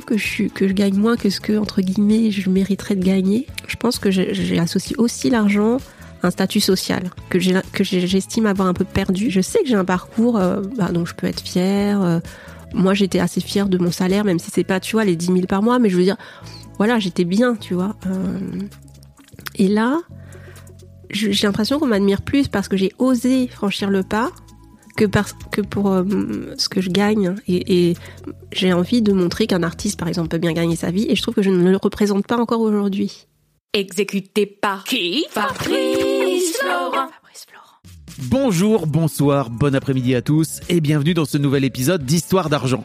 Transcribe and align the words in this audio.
que 0.00 0.16
je, 0.16 0.44
gagne 0.72 0.94
moins 0.96 1.16
que 1.16 1.30
ce 1.30 1.40
que, 1.40 1.56
entre 1.58 1.80
guillemets, 1.80 2.30
je 2.30 2.48
mériterais 2.50 2.96
de 2.96 3.04
gagner. 3.04 3.46
Je 3.68 3.76
pense 3.76 3.98
que 3.98 4.10
j'ai- 4.10 4.34
j'associe 4.34 4.98
aussi 4.98 5.30
l'argent 5.30 5.78
à 6.22 6.26
un 6.28 6.30
statut 6.30 6.60
social 6.60 7.10
que 7.28 7.38
j'estime 7.38 8.46
avoir 8.46 8.68
un 8.68 8.74
peu 8.74 8.84
perdu. 8.84 9.30
Je 9.30 9.40
sais 9.40 9.60
que 9.62 9.68
j'ai 9.68 9.74
un 9.76 9.84
parcours 9.84 10.36
euh, 10.36 10.60
bah, 10.76 10.90
dont 10.92 11.04
je 11.06 11.14
peux 11.14 11.26
être 11.26 11.40
fière. 11.40 12.02
euh, 12.02 12.20
moi, 12.72 12.94
j'étais 12.94 13.18
assez 13.18 13.40
fière 13.40 13.68
de 13.68 13.78
mon 13.78 13.90
salaire, 13.90 14.24
même 14.24 14.38
si 14.38 14.50
c'est 14.52 14.64
pas, 14.64 14.78
tu 14.78 14.92
vois, 14.92 15.04
les 15.04 15.16
10 15.16 15.26
000 15.26 15.40
par 15.48 15.62
mois, 15.62 15.78
mais 15.80 15.90
je 15.90 15.96
veux 15.96 16.04
dire, 16.04 16.16
voilà, 16.78 16.98
j'étais 17.00 17.24
bien, 17.24 17.56
tu 17.56 17.74
vois. 17.74 17.96
Euh, 18.06 18.38
et 19.56 19.66
là, 19.66 19.98
j'ai 21.10 21.46
l'impression 21.46 21.78
qu'on 21.80 21.86
m'admire 21.88 22.22
plus 22.22 22.46
parce 22.48 22.68
que 22.68 22.76
j'ai 22.76 22.92
osé 22.98 23.48
franchir 23.48 23.90
le 23.90 24.02
pas 24.04 24.30
que, 24.96 25.04
parce, 25.04 25.34
que 25.50 25.60
pour 25.60 25.90
euh, 25.90 26.04
ce 26.58 26.68
que 26.68 26.80
je 26.80 26.90
gagne. 26.90 27.34
Et, 27.46 27.90
et 27.90 27.96
j'ai 28.52 28.72
envie 28.72 29.02
de 29.02 29.12
montrer 29.12 29.46
qu'un 29.46 29.62
artiste, 29.62 29.98
par 29.98 30.08
exemple, 30.08 30.28
peut 30.28 30.38
bien 30.38 30.52
gagner 30.52 30.76
sa 30.76 30.90
vie. 30.90 31.06
Et 31.08 31.16
je 31.16 31.22
trouve 31.22 31.34
que 31.34 31.42
je 31.42 31.50
ne 31.50 31.70
le 31.70 31.76
représente 31.76 32.26
pas 32.26 32.36
encore 32.36 32.60
aujourd'hui. 32.60 33.26
Exécuté 33.72 34.46
par 34.46 34.84
qui? 34.84 35.24
Fabrice 35.30 36.56
Florent. 36.58 37.10
Bonjour, 38.24 38.86
bonsoir, 38.86 39.48
bon 39.48 39.74
après-midi 39.74 40.14
à 40.14 40.20
tous 40.20 40.60
et 40.68 40.80
bienvenue 40.80 41.14
dans 41.14 41.24
ce 41.24 41.38
nouvel 41.38 41.64
épisode 41.64 42.04
d'Histoire 42.04 42.50
d'argent. 42.50 42.84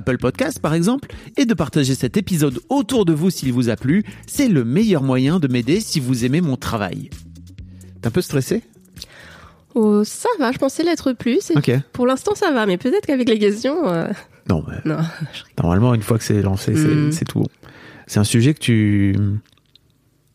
Podcasts 0.17 0.59
par 0.59 0.73
exemple, 0.73 1.09
et 1.37 1.45
de 1.45 1.53
partager 1.53 1.95
cet 1.95 2.17
épisode 2.17 2.59
autour 2.69 3.05
de 3.05 3.13
vous 3.13 3.29
s'il 3.29 3.53
vous 3.53 3.69
a 3.69 3.75
plu. 3.75 4.03
C'est 4.27 4.47
le 4.47 4.63
meilleur 4.63 5.03
moyen 5.03 5.39
de 5.39 5.47
m'aider 5.47 5.79
si 5.79 5.99
vous 5.99 6.25
aimez 6.25 6.41
mon 6.41 6.57
travail. 6.57 7.09
T'es 8.01 8.07
un 8.07 8.11
peu 8.11 8.21
stressé? 8.21 8.63
Oh, 9.73 10.03
ça 10.03 10.27
va, 10.39 10.51
je 10.51 10.57
pensais 10.57 10.83
l'être 10.83 11.13
plus. 11.13 11.51
Pour 11.93 12.05
l'instant, 12.05 12.35
ça 12.35 12.51
va. 12.51 12.65
Mais 12.65 12.77
peut-être 12.77 13.05
qu'avec 13.05 13.29
les 13.29 13.39
questions... 13.39 13.87
euh, 13.89 14.07
Non, 14.49 14.65
mais 14.67 14.75
Non. 14.85 14.97
normalement, 15.61 15.93
une 15.93 16.01
fois 16.01 16.17
que 16.17 16.23
c'est 16.23 16.41
lancé, 16.41 16.75
c'est 16.75 16.87
Mm. 16.87 17.11
c'est 17.11 17.25
tout 17.25 17.39
bon. 17.39 17.47
C'est 18.07 18.19
un 18.19 18.25
sujet 18.25 18.53
que 18.53 18.59
tu. 18.59 19.15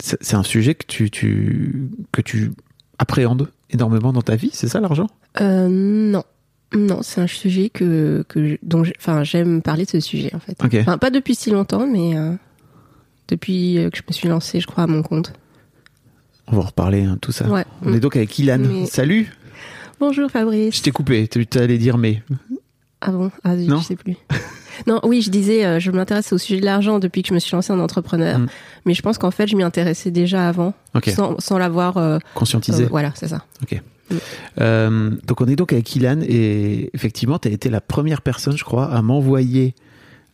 C'est 0.03 0.17
c'est 0.23 0.37
un 0.37 0.43
sujet 0.43 0.75
que 0.75 0.87
tu, 0.87 1.11
tu, 1.11 1.91
que 2.13 2.23
tu 2.23 2.53
appréhendes 2.99 3.51
énormément 3.71 4.13
dans 4.13 4.23
ta 4.23 4.37
vie, 4.37 4.51
c'est 4.53 4.69
ça 4.69 4.81
l'argent? 4.81 5.09
Euh, 5.43 5.69
non. 5.71 6.23
Non, 6.75 7.01
c'est 7.03 7.21
un 7.21 7.27
sujet 7.27 7.69
que, 7.71 8.25
que 8.29 8.59
dont 8.63 8.83
enfin, 8.99 9.23
j'aime 9.25 9.63
parler 9.63 9.85
de 9.85 9.91
ce 9.91 10.01
sujet, 10.01 10.35
en 10.35 10.41
fait. 10.41 10.57
Ok. 10.63 10.75
Enfin, 10.81 10.99
pas 10.99 11.11
depuis 11.11 11.35
si 11.35 11.51
longtemps, 11.51 11.87
mais 11.87 12.17
euh, 12.17 12.33
depuis 13.29 13.79
euh, 13.79 13.91
que 13.91 13.97
je 13.99 14.03
me 14.09 14.13
suis 14.13 14.29
lancée, 14.29 14.61
je 14.61 14.67
crois, 14.67 14.85
à 14.85 14.87
mon 14.87 15.03
compte. 15.03 15.33
On 16.49 16.57
va 16.57 16.63
en 16.63 16.67
reparler, 16.67 17.03
hein, 17.05 17.19
tout 17.21 17.33
ça. 17.33 17.49
Ouais. 17.49 17.65
On 17.83 17.93
est 17.93 18.01
donc 18.01 18.17
avec 18.17 18.37
Ilan. 18.39 18.59
Mais- 18.59 18.87
Salut 18.87 19.33
Bonjour 19.99 20.31
Fabrice. 20.31 20.77
Je 20.77 20.83
t'ai 20.83 20.91
coupé, 20.91 21.27
tu 21.27 21.47
allais 21.59 21.79
dire 21.79 21.97
mais. 21.99 22.23
Ah 23.01 23.11
bon? 23.13 23.31
Ah, 23.45 23.57
Non. 23.57 23.79
je 23.79 23.85
sais 23.85 23.97
plus. 23.97 24.17
non, 24.87 25.01
oui, 25.05 25.23
je 25.23 25.31
disais, 25.31 25.65
euh, 25.65 25.81
je 25.81 25.91
m'intéresse 25.91 26.33
au 26.33 26.39
sujet 26.39 26.61
de 26.61 26.67
l'argent 26.67 26.99
depuis 26.99 27.23
que 27.23 27.29
je 27.29 27.35
me 27.35 27.39
suis 27.39 27.53
lancée 27.55 27.73
en 27.73 27.79
entrepreneur. 27.81 28.39
Mm. 28.39 28.47
Mais 28.85 28.93
je 28.95 29.03
pense 29.03 29.17
qu'en 29.19 29.31
fait, 29.31 29.47
je 29.47 29.57
m'y 29.57 29.63
intéressais 29.63 30.11
déjà 30.11 30.49
avant, 30.49 30.75
Ok, 30.95 31.09
sans, 31.11 31.39
sans 31.41 31.57
l'avoir. 31.59 31.97
euh, 31.97 32.19
conscientisé. 32.35 32.85
voilà, 32.85 33.13
c'est 33.15 33.29
ça. 33.29 33.45
Euh, 34.61 35.11
donc 35.25 35.41
on 35.41 35.47
est 35.47 35.57
donc 35.57 35.73
avec 35.73 35.95
Ilan 35.97 36.21
et 36.23 36.91
effectivement, 36.95 37.39
tu 37.39 37.49
as 37.49 37.51
été 37.51 37.71
la 37.71 37.81
première 37.81 38.23
personne, 38.23 38.57
je 38.57 38.65
crois, 38.65 38.87
à 38.87 39.03
m'envoyer 39.03 39.75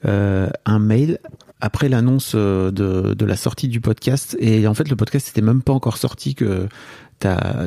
euh, 0.04 0.48
un 0.64 0.78
mail 0.78 1.18
après 1.60 1.88
l'annonce 1.88 2.32
euh, 2.34 2.72
de, 2.72 3.24
la 3.24 3.36
sortie 3.36 3.68
du 3.68 3.80
podcast. 3.80 4.36
Et 4.40 4.66
en 4.66 4.74
fait, 4.74 4.88
le 4.88 4.96
podcast 4.96 5.28
n'était 5.28 5.46
même 5.46 5.62
pas 5.62 5.72
encore 5.72 5.96
sorti 5.96 6.34
que 6.34 6.68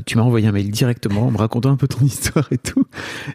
tu 0.05 0.17
m'as 0.17 0.23
envoyé 0.23 0.47
un 0.47 0.51
mail 0.51 0.69
directement 0.69 1.27
en 1.27 1.31
me 1.31 1.37
racontant 1.37 1.71
un 1.71 1.75
peu 1.75 1.87
ton 1.87 1.99
histoire 2.05 2.47
et 2.51 2.57
tout. 2.57 2.85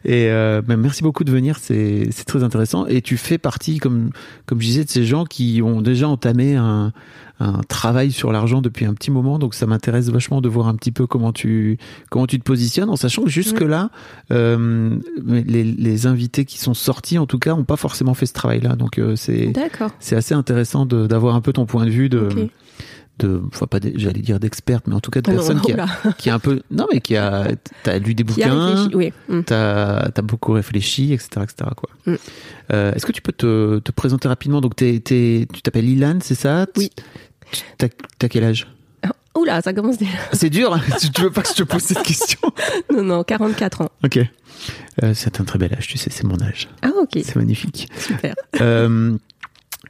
Et 0.05 0.29
euh, 0.31 0.63
ben, 0.63 0.77
merci 0.77 1.03
beaucoup 1.03 1.25
de 1.25 1.33
venir, 1.33 1.59
c'est 1.59 2.11
très 2.27 2.43
intéressant. 2.43 2.87
Et 2.87 3.03
tu 3.03 3.17
fais 3.17 3.39
partie, 3.39 3.79
comme, 3.79 4.11
comme 4.47 4.61
je 4.61 4.67
disais, 4.67 4.85
de 4.85 4.91
ces 4.91 5.05
gens 5.05 5.25
qui 5.25 5.61
ont 5.63 5.81
déjà 5.81 6.09
entamé 6.09 6.57
un, 6.57 6.93
un 7.41 7.63
travail 7.67 8.13
sur 8.13 8.33
l'argent 8.33 8.61
depuis 8.61 8.85
un 8.85 8.95
petit 8.95 9.11
moment. 9.11 9.39
Donc 9.39 9.55
ça 9.55 9.67
m'intéresse 9.67 10.09
vachement 10.11 10.41
de 10.41 10.49
voir 10.49 10.69
un 10.69 10.75
petit 10.75 10.93
peu 10.93 11.07
comment 11.07 11.33
tu, 11.33 11.79
comment 12.11 12.27
tu 12.27 12.39
te 12.39 12.45
positionnes, 12.45 12.91
en 12.91 12.97
sachant 12.97 13.25
que 13.25 13.31
jusque-là, 13.31 13.91
euh, 14.31 14.97
les, 15.27 15.65
les 15.65 16.07
invités 16.07 16.45
qui 16.45 16.59
sont 16.59 16.75
sortis, 16.75 17.19
en 17.19 17.27
tout 17.27 17.39
cas, 17.39 17.55
n'ont 17.55 17.65
pas 17.65 17.77
forcément 17.77 18.15
fait 18.15 18.27
ce 18.27 18.35
travail-là. 18.35 18.77
Donc 18.77 18.99
euh, 18.99 19.17
c'est 19.17 19.53
assez 20.17 20.35
intéressant 20.35 20.87
d'avoir 20.87 21.35
un 21.35 21.41
peu 21.41 21.53
ton 21.53 21.67
point 21.67 21.87
de 21.87 21.91
vue 21.91 22.09
de. 22.09 22.49
De 23.21 23.41
enfin 23.49 23.67
pas 23.67 23.79
j'allais 23.95 24.21
dire 24.21 24.41
d'experte, 24.41 24.87
mais 24.87 24.95
en 24.95 25.01
tout 25.01 25.11
cas 25.11 25.21
de 25.21 25.31
non, 25.31 25.37
personne 25.37 25.61
qui, 25.61 25.73
a, 25.73 25.87
qui 26.19 26.31
a 26.31 26.35
un 26.35 26.39
peu, 26.39 26.61
non 26.71 26.87
mais 26.93 27.01
qui 27.01 27.17
a, 27.17 27.49
t'as 27.83 27.99
lu 27.99 28.15
des 28.15 28.25
bouquins, 28.25 28.89
oui. 28.95 29.13
Mm. 29.29 29.43
t'as 29.43 30.09
as 30.17 30.23
beaucoup 30.23 30.53
réfléchi, 30.53 31.13
etc., 31.13 31.29
etc. 31.43 31.71
Quoi. 31.77 31.91
Mm. 32.07 32.15
Euh, 32.73 32.93
Est-ce 32.95 33.07
que 33.07 33.13
tu 33.13 33.23
peux 33.23 33.33
te, 33.33 33.79
te 33.79 33.93
présenter 33.93 34.29
rapidement? 34.29 34.61
Donc 34.61 34.77
t'es, 34.77 35.01
t'es- 35.01 35.47
tu 35.53 35.63
t'appelles 35.63 35.89
Ilan, 35.89 36.19
c'est 36.23 36.35
ça? 36.35 36.67
Oui. 36.77 36.91
T'as 37.79 37.89
t'as 38.19 38.29
quel 38.29 38.45
âge? 38.45 38.67
Oula, 39.39 39.63
ça 39.63 39.73
commence 39.73 39.99
déjà. 39.99 40.11
C'est 40.33 40.51
dur. 40.51 40.75
hein 40.75 40.81
tu 41.15 41.23
veux 41.23 41.31
pas 41.31 41.43
que 41.43 41.49
je 41.49 41.55
te 41.55 41.63
pose 41.63 41.83
cette 41.83 42.03
question? 42.03 42.39
Non, 42.93 43.03
non, 43.05 43.23
44 43.25 43.83
ans. 43.83 43.91
Ok. 44.05 44.19
Euh, 45.03 45.13
c'est 45.15 45.41
un 45.41 45.45
très 45.45 45.59
bel 45.59 45.73
âge, 45.73 45.87
tu 45.87 45.97
sais, 45.97 46.11
c'est 46.11 46.25
mon 46.25 46.41
âge. 46.43 46.69
Ah, 46.83 46.91
ok, 47.01 47.11
C'est 47.23 47.37
magnifique. 47.37 47.89
super. 47.97 48.35
Euh, 48.61 49.17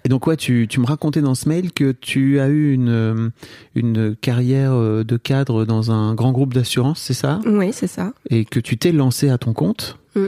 et 0.05 0.09
donc, 0.09 0.27
ouais, 0.27 0.37
tu, 0.37 0.66
tu 0.69 0.81
me 0.81 0.87
racontais 0.87 1.21
dans 1.21 1.34
ce 1.34 1.49
mail 1.49 1.72
que 1.72 1.93
tu 1.93 2.41
as 2.41 2.49
eu 2.49 2.72
une, 2.72 2.88
euh, 2.88 3.28
une 3.75 4.16
carrière 4.16 4.72
euh, 4.72 5.05
de 5.05 5.16
cadre 5.16 5.65
dans 5.65 5.91
un 5.93 6.15
grand 6.15 6.33
groupe 6.33 6.55
d'assurance, 6.55 7.00
c'est 7.00 7.15
ça? 7.15 7.41
Oui, 7.47 7.71
c'est 7.72 7.87
ça. 7.87 8.12
Et 8.31 8.44
que 8.44 8.61
tu 8.61 8.78
t'es 8.78 8.93
lancé 8.93 9.28
à 9.31 9.38
ton 9.38 9.53
compte 9.53 9.99
Mm. 10.16 10.27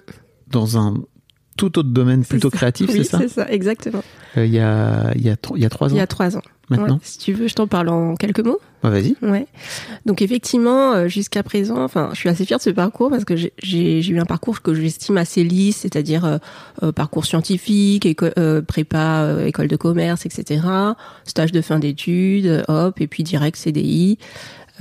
dans 0.48 0.78
un 0.78 0.94
tout 1.56 1.76
autre 1.78 1.88
domaine 1.90 2.24
plutôt 2.24 2.48
C'est 2.50 2.56
ça. 2.56 2.58
créatif, 2.58 2.90
Oui, 2.92 2.98
c'est 2.98 3.04
ça? 3.04 3.18
c'est 3.18 3.28
ça, 3.28 3.50
exactement. 3.50 4.02
Euh, 4.36 4.46
Il 4.46 4.52
y, 4.52 4.60
a, 4.60 5.12
y 5.16 5.28
a, 5.28 5.36
y 5.56 5.64
a 5.64 5.68
trois 5.68 5.88
ans 5.88 5.94
Il 5.94 5.98
y 5.98 6.00
a 6.00 6.06
trois 6.06 6.36
ans. 6.36 6.42
Maintenant 6.72 6.94
Ouais, 6.94 7.00
si 7.02 7.18
tu 7.18 7.32
veux, 7.32 7.46
je 7.48 7.54
t'en 7.54 7.66
parle 7.66 7.88
en 7.88 8.14
quelques 8.16 8.40
mots. 8.40 8.58
Ouais, 8.84 8.90
Vas-y. 8.90 9.14
Ouais. 9.22 9.46
Donc 10.06 10.22
effectivement, 10.22 10.92
euh, 10.92 11.06
jusqu'à 11.08 11.42
présent, 11.44 11.82
enfin, 11.84 12.10
je 12.12 12.18
suis 12.18 12.28
assez 12.28 12.44
fière 12.44 12.58
de 12.58 12.62
ce 12.64 12.70
parcours 12.70 13.10
parce 13.10 13.24
que 13.24 13.36
j'ai- 13.36 13.52
eu 14.08 14.18
un 14.18 14.24
parcours 14.24 14.60
que 14.60 14.74
j'estime 14.74 15.16
assez 15.18 15.44
lisse, 15.44 15.76
c'est-à-dire 15.78 16.24
euh, 16.24 16.38
euh, 16.82 16.90
parcours 16.92 17.24
scientifique, 17.24 18.04
éco- 18.06 18.26
euh, 18.38 18.60
prépa, 18.62 19.22
euh, 19.22 19.46
école 19.46 19.68
de 19.68 19.76
commerce, 19.76 20.26
etc. 20.26 20.60
Stage 21.24 21.52
de 21.52 21.60
fin 21.60 21.78
d'études, 21.78 22.64
hop, 22.68 23.00
et 23.00 23.06
puis 23.06 23.22
direct 23.22 23.56
CDI. 23.56 24.18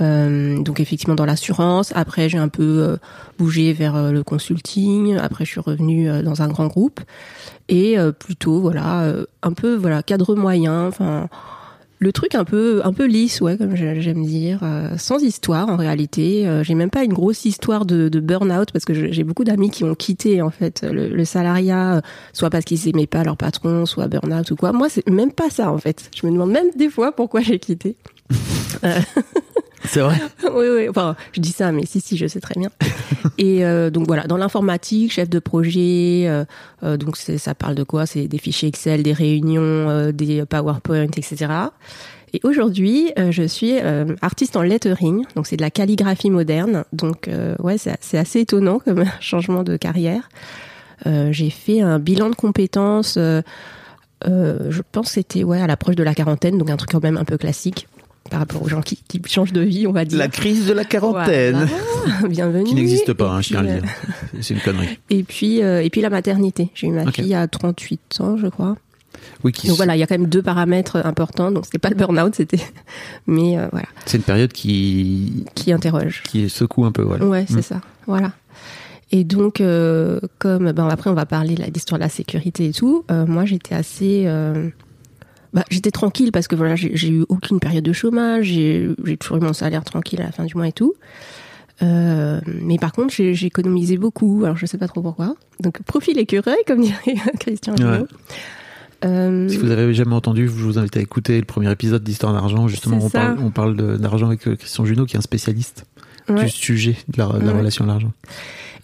Euh, 0.00 0.60
donc 0.62 0.80
effectivement 0.80 1.14
dans 1.14 1.26
l'assurance. 1.26 1.92
Après, 1.94 2.28
j'ai 2.28 2.38
un 2.38 2.48
peu 2.48 2.62
euh, 2.82 2.96
bougé 3.38 3.72
vers 3.72 4.10
le 4.10 4.24
consulting. 4.24 5.16
Après, 5.18 5.44
je 5.44 5.50
suis 5.50 5.60
revenue 5.60 6.10
euh, 6.10 6.22
dans 6.22 6.42
un 6.42 6.48
grand 6.48 6.66
groupe 6.66 7.00
et 7.68 7.98
euh, 7.98 8.10
plutôt 8.10 8.60
voilà 8.60 9.02
euh, 9.02 9.26
un 9.42 9.52
peu 9.52 9.74
voilà 9.76 10.02
cadre 10.02 10.34
moyen. 10.34 10.86
Enfin 10.88 11.28
le 12.02 12.12
truc 12.12 12.34
un 12.34 12.44
peu 12.44 12.80
un 12.84 12.92
peu 12.92 13.06
lisse 13.06 13.40
ouais 13.40 13.56
comme 13.56 13.76
j'aime 13.76 14.24
dire 14.24 14.60
euh, 14.62 14.96
sans 14.98 15.22
histoire 15.22 15.68
en 15.68 15.76
réalité. 15.76 16.46
Euh, 16.46 16.64
j'ai 16.64 16.74
même 16.74 16.90
pas 16.90 17.04
une 17.04 17.12
grosse 17.12 17.44
histoire 17.44 17.86
de, 17.86 18.08
de 18.08 18.20
burn-out 18.20 18.72
parce 18.72 18.84
que 18.84 18.92
j'ai 18.92 19.22
beaucoup 19.22 19.44
d'amis 19.44 19.70
qui 19.70 19.84
ont 19.84 19.94
quitté 19.94 20.42
en 20.42 20.50
fait 20.50 20.82
le, 20.82 21.08
le 21.08 21.24
salariat 21.24 21.96
euh, 21.96 22.00
soit 22.32 22.50
parce 22.50 22.64
qu'ils 22.64 22.88
aimaient 22.88 23.06
pas 23.06 23.22
leur 23.22 23.36
patron 23.36 23.86
soit 23.86 24.08
burn-out 24.08 24.50
ou 24.50 24.56
quoi. 24.56 24.72
Moi 24.72 24.88
c'est 24.88 25.08
même 25.08 25.32
pas 25.32 25.48
ça 25.48 25.70
en 25.70 25.78
fait. 25.78 26.10
Je 26.14 26.26
me 26.26 26.32
demande 26.32 26.50
même 26.50 26.70
des 26.76 26.90
fois 26.90 27.12
pourquoi 27.12 27.40
j'ai 27.40 27.58
quitté. 27.58 27.96
Euh, 28.84 28.98
C'est 29.84 30.00
vrai. 30.00 30.16
oui, 30.52 30.66
oui. 30.74 30.88
Enfin, 30.88 31.16
je 31.32 31.40
dis 31.40 31.52
ça, 31.52 31.72
mais 31.72 31.86
si, 31.86 32.00
si, 32.00 32.16
je 32.16 32.26
sais 32.26 32.40
très 32.40 32.58
bien. 32.58 32.70
et 33.38 33.64
euh, 33.64 33.90
donc 33.90 34.06
voilà, 34.06 34.24
dans 34.24 34.36
l'informatique, 34.36 35.12
chef 35.12 35.28
de 35.28 35.38
projet. 35.38 36.24
euh, 36.26 36.44
euh, 36.82 36.96
donc 36.96 37.16
ça 37.16 37.54
parle 37.54 37.74
de 37.74 37.82
quoi? 37.84 38.06
C'est 38.06 38.28
des 38.28 38.38
fichiers 38.38 38.68
Excel, 38.68 39.02
des 39.02 39.12
réunions, 39.12 40.10
des 40.12 40.44
PowerPoint, 40.46 41.08
etc. 41.16 41.70
Et 42.34 42.40
aujourd'hui, 42.44 43.12
euh, 43.18 43.30
je 43.30 43.42
suis 43.42 43.78
euh, 43.78 44.16
artiste 44.22 44.56
en 44.56 44.62
lettering, 44.62 45.24
donc 45.36 45.46
c'est 45.46 45.56
de 45.56 45.62
la 45.62 45.70
calligraphie 45.70 46.30
moderne. 46.30 46.84
Donc 46.92 47.28
euh, 47.28 47.56
ouais, 47.58 47.76
c'est 47.78 48.18
assez 48.18 48.40
étonnant 48.40 48.78
comme 48.78 49.04
changement 49.20 49.62
de 49.62 49.76
carrière. 49.76 50.28
J'ai 51.04 51.50
fait 51.50 51.80
un 51.80 51.98
bilan 51.98 52.30
de 52.30 52.36
compétences. 52.36 53.18
je 53.18 54.80
pense 54.92 55.06
que 55.06 55.12
c'était 55.14 55.42
ouais 55.42 55.60
à 55.60 55.66
l'approche 55.66 55.96
de 55.96 56.04
la 56.04 56.14
quarantaine, 56.14 56.56
donc 56.58 56.70
un 56.70 56.76
truc 56.76 56.92
quand 56.92 57.02
même 57.02 57.16
un 57.16 57.24
peu 57.24 57.36
classique 57.36 57.88
par 58.30 58.40
rapport 58.40 58.62
aux 58.62 58.68
gens 58.68 58.80
qui, 58.80 58.96
qui 59.08 59.20
changent 59.26 59.52
de 59.52 59.60
vie, 59.60 59.86
on 59.86 59.92
va 59.92 60.04
dire. 60.04 60.18
La 60.18 60.28
crise 60.28 60.66
de 60.66 60.72
la 60.72 60.84
quarantaine. 60.84 61.68
Voilà. 62.04 62.28
Bienvenue. 62.28 62.64
Qui 62.64 62.74
n'existe 62.74 63.12
pas, 63.12 63.30
hein, 63.30 63.40
je 63.42 63.48
tiens 63.48 63.60
à 63.60 63.62
puis, 63.64 63.72
le 63.74 63.80
dire. 63.80 63.90
C'est 64.40 64.54
une 64.54 64.60
connerie. 64.60 64.86
euh, 64.88 64.96
Et 65.10 65.22
puis, 65.22 65.62
euh, 65.62 65.82
et 65.82 65.90
puis 65.90 66.00
la 66.00 66.10
maternité. 66.10 66.70
J'ai 66.74 66.86
eu 66.86 66.92
ma 66.92 67.10
fille 67.12 67.34
à 67.34 67.46
38 67.48 68.00
ans, 68.20 68.36
je 68.36 68.46
crois. 68.46 68.76
Oui, 69.44 69.52
qui 69.52 69.68
Donc 69.68 69.76
voilà, 69.76 69.94
il 69.96 69.98
y 70.00 70.02
a 70.02 70.06
quand 70.06 70.16
même 70.18 70.28
deux 70.28 70.42
paramètres 70.42 70.96
importants. 71.04 71.50
Donc 71.52 71.66
c'était 71.66 71.78
pas 71.78 71.90
le 71.90 71.94
burn-out, 71.96 72.34
c'était, 72.34 72.60
mais 73.26 73.58
euh, 73.58 73.68
voilà, 73.70 73.86
c'est 74.06 74.16
une 74.16 74.22
période 74.24 74.52
qui 74.52 75.44
qui 75.54 75.72
interroge. 75.72 76.22
qui 76.28 76.48
secoue 76.48 76.84
un 76.86 76.92
peu, 76.92 77.02
voilà. 77.02 77.24
Ouais, 77.26 77.44
c'est 77.48 77.58
Mm. 77.58 77.62
ça. 77.62 77.80
Voilà. 78.06 78.32
Et 79.14 79.24
donc, 79.24 79.60
euh, 79.60 80.18
comme 80.38 80.72
ben 80.72 80.88
après 80.88 81.10
on 81.10 81.14
va 81.14 81.26
parler 81.26 81.54
de 81.54 81.62
d'histoire 81.70 81.98
de 81.98 82.04
la 82.04 82.08
sécurité 82.08 82.68
et 82.68 82.72
tout. 82.72 83.04
euh, 83.10 83.26
moi, 83.26 83.44
j'étais 83.44 83.74
assez, 83.74 84.24
euh, 84.26 84.70
bah, 85.52 85.64
j'étais 85.70 85.90
tranquille 85.90 86.32
parce 86.32 86.48
que 86.48 86.56
voilà, 86.56 86.76
j'ai 86.76 87.08
eu 87.08 87.24
aucune 87.28 87.60
période 87.60 87.84
de 87.84 87.92
chômage. 87.92 88.46
J'ai 88.46 88.88
toujours 89.18 89.36
eu 89.36 89.40
mon 89.40 89.52
salaire 89.52 89.84
tranquille 89.84 90.20
à 90.20 90.24
la 90.24 90.32
fin 90.32 90.44
du 90.44 90.56
mois 90.56 90.68
et 90.68 90.72
tout. 90.72 90.94
Euh, 91.82 92.40
mais 92.46 92.78
par 92.78 92.92
contre, 92.92 93.12
j'ai 93.14 93.46
économisé 93.46 93.96
beaucoup. 93.96 94.42
Alors, 94.44 94.56
je 94.56 94.66
sais 94.66 94.78
pas 94.78 94.88
trop 94.88 95.02
pourquoi. 95.02 95.34
Donc, 95.60 95.82
profil 95.82 96.18
écureuil, 96.18 96.58
comme 96.66 96.80
dirait 96.80 97.14
Christian. 97.40 97.74
Ouais. 97.74 98.04
Euh, 99.04 99.48
Si 99.48 99.56
vous 99.56 99.70
avez 99.70 99.92
jamais 99.94 100.14
entendu, 100.14 100.46
je 100.46 100.52
vous 100.52 100.78
invite 100.78 100.96
à 100.96 101.00
écouter 101.00 101.38
le 101.38 101.44
premier 101.44 101.70
épisode 101.72 102.04
d'Histoire 102.04 102.32
d'argent. 102.32 102.68
Justement, 102.68 102.98
on 103.02 103.10
parle, 103.10 103.38
on 103.42 103.50
parle 103.50 103.98
d'argent 103.98 104.28
avec 104.28 104.46
euh, 104.46 104.56
Christian 104.56 104.84
Junot, 104.84 105.06
qui 105.06 105.16
est 105.16 105.18
un 105.18 105.22
spécialiste 105.22 105.86
ouais. 106.28 106.44
du 106.44 106.50
sujet 106.50 106.96
de 107.08 107.18
la, 107.18 107.26
de 107.26 107.38
la 107.40 107.52
Ouais. 107.52 107.58
relation 107.58 107.84
à 107.84 107.88
l'argent. 107.88 108.12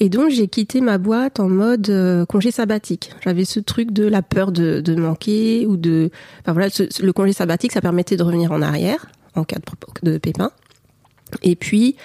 Et 0.00 0.08
donc 0.08 0.31
j'ai 0.31 0.46
quitté 0.46 0.81
ma 0.81 0.96
boîte 0.99 1.40
en 1.40 1.49
mode 1.49 1.90
euh, 1.90 2.25
congé 2.26 2.50
sabbatique. 2.52 3.11
J'avais 3.25 3.44
ce 3.44 3.58
truc 3.61 3.90
de 3.90 4.05
la 4.06 4.23
peur 4.23 4.52
de, 4.52 4.81
de 4.81 4.94
manquer 4.94 5.67
ou 5.67 5.76
de, 5.76 6.11
enfin 6.43 6.52
voilà, 6.52 6.70
ce- 6.70 7.02
le 7.02 7.12
congé 7.12 7.32
sabbatique, 7.32 7.73
ça 7.73 7.81
permettait 7.81 8.17
de 8.17 8.23
revenir 8.23 8.52
en 8.52 8.62
arrière 8.62 9.06
en 9.35 9.43
cas 9.44 9.56
de, 10.05 10.12
de 10.12 10.19
pépin. 10.19 10.50
Et 11.43 11.56
puis 11.56 11.96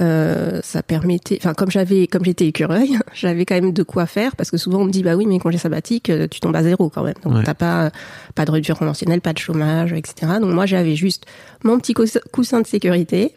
euh, 0.00 0.60
ça 0.64 0.82
permettait, 0.82 1.38
enfin 1.40 1.54
comme 1.54 1.70
j'avais, 1.70 2.06
comme 2.08 2.24
j'étais 2.24 2.46
écureuil, 2.46 2.98
j'avais 3.14 3.44
quand 3.44 3.54
même 3.54 3.72
de 3.72 3.82
quoi 3.84 4.06
faire 4.06 4.34
parce 4.36 4.50
que 4.50 4.56
souvent 4.56 4.80
on 4.80 4.84
me 4.86 4.90
dit 4.90 5.02
bah 5.04 5.14
oui 5.14 5.26
mais 5.26 5.38
congé 5.38 5.58
sabbatique, 5.58 6.10
euh, 6.10 6.26
tu 6.28 6.40
tombes 6.40 6.56
à 6.56 6.62
zéro 6.64 6.88
quand 6.88 7.04
même. 7.04 7.14
Donc 7.22 7.34
Ouais. 7.34 7.42
t'as 7.44 7.54
pas 7.54 7.92
pas 8.34 8.44
de 8.44 8.50
rupture 8.50 8.76
conventionnelle, 8.78 9.20
pas 9.20 9.32
de 9.32 9.38
chômage, 9.38 9.92
etc. 9.92 10.32
Donc 10.40 10.52
moi 10.52 10.66
j'avais 10.66 10.96
juste 10.96 11.26
mon 11.62 11.78
petit 11.78 11.92
cous- 11.92 12.18
coussin 12.32 12.60
de 12.62 12.66
sécurité 12.66 13.32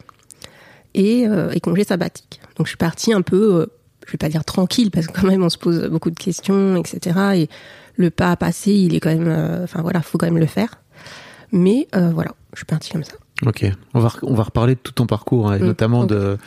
et, 0.97 1.25
euh, 1.27 1.51
et 1.53 1.61
congé 1.61 1.85
sabbatique. 1.85 2.41
Donc 2.57 2.65
je 2.67 2.71
suis 2.71 2.77
partie 2.77 3.13
un 3.13 3.21
peu, 3.21 3.55
euh, 3.61 3.65
je 4.05 4.11
vais 4.11 4.17
pas 4.17 4.29
dire 4.29 4.43
tranquille 4.43 4.91
parce 4.91 5.07
que 5.07 5.13
quand 5.21 5.27
même 5.27 5.43
on 5.43 5.49
se 5.49 5.57
pose 5.57 5.85
beaucoup 5.89 6.09
de 6.11 6.19
questions, 6.19 6.75
etc. 6.75 7.19
Et 7.35 7.49
le 7.95 8.09
pas 8.09 8.31
à 8.31 8.35
passer, 8.35 8.73
il 8.73 8.95
est 8.95 8.99
quand 8.99 9.09
même, 9.13 9.27
euh, 9.27 9.63
enfin 9.63 9.81
voilà, 9.81 10.01
faut 10.01 10.17
quand 10.17 10.27
même 10.27 10.37
le 10.39 10.45
faire. 10.47 10.69
Mais 11.53 11.87
euh, 11.95 12.09
voilà, 12.13 12.31
je 12.53 12.57
suis 12.59 12.65
partie 12.65 12.91
comme 12.91 13.03
ça. 13.03 13.13
Ok, 13.45 13.65
on 13.93 13.99
va, 13.99 14.11
on 14.23 14.33
va 14.33 14.41
reparler 14.43 14.73
de 14.73 14.79
tout 14.79 14.93
ton 14.93 15.05
parcours, 15.05 15.51
hein, 15.51 15.57
et 15.57 15.61
Mm, 15.61 15.65
notamment 15.67 15.99
ok. 16.01 16.09
de 16.09 16.37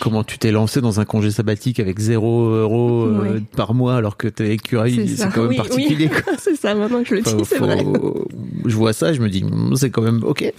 comment 0.00 0.22
tu 0.22 0.38
t'es 0.38 0.52
lancé 0.52 0.80
dans 0.80 1.00
un 1.00 1.04
congé 1.04 1.32
sabbatique 1.32 1.80
avec 1.80 1.98
0 1.98 2.50
euros 2.50 3.06
euh, 3.06 3.40
par 3.56 3.74
mois 3.74 3.96
alors 3.96 4.16
que 4.16 4.28
t'es 4.28 4.50
écureuil, 4.54 5.08
c'est 5.08 5.28
quand 5.32 5.40
même 5.42 5.48
Oui, 5.50 5.56
particulier. 5.56 6.08
oui. 6.14 6.34
c'est 6.38 6.54
ça, 6.54 6.76
maintenant 6.76 7.02
que 7.02 7.08
je 7.08 7.14
le 7.16 7.22
dis, 7.22 7.34
c'est 7.44 7.58
vrai. 7.58 7.84
Je 8.64 8.76
vois 8.76 8.92
ça, 8.92 9.12
je 9.12 9.20
me 9.20 9.28
dis, 9.28 9.42
hmm, 9.44 9.74
c'est 9.74 9.90
quand 9.90 10.02
même 10.02 10.22
ok. 10.24 10.52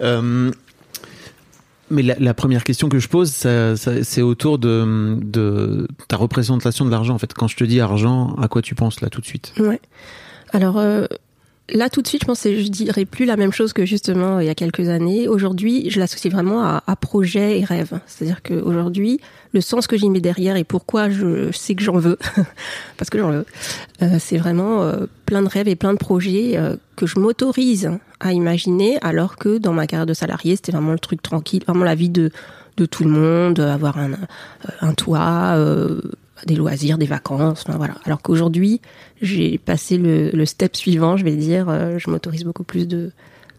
Euh, 0.00 0.50
mais 1.90 2.02
la, 2.02 2.34
première 2.34 2.64
question 2.64 2.88
que 2.88 2.98
je 2.98 3.08
pose, 3.08 3.30
c'est 3.30 4.22
autour 4.22 4.58
de, 4.58 5.18
de 5.20 5.88
ta 6.08 6.16
représentation 6.16 6.84
de 6.84 6.90
l'argent. 6.90 7.14
En 7.14 7.18
fait, 7.18 7.32
quand 7.34 7.48
je 7.48 7.56
te 7.56 7.64
dis 7.64 7.80
argent, 7.80 8.34
à 8.40 8.48
quoi 8.48 8.62
tu 8.62 8.74
penses 8.74 9.00
là 9.00 9.08
tout 9.08 9.20
de 9.20 9.26
suite? 9.26 9.52
Ouais. 9.58 9.80
Alors 10.52 10.78
euh, 10.78 11.06
là, 11.72 11.90
tout 11.90 12.02
de 12.02 12.08
suite, 12.08 12.22
je 12.22 12.26
pense 12.26 12.42
je 12.44 12.68
dirais 12.68 13.04
plus 13.04 13.24
la 13.24 13.36
même 13.36 13.52
chose 13.52 13.72
que 13.72 13.84
justement 13.84 14.36
euh, 14.36 14.42
il 14.42 14.46
y 14.46 14.50
a 14.50 14.54
quelques 14.54 14.88
années. 14.88 15.28
Aujourd'hui, 15.28 15.90
je 15.90 16.00
l'associe 16.00 16.32
vraiment 16.32 16.62
à, 16.62 16.82
à 16.86 16.96
projet 16.96 17.60
et 17.60 17.64
rêve. 17.64 18.00
C'est-à-dire 18.06 18.42
qu'aujourd'hui, 18.42 19.20
le 19.52 19.60
sens 19.60 19.86
que 19.86 19.96
j'y 19.96 20.10
mets 20.10 20.20
derrière 20.20 20.56
et 20.56 20.64
pourquoi 20.64 21.10
je 21.10 21.52
sais 21.52 21.74
que 21.74 21.82
j'en 21.82 21.98
veux, 21.98 22.18
parce 22.96 23.10
que 23.10 23.18
j'en 23.18 23.30
veux, 23.30 23.46
euh, 24.02 24.16
c'est 24.18 24.38
vraiment 24.38 24.82
euh, 24.82 25.06
plein 25.26 25.42
de 25.42 25.48
rêves 25.48 25.68
et 25.68 25.76
plein 25.76 25.92
de 25.92 25.98
projets 25.98 26.56
euh, 26.56 26.76
que 26.96 27.06
je 27.06 27.18
m'autorise 27.18 27.90
à 28.20 28.32
imaginer, 28.32 28.98
alors 29.02 29.36
que 29.36 29.58
dans 29.58 29.72
ma 29.72 29.86
carrière 29.86 30.06
de 30.06 30.14
salarié, 30.14 30.56
c'était 30.56 30.72
vraiment 30.72 30.92
le 30.92 30.98
truc 30.98 31.22
tranquille, 31.22 31.62
vraiment 31.66 31.84
la 31.84 31.94
vie 31.94 32.10
de 32.10 32.30
de 32.78 32.86
tout 32.86 33.04
le 33.04 33.10
monde, 33.10 33.60
avoir 33.60 33.98
un, 33.98 34.12
un 34.80 34.94
toit, 34.94 35.54
euh, 35.56 36.00
des 36.46 36.54
loisirs, 36.56 36.98
des 36.98 37.06
vacances, 37.06 37.64
enfin, 37.66 37.76
voilà. 37.78 37.94
Alors 38.04 38.20
qu'aujourd'hui, 38.22 38.80
j'ai 39.20 39.58
passé 39.58 39.98
le, 39.98 40.30
le 40.30 40.46
step 40.46 40.76
suivant, 40.76 41.16
je 41.16 41.24
vais 41.24 41.36
dire, 41.36 41.68
euh, 41.68 41.98
je 41.98 42.10
m'autorise 42.10 42.44
beaucoup 42.44 42.64
plus 42.64 42.86
de, 42.86 43.10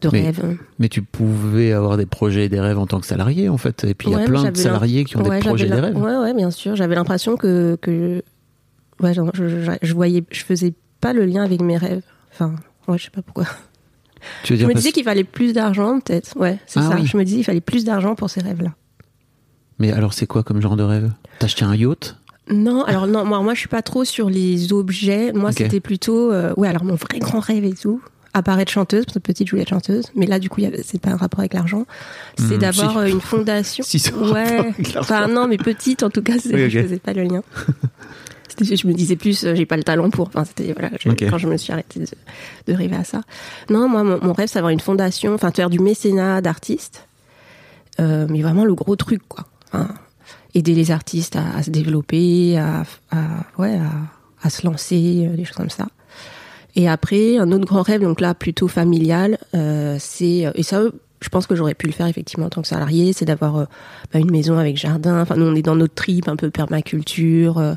de 0.02 0.10
Mais- 0.12 0.22
rêves. 0.22 0.58
Mais 0.80 0.90
tu 0.90 1.02
pouvais 1.02 1.72
avoir 1.74 1.98
des 1.98 2.06
projets 2.06 2.46
et 2.46 2.50
des 2.50 2.60
rêves 2.60 2.80
en 2.80 2.88
tant 2.88 3.00
que 3.00 3.06
salarié, 3.08 3.50
en 3.50 3.58
fait. 3.58 3.84
Et 3.84 3.94
puis 3.94 4.10
il 4.10 4.14
y 4.14 4.16
a 4.16 4.26
plein 4.26 4.50
de 4.52 4.58
salariés 4.58 5.04
qui 5.06 5.18
ont 5.18 5.24
Ouais, 5.24 5.40
des 5.40 5.46
projets 5.46 5.68
et 5.68 5.70
des 5.70 5.80
rêves. 5.80 5.98
Ouais, 5.98 6.18
ouais, 6.18 6.34
bien 6.34 6.52
sûr. 6.52 6.76
J'avais 6.76 6.96
l'impression 6.96 7.36
que, 7.38 7.78
que 7.82 8.24
ouais, 9.02 9.14
genre, 9.14 9.30
je, 9.34 9.48
je, 9.64 9.72
je 9.82 9.94
voyais, 9.94 10.24
je 10.32 10.44
faisais 10.44 10.74
pas 11.02 11.14
le 11.14 11.26
lien 11.26 11.44
avec 11.44 11.62
mes 11.62 11.78
rêves. 11.78 12.04
Enfin, 12.32 12.56
ouais, 12.88 12.98
je 12.98 13.06
sais 13.06 13.12
pas 13.12 13.22
pourquoi. 13.22 13.46
Tu 14.44 14.52
veux 14.52 14.58
Je 14.58 14.60
dire 14.60 14.68
me 14.68 14.74
parce- 14.74 14.84
disais 14.84 14.92
qu'il 14.92 15.06
fallait 15.06 15.24
plus 15.24 15.54
d'argent, 15.54 16.02
peut-être. 16.02 16.38
Ouais, 16.38 16.60
c'est 16.68 16.82
Ah 16.82 16.90
ça. 16.90 16.96
oui. 17.00 17.06
Je 17.06 17.16
me 17.16 17.24
disais 17.24 17.38
qu'il 17.38 17.46
fallait 17.46 17.62
plus 17.62 17.86
d'argent 17.86 18.16
pour 18.16 18.30
ces 18.30 18.42
rêves-là. 18.42 18.74
Mais 19.80 19.94
alors, 19.94 20.12
c'est 20.14 20.28
quoi 20.28 20.44
comme 20.44 20.62
genre 20.62 20.76
de 20.76 20.84
rêve? 20.84 21.10
T'acheter 21.40 21.64
un 21.64 21.74
yacht? 21.74 22.18
Non, 22.50 22.84
alors 22.84 23.06
non, 23.08 23.26
moi, 23.26 23.42
moi 23.42 23.54
je 23.54 23.60
suis 23.60 23.68
pas 23.70 23.82
trop 23.82 24.04
sur 24.06 24.30
les 24.30 24.74
objets. 24.74 25.32
Moi, 25.34 25.52
c'était 25.52 25.80
plutôt, 25.80 26.32
euh, 26.32 26.54
ouais, 26.58 26.68
alors 26.68 26.84
mon 26.84 26.96
vrai 26.96 27.20
grand 27.20 27.40
rêve 27.40 27.64
et 27.64 27.74
tout, 27.74 28.02
apparaître 28.34 28.72
chanteuse, 28.72 29.06
parce 29.06 29.16
que 29.16 29.20
petite, 29.20 29.48
je 29.48 29.52
voulais 29.52 29.62
être 29.64 29.70
chanteuse. 29.70 30.06
Mais 30.16 30.26
là, 30.26 30.40
du 30.40 30.50
coup, 30.50 30.62
c'est 30.84 31.00
pas 31.02 31.12
un 31.12 31.16
rapport 31.18 31.40
avec 31.42 31.54
l'argent. 31.54 31.86
C'est 32.38 32.56
Hmm, 32.56 32.60
d'avoir 32.60 32.92
si. 32.94 32.98
euh, 32.98 33.06
une 33.08 33.22
fondation. 33.22 33.84
Si, 33.84 33.98
rapport 34.10 34.32
ouais. 34.32 34.74
Enfin, 34.98 35.28
non, 35.28 35.48
mais 35.48 35.58
petite, 35.58 36.02
en 36.04 36.10
tout 36.10 36.22
cas, 36.24 36.34
Oui, 36.46 36.64
ok. 36.66 36.70
je 36.70 36.82
faisais 36.82 37.00
pas 37.00 37.14
le 37.14 37.24
lien. 37.24 37.42
Je 38.62 38.88
me 38.88 38.94
disais 38.94 39.16
plus, 39.16 39.46
euh, 39.46 39.56
j'ai 39.56 39.66
pas 39.66 39.78
le 39.78 39.84
talent 39.84 40.10
pour. 40.10 40.28
Enfin, 40.28 40.44
c'était 40.44 40.74
voilà, 40.74 40.90
je- 41.00 41.08
quand 41.30 41.38
je 41.38 41.48
me 41.48 41.56
suis 41.56 41.72
arrêtée 41.72 42.02
de, 42.02 42.06
de 42.68 42.74
rêver 42.78 42.98
à 42.98 43.06
ça. 43.06 43.22
Non, 43.70 43.88
moi, 43.88 44.04
mon, 44.04 44.20
mon 44.22 44.34
rêve, 44.34 44.50
c'est 44.50 44.56
d'avoir 44.56 44.72
une 44.72 44.82
fondation, 44.82 45.34
enfin, 45.34 45.52
de 45.52 45.56
faire 45.56 45.70
du 45.70 45.80
mécénat 45.80 46.42
d'artistes, 46.42 47.08
euh, 48.02 48.28
mais 48.30 48.42
vraiment 48.42 48.66
le 48.66 48.74
gros 48.76 48.98
truc, 48.98 49.22
quoi. 49.30 49.46
Enfin, 49.72 49.94
aider 50.56 50.74
les 50.74 50.92
artistes 50.92 51.36
à, 51.36 51.58
à 51.58 51.64
se 51.64 51.70
développer, 51.70 52.58
à, 52.58 52.84
à- 53.12 53.18
ouais, 53.62 53.76
à, 53.78 53.92
à 54.42 54.50
se 54.50 54.66
lancer, 54.66 55.28
euh, 55.30 55.36
des 55.36 55.46
choses 55.46 55.58
comme 55.58 55.70
ça. 55.70 55.88
Et 56.76 56.88
après, 56.88 57.38
un 57.38 57.52
autre 57.52 57.66
grand 57.66 57.82
rêve, 57.82 58.02
donc 58.02 58.22
là 58.22 58.34
plutôt 58.34 58.68
familial, 58.68 59.38
euh, 59.56 59.98
c'est 60.00 60.46
et 60.56 60.64
ça, 60.64 60.84
je 61.22 61.30
pense 61.30 61.48
que 61.48 61.56
j'aurais 61.56 61.74
pu 61.74 61.88
le 61.88 61.92
faire 61.94 62.08
effectivement 62.08 62.46
en 62.46 62.50
tant 62.50 62.62
que 62.62 62.68
salarié, 62.68 63.12
c'est 63.12 63.26
d'avoir 63.26 63.58
euh, 63.58 63.66
bah, 64.14 64.20
une 64.20 64.32
maison 64.32 64.58
avec 64.58 64.78
jardin. 64.78 65.22
Enfin, 65.22 65.36
nous 65.36 65.46
on 65.46 65.56
est 65.56 65.62
dans 65.64 65.76
notre 65.76 65.96
trip, 65.96 66.28
un 66.30 66.36
peu 66.36 66.50
permaculture, 66.52 67.58
euh, 67.58 67.74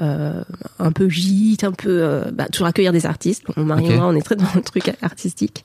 euh, 0.00 0.44
un 0.78 0.92
peu 0.92 1.08
gîte, 1.08 1.64
un 1.64 1.72
peu 1.72 1.88
euh, 2.02 2.30
bah, 2.32 2.46
toujours 2.52 2.68
accueillir 2.68 2.92
des 2.92 3.06
artistes. 3.06 3.42
Mon 3.56 3.64
mari 3.64 3.84
Ok. 3.86 3.90
et 3.90 3.96
moi, 3.96 4.06
on 4.06 4.14
est 4.14 4.22
très 4.22 4.36
dans 4.36 4.44
le 4.54 4.60
truc 4.62 4.92
artistique. 5.02 5.64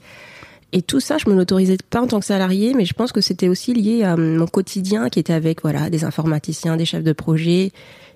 Et 0.76 0.82
tout 0.82 1.00
ça, 1.00 1.18
je 1.20 1.30
me 1.30 1.36
l'autorisais 1.36 1.78
pas 1.90 2.02
en 2.02 2.08
tant 2.08 2.20
que 2.20 2.26
salarié, 2.26 2.74
mais 2.74 2.84
je 2.84 2.94
pense 2.94 3.12
que 3.12 3.22
c'était 3.22 3.48
aussi 3.48 3.74
lié 3.74 4.04
à 4.04 4.18
mon 4.18 4.48
quotidien 4.48 5.08
qui 5.10 5.20
était 5.20 5.32
avec 5.34 5.62
voilà 5.62 5.90
des 5.92 6.04
informaticiens, 6.04 6.76
des 6.78 6.86
chefs 6.86 7.04
de 7.04 7.14
projet. 7.14 7.72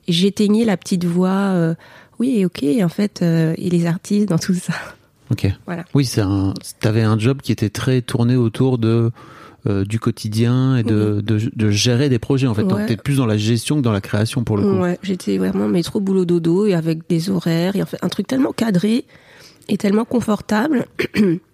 Et 0.07 0.11
j'éteignais 0.11 0.65
la 0.65 0.75
petite 0.75 1.05
voix. 1.05 1.29
euh, 1.53 1.75
oui, 2.19 2.43
ok, 2.45 2.65
en 2.83 2.89
fait, 2.89 3.21
euh, 3.21 3.53
et 3.57 3.69
les 3.69 3.85
artistes 3.85 4.27
dans 4.27 4.39
tout 4.39 4.55
ça. 4.55 4.73
Ok. 5.29 5.47
Voilà. 5.67 5.85
Oui, 5.93 6.03
c'est 6.05 6.21
un. 6.21 6.53
T'avais 6.79 7.03
un 7.03 7.19
job 7.19 7.41
qui 7.43 7.51
était 7.51 7.69
très 7.69 8.01
tourné 8.01 8.35
autour 8.35 8.77
de 8.79 9.11
euh, 9.67 9.83
du 9.85 9.99
quotidien 9.99 10.77
et 10.77 10.83
de, 10.83 11.21
de, 11.21 11.51
de 11.53 11.69
gérer 11.69 12.09
des 12.09 12.17
projets 12.19 12.47
en 12.47 12.53
fait. 12.55 12.63
Donc 12.63 12.77
Ouais. 12.79 12.85
t'es 12.87 12.97
plus 12.97 13.17
dans 13.17 13.25
la 13.27 13.37
gestion 13.37 13.75
que 13.75 13.81
dans 13.81 13.91
la 13.91 14.01
création 14.01 14.43
pour 14.43 14.57
le 14.57 14.63
coup. 14.63 14.79
Ouais, 14.81 14.97
j'étais 15.03 15.37
vraiment 15.37 15.67
métro 15.67 15.99
boulot 15.99 16.25
dodo 16.25 16.65
et 16.65 16.73
avec 16.73 17.07
des 17.09 17.29
horaires 17.29 17.75
et 17.75 17.83
en 17.83 17.85
fait 17.85 17.97
un 18.01 18.07
truc 18.09 18.25
tellement 18.25 18.53
cadré 18.53 19.03
et 19.67 19.77
tellement 19.77 20.05
confortable 20.05 20.85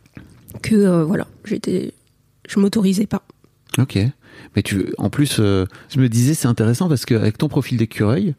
que 0.62 0.76
euh, 0.76 1.04
voilà, 1.04 1.28
j'étais 1.46 1.94
je 2.48 2.60
m'autorisais 2.60 3.08
pas. 3.08 3.24
Ok. 3.78 3.98
Mais 4.56 4.62
tu, 4.62 4.94
en 4.98 5.10
plus, 5.10 5.38
euh, 5.40 5.66
je 5.90 6.00
me 6.00 6.10
disais 6.10 6.34
c'est 6.34 6.48
intéressant 6.48 6.90
parce 6.90 7.06
qu'avec 7.06 7.38
ton 7.38 7.48
profil 7.48 7.78
d'écureuil, 7.78 8.36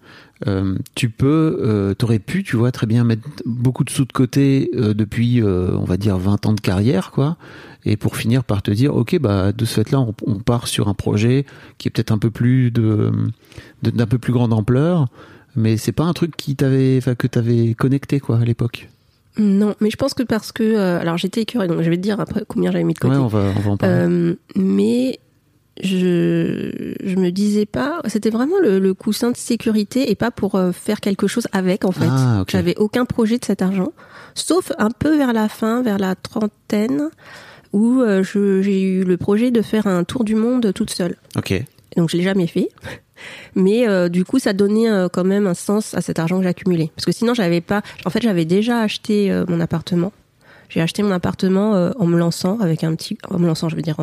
euh, 0.47 0.77
tu 0.95 1.09
peux, 1.09 1.95
t'aurais 1.99 2.19
pu, 2.19 2.43
tu 2.43 2.57
vois, 2.57 2.73
très 2.73 2.87
bien 2.87 3.05
mettre 3.05 3.23
beaucoup 3.47 3.85
de 3.85 3.91
sous 3.91 4.05
de 4.05 4.13
côté 4.13 4.71
depuis, 4.75 5.43
on 5.43 5.85
va 5.85 5.97
dire, 5.97 6.19
20 6.19 6.47
ans 6.47 6.53
de 6.53 6.61
carrière, 6.61 7.11
quoi, 7.11 7.37
et 7.85 7.97
pour 7.97 8.17
finir 8.17 8.45
par 8.45 8.63
te 8.63 8.71
dire, 8.71 8.95
ok, 8.95 9.19
bah 9.19 9.53
de 9.53 9.65
ce 9.65 9.75
fait-là, 9.75 10.05
on, 10.27 10.39
part 10.41 10.69
sur 10.69 10.89
un 10.89 10.95
projet 10.95 11.47
qui 11.79 11.89
est 11.89 11.91
peut-être 11.91 12.13
un 12.13 12.19
peu 12.19 12.31
plus 12.31 12.71
de, 12.71 13.11
d'un 13.83 14.07
peu 14.07 14.19
plus 14.19 14.33
grande 14.33 14.53
ampleur, 14.53 15.09
mais 15.57 15.77
c'est 15.77 15.93
pas 15.93 16.05
un 16.05 16.13
truc 16.13 16.37
qui 16.37 16.57
t'avait, 16.57 17.01
que 17.17 17.27
t'avais 17.27 17.75
connecté, 17.75 18.21
quoi, 18.21 18.39
à 18.39 18.45
l'époque. 18.45 18.89
Non, 19.37 19.75
mais 19.81 19.91
je 19.91 19.97
pense 19.97 20.15
que 20.15 20.23
parce 20.23 20.53
que 20.53 20.63
euh, 20.63 21.01
alors 21.01 21.17
j'étais 21.17 21.43
écureuil, 21.43 21.69
donc 21.69 21.83
je 21.83 21.91
vais 21.91 21.97
te 21.97 22.03
dire 22.03 22.21
après 22.21 22.43
combien 22.47 22.71
j'avais 22.71 22.85
mis 22.85 22.95
de 22.95 22.99
côté. 22.99 23.15
Ouais, 23.17 23.21
on 23.21 23.27
va, 23.27 23.53
on 23.57 23.61
va 23.61 23.71
en 23.73 23.77
parler. 23.77 23.95
Euh, 23.95 24.35
mais 24.55 25.19
je 25.83 26.95
je 27.03 27.17
me 27.17 27.31
disais 27.31 27.67
pas, 27.67 28.01
c'était 28.07 28.31
vraiment 28.31 28.59
le, 28.63 28.79
le 28.79 28.95
coussin 28.95 29.33
de 29.33 29.37
sécurité 29.37 30.11
et 30.11 30.15
pas 30.15 30.31
pour 30.31 30.55
euh, 30.55 30.71
faire 30.71 31.01
quelque 31.01 31.27
chose 31.27 31.49
avec 31.53 31.85
en 31.85 31.91
fait. 31.91 32.07
Ah. 32.09 32.45
J'avais 32.49 32.77
aucun 32.79 33.05
projet 33.05 33.39
de 33.39 33.45
cet 33.45 33.61
argent, 33.61 33.93
sauf 34.35 34.71
un 34.79 34.91
peu 34.91 35.17
vers 35.17 35.33
la 35.33 35.49
fin, 35.49 35.83
vers 35.83 35.99
la 35.99 36.15
trentaine, 36.15 37.11
où 37.73 38.03
j'ai 38.23 38.83
eu 38.83 39.03
le 39.03 39.17
projet 39.17 39.51
de 39.51 39.63
faire 39.63 39.89
un 39.89 40.05
tour 40.05 40.23
du 40.23 40.37
monde 40.37 40.73
toute 40.73 40.91
seule. 40.91 41.17
ok. 41.37 41.65
Donc 41.97 42.11
je 42.11 42.17
l'ai 42.17 42.23
jamais 42.25 42.47
fait. 42.47 42.69
Mais 43.55 43.87
euh, 43.89 44.09
du 44.09 44.25
coup, 44.25 44.39
ça 44.39 44.53
donnait 44.53 44.91
euh, 44.91 45.09
quand 45.09 45.25
même 45.25 45.47
un 45.47 45.55
sens 45.55 45.95
à 45.95 46.01
cet 46.01 46.19
argent 46.19 46.39
que 46.39 46.45
j'accumulais. 46.45 46.91
Parce 46.95 47.07
que 47.07 47.13
sinon, 47.13 47.35
j'avais 47.35 47.61
pas. 47.61 47.83
En 48.05 48.11
fait, 48.11 48.23
j'avais 48.23 48.45
déjà 48.45 48.81
acheté 48.81 49.31
euh, 49.31 49.45
mon 49.49 49.61
appartement. 49.61 50.13
J'ai 50.69 50.81
acheté 50.81 51.03
mon 51.03 51.13
appartement 51.13 51.93
en 51.99 52.07
me 52.07 52.19
lançant 52.19 52.59
avec 52.59 52.83
un 52.83 52.95
petit. 52.97 53.17
En 53.29 53.39
me 53.39 53.47
lançant, 53.47 53.69
je 53.69 53.77
veux 53.77 53.83
dire. 53.83 53.97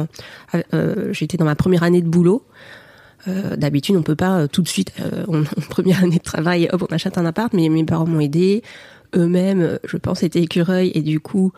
J'étais 1.11 1.35
dans 1.35 1.43
ma 1.43 1.55
première 1.55 1.83
année 1.83 2.01
de 2.01 2.07
boulot. 2.07 2.45
D'habitude, 3.25 3.97
on 3.97 4.03
peut 4.03 4.15
pas 4.15 4.47
tout 4.47 4.61
de 4.61 4.67
suite. 4.69 4.93
en 5.27 5.41
première 5.69 6.01
année 6.03 6.19
de 6.19 6.23
travail, 6.23 6.69
hop, 6.71 6.85
on 6.89 6.93
achète 6.93 7.17
un 7.17 7.25
appart. 7.25 7.51
Mais 7.53 7.67
mes 7.67 7.83
parents 7.83 8.05
m'ont 8.05 8.21
aidé. 8.21 8.61
Eux-mêmes, 9.15 9.79
je 9.85 9.97
pense, 9.97 10.23
étaient 10.23 10.41
écureuils 10.41 10.91
et 10.93 11.01
du 11.01 11.19
coup, 11.19 11.51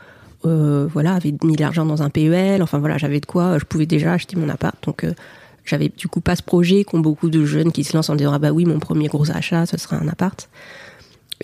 voilà, 0.43 1.13
avaient 1.15 1.35
mis 1.43 1.57
l'argent 1.57 1.85
dans 1.85 2.01
un 2.01 2.09
PEL. 2.09 2.63
Enfin 2.63 2.79
voilà, 2.79 2.97
j'avais 2.97 3.19
de 3.19 3.27
quoi. 3.27 3.59
Je 3.59 3.65
pouvais 3.65 3.85
déjà 3.85 4.13
acheter 4.13 4.35
mon 4.35 4.49
appart. 4.49 4.83
J'avais 5.65 5.89
du 5.89 6.07
coup 6.07 6.21
pas 6.21 6.35
ce 6.35 6.43
projet 6.43 6.83
qu'ont 6.83 6.99
beaucoup 6.99 7.29
de 7.29 7.45
jeunes 7.45 7.71
qui 7.71 7.83
se 7.83 7.95
lancent 7.95 8.09
en 8.09 8.15
disant 8.15 8.33
ah 8.33 8.39
bah 8.39 8.51
oui 8.51 8.65
mon 8.65 8.79
premier 8.79 9.07
gros 9.07 9.31
achat 9.31 9.65
ce 9.65 9.77
sera 9.77 9.97
un 9.97 10.07
appart. 10.07 10.49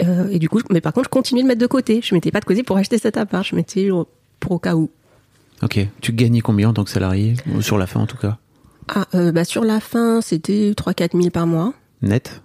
Euh, 0.01 0.29
et 0.29 0.39
du 0.39 0.49
coup 0.49 0.61
mais 0.69 0.81
par 0.81 0.93
contre 0.93 1.05
je 1.05 1.09
continuais 1.09 1.43
de 1.43 1.47
mettre 1.47 1.61
de 1.61 1.67
côté. 1.67 2.01
Je 2.03 2.13
mettais 2.15 2.31
pas 2.31 2.39
de 2.39 2.45
côté 2.45 2.63
pour 2.63 2.77
acheter 2.77 2.97
cet 2.97 3.17
appart. 3.17 3.45
Je 3.45 3.55
mettais 3.55 3.89
pour 4.39 4.51
au 4.53 4.59
cas 4.59 4.75
où. 4.75 4.89
Ok. 5.61 5.79
Tu 6.01 6.13
gagnais 6.13 6.41
combien 6.41 6.69
en 6.69 6.73
tant 6.73 6.83
que 6.83 6.89
salarié? 6.89 7.35
Ou 7.53 7.61
Sur 7.61 7.77
la 7.77 7.85
fin, 7.87 7.99
en 7.99 8.05
tout 8.07 8.17
cas? 8.17 8.37
ah 8.89 9.05
euh, 9.13 9.31
bah 9.31 9.45
sur 9.45 9.63
la 9.63 9.79
fin 9.79 10.19
c'était 10.21 10.73
3 10.75 10.93
4 10.93 11.15
000 11.15 11.29
par 11.29 11.47
mois. 11.47 11.73
Net? 12.01 12.41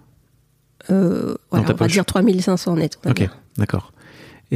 Euh, 0.91 1.35
voilà, 1.49 1.65
on 1.71 1.73
va 1.73 1.87
dire 1.87 2.05
3500 2.05 2.75
net 2.75 2.99
on 3.03 3.09
va 3.09 3.11
Ok, 3.11 3.27
d'accord. 3.57 3.91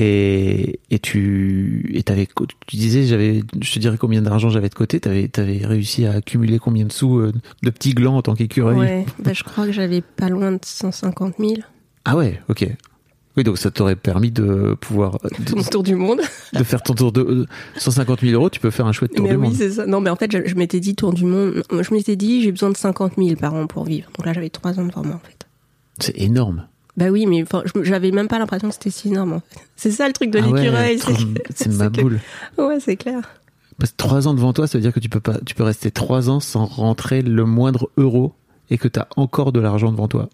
Et, 0.01 0.79
et 0.91 0.99
tu 0.99 1.91
et 1.93 2.03
tu 2.03 2.75
disais, 2.77 3.03
j'avais, 3.03 3.43
je 3.59 3.73
te 3.73 3.79
dirais 3.79 3.97
combien 3.97 4.21
d'argent 4.21 4.49
j'avais 4.49 4.69
de 4.69 4.73
côté. 4.73 5.01
T'avais, 5.01 5.27
t'avais 5.27 5.59
réussi 5.65 6.05
à 6.05 6.13
accumuler 6.13 6.57
combien 6.57 6.85
de 6.85 6.91
sous 6.93 7.17
euh, 7.17 7.33
de 7.63 7.69
petits 7.69 7.93
glands 7.93 8.15
en 8.15 8.21
tant 8.21 8.33
qu'écureuil? 8.33 8.77
Ouais 8.77 9.05
bah, 9.19 9.33
je 9.33 9.43
crois 9.43 9.65
que 9.65 9.73
j'avais 9.73 9.99
pas 9.99 10.29
loin 10.29 10.53
de 10.53 10.59
150 10.63 11.33
000 11.37 11.55
Ah 12.05 12.15
ouais, 12.15 12.39
ok. 12.47 12.65
Oui, 13.35 13.43
donc 13.43 13.57
ça 13.57 13.71
t'aurait 13.71 13.97
permis 13.97 14.31
de 14.31 14.77
pouvoir 14.79 15.17
mon 15.53 15.63
tour 15.63 15.83
du 15.83 15.95
monde 15.95 16.21
de, 16.53 16.63
faire 16.63 16.81
ton 16.81 16.93
tour 16.93 17.11
de 17.11 17.21
euh, 17.21 17.45
150 17.75 18.21
000 18.21 18.33
euros. 18.33 18.49
Tu 18.49 18.61
peux 18.61 18.71
faire 18.71 18.85
un 18.85 18.93
chouette 18.93 19.13
tour 19.13 19.25
mais 19.25 19.31
du 19.31 19.35
oui 19.37 19.47
monde. 19.47 19.55
c'est 19.55 19.71
ça 19.71 19.85
non 19.85 19.99
mais 19.99 20.09
en 20.09 20.15
fait 20.15 20.31
je, 20.31 20.47
je 20.47 20.55
m'étais 20.55 20.79
dit 20.79 20.95
tour 20.95 21.13
du 21.13 21.25
monde 21.25 21.61
je 21.69 21.93
m'étais 21.93 22.15
dit 22.15 22.41
j'ai 22.41 22.51
besoin 22.51 22.69
de 22.69 22.77
50 22.77 23.13
000 23.17 23.35
par 23.35 23.53
an 23.53 23.67
pour 23.67 23.83
vivre 23.83 24.09
donc 24.17 24.25
là 24.25 24.31
j'avais 24.31 24.49
3 24.49 24.79
ans 24.79 24.85
devant 24.85 25.03
moi 25.03 25.15
en 25.15 25.19
fait 25.27 25.45
C'est 25.99 26.17
énorme. 26.19 26.67
Bah 26.99 27.09
oui, 27.09 27.25
mais 27.25 27.41
enfin, 27.43 27.63
j'avais 27.81 28.11
même 28.11 28.27
pas 28.27 28.37
l'impression 28.39 28.67
que 28.67 28.73
c'était 28.73 28.89
si 28.89 29.07
énorme. 29.07 29.33
En 29.33 29.39
fait. 29.39 29.59
C'est 29.77 29.91
ça 29.91 30.05
le 30.07 30.13
truc 30.13 30.31
de 30.31 30.39
Ah 30.39 30.41
l'écureuil. 30.41 30.99
c'est 31.55 31.67
ma 31.77 31.89
que- 31.89 32.01
boule. 32.01 32.19
Ouais, 32.57 32.79
c'est 32.79 32.97
clair. 32.97 33.21
Parce 33.77 33.91
que 33.91 33.97
trois 33.97 34.27
ans 34.27 34.33
devant 34.33 34.51
toi, 34.51 34.67
ça 34.67 34.77
veut 34.77 34.81
dire 34.81 34.91
que 34.93 34.99
tu 34.99 35.07
peux 35.07 35.21
pas, 35.21 35.37
tu 35.45 35.55
peux 35.55 35.63
rester 35.63 35.89
trois 35.91 36.29
ans 36.29 36.41
sans 36.41 36.65
rentrer 36.65 37.21
le 37.21 37.45
moindre 37.45 37.89
euro 37.95 38.33
et 38.69 38.77
que 38.77 38.89
t'as 38.89 39.07
encore 39.15 39.53
de 39.53 39.61
l'argent 39.61 39.91
devant 39.91 40.09
toi. 40.09 40.27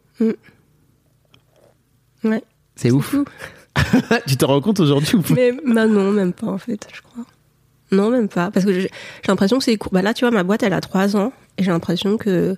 Ouais. 2.24 2.44
C'est 2.76 2.92
ouf. 2.92 3.16
tu 4.26 4.38
te 4.38 4.46
rends 4.46 4.62
compte 4.62 4.80
aujourd'hui 4.80 5.16
ou 5.16 5.22
pas 5.22 5.34
Mais 5.36 5.52
bah 5.52 5.86
non, 5.86 6.12
même 6.12 6.34
pas 6.34 6.48
en 6.48 6.58
fait, 6.58 6.88
je 6.94 7.02
crois. 7.02 7.24
Non, 7.92 8.10
même 8.10 8.28
pas. 8.28 8.50
Parce 8.50 8.66
que 8.66 8.74
j'ai 8.74 8.82
j'ai 8.82 8.90
l'impression 9.28 9.60
que 9.60 9.64
c'est 9.64 9.78
court. 9.78 9.92
Bah 9.94 10.02
là, 10.02 10.14
tu 10.14 10.26
vois, 10.26 10.32
ma 10.32 10.44
boîte, 10.44 10.64
elle 10.64 10.74
a 10.74 10.82
3 10.82 11.16
ans. 11.16 11.32
Et 11.58 11.64
j'ai 11.64 11.70
l'impression 11.72 12.18
que. 12.18 12.58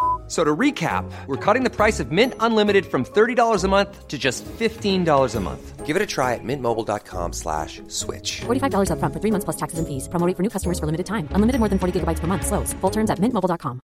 F- 0.31 0.37
So 0.37 0.45
to 0.45 0.55
recap, 0.55 1.03
we're 1.27 1.35
cutting 1.35 1.65
the 1.65 1.69
price 1.69 1.99
of 1.99 2.09
Mint 2.13 2.33
Unlimited 2.39 2.85
from 2.85 3.03
$30 3.03 3.65
a 3.65 3.67
month 3.67 4.07
to 4.07 4.17
just 4.17 4.45
$15 4.45 5.35
a 5.35 5.39
month. 5.41 5.85
Give 5.85 5.97
it 5.97 6.01
a 6.01 6.05
try 6.05 6.35
at 6.35 6.41
mintmobile.com 6.43 7.33
slash 7.33 7.81
switch. 7.89 8.39
$45 8.47 8.91
upfront 8.91 9.11
for 9.13 9.19
three 9.19 9.31
months 9.31 9.43
plus 9.43 9.57
taxes 9.57 9.79
and 9.79 9.85
fees. 9.85 10.07
Promo 10.07 10.25
rate 10.25 10.37
for 10.37 10.43
new 10.43 10.49
customers 10.49 10.79
for 10.79 10.85
limited 10.85 11.05
time. 11.05 11.27
Unlimited 11.35 11.59
more 11.59 11.67
than 11.67 11.79
40 11.79 11.99
gigabytes 11.99 12.21
per 12.21 12.27
month. 12.27 12.45
Slows. 12.47 12.71
Full 12.79 12.91
terms 12.91 13.09
at 13.09 13.19
mintmobile.com. 13.19 13.81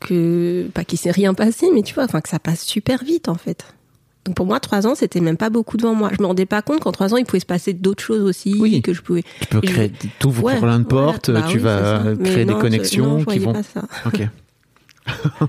que 0.00 0.68
pas 0.74 0.84
qu'il 0.84 0.98
s'est 0.98 1.10
rien 1.10 1.34
passé, 1.34 1.70
mais 1.72 1.82
tu 1.82 1.94
vois, 1.94 2.04
enfin 2.04 2.20
que 2.20 2.28
ça 2.28 2.38
passe 2.38 2.62
super 2.64 3.04
vite 3.04 3.28
en 3.28 3.34
fait. 3.34 3.64
Donc 4.26 4.34
pour 4.36 4.44
moi, 4.46 4.60
3 4.60 4.86
ans, 4.86 4.94
c'était 4.94 5.20
même 5.20 5.36
pas 5.38 5.48
beaucoup 5.50 5.76
devant 5.78 5.94
moi. 5.94 6.10
Je 6.16 6.20
me 6.22 6.26
rendais 6.26 6.44
pas 6.46 6.60
compte 6.62 6.80
qu'en 6.80 6.92
3 6.92 7.14
ans, 7.14 7.16
il 7.16 7.24
pouvait 7.24 7.40
se 7.40 7.46
passer 7.46 7.72
d'autres 7.72 8.02
choses 8.02 8.20
aussi, 8.22 8.54
Oui. 8.60 8.82
que 8.82 8.92
je 8.92 9.00
pouvais. 9.02 9.24
Tu 9.40 9.46
peux 9.48 9.60
créer, 9.62 9.90
t'ouvres 10.18 10.44
Ouais, 10.44 10.58
plein 10.60 10.78
de 10.78 10.84
portes, 10.84 11.30
bah 11.30 11.44
tu 11.48 11.56
oui, 11.56 11.62
vas 11.62 12.02
créer 12.22 12.44
des 12.44 12.52
je- 12.52 12.58
connexions 12.58 13.06
non, 13.06 13.18
je 13.20 13.24
qui 13.24 13.38
vont. 13.38 13.52
pas 13.54 13.62
ça. 13.62 13.82
Ok. 14.06 14.20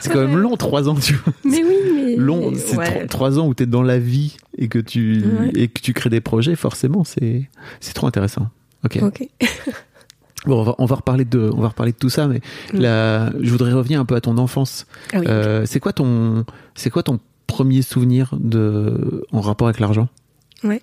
c'est 0.00 0.12
quand 0.12 0.20
même 0.20 0.36
long, 0.36 0.56
trois 0.56 0.88
ans, 0.88 0.94
tu 0.94 1.14
vois. 1.14 1.32
Mais 1.44 1.62
oui, 1.64 1.76
mais 1.94 2.16
Long, 2.16 2.52
c'est 2.54 2.76
ouais. 2.76 2.98
tro- 2.98 3.06
trois 3.08 3.38
ans 3.38 3.46
où 3.46 3.54
tu 3.54 3.62
es 3.62 3.66
dans 3.66 3.82
la 3.82 3.98
vie 3.98 4.36
et 4.56 4.68
que 4.68 4.78
tu 4.78 5.24
Ouais. 5.40 5.50
et 5.54 5.68
que 5.68 5.80
tu 5.80 5.92
crées 5.94 6.10
des 6.10 6.20
projets, 6.20 6.54
forcément, 6.56 7.04
c'est 7.04 7.48
c'est 7.80 7.94
trop 7.94 8.06
intéressant. 8.06 8.48
Ok. 8.84 8.98
Bon, 10.46 10.60
on 10.60 10.62
va, 10.62 10.74
on 10.78 10.86
va 10.86 10.94
reparler 10.94 11.24
de 11.24 11.50
on 11.52 11.60
va 11.60 11.68
reparler 11.68 11.90
de 11.90 11.96
tout 11.98 12.08
ça, 12.10 12.28
mais 12.28 12.40
là, 12.72 13.32
je 13.40 13.50
voudrais 13.50 13.72
revenir 13.72 14.00
un 14.00 14.04
peu 14.04 14.14
à 14.14 14.20
ton 14.20 14.38
enfance. 14.38 14.86
Ah 15.12 15.18
oui. 15.18 15.26
Euh, 15.28 15.66
c'est 15.66 15.80
quoi 15.80 15.92
ton 15.92 16.44
c'est 16.76 16.90
quoi 16.90 17.02
ton 17.02 17.18
premier 17.48 17.82
souvenir 17.82 18.36
de 18.38 19.26
en 19.32 19.40
rapport 19.40 19.66
avec 19.66 19.80
l'argent? 19.80 20.06
Ouais. 20.64 20.82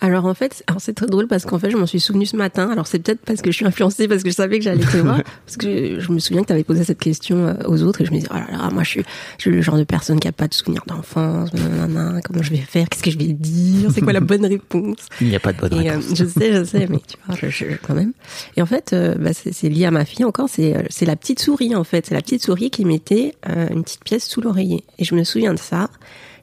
Alors 0.00 0.24
en 0.24 0.32
fait, 0.32 0.64
alors 0.66 0.80
c'est 0.80 0.94
très 0.94 1.06
drôle 1.06 1.26
parce 1.26 1.44
qu'en 1.44 1.58
fait, 1.58 1.70
je 1.70 1.76
m'en 1.76 1.86
suis 1.86 2.00
souvenu 2.00 2.24
ce 2.24 2.36
matin. 2.36 2.70
Alors 2.70 2.86
c'est 2.86 2.98
peut-être 3.00 3.20
parce 3.20 3.42
que 3.42 3.50
je 3.50 3.56
suis 3.56 3.66
influencée 3.66 4.08
parce 4.08 4.22
que 4.22 4.30
je 4.30 4.34
savais 4.34 4.58
que 4.58 4.64
j'allais 4.64 4.84
te 4.84 4.96
voir 4.96 5.20
parce 5.46 5.58
que 5.58 6.00
je, 6.00 6.12
me 6.12 6.18
souviens 6.18 6.40
que 6.42 6.46
tu 6.46 6.52
avais 6.54 6.64
posé 6.64 6.84
cette 6.84 6.98
question 7.00 7.46
euh, 7.46 7.54
aux 7.66 7.82
autres 7.82 8.00
et 8.00 8.06
je 8.06 8.10
me 8.12 8.16
disais 8.16 8.28
oh 8.30 8.34
là 8.34 8.46
là, 8.50 8.70
moi 8.70 8.82
je 8.82 8.88
suis, 8.88 9.02
je 9.36 9.42
suis 9.42 9.50
le 9.50 9.60
genre 9.60 9.76
de 9.76 9.84
personne 9.84 10.18
qui 10.18 10.26
a 10.26 10.32
pas 10.32 10.48
de 10.48 10.54
souvenir 10.54 10.82
d'enfance, 10.86 11.52
nanana, 11.52 12.20
comment 12.24 12.42
je 12.42 12.50
vais 12.50 12.56
faire, 12.56 12.88
qu'est-ce 12.88 13.02
que 13.02 13.10
je 13.10 13.18
vais 13.18 13.34
dire, 13.34 13.90
c'est 13.92 14.00
quoi 14.00 14.14
la 14.14 14.20
bonne 14.20 14.46
réponse? 14.46 15.06
Il 15.20 15.28
n'y 15.28 15.36
a 15.36 15.40
pas 15.40 15.52
de 15.52 15.58
bonne 15.58 15.74
et, 15.74 15.90
euh, 15.90 15.98
réponse. 15.98 16.14
je 16.14 16.24
sais, 16.24 16.52
je 16.54 16.64
sais, 16.64 16.86
mais 16.88 17.00
tu 17.06 17.16
vois, 17.26 17.36
je, 17.36 17.48
je- 17.50 17.76
quand 17.86 17.94
même. 17.94 18.12
Et 18.56 18.62
en 18.62 18.66
fait, 18.66 18.94
euh, 18.94 19.14
bah, 19.16 19.32
c'est 19.34 19.52
c'est 19.52 19.68
lié 19.68 19.84
à 19.84 19.90
ma 19.90 20.06
fille 20.06 20.24
encore. 20.24 20.48
C'est 20.48 20.86
c'est 20.88 21.06
la 21.06 21.16
petite 21.16 21.40
souris 21.40 21.74
en 21.74 21.84
fait. 21.84 22.06
C'est 22.06 22.14
la 22.14 22.22
petite 22.22 22.42
souris 22.42 22.70
qui 22.70 22.86
mettait 22.86 23.34
euh, 23.48 23.68
une 23.70 23.82
petite 23.84 24.02
pièce 24.04 24.26
sous 24.26 24.40
l'oreiller. 24.40 24.84
Et 24.98 25.04
je 25.04 25.14
me 25.14 25.24
souviens 25.24 25.52
de 25.52 25.58
ça. 25.58 25.90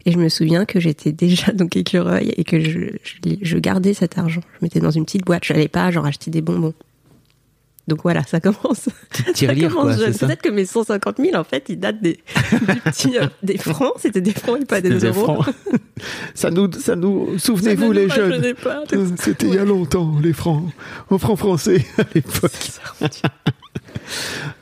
Et 0.07 0.11
je 0.11 0.17
me 0.17 0.29
souviens 0.29 0.63
que 0.65 0.79
j'étais 0.79 1.11
déjà 1.11 1.51
donc 1.53 1.75
écureuil 1.75 2.33
et 2.37 2.45
que 2.45 2.61
je, 2.61 2.79
je, 3.03 3.35
je 3.41 3.57
gardais 3.57 3.93
cet 3.93 4.17
argent. 4.17 4.41
Je 4.53 4.65
mettais 4.65 4.79
dans 4.79 4.89
une 4.89 5.03
petite 5.03 5.25
boîte. 5.25 5.43
Je 5.43 5.51
n'allais 5.53 5.67
pas 5.67 5.91
genre 5.91 6.05
acheter 6.05 6.31
des 6.31 6.41
bonbons. 6.41 6.73
Donc 7.89 8.03
voilà, 8.03 8.23
ça 8.23 8.39
commence. 8.39 8.89
Ça 9.33 9.55
commence 9.55 9.71
quoi, 9.73 9.97
jeune. 9.97 10.13
Peut-être 10.13 10.41
que 10.41 10.49
mes 10.49 10.65
150 10.65 11.17
000, 11.17 11.35
en 11.37 11.43
fait, 11.43 11.65
ils 11.69 11.79
datent 11.79 12.01
des, 12.01 12.19
du 12.51 12.75
petit, 12.81 13.17
euh, 13.17 13.27
des 13.43 13.57
francs. 13.57 13.93
C'était 13.99 14.19
des 14.21 14.33
francs 14.33 14.59
et 14.61 14.65
pas 14.65 14.81
des, 14.81 14.89
Des 14.89 15.05
euros. 15.07 15.41
francs. 15.41 15.55
ça 16.33 16.51
nous 16.51 16.71
ça 16.71 16.95
nous 16.97 17.37
souvenez-vous 17.37 17.89
ne 17.89 17.93
les 17.93 18.09
jeunes 18.09 18.31
rajeunit 18.31 18.53
pas. 18.55 18.83
C'était 19.17 19.47
il 19.47 19.55
y 19.55 19.57
a 19.57 19.63
longtemps 19.65 20.15
les 20.21 20.33
francs 20.33 20.63
en 21.09 21.17
francs 21.17 21.37
français 21.37 21.85
à 21.97 22.03
l'époque. 22.13 22.51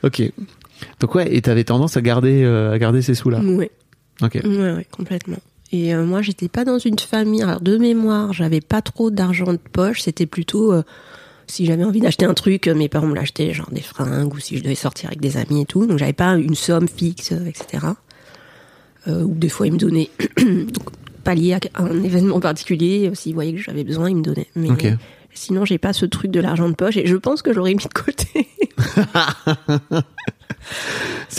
ok. 0.04 0.32
Donc 1.00 1.14
ouais, 1.14 1.34
et 1.34 1.42
t'avais 1.42 1.64
tendance 1.64 1.96
à 1.96 2.02
garder 2.02 2.42
euh, 2.44 2.72
à 2.72 2.78
garder 2.78 3.02
ces 3.02 3.14
sous 3.14 3.30
là. 3.30 3.40
Ouais. 3.40 3.70
Ok. 4.22 4.40
Ouais, 4.44 4.72
ouais, 4.72 4.86
complètement. 4.90 5.38
Et 5.72 5.94
euh, 5.94 6.04
moi, 6.04 6.22
j'étais 6.22 6.48
pas 6.48 6.64
dans 6.64 6.78
une 6.78 6.98
famille. 6.98 7.42
Alors, 7.42 7.60
de 7.60 7.76
mémoire, 7.76 8.32
j'avais 8.32 8.60
pas 8.60 8.82
trop 8.82 9.10
d'argent 9.10 9.52
de 9.52 9.58
poche. 9.58 10.00
C'était 10.02 10.26
plutôt, 10.26 10.72
euh, 10.72 10.82
si 11.48 11.66
j'avais 11.66 11.84
envie 11.84 12.00
d'acheter 12.00 12.24
un 12.24 12.34
truc, 12.34 12.68
mes 12.68 12.88
parents 12.88 13.08
me 13.08 13.14
l'achetaient, 13.14 13.52
genre 13.52 13.70
des 13.72 13.80
fringues, 13.82 14.32
ou 14.32 14.38
si 14.38 14.56
je 14.56 14.62
devais 14.62 14.74
sortir 14.76 15.08
avec 15.08 15.20
des 15.20 15.36
amis 15.36 15.62
et 15.62 15.66
tout. 15.66 15.86
Donc 15.86 15.98
j'avais 15.98 16.12
pas 16.12 16.36
une 16.36 16.54
somme 16.54 16.88
fixe, 16.88 17.32
euh, 17.32 17.46
etc. 17.46 17.84
Euh, 19.08 19.22
ou 19.22 19.34
des 19.34 19.48
fois 19.48 19.66
ils 19.66 19.72
me 19.72 19.78
donnaient, 19.78 20.10
donc, 20.38 20.90
pas 21.24 21.34
lié 21.34 21.54
à 21.54 21.82
un 21.82 22.02
événement 22.02 22.40
particulier. 22.40 23.10
S'ils 23.14 23.34
voyaient 23.34 23.52
que 23.54 23.60
j'avais 23.60 23.84
besoin, 23.84 24.08
ils 24.08 24.16
me 24.16 24.22
donnaient. 24.22 24.48
Mais 24.54 24.70
Ok. 24.70 24.86
sinon, 25.34 25.64
j'ai 25.64 25.78
pas 25.78 25.92
ce 25.92 26.06
truc 26.06 26.30
de 26.30 26.40
l'argent 26.40 26.68
de 26.68 26.74
poche 26.74 26.96
et 26.96 27.06
je 27.06 27.16
pense 27.16 27.42
que 27.42 27.52
j'aurais 27.52 27.74
mis 27.74 27.84
de 27.84 27.92
côté. 27.92 28.48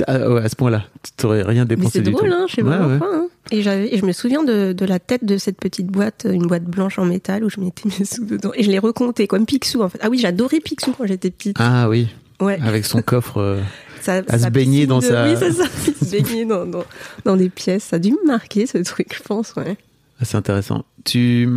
Ah 0.07 0.29
ouais, 0.29 0.41
à 0.43 0.50
ce 0.50 0.55
point-là, 0.55 0.84
tu 1.03 1.12
t'aurais 1.17 1.43
rien 1.43 1.63
Mais 1.63 1.75
dépensé 1.75 2.00
c'est 2.00 2.01
du 2.03 2.12
drôle, 2.12 2.29
tout. 2.29 2.36
hein, 2.36 2.46
je 2.50 2.55
sais 2.55 2.62
Ouais, 2.62 2.77
pas 2.77 2.88
ouais. 2.88 3.00
hein. 3.01 3.27
Et, 3.51 3.62
je 3.62 4.05
me 4.05 4.12
souviens 4.12 4.43
de, 4.43 4.74
de 4.74 4.86
la 4.86 5.00
tête 5.00 5.24
de 5.24 5.38
cette 5.38 5.57
petite 5.57 5.88
boîte, 5.88 6.27
une 6.29 6.48
boîte 6.48 6.65
blanche 6.65 7.00
en 7.00 7.05
métal 7.05 7.43
où 7.43 7.50
je 7.50 7.60
mettais 7.62 7.88
mes 8.00 8.05
sous 8.05 8.25
dedans. 8.25 8.51
Et 8.55 8.63
je 8.63 8.69
l'ai 8.69 8.79
recompté 8.79 9.27
comme 9.27 9.46
Picsou 9.46 9.81
en 9.81 9.89
fait. 9.89 10.00
Ah 10.01 10.10
oui, 10.10 10.17
j'adorais 10.19 10.60
Picsou 10.60 10.93
quand 10.98 11.07
j'étais 11.07 11.31
petite. 11.31 11.55
Ah 11.60 11.88
oui, 11.89 12.07
ouais. 12.41 12.60
avec 12.62 12.86
son 12.86 13.01
coffre. 13.01 13.38
euh, 13.38 13.62
Ça- 14.01 14.22
à 14.27 14.38
se 14.39 14.48
baigner 14.50 14.86
dans 14.86 15.00
de- 15.00 15.03
sa- 15.05 15.25
Oui, 15.27 15.36
c'est 15.39 15.51
ça. 15.51 15.63
Il 15.88 16.07
se 16.07 16.12
baignait 16.12 16.46
dans, 16.46 16.65
dans, 16.65 16.84
dans 17.25 17.36
des 17.36 17.50
pièces. 17.50 17.84
Ça 17.86 17.96
a 17.96 18.00
dû 18.00 18.12
me 18.12 18.27
marquer 18.27 18.65
ce 18.65 18.77
truc, 18.79 19.07
je 19.15 19.22
pense, 19.24 19.53
ouais. 19.55 19.75
ah, 20.22 20.25
c'est 20.25 20.38
intéressant. 20.38 20.86
Tu, 21.03 21.48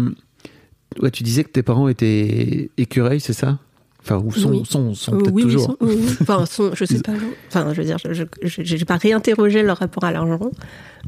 ouais, 1.00 1.10
tu 1.10 1.22
disais 1.22 1.44
que 1.44 1.50
tes 1.50 1.62
parents 1.62 1.88
étaient 1.88 2.70
écureuils, 2.78 3.20
c'est 3.20 3.32
ça? 3.34 3.58
Enfin, 4.02 4.16
ou 4.18 4.32
sont, 4.32 4.50
Oui. 4.50 4.62
sont, 4.68 4.94
sont 4.94 5.14
Euh, 5.14 5.18
peut-être 5.18 5.34
oui, 5.34 5.42
toujours. 5.42 5.76
oui. 5.80 5.98
Enfin, 6.22 6.46
sont- 6.50 6.70
je 6.74 6.84
sais 6.84 7.00
pas. 7.00 7.12
Enfin, 7.48 7.72
je 7.74 7.80
veux 7.80 7.86
dire, 7.86 7.98
je 7.98 8.24
j'ai 8.42 8.84
pas 8.84 8.96
réinterrogé 8.96 9.62
leur 9.62 9.76
rapport 9.78 10.04
à 10.04 10.10
l'argent, 10.12 10.50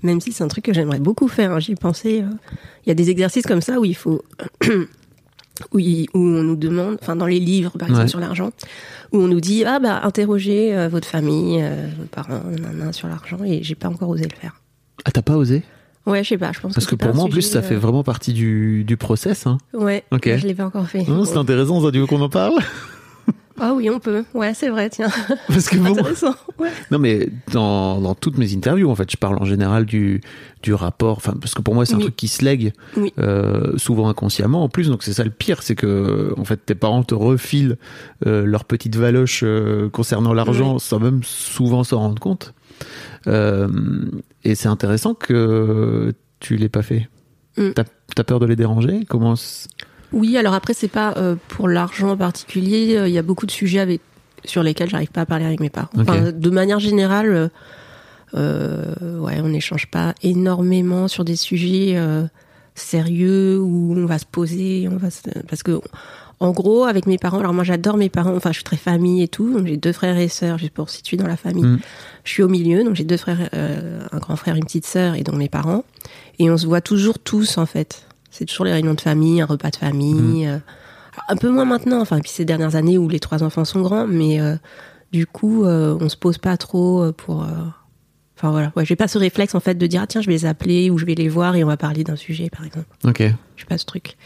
même 0.03 0.21
si 0.21 0.31
c'est 0.33 0.45
un 0.45 0.49
truc 0.49 0.65
que 0.67 0.73
j'aimerais 0.75 0.99
beaucoup 1.01 1.29
faire. 1.29 1.53
hein. 1.53 1.59
J'y 1.61 1.75
pensais. 1.75 2.23
euh, 2.23 2.27
Il 2.85 2.89
y 2.89 2.93
a 2.93 2.95
des 2.95 3.11
exercices 3.11 3.47
comme 3.47 3.61
ça 3.63 3.81
où 3.81 3.85
il 3.85 3.97
faut. 3.97 4.23
Où, 5.73 5.79
il- 5.79 6.09
où 6.15 6.19
on 6.19 6.43
nous 6.43 6.57
demande, 6.57 6.97
enfin 7.01 7.15
dans 7.15 7.27
les 7.27 7.39
livres 7.39 7.73
par 7.79 7.87
exemple 7.89 8.05
Ouais. 8.05 8.09
sur 8.09 8.19
l'argent, 8.19 8.51
où 9.13 9.19
on 9.19 9.29
nous 9.29 9.41
dit 9.41 9.65
ah 9.65 9.79
bah 9.79 10.01
interrogez 10.03 10.75
euh, 10.75 10.89
votre 10.89 11.07
famille, 11.07 11.61
euh, 11.63 11.89
vos 11.99 12.07
parents, 12.07 12.41
nanana, 12.51 12.93
sur 12.93 13.07
l'argent 13.07 13.37
et 13.45 13.63
j'ai 13.63 13.75
pas 13.75 13.89
encore 13.89 14.09
osé 14.09 14.25
le 14.25 14.35
faire. 14.35 14.61
Ah, 15.05 15.11
t'as 15.13 15.21
pas 15.23 15.37
osé? 15.37 15.63
Ouais, 16.07 16.25
je 16.25 16.31
sais 16.31 16.39
pas, 16.39 16.51
je 16.53 16.61
pense 16.61 16.75
Parce 16.75 16.87
que 16.87 16.95
pour 16.97 17.15
moi, 17.15 17.25
en 17.25 17.29
plus, 17.29 17.43
ça 17.43 17.63
fait 17.63 17.75
euh, 17.77 17.79
vraiment 17.79 18.03
partie 18.03 18.33
du, 18.33 18.83
du 18.85 18.97
process. 18.97 19.47
Hein. 19.47 19.59
Ouais, 19.73 20.03
Ok. 20.11 20.29
je 20.37 20.47
l'ai 20.47 20.55
pas 20.55 20.65
encore 20.67 20.89
fait. 20.89 21.07
Non, 21.09 21.25
c'est 21.25 21.37
intéressant, 21.37 21.81
ça, 21.83 21.93
tu 21.93 21.99
veux 22.01 22.07
qu'on 22.07 22.21
en 22.21 22.29
parle 22.29 22.55
Ah 23.61 23.75
oui, 23.75 23.89
on 23.91 24.01
peut. 24.01 24.25
Ouais, 24.35 24.53
c'est 24.55 24.71
vrai, 24.71 24.91
tiens. 24.91 25.11
Parce 25.49 25.69
que 25.69 25.77
bon, 25.77 25.91
Intéressant. 25.93 26.35
Ouais. 26.59 26.71
Non, 26.91 26.99
mais 26.99 27.29
dans, 27.53 28.01
dans 28.01 28.15
toutes 28.17 28.37
mes 28.37 28.53
interviews, 28.53 28.91
en 28.91 28.97
fait, 28.97 29.09
je 29.13 29.17
parle 29.17 29.37
en 29.41 29.45
général 29.45 29.85
du, 29.85 30.21
du 30.65 30.75
rapport. 30.75 31.19
Enfin, 31.19 31.35
parce 31.41 31.55
que 31.55 31.63
pour 31.63 31.75
moi, 31.75 31.87
c'est 31.87 31.95
un 31.95 31.99
Oui. 31.99 32.03
truc 32.05 32.17
qui 32.17 32.27
se 32.27 32.45
lègue 32.45 32.73
Oui. 32.97 33.13
euh, 33.21 33.77
souvent 33.77 34.09
inconsciemment. 34.09 34.65
En 34.65 34.69
plus, 34.69 34.89
donc 34.89 35.05
c'est 35.05 35.13
ça 35.13 35.23
le 35.23 35.31
pire, 35.31 35.63
c'est 35.63 35.77
que 35.77 36.35
en 36.37 36.45
fait, 36.45 36.57
tes 36.67 36.75
parents 36.75 37.05
te 37.05 37.15
refilent 37.15 37.77
euh, 38.27 38.45
leur 38.45 38.65
petite 38.65 38.97
valoche 38.97 39.43
euh, 39.45 39.89
concernant 39.91 40.33
l'argent, 40.35 40.75
Oui. 40.75 40.81
sans 40.81 40.99
même 40.99 41.21
souvent 41.23 41.85
s'en 41.85 41.99
rendre 41.99 42.21
compte. 42.21 42.55
Euh, 43.27 43.69
et 44.45 44.55
c'est 44.55 44.69
intéressant 44.69 45.15
que 45.15 46.13
tu 46.41 46.57
l'aies 46.57 46.69
pas 46.69 46.83
fait. 46.83 47.09
Mm. 47.57 47.71
T'as 47.75 47.85
as 48.19 48.25
peur 48.25 48.41
de 48.41 48.47
les 48.47 48.57
déranger? 48.57 49.05
Comment 49.09 49.35
Oui, 50.13 50.37
alors 50.37 50.55
après, 50.55 50.75
c'est 50.75 50.89
pas 50.89 51.15
euh, 51.17 51.37
pour 51.49 51.69
l'argent 51.69 52.11
en 52.11 52.17
particulier. 52.17 52.97
euh, 52.97 53.09
Il 53.09 53.15
y 53.15 53.19
a 53.19 53.23
beaucoup 53.23 53.47
de 53.47 53.51
sujets 53.51 53.81
avec, 53.81 54.01
sur 54.45 54.63
lesquels 54.63 54.91
j'arrive 54.91 55.11
pas 55.11 55.23
à 55.23 55.27
parler 55.27 55.45
avec 55.45 55.61
mes 55.61 55.71
parents. 55.71 55.91
De 55.95 56.51
manière 56.51 56.81
générale, 56.81 57.51
euh, 58.35 58.95
ouais, 59.21 59.41
on 59.43 59.49
n'échange 59.49 59.87
pas 59.91 60.15
énormément 60.23 61.09
sur 61.09 61.25
des 61.25 61.37
sujets 61.37 61.95
euh, 61.97 62.25
sérieux 62.75 63.59
où 63.61 63.95
on 63.97 64.07
va 64.07 64.19
se 64.19 64.25
poser, 64.27 64.89
on 64.91 64.97
va 64.97 65.11
se- 65.11 65.21
parce 65.49 65.63
que 65.63 65.81
en 66.41 66.51
gros, 66.51 66.85
avec 66.85 67.07
mes 67.07 67.19
parents, 67.19 67.39
alors 67.39 67.53
moi 67.53 67.63
j'adore 67.63 67.97
mes 67.97 68.09
parents, 68.09 68.35
enfin 68.35 68.51
je 68.51 68.57
suis 68.57 68.65
très 68.65 68.77
famille 68.77 69.23
et 69.23 69.29
tout, 69.29 69.53
donc 69.53 69.67
j'ai 69.67 69.77
deux 69.77 69.93
frères 69.93 70.17
et 70.19 70.27
sœurs, 70.29 70.59
juste 70.59 70.73
pour 70.73 70.91
situer 70.91 71.17
dans 71.17 71.29
la 71.29 71.37
famille. 71.37 71.63
Mm. 71.65 71.79
Je 72.25 72.31
suis 72.33 72.43
au 72.43 72.49
milieu, 72.49 72.83
donc 72.83 72.95
j'ai 72.97 73.05
deux 73.05 73.17
frères, 73.17 73.49
euh, 73.55 74.01
un 74.11 74.19
grand 74.19 74.35
frère, 74.37 74.57
une 74.57 74.65
petite 74.65 74.87
sœur 74.87 75.15
et 75.15 75.23
donc 75.23 75.37
mes 75.37 75.49
parents. 75.49 75.85
Et 76.41 76.51
on 76.51 76.57
se 76.57 76.67
voit 76.67 76.81
toujours 76.81 77.19
tous 77.21 77.59
en 77.59 77.67
fait. 77.67 78.07
C'est 78.31 78.45
toujours 78.47 78.65
les 78.65 78.73
réunions 78.73 78.95
de 78.95 79.01
famille, 79.01 79.41
un 79.41 79.47
repas 79.47 79.71
de 79.71 79.77
famille. 79.77 80.47
euh, 80.49 80.59
un 81.29 81.37
peu 81.37 81.51
moins 81.51 81.67
maintenant, 81.67 82.01
enfin, 82.01 82.19
puis 82.21 82.31
ces 82.31 82.45
dernières 82.47 82.75
années 82.75 82.97
où 82.99 83.07
les 83.09 83.21
trois 83.21 83.43
enfants 83.45 83.67
sont 83.67 83.83
grands, 83.83 84.07
mais 84.07 84.41
euh, 84.41 84.57
du 85.13 85.27
coup, 85.27 85.65
euh, 85.65 85.97
on 86.01 86.09
se 86.09 86.17
pose 86.17 86.39
pas 86.39 86.57
trop 86.57 87.03
euh, 87.03 87.13
pour. 87.13 87.47
Enfin 88.37 88.51
voilà, 88.51 88.73
ouais, 88.77 88.85
j'ai 88.85 88.97
pas 88.97 89.09
ce 89.09 89.19
réflexe 89.19 89.55
en 89.55 89.61
fait 89.61 89.75
de 89.75 89.87
dire 89.87 90.01
ah, 90.03 90.07
tiens, 90.07 90.21
je 90.21 90.27
vais 90.27 90.33
les 90.33 90.47
appeler 90.47 90.91
ou 90.91 90.99
je 90.99 91.05
vais 91.05 91.15
les 91.15 91.29
voir 91.29 91.55
et 91.57 91.63
on 91.65 91.69
va 91.69 91.77
parler 91.77 92.03
d'un 92.05 92.17
sujet 92.17 92.51
par 92.51 92.65
exemple. 92.65 92.87
Ok. 93.05 93.19
J'ai 93.57 93.65
pas 93.69 93.79
ce 93.79 93.85
truc. 93.85 94.17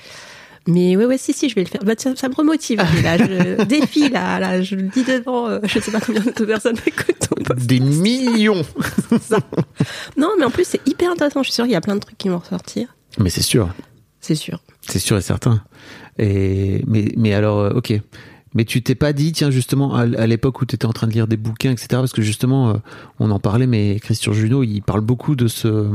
Mais 0.68 0.96
ouais, 0.96 1.04
ouais, 1.04 1.18
si, 1.18 1.32
si, 1.32 1.48
je 1.48 1.54
vais 1.54 1.60
le 1.62 1.68
faire. 1.68 1.84
Bah, 1.84 1.92
ça, 1.96 2.16
ça 2.16 2.28
me 2.28 2.34
remotive. 2.34 2.78
là, 2.78 3.16
je 3.18 3.62
défie 3.66 4.08
là, 4.08 4.40
là, 4.40 4.62
je 4.62 4.74
le 4.74 4.82
dis 4.82 5.04
devant. 5.04 5.48
euh, 5.48 5.60
je 5.64 5.78
sais 5.78 5.92
pas 5.92 6.00
combien 6.00 6.22
de 6.22 6.44
personnes 6.44 6.76
podcast. 6.76 7.66
Des 7.66 7.78
millions 7.80 8.62
Non, 10.16 10.30
mais 10.38 10.44
en 10.44 10.50
plus 10.50 10.64
c'est 10.66 10.80
hyper 10.88 11.12
intéressant. 11.12 11.42
Je 11.42 11.48
suis 11.48 11.54
sûre 11.54 11.64
qu'il 11.64 11.72
y 11.72 11.76
a 11.76 11.80
plein 11.80 11.94
de 11.94 12.00
trucs 12.00 12.18
qui 12.18 12.28
vont 12.28 12.38
ressortir. 12.38 12.96
Mais 13.18 13.30
c'est 13.30 13.42
sûr. 13.42 13.72
C'est 14.20 14.34
sûr. 14.34 14.60
C'est 14.80 14.98
sûr 14.98 15.16
et 15.16 15.20
certain. 15.22 15.62
Et 16.18 16.82
mais 16.86 17.12
mais 17.16 17.32
alors 17.34 17.60
euh, 17.60 17.70
ok. 17.70 17.92
Mais 18.56 18.64
tu 18.64 18.82
t'es 18.82 18.94
pas 18.94 19.12
dit 19.12 19.32
tiens 19.32 19.50
justement 19.50 19.94
à, 19.94 20.26
l'époque 20.26 20.60
où 20.62 20.64
tu 20.66 20.74
étais 20.74 20.86
en 20.86 20.92
train 20.92 21.06
de 21.06 21.12
lire 21.12 21.28
des 21.28 21.36
bouquins 21.36 21.70
etc 21.70 21.86
parce 21.90 22.12
que 22.14 22.22
justement 22.22 22.70
euh, 22.70 22.74
on 23.20 23.30
en 23.30 23.38
parlait 23.38 23.66
mais 23.66 24.00
Christian 24.00 24.32
Junot 24.32 24.62
il 24.64 24.80
parle 24.80 25.02
beaucoup 25.02 25.36
de 25.36 25.46
ce 25.46 25.90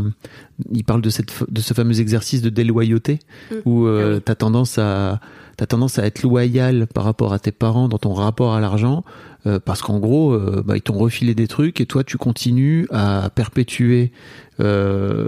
il 0.72 0.84
parle 0.84 1.02
de 1.02 1.10
cette 1.10 1.34
de 1.52 1.60
ce 1.60 1.74
fameux 1.74 2.00
exercice 2.00 2.42
de 2.44 2.50
déloyauté 2.50 3.18
où 3.66 3.88
euh, 3.88 4.20
Ah 4.28 4.36
tendance 4.36 4.78
à 4.78 5.20
t'as 5.58 5.66
tendance 5.66 5.98
à 6.00 6.06
être 6.06 6.22
loyal 6.22 6.86
par 6.86 7.04
rapport 7.04 7.34
à 7.34 7.40
tes 7.40 7.52
parents 7.52 7.88
dans 7.90 7.98
ton 7.98 8.14
rapport 8.14 8.54
à 8.54 8.60
l'argent 8.62 9.04
euh, 9.48 9.60
parce 9.60 9.82
qu'en 9.82 9.98
gros 10.00 10.32
euh, 10.34 10.62
bah, 10.64 10.78
ils 10.78 10.82
t'ont 10.82 10.98
refilé 10.98 11.34
des 11.34 11.48
trucs 11.48 11.82
et 11.82 11.88
toi 11.88 12.04
tu 12.04 12.18
continues 12.18 12.88
à 12.92 13.32
perpétuer 13.34 14.12
euh, 14.60 15.28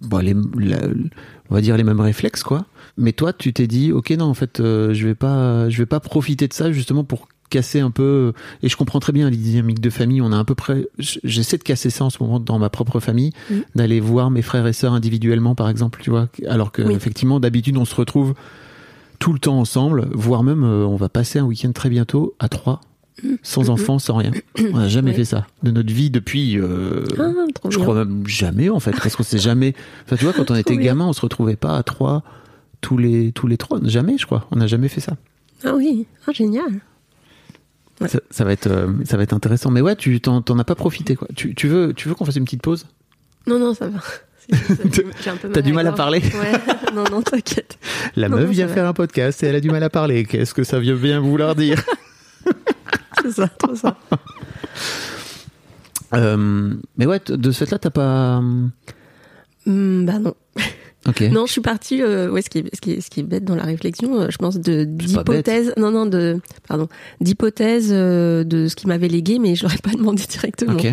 bah, 0.00 0.22
les, 0.22 0.34
la- 0.58 0.88
on 1.50 1.54
va 1.54 1.60
dire 1.60 1.76
les 1.76 1.84
mêmes 1.84 2.00
réflexes 2.00 2.42
quoi 2.42 2.64
mais 2.96 3.12
toi 3.12 3.32
tu 3.32 3.52
t'es 3.52 3.66
dit 3.66 3.92
ok 3.92 4.10
non 4.10 4.26
en 4.26 4.34
fait 4.34 4.60
euh, 4.60 4.94
je 4.94 5.06
vais 5.06 5.14
pas 5.14 5.68
je 5.68 5.78
vais 5.78 5.86
pas 5.86 6.00
profiter 6.00 6.46
de 6.48 6.52
ça 6.52 6.70
justement 6.72 7.04
pour 7.04 7.28
casser 7.50 7.80
un 7.80 7.90
peu 7.90 8.32
et 8.62 8.68
je 8.68 8.76
comprends 8.76 9.00
très 9.00 9.12
bien 9.12 9.28
les 9.30 9.36
dynamiques 9.36 9.80
de 9.80 9.90
famille 9.90 10.20
on 10.22 10.32
a 10.32 10.38
à 10.38 10.44
peu 10.44 10.54
près 10.54 10.86
j'essaie 10.98 11.58
de 11.58 11.62
casser 11.62 11.90
ça 11.90 12.04
en 12.04 12.10
ce 12.10 12.22
moment 12.22 12.40
dans 12.40 12.58
ma 12.58 12.68
propre 12.70 13.00
famille 13.00 13.32
d'aller 13.74 14.00
voir 14.00 14.30
mes 14.30 14.42
frères 14.42 14.66
et 14.66 14.72
sœurs 14.72 14.92
individuellement 14.94 15.54
par 15.54 15.68
exemple 15.68 16.00
tu 16.02 16.10
vois 16.10 16.28
alors 16.48 16.72
que 16.72 16.82
Oui. 16.82 16.94
effectivement 16.94 17.40
d'habitude 17.40 17.76
on 17.76 17.84
se 17.84 17.94
retrouve 17.94 18.34
tout 19.20 19.32
le 19.32 19.38
temps 19.38 19.58
ensemble 19.58 20.08
voire 20.12 20.42
même 20.42 20.64
euh, 20.64 20.84
on 20.86 20.96
va 20.96 21.08
passer 21.08 21.38
un 21.38 21.44
week-end 21.44 21.72
très 21.72 21.90
bientôt 21.90 22.34
à 22.40 22.48
trois 22.48 22.80
sans 23.44 23.70
enfants 23.70 24.00
sans 24.00 24.16
rien 24.16 24.32
on 24.72 24.76
n'a 24.78 24.88
jamais. 24.88 25.10
Ouais. 25.10 25.16
fait 25.18 25.24
ça 25.24 25.46
de 25.62 25.70
notre 25.70 25.92
vie 25.92 26.10
depuis 26.10 26.58
euh, 26.58 27.04
Ah, 27.18 27.30
trop 27.54 27.70
je 27.70 27.76
bien. 27.76 27.84
crois 27.84 28.04
même 28.04 28.26
jamais 28.26 28.68
en 28.70 28.80
fait, 28.80 28.90
parce 28.90 29.14
qu'on 29.14 29.22
s'est 29.22 29.38
jamais. 29.38 29.74
Enfin, 30.04 30.16
tu 30.16 30.24
vois, 30.24 30.32
quand 30.34 30.50
on 30.50 30.54
était 30.56 30.76
gamin, 30.76 31.06
on 31.06 31.12
se 31.12 31.20
retrouvait 31.20 31.54
pas 31.56 31.76
à 31.76 31.82
trois 31.84 32.24
tous 32.84 32.98
les 32.98 33.32
tous 33.32 33.46
les 33.46 33.56
trois. 33.56 33.78
Jamais, 33.82 34.18
je 34.18 34.26
crois. 34.26 34.46
On 34.50 34.56
n'a 34.56 34.66
jamais 34.66 34.88
fait 34.88 35.00
ça. 35.00 35.16
Ah 35.64 35.74
oui, 35.74 36.06
ah, 36.26 36.32
génial. 36.32 36.80
Ouais. 38.00 38.08
Ça, 38.08 38.20
ça 38.30 38.44
va 38.44 38.52
être 38.52 38.66
euh, 38.66 38.92
ça 39.06 39.16
va 39.16 39.22
être 39.22 39.32
intéressant. 39.32 39.70
Mais 39.70 39.80
ouais, 39.80 39.96
tu 39.96 40.20
t'en 40.20 40.42
t'en 40.42 40.58
as 40.58 40.64
pas 40.64 40.74
profité 40.74 41.16
quoi. 41.16 41.26
Tu, 41.34 41.54
tu 41.54 41.66
veux 41.66 41.94
tu 41.94 42.08
veux 42.08 42.14
qu'on 42.14 42.26
fasse 42.26 42.36
une 42.36 42.44
petite 42.44 42.60
pause? 42.60 42.86
Non, 43.46 43.58
non, 43.58 43.74
ça 43.74 43.88
va. 43.88 43.98
Euh, 44.52 45.48
T'as 45.54 45.62
du 45.62 45.72
mal 45.72 45.86
à 45.86 45.92
parler? 45.92 46.20
Ouais, 46.20 46.52
non, 46.94 47.04
non, 47.10 47.22
t'inquiète. 47.22 47.78
La 48.14 48.28
Non, 48.28 48.36
meuf 48.36 48.44
non, 48.44 48.52
vient 48.52 48.68
faire 48.68 48.86
un 48.86 48.92
podcast 48.92 49.42
et 49.42 49.46
elle 49.46 49.54
a 49.56 49.60
du 49.60 49.70
mal 49.70 49.82
à 49.82 49.88
parler. 49.88 50.26
Qu'est-ce 50.26 50.52
que 50.52 50.64
ça 50.64 50.78
veut 50.78 50.96
bien 50.96 51.18
vouloir 51.18 51.54
dire? 51.54 51.82
C'est 53.22 53.30
ça, 53.30 53.48
trop 53.48 53.74
ça. 53.74 53.96
Euh, 56.12 56.74
Mais 56.98 57.06
ouais, 57.06 57.22
de 57.26 57.50
ce 57.52 57.64
fait-là, 57.64 57.78
t'as 57.78 57.88
pas. 57.88 58.42
Hmm, 59.64 60.04
bah 60.04 60.18
non. 60.18 60.34
Non, 61.30 61.46
je 61.46 61.52
suis 61.52 61.60
partie. 61.60 62.02
euh, 62.02 62.30
ouais, 62.30 62.42
ce 62.42 62.50
qui 62.50 62.58
est, 62.58 62.74
ce 62.74 62.80
qui 62.80 62.92
est, 62.92 63.00
ce 63.00 63.10
qui 63.10 63.20
est 63.20 63.24
bête 63.24 63.44
dans 63.44 63.54
la 63.56 63.64
réflexion, 63.64 64.20
euh, 64.20 64.26
je 64.30 64.38
pense 64.38 64.58
de 64.58 64.84
d'hypothèse. 64.84 65.72
Non, 65.76 65.90
non, 65.90 66.06
de 66.06 66.40
pardon, 66.66 66.88
d'hypothèse 67.20 67.88
euh, 67.90 68.44
de 68.44 68.68
ce 68.68 68.74
qui 68.76 68.86
m'avait 68.86 69.08
légué, 69.08 69.38
mais 69.38 69.54
je 69.56 69.62
l'aurais 69.64 69.78
pas 69.78 69.90
demandé 69.92 70.22
directement. 70.28 70.74
Ok. 70.74 70.86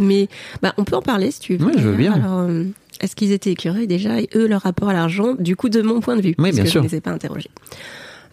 Mais 0.00 0.28
bah, 0.60 0.74
on 0.76 0.84
peut 0.84 0.96
en 0.96 1.02
parler 1.02 1.30
si 1.30 1.38
tu 1.40 1.56
veux. 1.56 1.66
Ouais, 1.66 1.72
je 1.78 1.88
veux 1.88 1.96
bien. 1.96 2.12
Alors, 2.14 2.40
euh, 2.40 2.64
est-ce 3.00 3.14
qu'ils 3.14 3.30
étaient 3.32 3.52
écureuils 3.52 3.86
déjà 3.86 4.20
et 4.20 4.28
eux 4.34 4.46
leur 4.48 4.62
rapport 4.62 4.88
à 4.88 4.92
l'argent 4.92 5.34
Du 5.38 5.54
coup, 5.56 5.68
de 5.68 5.82
mon 5.82 6.00
point 6.00 6.16
de 6.16 6.22
vue, 6.22 6.34
parce 6.34 6.50
bien 6.52 6.64
que 6.64 6.70
sûr. 6.70 6.82
je 6.82 6.86
ne 6.86 6.90
les 6.90 6.96
ai 6.96 7.00
pas 7.00 7.10
interrogés. 7.12 7.50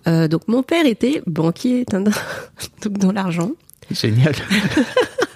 Euh, 0.07 0.27
donc 0.27 0.47
mon 0.47 0.63
père 0.63 0.87
était 0.87 1.21
banquier, 1.27 1.85
donc 2.83 2.97
dans 2.97 3.11
l'argent, 3.11 3.51
Génial. 3.91 4.33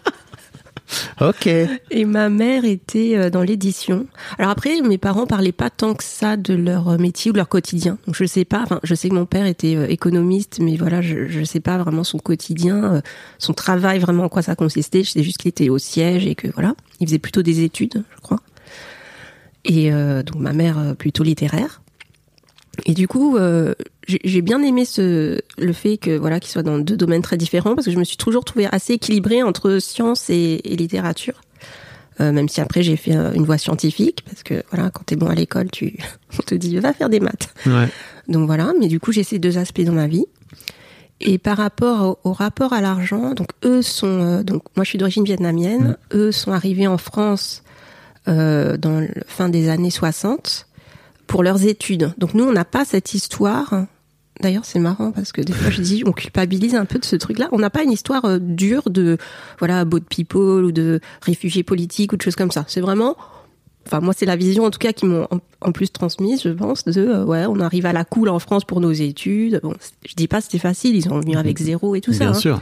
ok. 1.21 1.47
et 1.47 2.05
ma 2.05 2.29
mère 2.29 2.65
était 2.65 3.17
euh, 3.17 3.29
dans 3.29 3.41
l'édition. 3.41 4.07
Alors 4.37 4.51
après, 4.51 4.81
mes 4.81 4.97
parents 4.97 5.25
parlaient 5.25 5.51
pas 5.51 5.69
tant 5.69 5.93
que 5.93 6.03
ça 6.03 6.37
de 6.37 6.53
leur 6.53 6.89
euh, 6.89 6.97
métier 6.97 7.31
ou 7.31 7.33
de 7.33 7.37
leur 7.37 7.49
quotidien. 7.49 7.97
Donc 8.05 8.15
je 8.15 8.25
sais 8.25 8.45
pas. 8.45 8.61
Enfin, 8.63 8.79
je 8.83 8.95
sais 8.95 9.09
que 9.09 9.15
mon 9.15 9.25
père 9.25 9.45
était 9.45 9.75
euh, 9.75 9.87
économiste, 9.87 10.59
mais 10.59 10.75
voilà, 10.77 11.01
je 11.01 11.27
je 11.27 11.43
sais 11.43 11.59
pas 11.59 11.77
vraiment 11.77 12.03
son 12.03 12.19
quotidien, 12.19 13.01
son 13.39 13.53
travail 13.53 13.99
vraiment 13.99 14.25
en 14.25 14.29
quoi 14.29 14.41
ça 14.41 14.55
consistait. 14.55 15.03
Je 15.03 15.11
sais 15.11 15.23
juste 15.23 15.37
qu'il 15.37 15.49
était 15.49 15.69
au 15.69 15.77
siège 15.77 16.25
et 16.27 16.35
que 16.35 16.47
voilà, 16.53 16.75
il 16.99 17.07
faisait 17.07 17.19
plutôt 17.19 17.41
des 17.41 17.63
études, 17.63 18.03
je 18.15 18.21
crois. 18.21 18.39
Et 19.65 19.89
donc 19.89 20.35
ma 20.35 20.53
mère 20.53 20.95
plutôt 20.97 21.23
littéraire. 21.23 21.81
Et 22.85 22.93
du 22.93 23.07
coup, 23.07 23.37
euh, 23.37 23.73
j'ai 24.07 24.41
bien 24.41 24.61
aimé 24.61 24.85
ce, 24.85 25.39
le 25.57 25.73
fait 25.73 25.97
que 25.97 26.17
voilà 26.17 26.39
qu'ils 26.39 26.51
soient 26.51 26.63
dans 26.63 26.77
deux 26.77 26.97
domaines 26.97 27.21
très 27.21 27.37
différents 27.37 27.75
parce 27.75 27.85
que 27.85 27.91
je 27.91 27.97
me 27.97 28.03
suis 28.03 28.17
toujours 28.17 28.43
trouvée 28.43 28.67
assez 28.71 28.93
équilibrée 28.93 29.43
entre 29.43 29.79
science 29.79 30.29
et, 30.29 30.61
et 30.63 30.75
littérature. 30.75 31.41
Euh, 32.21 32.31
même 32.31 32.47
si 32.47 32.61
après 32.61 32.81
j'ai 32.81 32.95
fait 32.95 33.13
euh, 33.15 33.33
une 33.33 33.43
voie 33.43 33.57
scientifique 33.57 34.23
parce 34.25 34.41
que 34.41 34.63
voilà 34.71 34.89
quand 34.89 35.03
t'es 35.05 35.17
bon 35.17 35.27
à 35.27 35.35
l'école 35.35 35.69
tu 35.69 35.97
on 36.39 36.43
te 36.43 36.55
dit 36.55 36.77
va 36.77 36.93
faire 36.93 37.09
des 37.09 37.19
maths. 37.19 37.53
Ouais. 37.65 37.89
donc 38.29 38.45
voilà 38.45 38.71
mais 38.79 38.87
du 38.87 39.01
coup 39.01 39.11
j'ai 39.11 39.23
ces 39.23 39.37
deux 39.37 39.57
aspects 39.57 39.81
dans 39.81 39.93
ma 39.93 40.07
vie. 40.07 40.25
Et 41.19 41.37
par 41.37 41.57
rapport 41.57 42.19
au, 42.23 42.29
au 42.29 42.33
rapport 42.33 42.71
à 42.71 42.79
l'argent 42.79 43.33
donc 43.33 43.49
eux 43.65 43.81
sont 43.81 44.21
euh, 44.21 44.43
donc 44.43 44.63
moi 44.77 44.85
je 44.85 44.89
suis 44.89 44.97
d'origine 44.97 45.25
vietnamienne. 45.25 45.97
Eux 46.13 46.31
sont 46.31 46.53
arrivés 46.53 46.87
en 46.87 46.97
France 46.97 47.63
euh, 48.27 48.77
dans 48.77 49.01
la 49.01 49.07
fin 49.27 49.49
des 49.49 49.69
années 49.69 49.91
60 49.91 50.64
pour 51.27 51.43
leurs 51.43 51.65
études 51.65 52.13
donc 52.17 52.33
nous 52.33 52.43
on 52.43 52.53
n'a 52.53 52.65
pas 52.65 52.85
cette 52.85 53.13
histoire 53.13 53.85
D'ailleurs, 54.41 54.65
c'est 54.65 54.79
marrant 54.79 55.11
parce 55.11 55.31
que 55.31 55.41
des 55.41 55.53
fois, 55.53 55.69
je 55.71 55.81
dis, 55.81 56.03
on 56.05 56.11
culpabilise 56.11 56.75
un 56.75 56.85
peu 56.85 56.99
de 56.99 57.05
ce 57.05 57.15
truc-là. 57.15 57.47
On 57.53 57.57
n'a 57.59 57.69
pas 57.69 57.83
une 57.83 57.91
histoire 57.91 58.25
euh, 58.25 58.37
dure 58.37 58.89
de, 58.89 59.17
voilà, 59.59 59.85
boat 59.85 60.01
people 60.09 60.65
ou 60.65 60.71
de 60.73 60.99
réfugiés 61.21 61.63
politiques 61.63 62.11
ou 62.11 62.17
de 62.17 62.21
choses 62.21 62.35
comme 62.35 62.51
ça. 62.51 62.65
C'est 62.67 62.81
vraiment, 62.81 63.15
enfin, 63.85 64.01
moi, 64.01 64.13
c'est 64.15 64.25
la 64.25 64.35
vision, 64.35 64.65
en 64.65 64.71
tout 64.71 64.79
cas, 64.79 64.91
qui 64.91 65.05
m'ont 65.05 65.25
en, 65.31 65.39
en 65.61 65.71
plus 65.71 65.89
transmise, 65.89 66.43
je 66.43 66.49
pense, 66.49 66.83
de, 66.83 66.99
euh, 67.01 67.23
ouais, 67.23 67.45
on 67.47 67.61
arrive 67.61 67.85
à 67.85 67.93
la 67.93 68.03
cool 68.03 68.27
en 68.27 68.39
France 68.39 68.65
pour 68.65 68.81
nos 68.81 68.91
études. 68.91 69.61
Bon, 69.63 69.73
je 70.05 70.15
dis 70.15 70.27
pas 70.27 70.41
c'était 70.41 70.59
facile, 70.59 70.97
ils 70.97 71.07
ont 71.09 71.19
venu 71.21 71.37
avec 71.37 71.57
zéro 71.59 71.95
et 71.95 72.01
tout 72.01 72.11
ça. 72.11 72.25
Bien 72.25 72.29
hein. 72.31 72.33
sûr. 72.33 72.61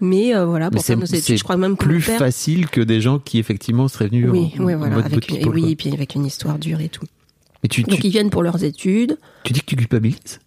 Mais 0.00 0.34
euh, 0.34 0.44
voilà, 0.46 0.72
pour 0.72 0.84
faire 0.84 0.98
nos 0.98 1.04
études, 1.04 1.38
je 1.38 1.44
crois 1.44 1.56
même 1.56 1.76
plus 1.76 2.04
père- 2.04 2.18
facile 2.18 2.68
que 2.68 2.80
des 2.80 3.00
gens 3.00 3.20
qui 3.20 3.38
effectivement 3.38 3.86
seraient 3.86 4.08
venus 4.08 4.28
Oui, 4.28 4.52
en, 4.58 4.64
oui, 4.64 4.74
voilà, 4.74 4.96
avec 4.96 5.12
boat 5.12 5.36
une, 5.36 5.36
et 5.36 5.48
oui, 5.48 5.70
et 5.70 5.76
puis 5.76 5.92
avec 5.92 6.16
une 6.16 6.26
histoire 6.26 6.58
dure 6.58 6.80
et 6.80 6.88
tout. 6.88 7.06
Mais 7.62 7.68
tu, 7.68 7.82
Donc 7.82 8.00
tu, 8.00 8.06
ils 8.06 8.10
viennent 8.10 8.30
pour 8.30 8.42
leurs 8.42 8.64
études. 8.64 9.18
tu 9.44 9.52
dis 9.52 9.60
que 9.60 9.66
tu 9.66 9.76
culpabilises? 9.76 10.40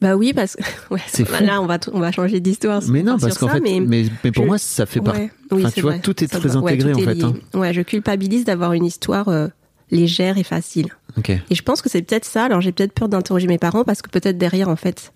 Bah 0.00 0.16
oui, 0.16 0.32
parce 0.32 0.56
que 0.56 0.62
ouais, 0.94 1.00
bah 1.30 1.40
là 1.40 1.60
on 1.60 1.66
va 1.66 1.78
on 1.92 2.00
va 2.00 2.10
changer 2.12 2.40
d'histoire. 2.40 2.82
Mais 2.88 3.02
non, 3.02 3.18
parce 3.18 3.36
qu'en 3.38 3.48
fait, 3.48 3.60
mais, 3.60 3.80
mais, 3.80 4.04
mais 4.24 4.32
pour 4.32 4.44
je- 4.44 4.48
moi, 4.48 4.58
ça 4.58 4.86
fait 4.86 5.00
partie. 5.00 5.20
Ouais, 5.22 5.30
oui, 5.52 5.60
Enfin, 5.64 5.70
tu 5.70 5.80
vois, 5.82 5.98
tout 5.98 6.22
est 6.24 6.28
très 6.28 6.38
va- 6.48 6.60
ouais, 6.60 6.72
intégré, 6.72 6.94
en 6.94 6.98
fait, 6.98 7.22
hein. 7.24 7.34
Ouais, 7.54 7.74
je 7.74 7.82
culpabilise 7.82 8.44
d'avoir 8.44 8.72
une 8.72 8.84
histoire 8.86 9.28
euh, 9.28 9.48
légère 9.90 10.38
et 10.38 10.42
facile. 10.44 10.88
Ok. 11.18 11.30
Et 11.30 11.54
je 11.54 11.62
pense 11.62 11.82
que 11.82 11.90
c'est 11.90 12.02
peut-être 12.02 12.24
ça. 12.24 12.44
Alors 12.44 12.60
j'ai 12.62 12.72
peut-être 12.72 12.92
peur 12.92 13.08
d'interroger 13.08 13.46
mes 13.46 13.58
parents 13.58 13.84
parce 13.84 14.00
que 14.00 14.08
peut-être 14.10 14.38
derrière, 14.38 14.68
en 14.68 14.76
fait, 14.76 15.12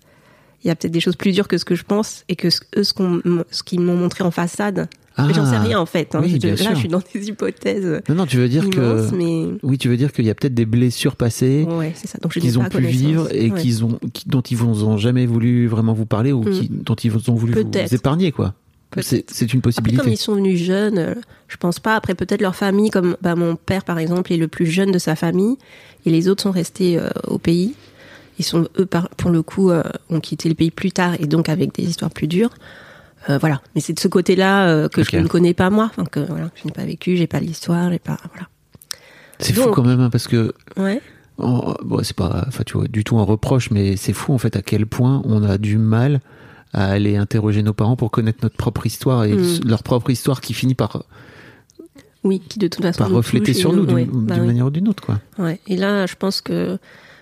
il 0.63 0.67
y 0.67 0.71
a 0.71 0.75
peut-être 0.75 0.91
des 0.93 0.99
choses 0.99 1.15
plus 1.15 1.31
dures 1.31 1.47
que 1.47 1.57
ce 1.57 1.65
que 1.65 1.75
je 1.75 1.83
pense 1.83 2.23
et 2.27 2.35
que 2.35 2.49
ce, 2.51 2.59
eux, 2.77 2.83
ce 2.83 2.93
qu'on, 2.93 3.21
ce 3.49 3.63
qu'ils 3.63 3.79
m'ont 3.81 3.95
montré 3.95 4.23
en 4.23 4.31
façade. 4.31 4.87
Ah, 5.17 5.27
J'en 5.33 5.45
sais 5.45 5.57
rien 5.57 5.79
en 5.79 5.85
fait. 5.85 6.13
hein. 6.13 6.19
oui, 6.21 6.37
Je- 6.41 6.47
là, 6.49 6.57
sûr. 6.57 6.71
je 6.73 6.79
suis 6.79 6.87
dans 6.89 7.01
des 7.13 7.27
hypothèses 7.29 8.01
Non, 8.09 8.15
non, 8.15 8.25
tu 8.25 8.35
veux 8.37 8.49
dire 8.49 8.63
immenses, 8.65 9.11
que. 9.11 9.15
mais 9.15 9.57
Oui, 9.63 9.77
tu 9.77 9.87
veux 9.87 9.95
dire 9.95 10.11
qu'il 10.11 10.25
y 10.25 10.29
a 10.29 10.35
peut-être 10.35 10.53
des 10.53 10.65
blessures 10.65 11.15
passées 11.15 11.63
ouais, 11.69 11.93
qu'ils 12.31 12.59
ont 12.59 12.65
pu 12.65 12.81
vivre 12.81 13.27
et 13.33 13.49
Ouais. 13.49 13.61
qu'ils 13.61 13.85
ont, 13.85 13.97
qui- 14.13 14.27
dont 14.27 14.41
ils 14.41 14.57
vous 14.57 14.83
ont 14.83 14.97
jamais 14.97 15.25
voulu 15.25 15.67
vraiment 15.67 15.93
vous 15.93 16.05
parler 16.05 16.33
ou 16.33 16.41
Mm. 16.43 16.51
qui, 16.51 16.69
dont 16.69 16.95
ils 16.95 17.11
vous 17.11 17.29
ont 17.29 17.35
voulu 17.35 17.53
vous 17.53 17.93
épargner, 17.95 18.31
quoi. 18.33 18.53
C'est 19.01 19.19
une 19.41 19.45
Après, 19.45 19.59
possibilité. 19.61 20.01
comme 20.03 20.11
ils 20.11 20.17
sont 20.17 20.35
venus 20.35 20.61
jeunes, 20.61 20.97
euh, 20.97 21.13
je 21.49 21.57
pense 21.57 21.79
pas. 21.79 21.95
Après, 21.95 22.15
peut-être 22.15 22.41
leur 22.41 22.55
famille, 22.55 22.89
comme 22.89 23.17
bah, 23.21 23.35
mon 23.35 23.55
père, 23.57 23.83
par 23.83 23.99
exemple, 23.99 24.31
est 24.31 24.37
le 24.37 24.47
plus 24.47 24.65
jeune 24.67 24.91
de 24.91 24.99
sa 24.99 25.15
famille, 25.17 25.57
et 26.05 26.09
les 26.11 26.29
autres 26.29 26.43
sont 26.43 26.51
restés 26.51 26.97
euh, 26.97 27.09
au 27.27 27.37
pays. 27.37 27.73
Ils 28.39 28.45
sont, 28.45 28.67
eux, 28.79 28.85
par, 28.85 29.09
pour 29.09 29.31
le 29.31 29.41
coup, 29.41 29.69
euh, 29.69 29.83
ont 30.09 30.19
quitté 30.21 30.47
le 30.49 30.55
pays 30.55 30.71
plus 30.71 30.91
tard, 30.91 31.15
et 31.19 31.25
donc 31.27 31.49
avec 31.49 31.73
des 31.75 31.83
histoires 31.83 32.11
plus 32.11 32.27
dures. 32.27 32.51
Euh, 33.29 33.37
voilà. 33.39 33.61
Mais 33.73 33.81
c'est 33.81 33.93
de 33.93 33.99
ce 33.99 34.07
côté-là 34.07 34.67
euh, 34.69 34.87
que 34.89 35.03
je 35.03 35.17
ne 35.17 35.27
connais 35.27 35.53
pas, 35.53 35.69
moi. 35.69 35.85
Enfin, 35.85 36.05
que 36.05 36.19
voilà, 36.19 36.51
je 36.55 36.65
n'ai 36.65 36.71
pas 36.71 36.85
vécu, 36.85 37.17
j'ai 37.17 37.27
pas 37.27 37.39
l'histoire, 37.39 37.89
j'ai 37.91 37.99
pas. 37.99 38.17
Voilà. 38.33 38.47
C'est 39.39 39.53
fou 39.53 39.69
quand 39.71 39.83
même, 39.83 39.99
hein, 39.99 40.09
parce 40.09 40.27
que 40.27 40.53
Ouais. 40.77 41.01
bon, 41.37 41.75
c'est 42.03 42.15
pas, 42.15 42.45
enfin, 42.47 42.63
tu 42.65 42.77
vois, 42.77 42.87
du 42.87 43.03
tout 43.03 43.17
un 43.17 43.23
reproche, 43.23 43.71
mais 43.71 43.97
c'est 43.97 44.13
fou 44.13 44.33
en 44.33 44.37
fait 44.37 44.55
à 44.55 44.61
quel 44.61 44.85
point 44.85 45.21
on 45.25 45.43
a 45.43 45.57
du 45.57 45.77
mal 45.77 46.21
à 46.73 46.85
aller 46.89 47.15
interroger 47.17 47.63
nos 47.63 47.73
parents 47.73 47.95
pour 47.95 48.11
connaître 48.11 48.39
notre 48.43 48.55
propre 48.57 48.85
histoire 48.85 49.23
et 49.25 49.33
Mm. 49.33 49.59
leur 49.65 49.81
propre 49.83 50.09
histoire 50.11 50.39
qui 50.41 50.53
finit 50.53 50.75
par, 50.75 51.03
Oui, 52.23 52.41
qui 52.47 52.59
de 52.59 52.67
toute 52.67 52.81
façon. 52.83 52.97
par 52.99 53.09
refléter 53.11 53.53
sur 53.53 53.71
nous 53.73 53.85
d'une 53.85 53.95
ouais, 53.95 54.07
bah 54.11 54.35
oui. 54.39 54.47
manière 54.47 54.65
ou 54.67 54.69
d'une 54.69 54.87
autre, 54.87 55.03
quoi. 55.03 55.19
Ouais. 55.37 55.59
Et 55.67 55.77
là, 55.77 56.05
je 56.05 56.15
pense 56.15 56.41
que, 56.41 56.77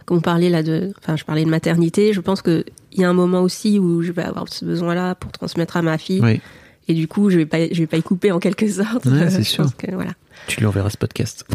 comme 0.05 0.17
on 0.17 0.21
parlait 0.21 0.49
là 0.49 0.63
de, 0.63 0.91
enfin, 0.99 1.15
je 1.15 1.23
parlais 1.23 1.45
de 1.45 1.49
maternité, 1.49 2.13
je 2.13 2.21
pense 2.21 2.41
que 2.41 2.65
il 2.91 3.01
y 3.01 3.03
a 3.03 3.09
un 3.09 3.13
moment 3.13 3.41
aussi 3.41 3.79
où 3.79 4.01
je 4.01 4.11
vais 4.11 4.23
avoir 4.23 4.47
ce 4.49 4.65
besoin-là 4.65 5.15
pour 5.15 5.31
transmettre 5.31 5.77
à 5.77 5.81
ma 5.81 5.97
fille. 5.97 6.21
Oui, 6.21 6.41
Et 6.87 6.93
du 6.93 7.07
coup, 7.07 7.29
je 7.29 7.37
vais 7.37 7.45
pas, 7.45 7.57
je 7.71 7.79
vais 7.79 7.87
pas 7.87 7.97
y 7.97 8.03
couper 8.03 8.31
en 8.31 8.39
quelque 8.39 8.67
sorte. 8.69 9.05
Ouais, 9.05 9.29
c'est 9.29 9.43
sûr. 9.43 9.63
pense 9.63 9.73
que, 9.75 9.91
voilà. 9.91 10.11
tu 10.47 10.59
lui 10.59 10.67
enverras 10.67 10.89
ce 10.89 10.97
podcast. 10.97 11.45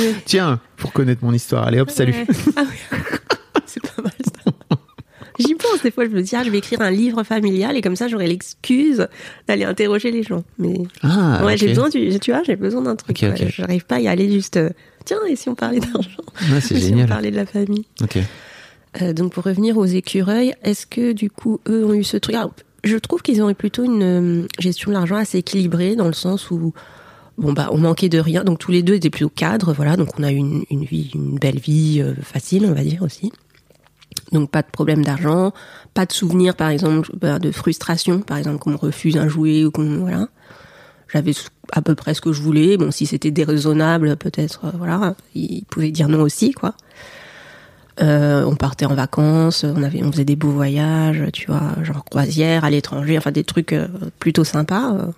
Tiens, 0.24 0.60
pour 0.76 0.92
connaître 0.92 1.24
mon 1.24 1.32
histoire, 1.32 1.66
allez 1.66 1.80
hop, 1.80 1.90
salut. 1.90 2.14
Ah 2.56 2.64
oui. 2.68 2.98
c'est 3.66 3.82
pas 3.82 4.02
mal 4.02 4.12
ça. 4.24 4.52
J'y 5.38 5.54
pense 5.54 5.82
des 5.82 5.90
fois, 5.90 6.04
je 6.04 6.10
me 6.10 6.22
dis, 6.22 6.36
ah, 6.36 6.42
je 6.44 6.50
vais 6.50 6.58
écrire 6.58 6.82
un 6.82 6.90
livre 6.90 7.22
familial 7.24 7.76
et 7.76 7.80
comme 7.80 7.96
ça, 7.96 8.06
j'aurai 8.06 8.26
l'excuse 8.26 9.08
d'aller 9.48 9.64
interroger 9.64 10.10
les 10.10 10.22
gens. 10.22 10.44
Mais 10.58 10.74
Ah, 11.02 11.44
ouais, 11.44 11.56
j'ai 11.56 11.68
besoin 11.68 11.88
du, 11.88 12.18
tu 12.20 12.32
vois, 12.32 12.42
j'ai 12.44 12.56
besoin 12.56 12.82
d'un 12.82 12.96
truc. 12.96 13.16
Ok, 13.16 13.22
ouais. 13.22 13.44
ok. 13.44 13.48
J'arrive 13.48 13.86
pas 13.86 13.96
à 13.96 14.00
y 14.00 14.08
aller 14.08 14.30
juste, 14.30 14.58
euh, 14.58 14.70
tiens, 15.04 15.18
et 15.28 15.36
si 15.36 15.48
on 15.48 15.54
parlait 15.54 15.80
d'argent 15.80 16.08
Ouais, 16.50 16.60
c'est 16.60 16.74
Et 16.74 16.78
Si 16.80 16.84
on 16.86 16.88
génial. 16.88 17.08
parlait 17.08 17.30
de 17.30 17.36
la 17.36 17.46
famille. 17.46 17.84
Ok. 18.02 18.18
Euh, 19.00 19.12
donc 19.12 19.32
pour 19.32 19.44
revenir 19.44 19.76
aux 19.78 19.86
écureuils, 19.86 20.52
est-ce 20.62 20.86
que 20.86 21.12
du 21.12 21.30
coup 21.30 21.60
eux 21.68 21.84
ont 21.86 21.94
eu 21.94 22.04
ce 22.04 22.16
truc? 22.18 22.34
Alors, 22.34 22.52
Je 22.84 22.96
trouve 22.96 23.22
qu'ils 23.22 23.42
ont 23.42 23.48
eu 23.50 23.54
plutôt 23.54 23.84
une 23.84 24.02
euh, 24.02 24.46
gestion 24.58 24.90
de 24.90 24.94
l'argent 24.96 25.16
assez 25.16 25.38
équilibrée 25.38 25.96
dans 25.96 26.06
le 26.08 26.12
sens 26.12 26.50
où 26.50 26.74
bon 27.38 27.52
bah 27.54 27.68
on 27.72 27.78
manquait 27.78 28.10
de 28.10 28.18
rien, 28.18 28.44
donc 28.44 28.58
tous 28.58 28.70
les 28.72 28.82
deux 28.82 28.94
étaient 28.94 29.08
plutôt 29.08 29.30
cadres, 29.30 29.72
voilà, 29.72 29.96
donc 29.96 30.10
on 30.18 30.22
a 30.22 30.30
eu 30.30 30.36
une, 30.36 30.64
une 30.70 30.84
vie, 30.84 31.10
une 31.14 31.38
belle 31.38 31.58
vie 31.58 32.00
euh, 32.02 32.12
facile, 32.22 32.66
on 32.66 32.74
va 32.74 32.82
dire 32.84 33.02
aussi. 33.02 33.32
Donc 34.32 34.50
pas 34.50 34.60
de 34.62 34.70
problème 34.70 35.02
d'argent, 35.02 35.52
pas 35.94 36.04
de 36.04 36.12
souvenirs 36.12 36.54
par 36.54 36.68
exemple 36.68 37.10
bah, 37.18 37.38
de 37.38 37.50
frustration, 37.50 38.20
par 38.20 38.36
exemple 38.36 38.58
qu'on 38.58 38.76
refuse 38.76 39.16
un 39.16 39.28
jouet 39.28 39.64
ou 39.64 39.70
qu'on 39.70 39.98
voilà. 40.00 40.28
J'avais 41.12 41.32
à 41.72 41.82
peu 41.82 41.94
près 41.94 42.14
ce 42.14 42.20
que 42.20 42.32
je 42.32 42.40
voulais. 42.40 42.76
Bon, 42.76 42.90
si 42.90 43.06
c'était 43.06 43.30
déraisonnable, 43.30 44.16
peut-être, 44.16 44.64
euh, 44.66 44.70
voilà, 44.78 45.14
ils 45.34 45.64
pouvaient 45.64 45.90
dire 45.90 46.08
non 46.08 46.20
aussi, 46.20 46.52
quoi. 46.52 46.74
Euh, 48.00 48.44
on 48.46 48.56
partait 48.56 48.86
en 48.86 48.94
vacances, 48.94 49.64
on 49.64 49.82
avait, 49.82 50.02
on 50.02 50.10
faisait 50.10 50.24
des 50.24 50.36
beaux 50.36 50.50
voyages, 50.50 51.24
tu 51.34 51.46
vois, 51.48 51.74
genre 51.82 52.04
croisière 52.04 52.64
à 52.64 52.70
l'étranger, 52.70 53.18
enfin 53.18 53.30
des 53.30 53.44
trucs 53.44 53.74
euh, 53.74 53.86
plutôt 54.18 54.44
sympas. 54.44 55.10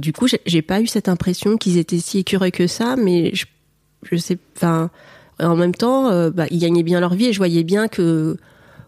du 0.00 0.12
coup, 0.12 0.26
j'ai- 0.46 0.62
pas 0.62 0.80
eu 0.80 0.86
cette 0.86 1.08
impression 1.08 1.56
qu'ils 1.56 1.76
étaient 1.78 1.98
si 1.98 2.18
écureuils 2.18 2.52
que 2.52 2.66
ça, 2.66 2.96
mais 2.96 3.34
je, 3.34 3.46
je 4.10 4.16
sais, 4.16 4.38
enfin, 4.56 4.90
en 5.40 5.56
même 5.56 5.74
temps, 5.74 6.30
bah, 6.30 6.46
ils 6.50 6.58
gagnaient 6.58 6.82
bien 6.82 7.00
leur 7.00 7.14
vie 7.14 7.26
et 7.26 7.32
je 7.32 7.38
voyais 7.38 7.64
bien 7.64 7.88
que 7.88 8.36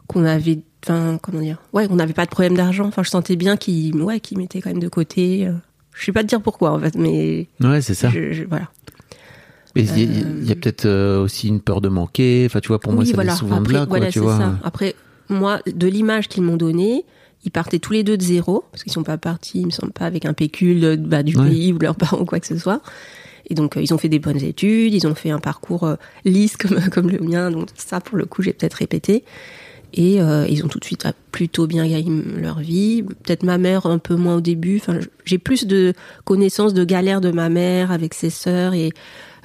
qu'on 0.06 0.24
avait, 0.24 0.60
enfin, 0.84 1.18
comment 1.22 1.40
dire, 1.40 1.58
ouais, 1.72 1.86
on 1.90 1.96
n'avait 1.96 2.12
pas 2.12 2.24
de 2.24 2.30
problème 2.30 2.56
d'argent. 2.56 2.86
Enfin, 2.86 3.02
je 3.02 3.10
sentais 3.10 3.36
bien 3.36 3.56
qu'ils, 3.56 3.94
ouais, 4.02 4.20
qu'ils 4.20 4.38
mettaient 4.38 4.60
quand 4.60 4.70
même 4.70 4.80
de 4.82 4.88
côté. 4.88 5.46
euh. 5.46 5.52
Je 5.94 6.04
sais 6.04 6.12
pas 6.12 6.22
te 6.22 6.28
dire 6.28 6.40
pourquoi 6.40 6.70
en 6.72 6.78
fait, 6.80 6.94
mais 6.94 7.48
Ouais, 7.60 7.82
c'est 7.82 7.94
ça. 7.94 8.08
je- 8.10 8.32
je- 8.32 8.44
voilà. 8.44 8.68
Mais 9.76 9.82
il 9.82 9.98
y 9.98 10.02
a, 10.02 10.20
il 10.40 10.44
y 10.48 10.50
a 10.50 10.54
peut-être 10.56 10.84
euh, 10.86 11.22
aussi 11.22 11.46
une 11.48 11.60
peur 11.60 11.80
de 11.80 11.88
manquer. 11.88 12.44
Enfin, 12.46 12.60
tu 12.60 12.68
vois, 12.68 12.80
pour 12.80 12.92
moi, 12.92 13.04
ça 13.04 13.22
vient 13.22 13.36
souvent 13.36 13.60
de 13.60 13.72
là, 13.72 13.80
quoi, 13.86 13.98
voilà, 13.98 14.10
tu 14.10 14.18
vois. 14.18 14.36
ça. 14.36 14.58
Après, 14.64 14.96
moi, 15.28 15.60
de 15.66 15.86
l'image 15.86 16.28
qu'ils 16.28 16.42
m'ont 16.42 16.56
donnée, 16.56 17.04
ils 17.44 17.50
partaient 17.52 17.78
tous 17.78 17.92
les 17.92 18.02
deux 18.02 18.16
de 18.16 18.22
zéro, 18.22 18.64
parce 18.72 18.82
qu'ils 18.82 18.92
sont 18.92 19.04
pas 19.04 19.16
partis, 19.18 19.60
il 19.60 19.66
me 19.66 19.70
semble 19.70 19.92
pas, 19.92 20.06
avec 20.06 20.24
un 20.26 20.32
pécule 20.32 20.84
euh, 20.84 20.96
bah, 20.96 21.22
du 21.22 21.36
Ouais. 21.36 21.48
pays 21.50 21.72
ou 21.72 21.78
de 21.78 21.84
leurs 21.84 21.94
parents 21.94 22.18
ou 22.18 22.24
quoi 22.24 22.40
que 22.40 22.46
ce 22.48 22.58
soit. 22.58 22.80
Et 23.48 23.54
donc, 23.54 23.76
euh, 23.76 23.82
ils 23.82 23.94
ont 23.94 23.98
fait 23.98 24.08
des 24.08 24.18
bonnes 24.18 24.42
études, 24.42 24.92
ils 24.92 25.06
ont 25.06 25.14
fait 25.14 25.30
un 25.30 25.38
parcours 25.38 25.84
euh, 25.84 25.94
lisse 26.24 26.56
comme, 26.56 26.80
comme 26.90 27.08
le 27.08 27.18
mien, 27.20 27.50
donc 27.52 27.68
ça, 27.76 28.00
pour 28.00 28.16
le 28.18 28.24
coup, 28.26 28.42
j'ai 28.42 28.52
peut-être 28.52 28.74
répété. 28.74 29.24
Et 29.92 30.20
euh, 30.20 30.46
ils 30.48 30.64
ont 30.64 30.68
tout 30.68 30.78
de 30.78 30.84
suite 30.84 31.02
ah, 31.04 31.12
plutôt 31.32 31.66
bien 31.66 31.86
gagné 31.86 32.22
leur 32.40 32.60
vie. 32.60 33.02
Peut-être 33.02 33.42
ma 33.42 33.58
mère 33.58 33.86
un 33.86 33.98
peu 33.98 34.14
moins 34.14 34.36
au 34.36 34.40
début. 34.40 34.76
Enfin, 34.76 34.98
j'ai 35.24 35.38
plus 35.38 35.66
de 35.66 35.94
connaissances 36.24 36.74
de 36.74 36.84
galères 36.84 37.20
de 37.20 37.30
ma 37.30 37.48
mère 37.48 37.90
avec 37.90 38.14
ses 38.14 38.30
sœurs 38.30 38.74
et 38.74 38.92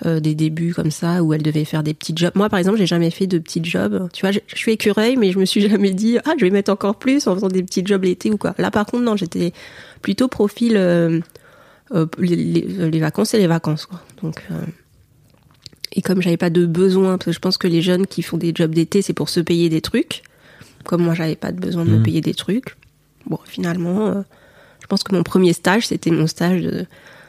euh, 0.05 0.19
des 0.19 0.36
débuts 0.36 0.73
comme 0.73 0.91
ça 0.91 1.23
où 1.23 1.34
elle 1.34 1.41
devait 1.41 1.65
faire 1.65 1.81
des 1.81 1.93
petits 1.93 2.13
jobs. 2.15 2.34
Moi, 2.36 2.49
par 2.49 2.60
exemple, 2.60 2.77
j'ai 2.77 2.86
jamais 2.86 3.12
fait 3.12 3.27
de 3.27 3.39
petits 3.39 3.63
jobs. 3.63 4.08
Tu 4.13 4.21
vois, 4.21 4.31
je, 4.31 4.39
suis 4.55 4.73
écureuil, 4.73 5.15
mais 5.15 5.31
je 5.31 5.39
me 5.39 5.45
suis 5.45 5.62
jamais 5.69 5.91
dit 5.91 6.17
ah 6.25 6.34
je 6.38 6.45
vais 6.45 6.51
mettre 6.51 6.71
encore 6.71 6.95
plus 6.95 7.27
en 7.27 7.36
faisant 7.36 7.47
des 7.47 7.63
petits 7.63 7.84
jobs 7.86 8.03
l'été 8.03 8.29
ou 8.31 8.38
quoi. 8.38 8.53
Là, 8.58 8.71
par 8.71 8.86
contre, 8.86 9.03
non, 9.03 9.15
j'étais 9.15 9.51
plutôt 10.01 10.27
profil 10.27 10.73
euh, 10.75 11.19
euh, 11.93 12.08
les, 12.19 12.99
vacances 12.99 13.36
et 13.36 13.38
les 13.38 13.45
vacances 13.45 13.86
quoi. 13.86 14.01
Donc 14.23 14.43
euh, 14.49 14.55
et 15.91 16.01
comme 16.01 16.21
j'avais 16.21 16.38
pas 16.38 16.49
de 16.49 16.65
besoin, 16.65 17.17
parce 17.17 17.25
que 17.25 17.31
je 17.31 17.39
pense 17.39 17.58
que 17.58 17.67
les 17.67 17.81
jeunes 17.81 18.08
qui 18.08 18.23
font 18.23 18.38
des 18.38 18.51
jobs 18.55 18.73
d'été, 18.73 19.01
c'est 19.01 19.13
pour 19.13 19.29
se 19.29 19.39
payer 19.39 19.69
des 19.69 19.81
trucs. 19.81 20.23
Comme 20.86 21.04
moi, 21.04 21.13
j'avais 21.13 21.36
pas 21.36 21.52
de 21.52 21.60
besoin 21.60 21.86
de 21.86 21.91
me 21.91 21.98
Mhm. 21.98 22.04
payer 22.04 22.21
des 22.21 22.34
trucs. 22.34 22.76
Bon, 23.28 23.39
finalement, 23.45 24.08
euh, 24.08 24.21
je 24.82 24.88
pense 24.88 25.04
que 25.04 25.15
mon 25.15 25.24
premier 25.24 25.54
stage, 25.54 25.88
c'était 25.88 26.12
mon 26.12 26.28
stage 26.28 26.67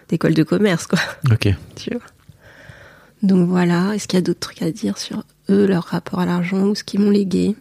d'école 0.09 0.35
de 0.35 0.43
commerce, 0.43 0.87
quoi. 0.87 0.99
Ok. 1.33 1.49
Tu 1.77 1.91
vois. 1.91 2.01
Donc 3.23 3.49
voilà. 3.49 3.95
Est-ce 3.95 4.07
qu'il 4.09 4.19
y 4.19 4.21
a 4.21 4.23
d'autres 4.23 4.41
trucs 4.41 4.63
à 4.63 4.71
dire 4.71 4.99
sur 4.99 5.25
eux, 5.51 5.67
leur 5.67 5.85
rapport 5.85 6.21
à 6.21 6.27
l'argent 6.27 6.63
ou 6.67 6.75
ce 6.75 6.85
qu'ils 6.85 7.01
m'ont 7.01 7.11
légué? 7.11 7.57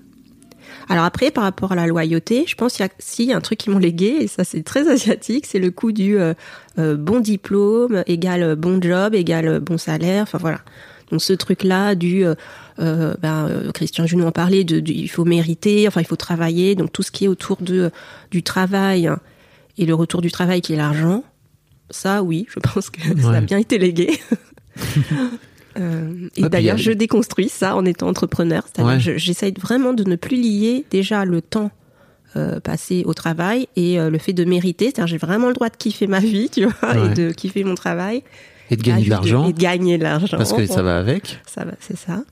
Alors 0.89 1.05
après, 1.05 1.31
par 1.31 1.43
rapport 1.45 1.71
à 1.71 1.75
la 1.75 1.88
loyauté, 1.88 2.43
je 2.47 2.55
pense 2.55 2.73
qu'il 2.73 2.86
y 2.86 2.89
a, 2.89 2.91
si, 2.99 3.23
il 3.23 3.29
y 3.29 3.34
a 3.34 3.38
un 3.38 3.41
truc 3.41 3.58
qu'ils 3.60 3.71
m'ont 3.73 3.79
légué, 3.79 4.17
et 4.21 4.27
ça 4.27 4.43
c'est 4.43 4.63
très 4.63 4.88
asiatique, 4.91 5.45
c'est 5.47 5.60
le 5.60 5.71
coup 5.71 5.91
du 5.91 6.17
euh, 6.19 6.34
euh, 6.77 6.95
bon 6.97 7.19
diplôme 7.21 8.03
égale 8.05 8.55
bon 8.55 8.81
job 8.81 9.15
égale 9.15 9.60
bon 9.62 9.77
salaire. 9.77 10.23
Enfin 10.23 10.38
voilà. 10.39 10.60
Donc 11.15 11.21
ce 11.21 11.32
truc-là 11.32 11.95
du, 11.95 12.25
euh, 12.25 12.36
euh, 12.80 13.15
ben, 13.21 13.47
euh, 13.49 13.71
Christian 13.71 14.06
Junot 14.06 14.25
en 14.28 14.32
parlait, 14.34 14.65
de, 14.65 14.82
il 14.86 15.08
faut 15.08 15.23
mériter, 15.23 15.88
enfin 15.88 16.01
il 16.01 16.06
faut 16.08 16.17
travailler, 16.17 16.75
donc 16.75 16.91
tout 16.91 17.04
ce 17.04 17.12
qui 17.12 17.23
est 17.23 17.28
autour 17.30 17.56
de 17.62 17.89
du 18.32 18.43
travail 18.43 19.10
et 19.78 19.86
le 19.86 19.95
retour 19.95 20.21
du 20.21 20.30
travail 20.30 20.60
qui 20.60 20.73
est 20.73 20.75
l'argent, 20.75 21.23
ça 21.89 22.21
oui, 22.21 22.47
je 22.54 22.60
pense 22.60 22.89
que 22.89 22.99
ça 23.21 23.30
a 23.32 23.39
bien 23.41 23.58
été 23.60 23.78
légué. 23.78 24.10
Euh, 25.78 26.28
et 26.38 26.41
puis 26.43 26.49
d'ailleurs, 26.49 26.75
a- 26.75 26.78
je 26.78 26.91
déconstruis 26.93 27.49
ça 27.49 27.75
en 27.75 27.84
étant 27.84 28.08
entrepreneur. 28.08 28.63
Ouais. 28.80 28.97
j'essaye 28.97 29.54
vraiment 29.60 29.91
de 29.91 30.06
ne 30.06 30.15
plus 30.15 30.38
lier 30.38 30.86
déjà 30.89 31.25
le 31.25 31.41
temps 31.41 31.69
euh, 32.38 32.62
passé 32.62 33.04
au 33.06 33.13
travail 33.13 33.67
et 33.75 33.99
euh, 33.99 34.10
le 34.10 34.17
fait 34.17 34.32
de 34.32 34.45
mériter. 34.45 34.86
C'est-à-dire 34.86 35.08
j'ai 35.08 35.17
vraiment 35.17 35.49
le 35.49 35.54
droit 35.54 35.67
de 35.67 35.75
kiffer 35.75 36.08
ma 36.08 36.21
vie, 36.21 36.49
tu 36.49 36.63
vois, 36.65 36.95
Ouais. 36.95 37.08
et 37.12 37.13
de 37.13 37.32
kiffer 37.32 37.65
mon 37.65 37.75
travail. 37.75 38.23
Et 38.71 38.75
de 38.78 38.82
gagner 38.82 39.01
Ah, 39.01 39.06
de 39.06 39.10
l'argent. 39.10 39.47
Et 39.49 39.54
de 39.54 39.58
gagner 39.60 39.97
de 39.97 40.04
l'argent. 40.04 40.38
Parce 40.38 40.54
que 40.54 40.65
ça 40.65 40.82
va 40.82 40.97
avec, 40.97 41.39
Ça 41.45 41.65
va, 41.65 41.73
c'est 41.80 41.97
ça. 41.97 42.23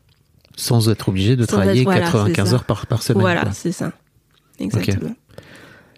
sans 0.56 0.90
être 0.90 1.10
obligé 1.10 1.36
de 1.36 1.44
Sans 1.44 1.54
travailler 1.58 1.82
être- 1.82 1.86
voilà, 1.86 2.02
95 2.02 2.44
c'est 2.46 2.50
ça. 2.50 2.56
heures 2.56 2.64
par, 2.66 2.88
par 2.88 3.02
semaine. 3.04 3.22
voilà, 3.22 3.52
c'est 3.54 3.72
ça. 3.72 3.92
Exactement. 4.60 5.16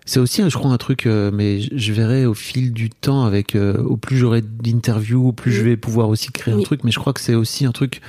C'est 0.08 0.20
aussi, 0.20 0.44
je 0.48 0.56
crois, 0.56 0.72
un 0.72 0.78
truc, 0.78 1.08
euh, 1.08 1.32
mais 1.34 1.60
je- 1.62 1.70
je 1.76 1.92
verrai 1.94 2.28
au 2.28 2.36
fil 2.36 2.72
du 2.74 2.92
temps, 2.92 3.24
avec 3.26 3.56
euh, 3.56 3.78
au 3.82 3.98
plus 3.98 4.18
j'aurai 4.18 4.44
d'interviews, 4.44 5.30
au 5.30 5.32
plus 5.32 5.52
je 5.52 5.62
Mm. 5.62 5.66
vais 5.66 5.78
pouvoir 5.78 6.10
aussi 6.10 6.32
créer 6.32 6.54
un 6.54 6.62
truc. 6.62 6.84
Mais 6.84 6.92
je 6.92 7.00
crois 7.00 7.12
que 7.12 7.22
c'est 7.22 7.34
aussi 7.34 7.66
un 7.66 7.72
truc, 7.72 8.02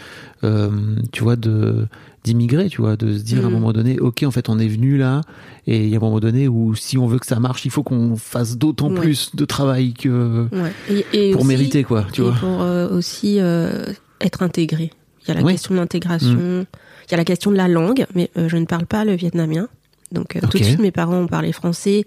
euh, 0.45 0.71
tu 1.13 1.23
vois, 1.23 1.37
de 1.37 1.89
d'immigrer, 2.27 2.69
tu 2.69 2.81
vois, 2.83 2.97
de 2.97 3.17
se 3.17 3.23
dire 3.23 3.43
à 3.45 3.47
un 3.47 3.51
Mm. 3.51 3.53
moment 3.53 3.73
donné, 3.73 3.99
ok, 4.01 4.25
en 4.27 4.31
fait, 4.31 4.49
on 4.49 4.59
est 4.59 4.67
venu 4.69 4.99
là, 4.99 5.21
et 5.67 5.85
il 5.85 5.89
y 5.89 5.95
a 5.95 5.97
un 5.99 6.01
moment 6.01 6.21
donné 6.21 6.49
où 6.49 6.75
si 6.75 6.99
on 6.99 7.07
veut 7.07 7.19
que 7.19 7.27
ça 7.27 7.39
marche, 7.41 7.65
il 7.65 7.71
faut 7.71 7.83
qu'on 7.83 8.17
fasse 8.17 8.59
d'autant 8.59 8.91
Ouais. 8.91 9.01
plus 9.01 9.31
de 9.35 9.45
travail 9.45 9.95
que 9.95 10.47
Ouais. 10.53 10.73
Et, 10.91 11.29
et 11.29 11.31
pour 11.33 11.43
aussi- 11.43 11.49
mériter, 11.49 11.85
quoi, 11.85 12.05
tu 12.13 12.21
et 12.21 12.25
vois. 12.25 12.35
pour 12.35 12.63
euh, 12.63 12.89
aussi 12.91 13.37
euh, 13.41 13.85
être 14.21 14.43
intégré. 14.43 14.91
Il 15.23 15.29
y 15.29 15.31
a 15.31 15.35
la 15.35 15.43
Oui. 15.47 15.53
question 15.53 15.75
de 15.75 15.81
l'intégration, 15.81 16.67
il 17.07 17.11
y 17.11 17.15
a 17.15 17.17
la 17.17 17.25
question 17.25 17.51
de 17.51 17.57
la 17.57 17.69
langue, 17.69 18.05
mais 18.15 18.31
euh, 18.37 18.49
je 18.49 18.57
ne 18.57 18.65
parle 18.67 18.87
pas 18.87 19.05
le 19.05 19.15
vietnamien. 19.15 19.69
Donc 20.13 20.39
tout 20.51 20.59
de 20.59 20.63
suite, 20.65 20.79
mes 20.81 20.93
parents 20.93 21.19
ont 21.19 21.27
parlé 21.27 21.53
français. 21.53 22.05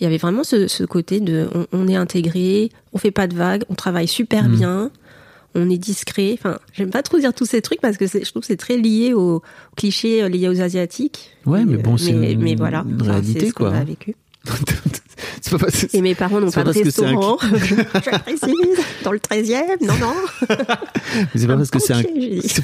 Il 0.00 0.04
y 0.04 0.06
avait 0.06 0.18
vraiment 0.18 0.44
ce, 0.44 0.66
ce 0.68 0.84
côté 0.84 1.20
de 1.20 1.48
on, 1.54 1.66
on 1.72 1.88
est 1.88 1.96
intégré, 1.96 2.70
on 2.92 2.98
fait 2.98 3.10
pas 3.10 3.26
de 3.26 3.34
vagues, 3.34 3.64
on 3.68 3.74
travaille 3.74 4.08
super 4.08 4.48
Mm. 4.48 4.56
bien, 4.56 4.90
on 5.54 5.68
est 5.70 5.78
discret. 5.78 6.30
Enfin, 6.34 6.58
j'aime 6.72 6.90
pas 6.90 7.02
trop 7.02 7.18
dire 7.18 7.32
tous 7.34 7.46
ces 7.46 7.60
trucs 7.62 7.80
parce 7.80 7.96
que 7.96 8.06
je 8.06 8.18
trouve 8.30 8.40
que 8.42 8.46
c'est 8.46 8.56
très 8.56 8.76
lié 8.76 9.12
aux, 9.14 9.36
aux 9.36 9.42
clichés 9.76 10.22
euh, 10.22 10.28
liés 10.28 10.48
aux 10.48 10.60
asiatiques. 10.60 11.30
Ouais, 11.46 11.64
mais 11.64 11.74
Et, 11.74 11.82
bon, 11.82 11.94
euh, 11.94 11.98
c'est 11.98 12.12
mais, 12.12 12.32
une- 12.32 12.42
mais 12.42 12.54
voilà, 12.54 12.84
une 12.88 13.00
Enfin, 13.00 13.12
réalité, 13.12 13.48
ce 13.48 13.52
qu'on 13.52 13.64
quoi. 13.70 13.74
a 13.76 13.84
vécu. 13.84 14.14
pas 15.50 15.58
parce 15.58 15.86
Et 15.92 16.00
mes 16.00 16.14
parents 16.14 16.40
n'ont 16.40 16.50
pas 16.50 16.62
de 16.64 16.72
c'est 16.72 16.80
un 16.80 16.84
restaurant. 16.84 17.38
je, 17.42 18.18
précise, 18.20 18.84
dans 19.02 19.12
le 19.12 19.18
13e, 19.18 19.84
non, 19.84 19.94
non. 19.98 20.14
c'est 21.34 21.46
pas 21.46 21.56
parce 21.56 21.70
que 21.70 21.78
c'est 21.80 21.92
un, 21.94 22.02
c'est 22.44 22.62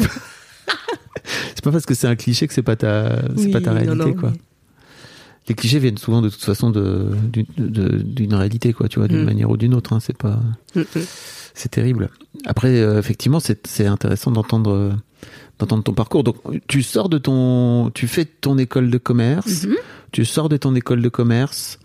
pas, 1.65 1.73
parce 1.73 1.85
que 1.85 1.95
c'est 1.95 2.07
un 2.07 2.15
cliché 2.17 2.47
que 2.47 2.55
c'est 2.55 2.63
pas 2.63 2.77
ta, 2.77 3.23
c'est 3.37 3.47
Oui, 3.47 3.51
pas 3.51 3.61
ta 3.61 3.73
non, 3.73 3.77
réalité, 3.81 3.97
non, 3.97 4.15
quoi. 4.15 4.31
mais- 4.33 4.39
Les 5.49 5.55
clichés 5.55 5.79
viennent 5.79 5.99
souvent 5.99 6.23
de 6.23 6.29
toute 6.29 6.43
façon 6.43 6.71
de 6.71 7.09
d'une 7.33 8.35
réalité, 8.35 8.73
quoi, 8.73 8.89
tu 8.89 8.99
vois, 8.99 9.09
d'une 9.09 9.23
Mm. 9.23 9.25
manière 9.25 9.51
ou 9.51 9.57
d'une 9.57 9.75
autre. 9.75 9.93
Hein, 9.93 10.01
c'est 10.01 10.17
pas, 10.17 10.41
Mm, 10.75 10.81
mm. 10.81 10.85
c'est 11.55 11.71
terrible. 11.71 12.11
Après, 12.47 12.81
euh, 12.81 12.99
effectivement, 12.99 13.39
c'est 13.41 13.67
c'est 13.67 13.87
intéressant 13.87 14.31
d'entendre 14.33 14.71
euh, 14.73 14.91
d'entendre 15.59 15.85
ton 15.85 15.93
parcours. 15.95 16.25
Donc, 16.25 16.37
tu 16.67 16.83
sors 16.83 17.09
de 17.09 17.19
ton, 17.19 17.91
tu 17.95 18.09
fais 18.09 18.25
ton 18.25 18.59
école 18.59 18.91
de 18.91 18.99
commerce, 18.99 19.65
Mhm. 19.65 19.77
tu 20.13 20.25
sors 20.25 20.49
de 20.49 20.57
ton 20.57 20.75
école 20.75 21.01
de 21.01 21.09
commerce 21.09 21.79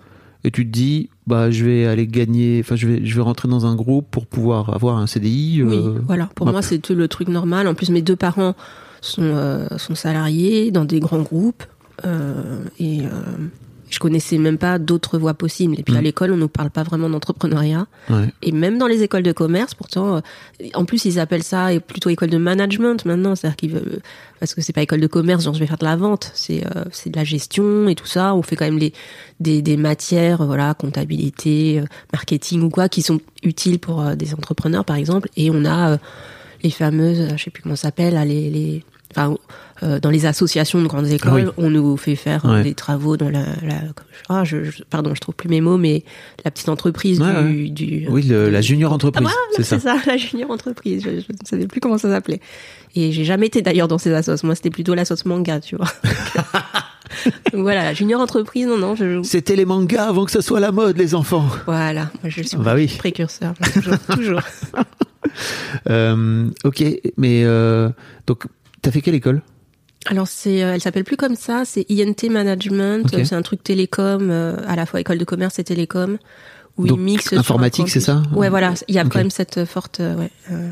et 0.44 0.50
tu 0.52 0.66
te 0.66 0.72
dis, 0.72 1.10
bah, 1.28 1.52
je 1.52 1.64
vais 1.64 1.86
aller 1.86 2.08
gagner, 2.08 2.60
enfin, 2.62 2.76
je 2.76 2.88
vais, 2.88 3.06
je 3.06 3.16
vais 3.16 3.22
rentrer 3.22 3.48
dans 3.48 3.66
un 3.68 3.76
groupe 3.76 4.08
pour 4.12 4.26
pouvoir 4.26 4.74
avoir 4.74 4.98
un 4.98 5.06
CDI. 5.08 5.62
Oui, 5.64 5.74
euh, 5.76 6.00
voilà. 6.06 6.28
Pour 6.36 6.48
moi, 6.48 6.62
c'est 6.64 6.80
tout 6.80 6.96
le 6.96 7.08
truc 7.08 7.28
normal. 7.28 7.68
En 7.68 7.76
plus, 7.76 7.92
mes 7.92 8.02
deux 8.02 8.16
parents 8.16 8.56
sont, 9.02 9.22
euh, 9.22 9.68
sont 9.78 9.94
salariés 9.96 10.72
dans 10.72 10.84
des 10.84 11.00
grands 11.00 11.22
groupes. 11.22 11.64
Euh, 12.06 12.64
et 12.80 13.02
euh, 13.02 13.10
je 13.90 14.00
connaissais 14.00 14.38
même 14.38 14.58
pas 14.58 14.80
d'autres 14.80 15.18
voies 15.18 15.34
possibles. 15.34 15.78
Et 15.78 15.84
puis 15.84 15.96
à 15.98 16.00
Mm. 16.00 16.04
l'école, 16.04 16.32
on 16.32 16.38
nous 16.38 16.48
parle 16.48 16.70
pas 16.70 16.84
vraiment 16.84 17.10
d'entrepreneuriat. 17.10 17.88
ouais. 18.10 18.30
Et 18.42 18.54
même 18.54 18.78
dans 18.78 18.88
les 18.88 19.04
écoles 19.04 19.24
de 19.24 19.34
commerce, 19.34 19.74
pourtant, 19.74 20.16
euh, 20.16 20.20
en 20.76 20.86
plus, 20.86 21.04
ils 21.04 21.20
appellent 21.20 21.44
ça 21.44 21.68
plutôt 21.86 22.10
école 22.10 22.30
de 22.30 22.38
management 22.38 23.04
maintenant. 23.06 23.36
C'est-à-dire 23.36 23.58
qu'ils 23.58 23.72
veulent, 23.72 24.00
parce 24.40 24.54
que 24.56 24.62
c'est 24.62 24.72
pas 24.72 24.82
école 24.82 25.02
de 25.02 25.08
commerce, 25.08 25.44
genre 25.44 25.54
je 25.54 25.60
vais 25.60 25.68
faire 25.68 25.78
de 25.78 25.84
la 25.86 25.98
vente. 25.98 26.32
C'est, 26.34 26.66
euh, 26.76 26.86
c'est 26.92 27.10
de 27.10 27.18
la 27.18 27.26
gestion 27.26 27.90
et 27.90 27.96
tout 27.96 28.06
ça. 28.08 28.34
On 28.34 28.42
fait 28.44 28.56
quand 28.56 28.64
même 28.66 28.80
les, 28.80 28.94
des, 29.42 29.62
des 29.62 29.76
matières, 29.76 30.46
voilà, 30.46 30.74
comptabilité, 30.74 31.84
marketing 32.14 32.62
ou 32.62 32.70
quoi, 32.70 32.88
qui 32.88 33.02
sont 33.02 33.20
utiles 33.44 33.78
pour 33.80 34.02
euh, 34.02 34.16
des 34.16 34.34
entrepreneurs, 34.34 34.86
par 34.86 34.96
exemple. 34.96 35.28
Et 35.36 35.52
on 35.52 35.66
a 35.66 35.92
euh, 35.92 35.98
les 36.64 36.70
fameuses, 36.72 37.28
je 37.36 37.44
sais 37.44 37.52
plus 37.52 37.62
comment 37.62 37.76
ça 37.76 37.90
s'appelle, 37.90 38.14
les, 38.26 38.50
les, 38.50 38.84
enfin, 39.14 39.36
euh, 39.84 40.00
dans 40.00 40.10
les 40.12 40.26
associations 40.26 40.82
de 40.82 40.88
grandes 40.88 41.08
écoles, 41.08 41.52
Oui. 41.58 41.66
on 41.66 41.70
nous 41.70 41.98
fait 41.98 42.16
faire 42.16 42.46
euh, 42.46 42.58
Ouais. 42.58 42.64
des 42.64 42.74
travaux 42.76 43.18
dans 43.18 43.30
la, 43.30 43.42
la 43.64 43.76
ah, 44.30 44.44
je, 44.44 44.64
je- 44.66 44.84
pardon, 44.90 45.14
je 45.16 45.20
trouve 45.22 45.36
plus 45.36 45.50
mes 45.50 45.62
mots, 45.62 45.78
mais 45.78 46.04
la 46.46 46.52
petite 46.52 46.70
entreprise 46.70 47.20
Ouais, 47.20 47.44
du, 47.44 47.64
ouais. 47.64 47.70
du, 47.70 48.08
Oui, 48.10 48.24
le- 48.24 48.50
la 48.50 48.62
junior 48.62 48.94
entreprise, 48.94 49.28
ah, 49.28 49.34
voilà, 49.50 49.64
c'est 49.68 49.80
ça. 49.80 49.96
la 50.06 50.18
junior 50.18 50.52
entreprise. 50.52 51.04
Je, 51.04 51.10
je 51.10 51.32
ne 51.32 51.46
savais 51.46 51.68
plus 51.68 51.80
comment 51.80 51.98
ça 51.98 52.10
s'appelait. 52.10 52.40
Et 52.96 53.12
j'ai 53.12 53.24
jamais 53.24 53.48
été 53.48 53.62
d'ailleurs 53.62 53.88
dans 53.88 53.98
ces 53.98 54.14
assos. 54.14 54.44
Moi, 54.44 54.54
c'était 54.56 54.70
plutôt 54.70 54.94
la 54.94 55.06
sauce 55.06 55.26
manga, 55.26 55.60
tu 55.60 55.76
vois. 55.78 55.88
Donc 57.54 57.62
voilà, 57.64 57.94
junior 57.94 58.22
entreprise, 58.22 58.68
non, 58.68 58.78
non, 58.78 58.96
je, 58.96 59.22
C'était 59.24 59.56
les 59.58 59.66
mangas 59.66 60.08
avant 60.08 60.24
que 60.26 60.32
ça 60.32 60.42
soit 60.42 60.60
la 60.62 60.72
mode, 60.72 60.98
les 60.98 61.14
enfants. 61.16 61.46
voilà, 61.66 62.10
moi, 62.22 62.30
je 62.30 62.42
suis 62.42 62.58
Bah 62.58 62.74
oui. 62.76 62.88
précurseur, 62.98 63.54
toujours, 63.74 63.98
toujours. 64.16 64.42
Euh, 65.90 66.50
ok, 66.64 66.84
mais 67.18 67.44
euh, 67.44 67.90
donc, 68.28 68.46
t'as 68.82 68.92
fait 68.92 69.02
quelle 69.02 69.16
école? 69.16 69.42
Alors 70.08 70.28
c'est, 70.28 70.64
euh, 70.64 70.74
elle 70.74 70.82
s'appelle 70.82 71.04
plus 71.04 71.18
comme 71.18 71.36
ça, 71.36 71.64
c'est 71.66 71.86
INT 71.90 72.30
Management. 72.30 73.08
C'est 73.24 73.36
un 73.36 73.42
truc 73.42 73.64
télécom, 73.64 74.30
euh, 74.32 74.58
à 74.68 74.76
la 74.76 74.86
fois 74.86 75.00
école 75.00 75.18
de 75.20 75.26
commerce 75.26 75.60
et 75.60 75.64
télécom, 75.64 76.18
où 76.78 76.88
Donc, 76.88 76.98
ils 76.98 77.04
mixent. 77.04 77.34
informatique, 77.34 77.90
c'est 77.90 78.00
ça? 78.00 78.24
Ouais, 78.34 78.50
voilà, 78.50 78.74
il 78.88 78.96
y 78.96 79.00
a 79.00 79.04
quand 79.04 79.20
même 79.20 79.30
cette 79.30 79.60
euh, 79.60 79.66
forte 79.66 80.00
ouais, 80.00 80.32
euh, 80.52 80.72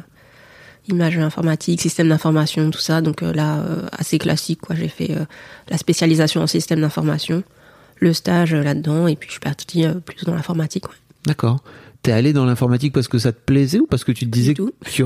image 0.88 1.18
informatique, 1.20 1.80
système 1.82 2.10
d'information, 2.10 2.72
tout 2.72 2.80
ça. 2.80 3.02
Donc 3.02 3.22
euh, 3.22 3.32
là, 3.32 3.60
euh, 3.60 3.88
assez 3.92 4.18
classique, 4.18 4.62
quoi. 4.62 4.76
J'ai 4.76 4.88
fait 4.88 5.12
euh, 5.12 5.26
la 5.70 5.78
spécialisation 5.78 6.42
en 6.42 6.48
système 6.48 6.82
d'information, 6.82 7.44
le 8.00 8.14
stage 8.14 8.56
là-dedans, 8.56 9.08
et 9.08 9.16
puis 9.16 9.28
je 9.28 9.34
suis 9.34 9.40
partie 9.42 9.86
euh, 9.86 9.94
plutôt 9.94 10.26
dans 10.26 10.34
l'informatique. 10.36 10.88
Ouais. 10.88 10.96
D'accord. 11.26 11.60
T'es 12.02 12.14
allé 12.14 12.32
dans 12.32 12.46
l'informatique 12.46 12.94
parce 12.94 13.10
que 13.10 13.18
ça 13.18 13.34
te 13.34 13.40
plaisait 13.46 13.80
ou 13.80 13.86
parce 13.86 14.06
que 14.06 14.14
tu 14.14 14.26
te 14.26 14.30
disais 14.32 14.54
qu'il 14.54 15.06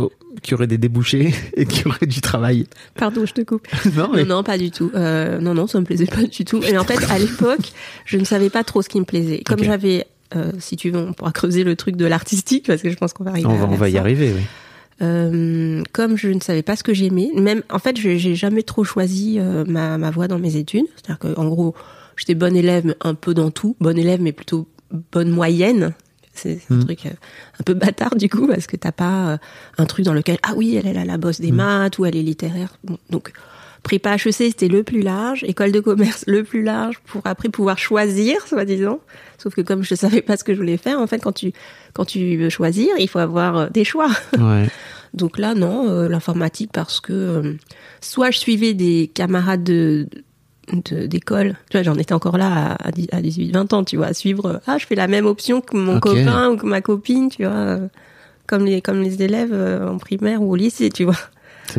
y 0.51 0.53
aurait 0.53 0.67
des 0.67 0.77
débouchés 0.77 1.33
et 1.57 1.65
qu'il 1.65 1.85
y 1.85 1.89
aurait 1.89 2.05
du 2.05 2.21
travail? 2.21 2.67
Pardon, 2.95 3.25
je 3.25 3.33
te 3.33 3.41
coupe. 3.41 3.67
Non, 3.97 4.09
mais 4.13 4.23
Non, 4.25 4.35
non, 4.37 4.43
pas 4.43 4.57
du 4.59 4.69
tout. 4.69 4.91
Euh, 4.93 5.39
non, 5.39 5.55
non, 5.55 5.65
ça 5.65 5.79
me 5.79 5.85
plaisait 5.85 6.05
pas 6.05 6.23
du 6.23 6.45
tout. 6.45 6.61
Et 6.63 6.77
en 6.77 6.83
fait, 6.83 7.03
à 7.09 7.17
l'époque, 7.17 7.71
je 8.05 8.17
ne 8.17 8.23
savais 8.25 8.49
pas 8.51 8.63
trop 8.63 8.81
ce 8.83 8.89
qui 8.89 8.99
me 8.99 9.05
plaisait. 9.05 9.39
Comme 9.43 9.63
j'avais, 9.63 10.05
euh, 10.35 10.51
si 10.59 10.75
tu 10.77 10.91
veux, 10.91 10.99
on 10.99 11.13
pourra 11.13 11.31
creuser 11.31 11.63
le 11.63 11.75
truc 11.75 11.95
de 11.95 12.05
l'artistique 12.05 12.67
parce 12.67 12.81
que 12.83 12.91
je 12.91 12.95
pense 12.95 13.11
qu'on 13.13 13.23
va 13.23 13.31
arriver. 13.31 13.47
on 13.47 13.53
à 13.53 13.55
va, 13.57 13.65
on 13.65 13.69
faire 13.69 13.77
va 13.79 13.89
y 13.89 13.97
arriver, 13.97 14.31
oui. 14.35 14.41
Euh, 15.01 15.81
comme 15.91 16.15
je 16.17 16.29
ne 16.29 16.39
savais 16.39 16.61
pas 16.61 16.75
ce 16.75 16.83
que 16.83 16.93
j'aimais, 16.93 17.29
même 17.35 17.63
en 17.71 17.79
fait, 17.79 17.99
je- 17.99 18.17
j'ai 18.17 18.35
jamais 18.35 18.61
trop 18.61 18.83
choisi 18.83 19.39
ma, 19.67 19.97
ma 19.97 20.11
voie 20.11 20.27
dans 20.27 20.37
mes 20.39 20.55
études. 20.57 20.85
C'est-à-dire 20.95 21.17
que, 21.19 21.39
en 21.39 21.47
gros, 21.49 21.73
j'étais 22.15 22.35
bonne 22.35 22.55
élève, 22.55 22.85
mais 22.85 22.95
un 23.01 23.15
peu 23.15 23.33
dans 23.33 23.49
tout. 23.49 23.75
Bonne 23.79 23.97
élève, 23.97 24.21
mais 24.21 24.31
plutôt 24.31 24.67
bonne 25.11 25.29
moyenne. 25.31 25.93
C'est 26.33 26.59
un 26.69 26.75
Mhm. 26.75 26.85
truc 26.85 27.05
euh, 27.05 27.09
un 27.59 27.63
peu 27.63 27.73
bâtard 27.75 28.15
du 28.15 28.27
coup 28.29 28.47
parce 28.47 28.65
que 28.67 28.75
t'as 28.75 28.91
pas 28.91 29.29
euh, 29.33 29.37
un 29.77 29.85
truc 29.85 30.03
dans 30.05 30.13
lequel 30.13 30.37
ah 30.43 30.53
oui 30.55 30.75
elle 30.75 30.87
est 30.87 30.93
la, 30.93 31.05
la 31.05 31.17
bosse 31.17 31.39
des 31.39 31.51
Mhm. 31.51 31.57
maths 31.57 31.99
ou 31.99 32.05
elle 32.05 32.15
est 32.15 32.23
littéraire. 32.23 32.77
Bon, 32.83 32.97
donc 33.09 33.31
prépa 33.83 34.15
HEC 34.15 34.31
c'était 34.33 34.67
le 34.69 34.81
plus 34.83 35.01
large, 35.01 35.43
école 35.43 35.71
de 35.71 35.79
commerce 35.79 36.23
le 36.27 36.43
plus 36.43 36.63
large 36.63 36.99
pour 37.05 37.21
après 37.25 37.49
pouvoir 37.49 37.77
choisir 37.77 38.47
soi-disant. 38.47 38.99
Sauf 39.37 39.53
que 39.53 39.61
comme 39.61 39.83
je 39.83 39.93
savais 39.93 40.21
pas 40.21 40.37
ce 40.37 40.43
que 40.43 40.53
je 40.53 40.59
voulais 40.59 40.77
faire, 40.77 40.99
en 40.99 41.07
fait 41.07 41.19
quand 41.19 41.33
tu 41.33 41.51
quand 41.93 42.05
tu 42.05 42.37
veux 42.37 42.49
choisir 42.49 42.89
il 42.97 43.07
faut 43.09 43.19
avoir 43.19 43.57
euh, 43.57 43.69
des 43.69 43.83
choix. 43.83 44.09
Ouais. 44.39 44.67
Donc 45.13 45.37
là, 45.37 45.53
non, 45.53 45.87
euh, 45.89 46.09
l'informatique 46.09 46.71
parce 46.73 46.99
que 46.99 47.13
euh, 47.13 47.53
soit 48.01 48.31
je 48.31 48.39
suivais 48.39 48.73
des 48.73 49.11
camarades 49.13 49.63
de 49.63 50.07
de- 50.11 50.23
d'école, 50.91 51.55
tu 51.69 51.77
vois, 51.77 51.83
j'en 51.83 51.95
étais 51.95 52.13
encore 52.13 52.37
là 52.37 52.75
à, 52.79 52.87
à 52.87 52.91
18-20 53.21 53.73
ans, 53.75 53.83
tu 53.83 53.97
vois, 53.97 54.07
à 54.07 54.13
suivre, 54.13 54.45
euh, 54.45 54.57
ah, 54.67 54.77
je 54.77 54.85
fais 54.85 54.95
la 54.95 55.07
même 55.07 55.25
option 55.25 55.61
que 55.61 55.75
mon 55.75 55.99
copain 55.99 56.49
ou 56.51 56.57
que 56.57 56.65
ma 56.65 56.81
copine, 56.81 57.29
tu 57.29 57.43
vois, 57.43 57.53
euh, 57.53 57.87
comme 58.47 58.65
les 58.65 58.81
comme 58.81 59.01
les 59.01 59.21
élèves 59.21 59.51
euh, 59.53 59.87
en 59.89 59.97
primaire 59.97 60.41
ou 60.41 60.51
au 60.51 60.55
lycée, 60.55 60.89
tu 60.89 61.03
vois. 61.03 61.17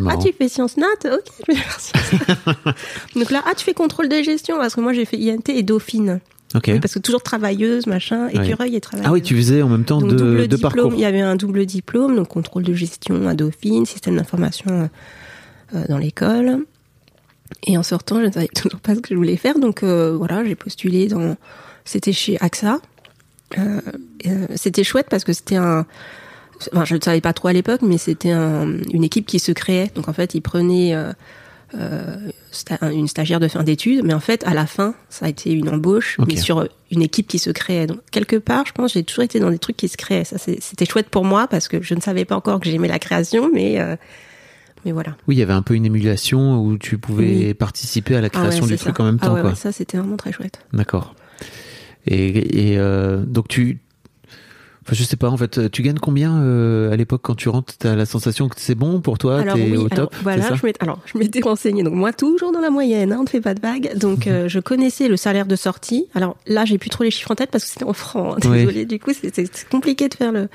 Ah, 0.08 0.16
tu 0.16 0.32
fais 0.32 0.48
sciences 0.48 0.76
nat? 0.76 0.86
Ok, 1.04 1.24
je 1.46 1.52
vais 1.52 1.58
faire 1.58 1.80
sciences 1.80 2.12
nat. 2.28 2.74
Donc 3.16 3.30
là, 3.30 3.42
ah, 3.46 3.52
tu 3.56 3.64
fais 3.64 3.74
contrôle 3.74 4.08
de 4.08 4.22
gestion 4.22 4.56
parce 4.58 4.74
que 4.74 4.80
moi 4.80 4.92
j'ai 4.92 5.04
fait 5.04 5.18
INT 5.18 5.48
et 5.48 5.62
Dauphine. 5.62 6.20
Ok. 6.54 6.70
Parce 6.80 6.94
que 6.94 6.98
toujours 7.00 7.22
travailleuse, 7.22 7.86
machin, 7.86 8.26
Ouais. 8.26 8.36
écureuil 8.46 8.76
et 8.76 8.80
travailleuse. 8.80 9.08
Ah 9.10 9.12
oui, 9.12 9.22
tu 9.22 9.34
faisais 9.34 9.60
en 9.62 9.68
même 9.68 9.84
temps 9.84 9.98
Donc, 10.00 10.14
double 10.14 10.46
diplôme, 10.46 10.60
parcours. 10.72 10.92
il 10.94 11.00
y 11.00 11.04
avait 11.04 11.20
un 11.20 11.34
double 11.36 11.66
diplôme, 11.66 12.14
donc 12.16 12.28
contrôle 12.28 12.62
de 12.62 12.72
gestion 12.72 13.26
à 13.28 13.34
Dauphine, 13.34 13.86
système 13.86 14.16
d'information 14.16 14.88
euh, 15.74 15.84
dans 15.88 15.98
l'école. 15.98 16.60
Et 17.66 17.76
en 17.78 17.82
sortant, 17.82 18.20
je 18.20 18.26
ne 18.26 18.32
savais 18.32 18.48
toujours 18.48 18.80
pas 18.80 18.94
ce 18.94 19.00
que 19.00 19.08
je 19.10 19.16
voulais 19.16 19.36
faire, 19.36 19.58
donc 19.58 19.82
euh, 19.82 20.14
voilà, 20.16 20.44
j'ai 20.44 20.54
postulé 20.54 21.06
dans. 21.08 21.36
C'était 21.84 22.12
chez 22.12 22.38
AXA. 22.40 22.80
Euh, 23.58 23.80
euh, 24.26 24.46
c'était 24.56 24.84
chouette 24.84 25.06
parce 25.10 25.22
que 25.24 25.32
c'était 25.32 25.56
un, 25.56 25.86
enfin, 26.72 26.84
je 26.84 26.96
ne 26.96 27.00
savais 27.00 27.20
pas 27.20 27.32
trop 27.32 27.48
à 27.48 27.52
l'époque, 27.52 27.82
mais 27.82 27.98
c'était 27.98 28.32
un- 28.32 28.78
une 28.92 29.04
équipe 29.04 29.26
qui 29.26 29.38
se 29.38 29.52
créait. 29.52 29.90
Donc 29.94 30.08
en 30.08 30.12
fait, 30.12 30.34
ils 30.34 30.40
prenaient 30.40 30.94
sta- 32.52 32.92
une 32.92 33.08
stagiaire 33.08 33.40
de 33.40 33.48
fin 33.48 33.62
d'études, 33.62 34.02
mais 34.04 34.14
en 34.14 34.20
fait, 34.20 34.44
à 34.46 34.54
la 34.54 34.66
fin, 34.66 34.94
ça 35.08 35.26
a 35.26 35.28
été 35.28 35.52
une 35.52 35.68
embauche, 35.68 36.16
mais 36.26 36.36
sur 36.36 36.66
une 36.90 37.02
équipe 37.02 37.26
qui 37.26 37.38
se 37.38 37.50
créait. 37.50 37.86
Donc 37.86 37.98
quelque 38.10 38.36
part, 38.36 38.64
je 38.66 38.72
pense, 38.72 38.92
j'ai 38.94 39.02
toujours 39.04 39.24
été 39.24 39.40
dans 39.40 39.50
des 39.50 39.58
trucs 39.58 39.76
qui 39.76 39.88
se 39.88 39.96
créaient. 39.96 40.24
Ça, 40.24 40.36
c'était 40.38 40.86
chouette 40.86 41.08
pour 41.10 41.24
moi 41.24 41.46
parce 41.48 41.68
que 41.68 41.82
je 41.82 41.94
ne 41.94 42.00
savais 42.00 42.24
pas 42.24 42.36
encore 42.36 42.60
que 42.60 42.68
j'aimais 42.70 42.88
la 42.88 42.98
création, 42.98 43.50
mais 43.52 43.78
mais 44.84 44.92
voilà. 44.92 45.16
Oui, 45.28 45.36
il 45.36 45.38
y 45.38 45.42
avait 45.42 45.52
un 45.52 45.62
peu 45.62 45.74
une 45.74 45.86
émulation 45.86 46.60
où 46.62 46.76
tu 46.78 46.98
pouvais 46.98 47.46
Oui. 47.48 47.54
participer 47.54 48.16
à 48.16 48.20
la 48.20 48.28
Ah 48.32 48.36
ouais, 48.38 48.48
création 48.48 48.66
du 48.66 48.76
truc 48.76 48.98
en 49.00 49.04
même 49.04 49.18
Ah 49.20 49.26
temps, 49.26 49.34
ouais, 49.34 49.40
quoi. 49.40 49.50
ouais, 49.50 49.56
ça, 49.56 49.72
c'était 49.72 49.96
vraiment 49.98 50.16
très 50.16 50.32
chouette. 50.32 50.60
D'accord. 50.72 51.14
Et, 52.06 52.72
et 52.72 52.78
euh, 52.78 53.24
donc 53.24 53.48
tu, 53.48 53.78
enfin 54.82 54.92
je 54.92 55.02
sais 55.04 55.16
pas 55.16 55.30
en 55.30 55.36
fait, 55.38 55.70
tu 55.70 55.80
gagnes 55.80 55.98
combien 55.98 56.38
euh, 56.42 56.92
à 56.92 56.96
l'époque 56.96 57.22
quand 57.24 57.34
tu 57.34 57.48
rentres 57.48 57.74
T'as 57.78 57.94
la 57.94 58.04
sensation 58.04 58.48
que 58.50 58.56
c'est 58.58 58.74
bon 58.74 59.00
pour 59.00 59.16
toi, 59.16 59.42
t'es 59.42 59.52
oui, 59.54 59.76
au 59.78 59.86
alors, 59.86 60.10
top, 60.10 60.14
voilà, 60.22 60.42
ça 60.42 60.54
je 60.54 60.66
m'étais, 60.66 60.82
alors 60.82 61.00
je 61.06 61.16
m'étais 61.16 61.40
renseignée. 61.40 61.82
Donc 61.82 61.94
moi 61.94 62.12
toujours 62.12 62.52
dans 62.52 62.60
la 62.60 62.68
moyenne, 62.68 63.10
hein, 63.12 63.16
on 63.20 63.22
ne 63.22 63.28
fait 63.28 63.40
pas 63.40 63.54
de 63.54 63.60
vagues. 63.62 63.96
Donc 63.96 64.26
euh, 64.26 64.48
je 64.48 64.60
connaissais 64.60 65.08
le 65.08 65.16
salaire 65.16 65.46
de 65.46 65.56
sortie. 65.56 66.06
Alors 66.14 66.36
là, 66.46 66.66
j'ai 66.66 66.76
plus 66.76 66.90
trop 66.90 67.04
les 67.04 67.10
chiffres 67.10 67.30
en 67.30 67.34
tête 67.36 67.50
parce 67.50 67.64
que 67.64 67.70
c'était 67.70 67.84
en 67.86 67.94
francs. 67.94 68.34
hein, 68.44 68.50
Oui. 68.50 68.58
Désolée. 68.58 68.84
Du 68.84 68.98
coup, 68.98 69.12
c'est, 69.18 69.68
compliqué 69.70 70.10
de 70.10 70.14
faire 70.14 70.30
le, 70.32 70.48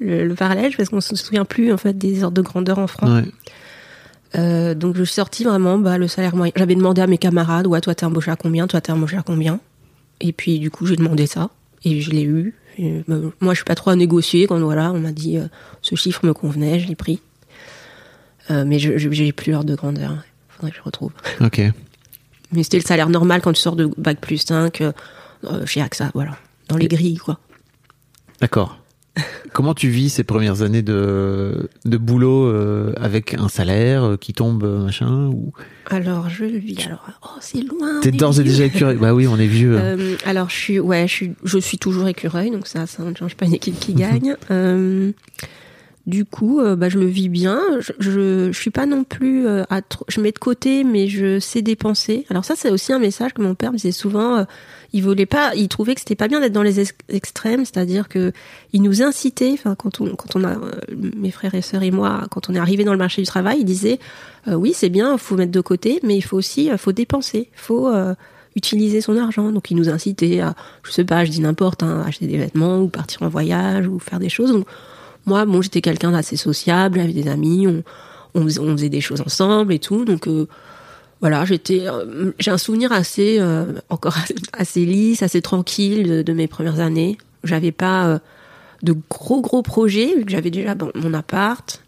le, 0.00 0.26
le 0.26 0.34
parallèle 0.34 0.74
parce 0.76 0.90
qu'on 0.90 1.00
se 1.00 1.16
souvient 1.16 1.46
plus 1.46 1.72
en 1.72 1.78
fait 1.78 1.96
des 1.96 2.24
ordres 2.24 2.36
de 2.36 2.42
grandeur 2.42 2.78
en 2.78 2.86
francs. 2.86 3.24
Ouais. 3.24 3.30
Euh, 4.36 4.74
donc 4.74 4.96
je 4.96 5.04
suis 5.04 5.14
sortie 5.14 5.44
vraiment 5.44 5.78
bah, 5.78 5.98
le 5.98 6.08
salaire 6.08 6.34
moyen. 6.36 6.52
J'avais 6.56 6.74
demandé 6.74 7.00
à 7.00 7.06
mes 7.06 7.18
camarades, 7.18 7.66
ouais, 7.66 7.80
toi 7.80 7.94
t'es 7.94 8.04
embauché 8.04 8.30
à 8.30 8.36
combien, 8.36 8.66
toi 8.66 8.80
t'es 8.80 8.92
embauché 8.92 9.16
à 9.16 9.22
combien? 9.22 9.60
Et 10.20 10.32
puis 10.32 10.58
du 10.58 10.70
coup 10.70 10.86
j'ai 10.86 10.96
demandé 10.96 11.26
ça 11.26 11.50
et 11.84 12.00
je 12.00 12.10
l'ai 12.10 12.24
eu. 12.24 12.54
Et, 12.78 13.02
bah, 13.06 13.16
moi 13.40 13.54
je 13.54 13.58
suis 13.58 13.64
pas 13.64 13.76
trop 13.76 13.90
à 13.90 13.96
négocier 13.96 14.46
quand 14.46 14.58
voilà 14.58 14.90
on 14.92 15.00
m'a 15.00 15.12
dit 15.12 15.38
euh, 15.38 15.46
ce 15.82 15.94
chiffre 15.94 16.26
me 16.26 16.34
convenait, 16.34 16.80
je 16.80 16.88
l'ai 16.88 16.96
pris. 16.96 17.20
Euh, 18.50 18.64
mais 18.66 18.78
j'ai 18.78 19.32
plus 19.32 19.52
l'ordre 19.52 19.70
de 19.70 19.74
grandeur. 19.74 20.18
Faudrait 20.48 20.70
que 20.70 20.76
je 20.76 20.82
retrouve. 20.82 21.12
Ok. 21.40 21.60
Mais 22.52 22.62
c'était 22.62 22.78
le 22.78 22.84
salaire 22.84 23.08
normal 23.08 23.40
quand 23.40 23.52
tu 23.52 23.60
sors 23.60 23.76
de 23.76 23.90
bac 23.96 24.20
plus 24.20 24.38
5 24.38 24.80
euh, 24.80 24.92
euh, 25.44 25.66
chez 25.66 25.80
AXA, 25.80 26.10
voilà, 26.14 26.36
dans 26.68 26.76
les 26.76 26.88
grilles 26.88 27.18
quoi. 27.18 27.38
D'accord. 28.40 28.78
Comment 29.52 29.74
tu 29.74 29.88
vis 29.88 30.10
ces 30.10 30.24
premières 30.24 30.62
années 30.62 30.82
de, 30.82 31.68
de 31.84 31.96
boulot 31.96 32.46
euh, 32.46 32.92
avec 32.96 33.34
un 33.34 33.48
salaire 33.48 34.02
euh, 34.04 34.16
qui 34.16 34.32
tombe 34.32 34.64
euh, 34.64 34.84
machin 34.84 35.26
ou? 35.28 35.52
Alors 35.88 36.28
je 36.28 36.44
le 36.44 36.58
vis. 36.58 36.84
Alors 36.84 37.06
oh 37.22 37.38
c'est 37.40 37.60
loin. 37.60 38.00
t'es 38.02 38.10
d'ores 38.10 38.40
et 38.40 38.44
déjà 38.44 38.64
écureuil 38.64 38.96
Bah 38.96 39.14
oui, 39.14 39.28
on 39.28 39.38
est 39.38 39.46
vieux. 39.46 39.76
Euh, 39.78 40.16
alors 40.26 40.50
je 40.50 40.56
suis 40.56 40.80
ouais 40.80 41.06
je 41.06 41.12
suis 41.12 41.32
je 41.44 41.58
suis 41.58 41.78
toujours 41.78 42.08
écureuil 42.08 42.50
donc 42.50 42.66
ça 42.66 42.86
ça 42.88 43.04
ne 43.04 43.14
change 43.14 43.36
pas 43.36 43.46
une 43.46 43.54
équipe 43.54 43.78
qui 43.78 43.94
gagne. 43.94 44.34
Euh, 44.50 45.12
du 46.06 46.24
coup 46.26 46.60
euh, 46.60 46.76
bah 46.76 46.88
je 46.88 46.98
le 46.98 47.06
vis 47.06 47.28
bien. 47.28 47.60
Je 47.80 47.92
je, 47.98 48.52
suis 48.52 48.70
pas 48.70 48.86
non 48.86 49.04
plus 49.04 49.46
euh, 49.46 49.64
à 49.70 49.80
trop, 49.82 50.04
je 50.08 50.20
mets 50.20 50.32
de 50.32 50.38
côté 50.38 50.84
mais 50.84 51.08
je 51.08 51.38
sais 51.38 51.62
dépenser. 51.62 52.26
Alors 52.30 52.44
ça 52.44 52.54
c'est 52.56 52.70
aussi 52.70 52.92
un 52.92 52.98
message 52.98 53.32
que 53.32 53.42
mon 53.42 53.54
père 53.54 53.72
me 53.72 53.76
disait 53.76 53.92
souvent. 53.92 54.36
euh, 54.36 54.44
il 54.92 55.02
voulait 55.02 55.26
pas, 55.26 55.54
il 55.56 55.68
trouvait 55.68 55.94
que 55.94 56.00
c'était 56.00 56.14
pas 56.14 56.28
bien 56.28 56.40
d'être 56.40 56.52
dans 56.52 56.62
les 56.62 56.78
ex- 56.78 56.94
extrêmes, 57.08 57.64
c'est-à-dire 57.64 58.08
que 58.08 58.32
il 58.72 58.82
nous 58.82 59.02
incitait. 59.02 59.52
Enfin 59.54 59.74
quand 59.74 60.00
on 60.00 60.14
quand 60.14 60.36
on 60.36 60.44
a 60.44 60.52
euh, 60.52 60.72
mes 61.16 61.30
frères 61.30 61.54
et 61.54 61.62
sœurs 61.62 61.82
et 61.82 61.90
moi 61.90 62.26
quand 62.30 62.50
on 62.50 62.54
est 62.54 62.58
arrivé 62.60 62.84
dans 62.84 62.92
le 62.92 62.98
marché 62.98 63.22
du 63.22 63.26
travail, 63.26 63.58
il 63.60 63.64
disait 63.64 63.98
euh, 64.48 64.54
oui 64.54 64.72
c'est 64.74 64.90
bien, 64.90 65.16
faut 65.18 65.36
mettre 65.36 65.52
de 65.52 65.60
côté, 65.60 66.00
mais 66.02 66.16
il 66.16 66.22
faut 66.22 66.36
aussi 66.36 66.70
faut 66.76 66.92
dépenser, 66.92 67.48
faut 67.54 67.90
utiliser 68.56 69.00
son 69.00 69.16
argent. 69.16 69.50
Donc 69.52 69.70
il 69.70 69.76
nous 69.76 69.88
incitait 69.88 70.40
à, 70.40 70.54
je 70.82 70.92
sais 70.92 71.04
pas, 71.04 71.24
je 71.24 71.30
dis 71.30 71.40
n'importe, 71.40 71.82
hein, 71.82 72.04
acheter 72.06 72.26
des 72.26 72.38
vêtements 72.38 72.80
ou 72.80 72.88
partir 72.88 73.22
en 73.22 73.28
voyage 73.28 73.88
ou 73.88 73.98
faire 73.98 74.18
des 74.18 74.28
choses. 74.28 74.64
Moi, 75.26 75.44
bon, 75.44 75.62
j'étais 75.62 75.80
quelqu'un 75.80 76.12
d'assez 76.12 76.36
sociable, 76.36 76.98
j'avais 76.98 77.12
des 77.12 77.28
amis, 77.28 77.66
on, 77.66 77.82
on, 78.34 78.44
faisait, 78.44 78.60
on 78.60 78.72
faisait 78.72 78.88
des 78.88 79.00
choses 79.00 79.20
ensemble 79.20 79.72
et 79.72 79.78
tout. 79.78 80.04
Donc 80.04 80.26
euh, 80.28 80.46
voilà, 81.20 81.44
j'étais, 81.44 81.86
euh, 81.86 82.32
j'ai 82.38 82.50
un 82.50 82.58
souvenir 82.58 82.92
assez, 82.92 83.38
euh, 83.40 83.80
encore 83.88 84.16
assez, 84.52 84.84
lisse, 84.84 85.22
assez 85.22 85.40
tranquille 85.40 86.06
de, 86.06 86.22
de 86.22 86.32
mes 86.32 86.46
premières 86.46 86.80
années. 86.80 87.16
J'avais 87.44 87.72
pas 87.72 88.06
euh, 88.06 88.18
de 88.82 88.94
gros 89.08 89.40
gros 89.40 89.62
projets 89.62 90.14
vu 90.16 90.24
que 90.24 90.30
j'avais 90.30 90.50
déjà 90.50 90.74
bon, 90.74 90.90
mon 90.94 91.14
appart. 91.14 91.82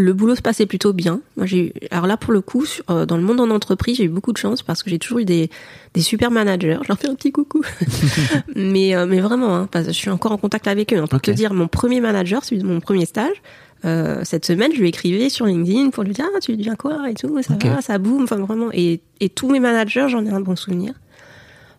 Le 0.00 0.12
boulot 0.12 0.36
se 0.36 0.42
passait 0.42 0.64
plutôt 0.66 0.92
bien. 0.92 1.20
Moi, 1.36 1.44
j'ai 1.46 1.66
eu- 1.66 1.72
alors 1.90 2.06
là 2.06 2.16
pour 2.16 2.32
le 2.32 2.40
coup, 2.40 2.64
sur- 2.64 2.84
euh, 2.88 3.04
dans 3.04 3.16
le 3.16 3.22
monde 3.24 3.40
en 3.40 3.50
entreprise, 3.50 3.96
j'ai 3.96 4.04
eu 4.04 4.08
beaucoup 4.08 4.32
de 4.32 4.38
chance 4.38 4.62
parce 4.62 4.82
que 4.84 4.90
j'ai 4.90 4.98
toujours 5.00 5.18
eu 5.18 5.24
des, 5.24 5.50
des 5.94 6.00
super 6.02 6.30
managers. 6.30 6.78
Je 6.82 6.88
leur 6.88 6.98
fais 6.98 7.08
un 7.08 7.14
petit 7.16 7.32
coucou. 7.32 7.62
mais 8.54 8.94
euh, 8.94 9.06
mais 9.06 9.20
vraiment, 9.20 9.54
hein, 9.56 9.68
parce 9.70 9.86
que 9.86 9.92
je 9.92 9.96
suis 9.98 10.10
encore 10.10 10.32
en 10.32 10.38
contact 10.38 10.66
avec 10.68 10.92
eux. 10.92 10.98
hein. 10.98 11.06
pour 11.06 11.16
Ok. 11.16 11.22
te 11.22 11.30
dire, 11.32 11.52
mon 11.54 11.68
premier 11.68 12.00
manager, 12.00 12.44
celui 12.44 12.62
de 12.62 12.66
mon 12.66 12.80
premier 12.80 13.06
stage, 13.06 13.42
euh, 13.84 14.20
cette 14.24 14.44
semaine, 14.44 14.72
je 14.74 14.80
lui 14.80 14.88
écrivais 14.88 15.28
sur 15.28 15.46
LinkedIn 15.46 15.90
pour 15.90 16.04
lui 16.04 16.12
dire 16.12 16.26
ah 16.34 16.40
tu 16.40 16.56
deviens 16.56 16.74
quoi 16.76 17.10
et 17.10 17.14
tout, 17.14 17.36
ça 17.42 17.54
va, 17.62 17.80
ça 17.80 17.98
boum, 17.98 18.24
enfin 18.24 18.36
vraiment. 18.36 18.68
Et, 18.72 19.00
et 19.20 19.28
tous 19.28 19.48
mes 19.50 19.60
managers, 19.60 20.06
j'en 20.08 20.24
ai 20.24 20.30
un 20.30 20.40
bon 20.40 20.56
souvenir. 20.56 20.94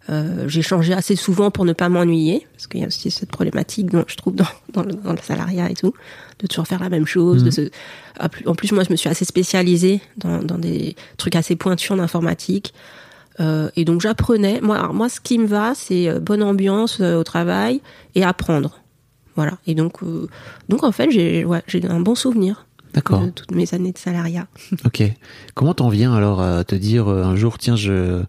Euh, 0.09 0.47
j'ai 0.47 0.61
changé 0.61 0.93
assez 0.93 1.15
souvent 1.15 1.51
pour 1.51 1.65
ne 1.65 1.73
pas 1.73 1.87
m'ennuyer, 1.87 2.47
parce 2.53 2.67
qu'il 2.67 2.81
y 2.81 2.83
a 2.83 2.87
aussi 2.87 3.11
cette 3.11 3.29
problématique, 3.29 3.91
dont 3.91 4.03
je 4.07 4.15
trouve, 4.15 4.35
dans, 4.35 4.45
dans, 4.73 4.83
le, 4.83 4.93
dans 4.93 5.11
le 5.11 5.19
salariat 5.21 5.69
et 5.69 5.75
tout, 5.75 5.93
de 6.39 6.47
toujours 6.47 6.67
faire 6.67 6.79
la 6.79 6.89
même 6.89 7.05
chose. 7.05 7.43
De 7.43 7.51
se... 7.51 7.69
ah, 8.19 8.29
En 8.45 8.55
plus, 8.55 8.71
moi, 8.71 8.83
je 8.83 8.91
me 8.91 8.95
suis 8.95 9.09
assez 9.09 9.25
spécialisée 9.25 10.01
dans, 10.17 10.41
dans 10.41 10.57
des 10.57 10.95
trucs 11.17 11.35
assez 11.35 11.55
pointus 11.55 11.91
en 11.91 11.99
informatique. 11.99 12.73
Euh, 13.39 13.69
et 13.75 13.85
donc, 13.85 14.01
j'apprenais. 14.01 14.59
Moi, 14.61 14.77
alors, 14.77 14.93
moi, 14.93 15.09
ce 15.09 15.19
qui 15.19 15.37
me 15.37 15.47
va, 15.47 15.73
c'est 15.75 16.09
euh, 16.09 16.19
bonne 16.19 16.43
ambiance 16.43 16.99
euh, 17.01 17.19
au 17.19 17.23
travail 17.23 17.81
et 18.15 18.23
apprendre. 18.23 18.79
Voilà. 19.35 19.57
Et 19.67 19.75
donc, 19.75 19.99
donc 20.67 20.83
en 20.83 20.91
fait, 20.91 21.11
j'ai 21.11 21.45
ouais, 21.45 21.63
un 21.87 21.99
bon 22.01 22.13
souvenir 22.13 22.65
D'accord. 22.93 23.21
de 23.21 23.29
toutes 23.29 23.51
mes 23.51 23.73
années 23.73 23.93
de 23.93 23.97
salariat. 23.97 24.47
Ok. 24.85 25.01
Comment 25.53 25.73
t'en 25.73 25.87
viens 25.87 26.13
alors 26.13 26.41
à 26.41 26.65
te 26.65 26.75
dire 26.75 27.07
un 27.07 27.37
jour, 27.37 27.57
tiens, 27.57 27.77
je 27.77 28.23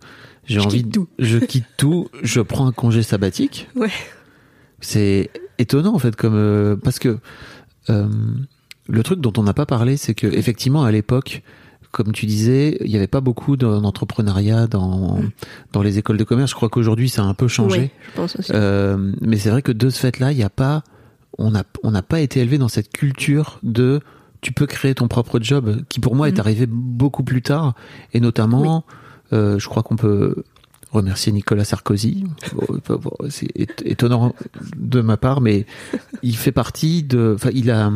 j'ai 0.46 0.60
envie, 0.60 0.78
quitte 0.78 0.86
de- 0.88 0.92
tout. 0.92 1.08
je 1.18 1.38
quitte 1.38 1.66
tout, 1.76 2.08
je 2.22 2.40
prends 2.40 2.66
un 2.66 2.72
congé 2.72 3.02
sabbatique. 3.02 3.68
Ouais. 3.76 3.90
C'est 4.80 5.30
étonnant 5.58 5.94
en 5.94 5.98
fait, 5.98 6.16
comme 6.16 6.34
euh, 6.34 6.76
parce 6.76 6.98
que 6.98 7.18
euh, 7.90 8.08
le 8.88 9.02
truc 9.02 9.20
dont 9.20 9.32
on 9.36 9.42
n'a 9.42 9.54
pas 9.54 9.66
parlé, 9.66 9.96
c'est 9.96 10.14
que 10.14 10.26
effectivement 10.26 10.84
à 10.84 10.90
l'époque, 10.92 11.42
comme 11.92 12.12
tu 12.12 12.26
disais, 12.26 12.78
il 12.80 12.88
n'y 12.90 12.96
avait 12.96 13.06
pas 13.06 13.20
beaucoup 13.20 13.56
d'en- 13.56 13.80
d'entrepreneuriat 13.80 14.66
dans 14.66 15.20
dans 15.72 15.82
les 15.82 15.98
écoles 15.98 16.16
de 16.16 16.24
commerce. 16.24 16.50
Je 16.50 16.56
crois 16.56 16.68
qu'aujourd'hui 16.68 17.08
ça 17.08 17.22
a 17.22 17.26
un 17.26 17.34
peu 17.34 17.48
changé. 17.48 17.78
Mm. 17.78 17.82
Oui, 17.82 17.90
je 18.10 18.16
pense 18.16 18.36
aussi. 18.36 18.52
Euh, 18.54 19.12
mais 19.20 19.36
c'est 19.36 19.50
vrai 19.50 19.62
que 19.62 19.72
de 19.72 19.90
ce 19.90 19.98
fait-là, 20.00 20.32
il 20.32 20.36
n'y 20.38 20.42
a 20.44 20.50
pas, 20.50 20.82
on 21.38 21.50
n'a 21.50 21.64
on 21.82 21.90
n'a 21.90 22.02
pas 22.02 22.20
été 22.20 22.40
élevé 22.40 22.58
dans 22.58 22.68
cette 22.68 22.90
culture 22.92 23.58
de 23.62 24.00
tu 24.40 24.52
peux 24.54 24.66
créer 24.66 24.94
ton 24.94 25.06
propre 25.08 25.38
job, 25.42 25.82
qui 25.90 26.00
pour 26.00 26.16
moi 26.16 26.28
est 26.28 26.32
Mhm. 26.32 26.40
arrivé 26.40 26.66
beaucoup 26.66 27.22
plus 27.24 27.42
tard, 27.42 27.74
et 28.14 28.20
notamment, 28.20 28.84
euh, 29.32 29.58
je 29.58 29.68
crois 29.68 29.82
qu'on 29.82 29.96
peut 29.96 30.44
remercier 30.92 31.32
Nicolas 31.32 31.64
Sarkozy. 31.64 32.24
C'est 33.28 33.48
étonnant 33.84 34.34
de 34.76 35.00
ma 35.00 35.16
part, 35.16 35.40
mais 35.40 35.66
il 36.22 36.36
fait 36.36 36.52
partie 36.52 37.02
de, 37.02 37.34
enfin, 37.36 37.50
il 37.54 37.70
a, 37.70 37.92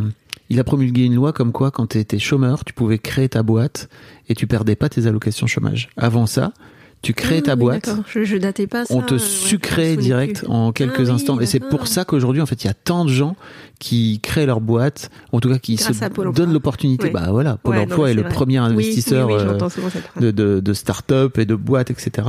il 0.48 0.60
a 0.60 0.64
promulgué 0.64 1.04
une 1.04 1.14
loi 1.14 1.32
comme 1.32 1.52
quoi, 1.52 1.70
quand 1.70 1.88
tu 1.88 1.98
étais 1.98 2.18
chômeur, 2.18 2.64
tu 2.64 2.72
pouvais 2.72 2.98
créer 2.98 3.28
ta 3.28 3.42
boîte 3.42 3.88
et 4.28 4.34
tu 4.34 4.46
perdais 4.46 4.76
pas 4.76 4.88
tes 4.88 5.06
allocations 5.06 5.46
chômage. 5.46 5.88
Avant 5.96 6.26
ça, 6.26 6.52
tu 7.04 7.14
créais 7.14 7.38
Ah, 7.38 7.42
ta 7.42 7.52
oui, 7.54 7.60
boîte. 7.60 7.90
Je, 8.08 8.24
je 8.24 8.36
datais 8.36 8.66
pas 8.66 8.84
ça. 8.84 8.94
on 8.94 9.02
te 9.02 9.14
euh, 9.14 9.18
sucrait 9.18 9.96
direct 9.96 10.38
plus. 10.40 10.48
en 10.48 10.72
quelques 10.72 10.94
Ah 11.00 11.02
oui, 11.04 11.10
instants. 11.10 11.38
Et 11.40 11.46
c'est 11.46 11.60
pour 11.60 11.86
ça 11.86 12.04
qu'aujourd'hui, 12.04 12.40
en 12.42 12.46
fait, 12.46 12.64
il 12.64 12.66
y 12.66 12.70
a 12.70 12.74
tant 12.74 13.04
de 13.04 13.10
gens 13.10 13.36
qui 13.78 14.20
créent 14.22 14.46
leur 14.46 14.60
boîte, 14.60 15.10
en 15.32 15.40
tout 15.40 15.50
cas 15.50 15.58
qui 15.58 15.74
Grâce 15.74 15.92
se 15.98 16.32
donnent 16.32 16.52
l'opportunité. 16.52 17.04
Ouais. 17.06 17.10
Bah 17.12 17.26
voilà, 17.30 17.58
Pôle 17.58 17.76
Ouais, 17.76 17.82
emploi 17.82 17.98
non, 17.98 18.06
est 18.06 18.14
le 18.14 18.22
premier 18.24 18.56
investisseur 18.56 19.28
oui, 19.28 19.34
oui, 19.36 19.42
euh, 19.42 20.20
de, 20.20 20.30
de, 20.30 20.60
de 20.60 20.72
start-up 20.72 21.38
et 21.38 21.44
de 21.44 21.54
boîtes, 21.54 21.90
etc. 21.90 22.28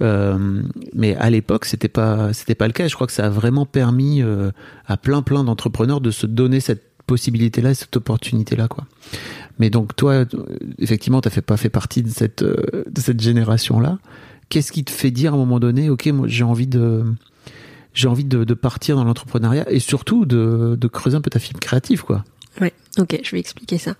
Euh, 0.00 0.62
mais 0.94 1.16
à 1.16 1.28
l'époque, 1.30 1.64
c'était 1.64 1.88
pas, 1.88 2.32
c'était 2.32 2.54
pas 2.54 2.66
le 2.66 2.72
cas. 2.72 2.84
Et 2.84 2.88
Je 2.88 2.94
crois 2.94 3.06
que 3.08 3.12
ça 3.12 3.26
a 3.26 3.30
vraiment 3.30 3.66
permis 3.66 4.22
euh, 4.22 4.50
à 4.86 4.96
plein, 4.96 5.22
plein 5.22 5.42
d'entrepreneurs 5.44 6.00
de 6.00 6.10
se 6.10 6.26
donner 6.26 6.60
cette 6.60 6.82
possibilité-là 7.06 7.70
et 7.70 7.74
cette 7.74 7.96
opportunité-là, 7.96 8.68
quoi. 8.68 8.84
Mais 9.62 9.70
donc 9.70 9.94
toi, 9.94 10.12
euh, 10.12 10.24
effectivement, 10.80 11.20
t'as 11.20 11.30
fait 11.30 11.40
pas 11.40 11.56
fait 11.56 11.68
partie 11.68 12.02
de 12.02 12.08
cette 12.08 12.42
euh, 12.42 12.82
de 12.90 13.00
cette 13.00 13.20
génération-là. 13.20 14.00
Qu'est-ce 14.48 14.72
qui 14.72 14.82
te 14.82 14.90
fait 14.90 15.12
dire 15.12 15.34
à 15.34 15.36
un 15.36 15.38
moment 15.38 15.60
donné, 15.60 15.88
ok, 15.88 16.06
moi 16.06 16.26
j'ai 16.26 16.42
envie 16.42 16.66
de 16.66 17.04
j'ai 17.94 18.08
envie 18.08 18.24
de, 18.24 18.42
de 18.42 18.54
partir 18.54 18.96
dans 18.96 19.04
l'entrepreneuriat 19.04 19.70
et 19.70 19.78
surtout 19.78 20.26
de, 20.26 20.76
de 20.76 20.88
creuser 20.88 21.16
un 21.16 21.20
peu 21.20 21.30
ta 21.30 21.38
fibre 21.38 21.60
créative, 21.60 22.02
quoi? 22.02 22.24
Ouais, 22.60 22.72
ok, 22.98 23.20
je 23.22 23.30
vais 23.30 23.38
expliquer 23.38 23.78
ça. 23.78 23.94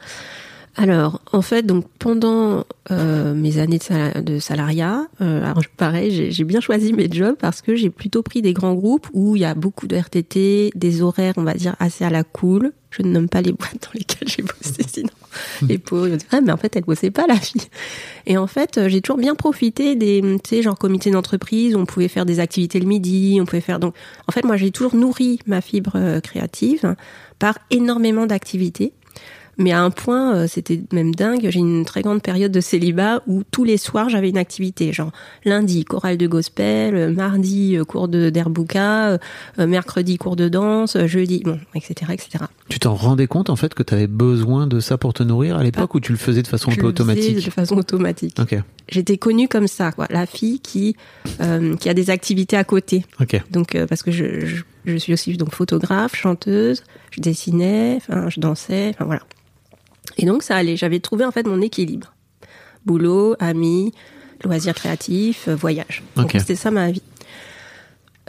Alors, 0.74 1.20
en 1.32 1.42
fait, 1.42 1.66
donc 1.66 1.84
pendant 1.98 2.64
euh, 2.90 3.34
mes 3.34 3.58
années 3.58 3.76
de, 3.76 3.82
sal- 3.82 4.24
de 4.24 4.38
salariat, 4.38 5.06
euh, 5.20 5.44
alors 5.44 5.62
pareil, 5.76 6.30
j'ai- 6.32 6.44
bien 6.44 6.60
choisi 6.60 6.94
mes 6.94 7.12
jobs 7.12 7.36
parce 7.38 7.60
que 7.60 7.76
j'ai 7.76 7.90
plutôt 7.90 8.22
pris 8.22 8.40
des 8.40 8.54
grands 8.54 8.72
groupes 8.74 9.06
où 9.12 9.36
il 9.36 9.42
y 9.42 9.44
a 9.44 9.54
beaucoup 9.54 9.86
de 9.86 9.94
RTT, 9.96 10.70
des 10.74 11.02
horaires, 11.02 11.34
on 11.36 11.42
va 11.42 11.52
dire, 11.54 11.76
assez 11.78 12.04
à 12.06 12.10
la 12.10 12.24
cool. 12.24 12.72
Je 12.90 13.02
ne 13.02 13.08
nomme 13.10 13.28
pas 13.28 13.42
les 13.42 13.52
boîtes 13.58 13.82
dans 13.82 13.90
lesquelles 13.98 14.28
j'ai 14.28 14.42
bossé, 14.42 14.82
sinon 14.90 15.10
les 15.68 15.76
pauvres, 15.76 16.08
ils 16.08 16.18
ah, 16.30 16.40
mais 16.40 16.52
en 16.52 16.56
fait, 16.56 16.74
elle 16.74 16.84
bossait 16.84 17.10
pas, 17.10 17.26
la 17.26 17.36
fille. 17.36 17.62
Et 18.24 18.38
en 18.38 18.46
fait, 18.46 18.78
euh, 18.78 18.88
j'ai 18.88 19.02
toujours 19.02 19.18
bien 19.18 19.34
profité 19.34 19.94
des, 19.94 20.22
tu 20.42 20.48
sais, 20.56 20.62
genre 20.62 20.78
comité 20.78 21.10
d'entreprise, 21.10 21.74
où 21.74 21.80
on 21.80 21.86
pouvait 21.86 22.08
faire 22.08 22.24
des 22.24 22.40
activités 22.40 22.80
le 22.80 22.86
midi, 22.86 23.38
on 23.42 23.44
pouvait 23.44 23.60
faire, 23.60 23.78
donc, 23.78 23.94
en 24.26 24.32
fait, 24.32 24.44
moi, 24.44 24.56
j'ai 24.56 24.70
toujours 24.70 24.94
nourri 24.96 25.38
ma 25.46 25.60
fibre 25.60 25.92
euh, 25.96 26.20
créative 26.20 26.96
par 27.38 27.58
énormément 27.70 28.24
d'activités. 28.26 28.94
Mais 29.58 29.72
à 29.72 29.82
un 29.82 29.90
point, 29.90 30.34
euh, 30.34 30.46
c'était 30.48 30.80
même 30.92 31.14
dingue. 31.14 31.46
J'ai 31.50 31.58
une 31.58 31.84
très 31.84 32.02
grande 32.02 32.22
période 32.22 32.52
de 32.52 32.60
célibat 32.60 33.22
où 33.26 33.42
tous 33.50 33.64
les 33.64 33.76
soirs 33.76 34.08
j'avais 34.08 34.30
une 34.30 34.38
activité, 34.38 34.92
genre 34.92 35.12
lundi 35.44 35.84
chorale 35.84 36.16
de 36.16 36.26
gospel, 36.26 36.94
euh, 36.94 37.12
mardi 37.12 37.76
euh, 37.76 37.84
cours 37.84 38.08
de 38.08 38.30
d'herbouka, 38.30 39.18
mercredi 39.58 40.16
cours 40.16 40.36
de 40.36 40.48
danse, 40.48 40.96
jeudi, 41.06 41.42
bon, 41.44 41.58
etc., 41.74 42.12
etc. 42.12 42.44
Tu 42.68 42.78
t'en 42.78 42.94
rendais 42.94 43.26
compte 43.26 43.50
en 43.50 43.56
fait 43.56 43.74
que 43.74 43.82
tu 43.82 43.92
avais 43.92 44.06
besoin 44.06 44.66
de 44.66 44.80
ça 44.80 44.96
pour 44.96 45.12
te 45.12 45.22
nourrir 45.22 45.56
à 45.56 45.62
l'époque 45.62 45.94
ou 45.94 46.00
tu 46.00 46.12
le 46.12 46.18
faisais 46.18 46.42
de 46.42 46.46
façon 46.48 46.70
un 46.70 46.74
peu 46.74 46.86
automatique 46.86 47.44
De 47.44 47.50
façon 47.50 47.76
automatique. 47.76 48.38
Ok. 48.40 48.56
J'étais 48.88 49.16
connue 49.16 49.48
comme 49.48 49.68
ça, 49.68 49.92
quoi, 49.92 50.06
la 50.10 50.26
fille 50.26 50.60
qui 50.60 50.96
qui 51.78 51.88
a 51.88 51.94
des 51.94 52.10
activités 52.10 52.56
à 52.56 52.64
côté. 52.64 53.04
Ok. 53.20 53.40
Donc 53.50 53.76
parce 53.88 54.02
que 54.02 54.10
je, 54.10 54.46
je, 54.46 54.62
je 54.86 54.96
suis 54.96 55.12
aussi 55.12 55.36
donc 55.36 55.54
photographe, 55.54 56.16
chanteuse, 56.16 56.84
je 57.10 57.20
dessinais, 57.20 57.96
enfin 57.96 58.30
je 58.30 58.40
dansais, 58.40 58.90
enfin 58.94 59.04
voilà. 59.04 59.22
Et 60.18 60.26
donc 60.26 60.42
ça 60.42 60.56
allait, 60.56 60.76
j'avais 60.76 61.00
trouvé 61.00 61.24
en 61.24 61.30
fait 61.30 61.46
mon 61.46 61.60
équilibre. 61.60 62.14
Boulot, 62.84 63.36
amis, 63.38 63.92
loisirs 64.44 64.74
créatifs, 64.74 65.48
euh, 65.48 65.54
voyage. 65.54 66.02
Donc 66.16 66.32
c'était 66.32 66.56
ça 66.56 66.70
ma 66.70 66.90
vie. 66.90 67.02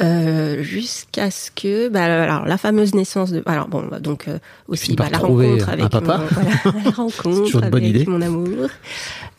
Euh, 0.02 0.64
jusqu'à 0.64 1.30
ce 1.30 1.52
que 1.52 1.88
bah, 1.88 2.06
alors 2.24 2.48
la 2.48 2.58
fameuse 2.58 2.96
naissance 2.96 3.32
de 3.32 3.44
alors 3.46 3.68
bon 3.68 3.86
bah, 3.92 4.00
donc 4.00 4.28
euh, 4.28 4.40
aussi 4.68 4.96
bah, 4.96 5.08
la 5.12 5.20
rencontre 5.20 5.70
avec 5.70 5.88
papa. 5.90 6.18
mon, 6.18 6.26
voilà, 6.32 6.50
la 6.86 6.90
rencontre 6.90 7.64
avec 7.64 7.84
idée. 7.84 8.06
mon 8.08 8.20
amour 8.24 8.70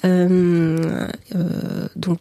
euh, 0.05 1.09
donc 1.97 2.21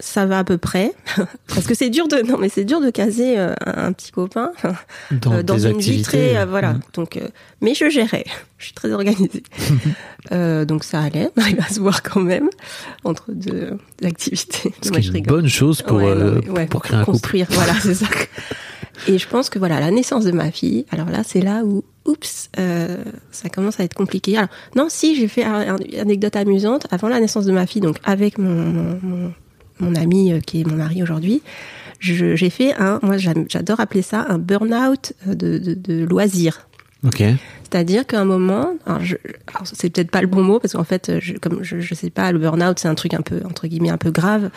ça 0.00 0.26
va 0.26 0.38
à 0.40 0.44
peu 0.44 0.58
près. 0.58 0.92
Parce 1.48 1.66
que 1.66 1.74
c'est 1.74 1.90
dur 1.90 2.08
de 2.08 2.16
non 2.26 2.38
mais 2.38 2.48
c'est 2.48 2.64
dur 2.64 2.80
de 2.80 2.90
caser 2.90 3.38
euh, 3.38 3.54
un, 3.64 3.92
petit 3.92 4.10
copain 4.12 4.52
Dans, 5.10 5.32
euh, 5.34 5.42
dans 5.42 5.58
une 5.58 5.72
vie 5.72 5.76
activités. 5.76 6.02
très 6.02 6.36
euh, 6.38 6.46
voilà. 6.46 6.74
Mhm. 6.74 6.80
donc 6.94 7.16
euh, 7.16 7.28
mais 7.60 7.74
je 7.74 7.88
gérais. 7.90 8.24
Je 8.58 8.66
suis 8.68 8.74
très 8.74 8.92
organisée. 8.92 9.42
Euh, 10.32 10.64
donc 10.64 10.84
ça 10.84 11.00
allait. 11.00 11.28
On 11.36 11.40
arrive 11.42 11.60
à 11.60 11.68
se 11.70 11.80
voir 11.80 12.02
quand 12.02 12.20
même 12.22 12.48
entre 13.04 13.32
deux, 13.32 13.76
deux 14.00 14.06
activités. 14.08 14.72
Ce 14.80 14.88
Moi, 14.88 15.00
qui 15.00 15.06
je 15.08 15.12
est 15.12 15.18
une 15.18 15.24
bonne 15.26 15.48
chose 15.48 15.82
pour, 15.82 15.98
Ouais, 15.98 16.14
non, 16.14 16.40
mais 16.46 16.50
ouais, 16.50 16.66
pour 16.66 16.82
créer 16.82 16.96
un 16.96 17.00
couple. 17.04 17.12
construire 17.18 17.46
voilà 17.50 17.74
c'est 17.74 17.94
ça. 17.94 18.06
Et 19.08 19.18
je 19.18 19.28
pense 19.28 19.50
que 19.50 19.58
voilà 19.58 19.80
la 19.80 19.90
naissance 19.90 20.24
de 20.24 20.30
ma 20.32 20.50
fille 20.50 20.86
alors 20.92 21.10
là 21.10 21.22
c'est 21.26 21.40
là 21.42 21.62
où 21.64 21.84
oups 22.06 22.48
euh, 22.58 23.02
ça 23.32 23.48
commence 23.50 23.80
à 23.80 23.84
être 23.84 23.92
compliqué. 23.94 24.36
Alors 24.38 24.48
non 24.76 24.86
si 24.88 25.14
j'ai 25.16 25.28
fait 25.28 25.44
un- 25.44 25.74
un- 25.74 25.78
une 25.78 25.98
anecdote 26.00 26.36
amusante. 26.36 26.86
Avant 26.90 27.08
la 27.08 27.20
naissance 27.20 27.44
de 27.44 27.52
ma 27.52 27.66
fille 27.66 27.82
donc 27.82 27.98
avec 28.04 28.38
mon 28.38 28.48
mon, 28.48 28.98
mon, 29.02 29.32
mon 29.80 29.94
ami 29.94 30.32
euh, 30.32 30.40
qui 30.40 30.60
est 30.60 30.64
mon 30.64 30.76
mari 30.76 31.02
aujourd'hui 31.02 31.42
j'ai 32.00 32.50
fait 32.50 32.74
un 32.74 32.98
moi 33.02 33.16
j'adore 33.16 33.80
appeler 33.80 34.02
ça 34.02 34.26
un 34.28 34.38
burn-out 34.38 35.12
euh, 35.28 35.34
de, 35.34 35.58
de, 35.74 36.06
Ok. 37.06 37.22
c'est-à-dire 37.62 38.06
qu'à 38.06 38.18
un 38.20 38.24
moment, 38.24 38.76
c'est 39.64 39.90
peut-être 39.90 40.10
pas 40.10 40.22
le 40.22 40.26
bon 40.26 40.42
mot 40.42 40.58
parce 40.58 40.72
qu'en 40.72 40.84
fait, 40.84 41.20
je, 41.20 41.34
comme 41.34 41.62
je, 41.62 41.78
je 41.78 41.94
sais 41.94 42.08
pas, 42.08 42.32
le 42.32 42.38
burn-out 42.38 42.78
c'est 42.78 42.88
un 42.88 42.94
truc 42.94 43.12
un 43.12 43.20
peu 43.20 43.42
entre 43.44 43.66
guillemets 43.66 43.90
un 43.90 43.98
peu 43.98 44.10
grave. 44.10 44.50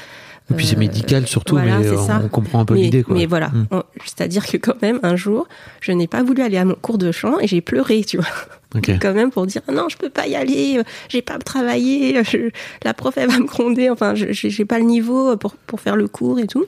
Et 0.50 0.54
puis 0.54 0.66
c'est 0.66 0.76
Euh, 0.78 0.80
médical 0.80 1.28
surtout, 1.28 1.56
voilà, 1.56 1.80
mais 1.80 1.88
euh, 1.88 1.98
ça. 1.98 2.22
on 2.24 2.30
comprend 2.30 2.62
un 2.62 2.66
peu 2.66 2.76
l'idée. 2.76 3.04
quoi. 3.04 3.14
Mais 3.16 3.26
voilà. 3.26 3.52
On- 3.72 3.84
c'est-à-dire 4.06 4.46
que 4.48 4.56
quand 4.56 4.82
même 4.82 5.00
un 5.04 5.18
jour, 5.18 5.48
je 5.82 5.92
n'ai 5.92 6.08
pas 6.08 6.24
voulu 6.24 6.42
aller 6.42 6.56
à 6.58 6.64
mon 6.64 6.76
cours 6.76 6.98
de 6.98 7.12
chant 7.12 7.38
et 7.40 7.48
j'ai 7.48 7.60
pleuré, 7.60 8.04
tu 8.06 8.16
vois, 8.18 8.28
Ok. 8.76 8.90
quand 9.02 9.14
même 9.14 9.30
pour 9.30 9.46
dire 9.46 9.62
non, 9.72 9.90
je 9.90 9.98
peux 9.98 10.10
pas 10.10 10.26
y 10.28 10.36
aller, 10.36 10.78
euh, 10.80 10.84
j'ai 11.10 11.22
pas 11.22 11.38
travaillé, 11.40 12.24
je- 12.24 12.50
la 12.86 12.94
prof 12.94 13.16
elle 13.18 13.30
va 13.30 13.40
me 13.40 13.46
gronder, 13.46 13.90
enfin, 13.90 14.16
je- 14.16 14.32
j'ai 14.32 14.66
pas 14.66 14.80
le 14.80 14.86
niveau 14.86 15.36
pour 15.36 15.56
pour 15.56 15.82
faire 15.82 15.98
le 15.98 16.08
cours 16.08 16.40
et 16.40 16.48
tout. 16.48 16.66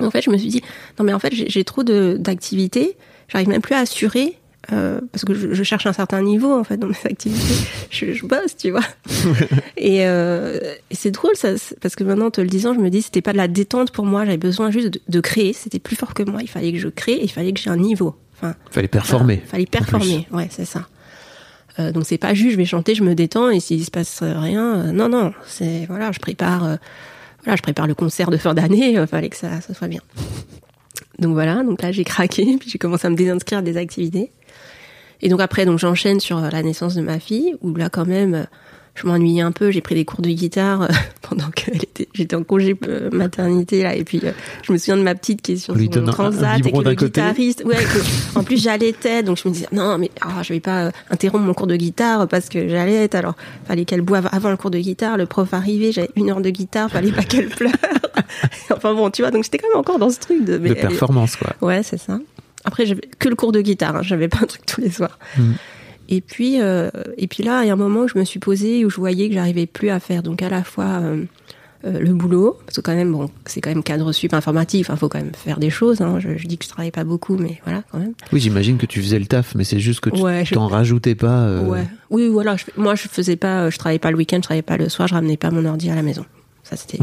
En 0.00 0.10
fait, 0.10 0.20
je 0.22 0.30
me 0.30 0.36
suis 0.36 0.48
dit 0.48 0.62
non 0.98 1.04
mais 1.06 1.12
en 1.14 1.18
fait 1.18 1.32
j'ai 1.32 1.64
trop 1.64 1.82
d'activités, 1.82 2.96
j'arrive 3.28 3.48
même 3.48 3.62
plus 3.62 3.74
à 3.74 3.78
assurer. 3.80 4.36
Euh, 4.72 5.00
parce 5.12 5.24
que 5.24 5.34
je, 5.34 5.52
je 5.52 5.62
cherche 5.64 5.86
un 5.86 5.92
certain 5.92 6.22
niveau 6.22 6.52
en 6.52 6.64
fait 6.64 6.76
dans 6.76 6.86
mes 6.86 6.94
activités, 7.04 7.66
je, 7.90 8.12
je 8.12 8.26
bosse, 8.26 8.56
tu 8.56 8.70
vois. 8.70 8.84
et 9.76 10.06
euh, 10.06 10.58
et 10.90 10.94
c'est 10.94 11.10
drôle 11.10 11.34
ça, 11.34 11.50
parce 11.80 11.96
que 11.96 12.04
maintenant, 12.04 12.26
en 12.26 12.30
te 12.30 12.40
le 12.40 12.46
disant, 12.46 12.74
je 12.74 12.80
me 12.80 12.88
dis 12.90 13.02
c'était 13.02 13.22
pas 13.22 13.32
de 13.32 13.36
la 13.36 13.48
détente 13.48 13.90
pour 13.90 14.06
moi, 14.06 14.24
j'avais 14.24 14.36
besoin 14.36 14.70
juste 14.70 14.88
de, 14.88 15.00
de 15.08 15.20
créer, 15.20 15.52
c'était 15.52 15.78
plus 15.78 15.96
fort 15.96 16.14
que 16.14 16.22
moi, 16.22 16.42
il 16.42 16.48
fallait 16.48 16.72
que 16.72 16.78
je 16.78 16.88
crée, 16.88 17.14
et 17.14 17.24
il 17.24 17.30
fallait 17.30 17.52
que 17.52 17.60
j'ai 17.60 17.70
un 17.70 17.76
niveau. 17.76 18.14
Enfin, 18.36 18.54
Fallait 18.70 18.88
performer. 18.88 19.34
voilà, 19.36 19.50
fallait 19.50 19.66
performer, 19.66 20.26
ouais, 20.32 20.48
c'est 20.50 20.64
ça. 20.64 20.86
Euh, 21.78 21.92
donc 21.92 22.04
c'est 22.06 22.18
pas 22.18 22.34
juste 22.34 22.52
je 22.52 22.56
vais 22.56 22.64
chanter, 22.64 22.94
je 22.94 23.04
me 23.04 23.14
détends 23.14 23.48
et 23.50 23.60
s'il 23.60 23.84
se 23.84 23.90
passe 23.90 24.22
rien, 24.22 24.76
euh, 24.76 24.92
non 24.92 25.08
non, 25.08 25.32
c'est 25.46 25.86
voilà, 25.86 26.10
je 26.12 26.18
prépare, 26.18 26.78
voilà, 27.44 27.56
je 27.56 27.62
prépare 27.62 27.86
le 27.86 27.94
concert 27.94 28.30
de 28.30 28.36
fin 28.36 28.54
d'année, 28.54 28.92
il 28.92 29.06
fallait 29.06 29.28
que 29.30 29.36
ça, 29.36 29.60
ça 29.60 29.74
soit 29.74 29.88
bien. 29.88 30.00
Donc 31.18 31.34
voilà, 31.34 31.62
donc 31.62 31.82
là 31.82 31.92
j'ai 31.92 32.04
craqué, 32.04 32.56
puis 32.58 32.70
j'ai 32.70 32.78
commencé 32.78 33.06
à 33.06 33.10
me 33.10 33.16
désinscrire 33.16 33.62
des 33.62 33.76
activités. 33.76 34.32
Et 35.22 35.28
donc 35.28 35.40
après, 35.40 35.64
donc 35.66 35.78
j'enchaîne 35.78 36.20
sur 36.20 36.38
euh, 36.38 36.48
la 36.50 36.62
naissance 36.62 36.94
de 36.94 37.02
ma 37.02 37.18
fille, 37.20 37.54
où 37.62 37.74
là 37.74 37.88
quand 37.90 38.06
même, 38.06 38.34
euh, 38.34 38.42
je 38.94 39.06
m'ennuyais 39.06 39.42
un 39.42 39.52
peu. 39.52 39.70
J'ai 39.70 39.80
pris 39.80 39.94
des 39.94 40.04
cours 40.04 40.20
de 40.22 40.30
guitare 40.30 40.82
euh, 40.82 40.88
pendant 41.28 41.48
que 41.54 41.70
j'étais 42.14 42.34
en 42.36 42.42
congé 42.42 42.74
maternité 43.12 43.82
là, 43.82 43.94
et 43.94 44.04
puis 44.04 44.20
je 44.62 44.72
me 44.72 44.78
souviens 44.78 44.96
de 44.96 45.02
ma 45.02 45.14
petite 45.14 45.42
qui 45.42 45.52
est 45.52 45.56
sur 45.56 45.74
son 45.86 45.90
transat 46.12 46.58
et 46.68 46.72
que 46.72 46.76
le 46.90 46.94
guitariste, 47.06 47.62
ouais, 47.64 47.76
que- 47.76 48.38
en 48.38 48.42
plus 48.42 48.62
j'allaitais, 48.62 49.22
donc 49.22 49.38
je 49.42 49.48
me 49.48 49.54
disais 49.54 49.68
non 49.72 49.96
mais 49.98 50.10
ah, 50.22 50.42
je 50.42 50.52
vais 50.52 50.60
pas 50.60 50.90
interrompre 51.10 51.44
mon 51.44 51.54
cours 51.54 51.66
de 51.68 51.76
guitare 51.76 52.26
parce 52.26 52.48
que 52.48 52.68
j'allaite. 52.68 53.14
Alors 53.14 53.34
fallait 53.66 53.84
qu'elle 53.84 54.02
boive 54.02 54.28
avant 54.32 54.50
le 54.50 54.56
cours 54.56 54.70
de 54.70 54.78
guitare. 54.78 55.16
Le 55.16 55.26
prof 55.26 55.52
arrivait, 55.54 55.92
j'avais 55.92 56.10
une 56.16 56.30
heure 56.30 56.40
de 56.40 56.50
guitare, 56.50 56.90
fallait 56.90 57.12
pas 57.12 57.22
qu'elle 57.22 57.48
pleure. 57.48 57.72
enfin 58.74 58.94
bon, 58.94 59.10
tu 59.10 59.22
vois, 59.22 59.30
donc 59.30 59.44
j'étais 59.44 59.58
quand 59.58 59.68
même 59.68 59.78
encore 59.78 59.98
dans 59.98 60.10
ce 60.10 60.18
truc 60.18 60.44
de, 60.44 60.58
mais 60.58 60.70
De 60.70 60.74
performance, 60.74 61.36
quoi. 61.36 61.54
Ouais, 61.60 61.82
c'est 61.82 61.98
ça. 61.98 62.18
Après, 62.64 62.86
j'avais 62.86 63.02
que 63.18 63.28
le 63.28 63.36
cours 63.36 63.52
de 63.52 63.60
guitare, 63.60 63.96
hein, 63.96 64.02
j'avais 64.02 64.28
pas 64.28 64.38
un 64.42 64.46
truc 64.46 64.66
tous 64.66 64.80
les 64.80 64.90
soirs. 64.90 65.18
Mm. 65.38 65.52
Et 66.12 66.20
puis, 66.20 66.60
euh, 66.60 66.90
et 67.16 67.28
puis 67.28 67.42
là, 67.44 67.62
il 67.62 67.68
y 67.68 67.70
a 67.70 67.72
un 67.72 67.76
moment 67.76 68.00
où 68.00 68.08
je 68.08 68.18
me 68.18 68.24
suis 68.24 68.40
posée, 68.40 68.84
où 68.84 68.90
je 68.90 68.96
voyais 68.96 69.28
que 69.28 69.34
j'arrivais 69.34 69.66
plus 69.66 69.90
à 69.90 70.00
faire 70.00 70.22
donc 70.24 70.42
à 70.42 70.48
la 70.48 70.64
fois 70.64 70.98
euh, 71.00 71.24
euh, 71.84 72.00
le 72.00 72.12
boulot, 72.12 72.58
parce 72.66 72.76
que 72.76 72.80
quand 72.80 72.94
même, 72.96 73.12
bon, 73.12 73.30
c'est 73.46 73.60
quand 73.60 73.70
même 73.70 73.84
cadre 73.84 74.10
sup 74.10 74.34
informatique, 74.34 74.84
il 74.88 74.96
faut 74.96 75.08
quand 75.08 75.20
même 75.20 75.30
faire 75.34 75.60
des 75.60 75.70
choses. 75.70 76.00
Hein. 76.00 76.18
Je, 76.18 76.36
je 76.36 76.48
dis 76.48 76.58
que 76.58 76.64
je 76.64 76.68
travaille 76.68 76.90
pas 76.90 77.04
beaucoup, 77.04 77.36
mais 77.36 77.60
voilà, 77.64 77.84
quand 77.92 77.98
même. 77.98 78.12
Oui, 78.32 78.40
j'imagine 78.40 78.76
que 78.76 78.86
tu 78.86 79.00
faisais 79.00 79.20
le 79.20 79.26
taf, 79.26 79.54
mais 79.54 79.62
c'est 79.62 79.78
juste 79.78 80.00
que 80.00 80.10
tu 80.10 80.20
Ouais, 80.20 80.44
je- 80.44 80.52
t'en 80.52 80.66
rajoutais 80.66 81.14
pas. 81.14 81.60
Ouais. 81.60 81.84
Oui, 82.10 82.26
voilà. 82.26 82.56
Je, 82.56 82.64
moi, 82.76 82.96
je 82.96 83.02
faisais 83.08 83.36
pas, 83.36 83.70
je 83.70 83.78
travaillais 83.78 84.00
pas 84.00 84.10
le 84.10 84.16
week-end, 84.16 84.38
je 84.38 84.42
travaillais 84.42 84.62
pas 84.62 84.76
le 84.76 84.88
soir, 84.88 85.06
je 85.06 85.14
ramenais 85.14 85.36
pas 85.36 85.52
mon 85.52 85.64
ordi 85.64 85.90
à 85.90 85.94
la 85.94 86.02
maison. 86.02 86.26
Ça, 86.64 86.76
c'était 86.76 86.98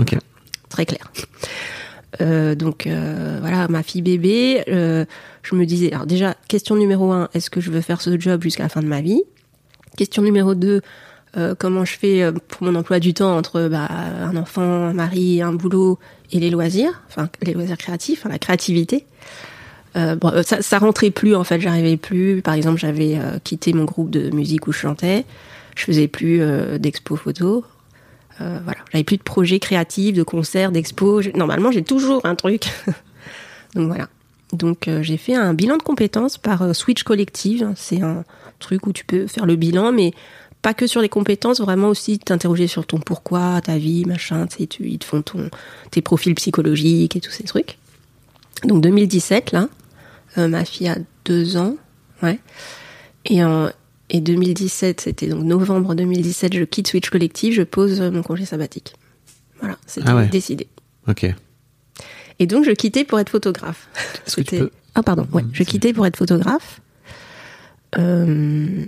très 0.69 0.85
clair. 0.85 1.09
Donc 2.19 2.87
voilà, 2.87 3.67
ma 3.69 3.83
fille 3.83 4.01
bébé, 4.01 4.63
je 5.49 5.55
me 5.55 5.65
disais, 5.65 5.93
alors 5.93 6.05
déjà, 6.05 6.35
question 6.47 6.75
numéro 6.75 7.11
un, 7.11 7.29
est-ce 7.33 7.49
que 7.49 7.61
je 7.61 7.71
veux 7.71 7.81
faire 7.81 8.01
ce 8.01 8.19
job 8.19 8.43
jusqu'à 8.43 8.63
la 8.63 8.69
fin 8.69 8.81
de 8.81 8.87
ma 8.87 9.01
vie? 9.01 9.23
Question 9.95 10.21
numéro 10.21 10.55
deux, 10.55 10.81
euh, 11.37 11.55
comment 11.57 11.85
je 11.85 11.97
fais 11.97 12.21
euh, 12.21 12.31
pour 12.31 12.63
mon 12.63 12.75
emploi 12.75 12.99
du 12.99 13.13
temps 13.13 13.37
entre 13.37 13.69
bah, 13.69 13.87
un 13.89 14.35
enfant, 14.35 14.61
un 14.61 14.93
mari, 14.93 15.41
un 15.41 15.53
boulot 15.53 15.99
et 16.31 16.39
les 16.39 16.49
loisirs, 16.49 17.01
enfin 17.07 17.29
les 17.41 17.53
loisirs 17.53 17.77
créatifs, 17.77 18.25
la 18.29 18.39
créativité? 18.39 19.05
Euh, 19.95 20.17
ça, 20.43 20.79
rentrait 20.79 21.11
plus 21.11 21.33
en 21.33 21.43
fait, 21.43 21.61
j'arrivais 21.61 21.97
plus. 21.97 22.41
Par 22.41 22.53
exemple, 22.53 22.77
j'avais 22.77 23.17
quitté 23.43 23.73
mon 23.73 23.85
groupe 23.85 24.09
de 24.09 24.29
musique 24.29 24.67
où 24.67 24.73
je 24.73 24.79
chantais, 24.79 25.25
je 25.75 25.83
faisais 25.85 26.07
plus 26.07 26.41
d'expo 26.77 27.15
photo. 27.15 27.65
Voilà, 28.39 28.77
j'avais 28.91 29.03
plus 29.03 29.17
de 29.17 29.23
projets 29.23 29.57
créatifs, 29.57 30.13
de 30.13 30.21
concerts, 30.21 30.71
d'expos. 30.71 31.25
Normalement, 31.33 31.71
j'ai 31.71 31.83
toujours 31.83 32.23
un 32.25 32.35
truc. 32.35 32.67
Donc 33.73 33.87
voilà. 33.87 34.07
Donc 34.53 34.87
euh, 34.87 35.03
j'ai 35.03 35.17
fait 35.17 35.35
un 35.35 35.53
bilan 35.53 35.77
de 35.77 35.83
compétences 35.83 36.37
par 36.37 36.61
euh, 36.61 36.73
Switch 36.73 37.03
Collective. 37.03 37.71
C'est 37.75 38.01
un 38.01 38.23
truc 38.59 38.87
où 38.87 38.93
tu 38.93 39.05
peux 39.05 39.27
faire 39.27 39.45
le 39.45 39.55
bilan, 39.55 39.91
mais 39.91 40.13
pas 40.61 40.73
que 40.73 40.87
sur 40.87 41.01
les 41.01 41.09
compétences, 41.09 41.59
vraiment 41.61 41.89
aussi 41.89 42.17
t'interroger 42.19 42.67
sur 42.67 42.85
ton 42.85 42.97
pourquoi, 42.99 43.61
ta 43.61 43.77
vie, 43.77 44.05
machin. 44.05 44.47
Tu 44.47 44.67
ils 44.87 44.99
te 44.99 45.05
font 45.05 45.21
ton, 45.21 45.49
tes 45.91 46.01
profils 46.01 46.33
psychologiques 46.35 47.15
et 47.15 47.21
tous 47.21 47.31
ces 47.31 47.43
trucs. 47.43 47.77
Donc 48.63 48.81
2017 48.81 49.51
là, 49.51 49.69
euh, 50.37 50.47
ma 50.47 50.65
fille 50.65 50.87
a 50.87 50.97
deux 51.25 51.57
ans, 51.57 51.75
ouais. 52.23 52.39
Et 53.25 53.43
en 53.43 53.69
et 54.09 54.21
2017, 54.21 55.01
c'était 55.01 55.27
donc 55.27 55.43
novembre 55.43 55.93
2017, 55.93 56.55
je 56.55 56.63
quitte 56.63 56.87
Switch 56.87 57.09
Collective, 57.09 57.53
je 57.53 57.63
pose 57.63 57.99
mon 57.99 58.23
congé 58.23 58.45
sabbatique. 58.45 58.93
Voilà, 59.59 59.77
c'était 59.85 60.07
Ah 60.09 60.15
ouais. 60.15 60.27
décidé. 60.27 60.67
Ok. 61.09 61.25
Et 62.39 62.45
donc 62.47 62.65
je 62.65 62.71
quittais 62.71 63.03
pour 63.03 63.19
être 63.19 63.29
photographe. 63.29 63.87
C'était- 64.25 64.59
peux- 64.59 64.71
Ah 64.95 65.03
pardon, 65.03 65.27
ouais, 65.33 65.43
je 65.53 65.63
quittais 65.63 65.93
pour 65.93 66.05
être 66.05 66.17
photographe. 66.17 66.81
Euh, 67.97 68.85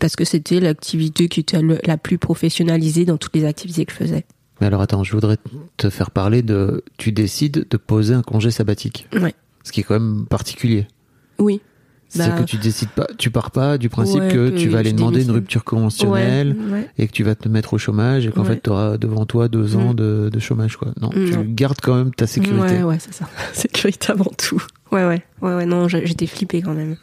parce 0.00 0.16
que 0.16 0.24
c'était 0.24 0.60
l'activité 0.60 1.28
qui 1.28 1.40
était 1.40 1.60
le- 1.60 1.78
la 1.84 1.98
plus 1.98 2.18
professionnalisée 2.18 3.04
dans 3.04 3.16
toutes 3.18 3.34
les 3.36 3.44
activités 3.44 3.84
que 3.84 3.92
je 3.92 3.96
faisais. 3.98 4.24
Mais 4.60 4.66
alors 4.68 4.80
attends, 4.80 5.04
je 5.04 5.12
voudrais 5.12 5.36
te 5.76 5.90
faire 5.90 6.10
parler 6.10 6.42
de. 6.42 6.82
Tu 6.96 7.12
décides 7.12 7.66
de 7.68 7.76
poser 7.76 8.14
un 8.14 8.22
congé 8.22 8.50
sabbatique, 8.50 9.06
Ouais. 9.20 9.34
ce 9.62 9.72
qui 9.72 9.80
est 9.80 9.82
quand 9.82 9.98
même 9.98 10.26
particulier. 10.26 10.86
Oui. 11.38 11.60
C'est 12.14 12.28
Bah, 12.28 12.38
que 12.38 12.44
tu 12.44 12.56
décides 12.58 12.90
pas, 12.90 13.06
tu 13.18 13.30
pars 13.30 13.50
pas 13.50 13.76
du 13.76 13.88
principe 13.88 14.20
Ouais, 14.20 14.28
que, 14.28 14.50
que 14.50 14.56
tu 14.56 14.68
vas 14.68 14.78
aller 14.78 14.92
demander 14.92 15.24
une 15.24 15.32
rupture 15.32 15.64
conventionnelle 15.64 16.56
Ouais, 16.68 16.72
ouais. 16.72 16.90
et 16.96 17.06
que 17.08 17.12
tu 17.12 17.24
vas 17.24 17.34
te 17.34 17.48
mettre 17.48 17.72
au 17.74 17.78
chômage 17.78 18.26
et 18.26 18.30
qu'en 18.30 18.44
fait 18.44 18.62
tu 18.62 18.70
auras 18.70 18.96
devant 18.98 19.26
toi 19.26 19.48
deux 19.48 19.74
ans 19.76 19.92
Mm. 19.92 19.96
de, 19.96 20.30
de 20.32 20.38
chômage 20.38 20.76
quoi. 20.76 20.88
Non, 21.00 21.10
tu 21.10 21.32
gardes 21.48 21.80
quand 21.82 21.96
même 21.96 22.14
ta 22.14 22.26
sécurité. 22.26 22.76
Ouais, 22.76 22.82
ouais, 22.84 22.98
c'est 23.00 23.12
ça. 23.14 23.28
Sécurité 23.52 24.12
avant 24.12 24.30
tout. 24.38 24.62
Ouais, 24.92 25.04
ouais, 25.06 25.22
ouais, 25.42 25.54
ouais. 25.56 25.66
Non, 25.66 25.88
j'étais 25.88 26.26
flippée 26.26 26.62
quand 26.62 26.74
même 26.74 26.96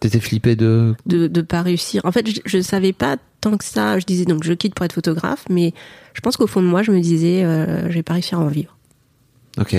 T'étais 0.00 0.20
flippé 0.20 0.54
de 0.54 0.94
de 1.06 1.26
de 1.26 1.40
pas 1.40 1.62
réussir. 1.62 2.02
En 2.04 2.12
fait, 2.12 2.28
je, 2.30 2.40
je 2.44 2.60
savais 2.60 2.92
pas 2.92 3.16
tant 3.40 3.56
que 3.56 3.64
ça. 3.64 3.98
Je 3.98 4.04
disais 4.04 4.26
donc 4.26 4.44
je 4.44 4.52
quitte 4.52 4.74
pour 4.74 4.84
être 4.84 4.92
photographe, 4.92 5.44
mais 5.50 5.72
je 6.14 6.20
pense 6.20 6.36
qu'au 6.36 6.46
fond 6.46 6.62
de 6.62 6.66
moi, 6.68 6.82
je 6.84 6.92
me 6.92 7.00
disais 7.00 7.42
euh, 7.44 7.88
je 7.88 7.94
vais 7.94 8.02
pas 8.04 8.12
réussir 8.12 8.38
à 8.38 8.42
en 8.42 8.46
vivre. 8.48 8.76
OK. 9.60 9.74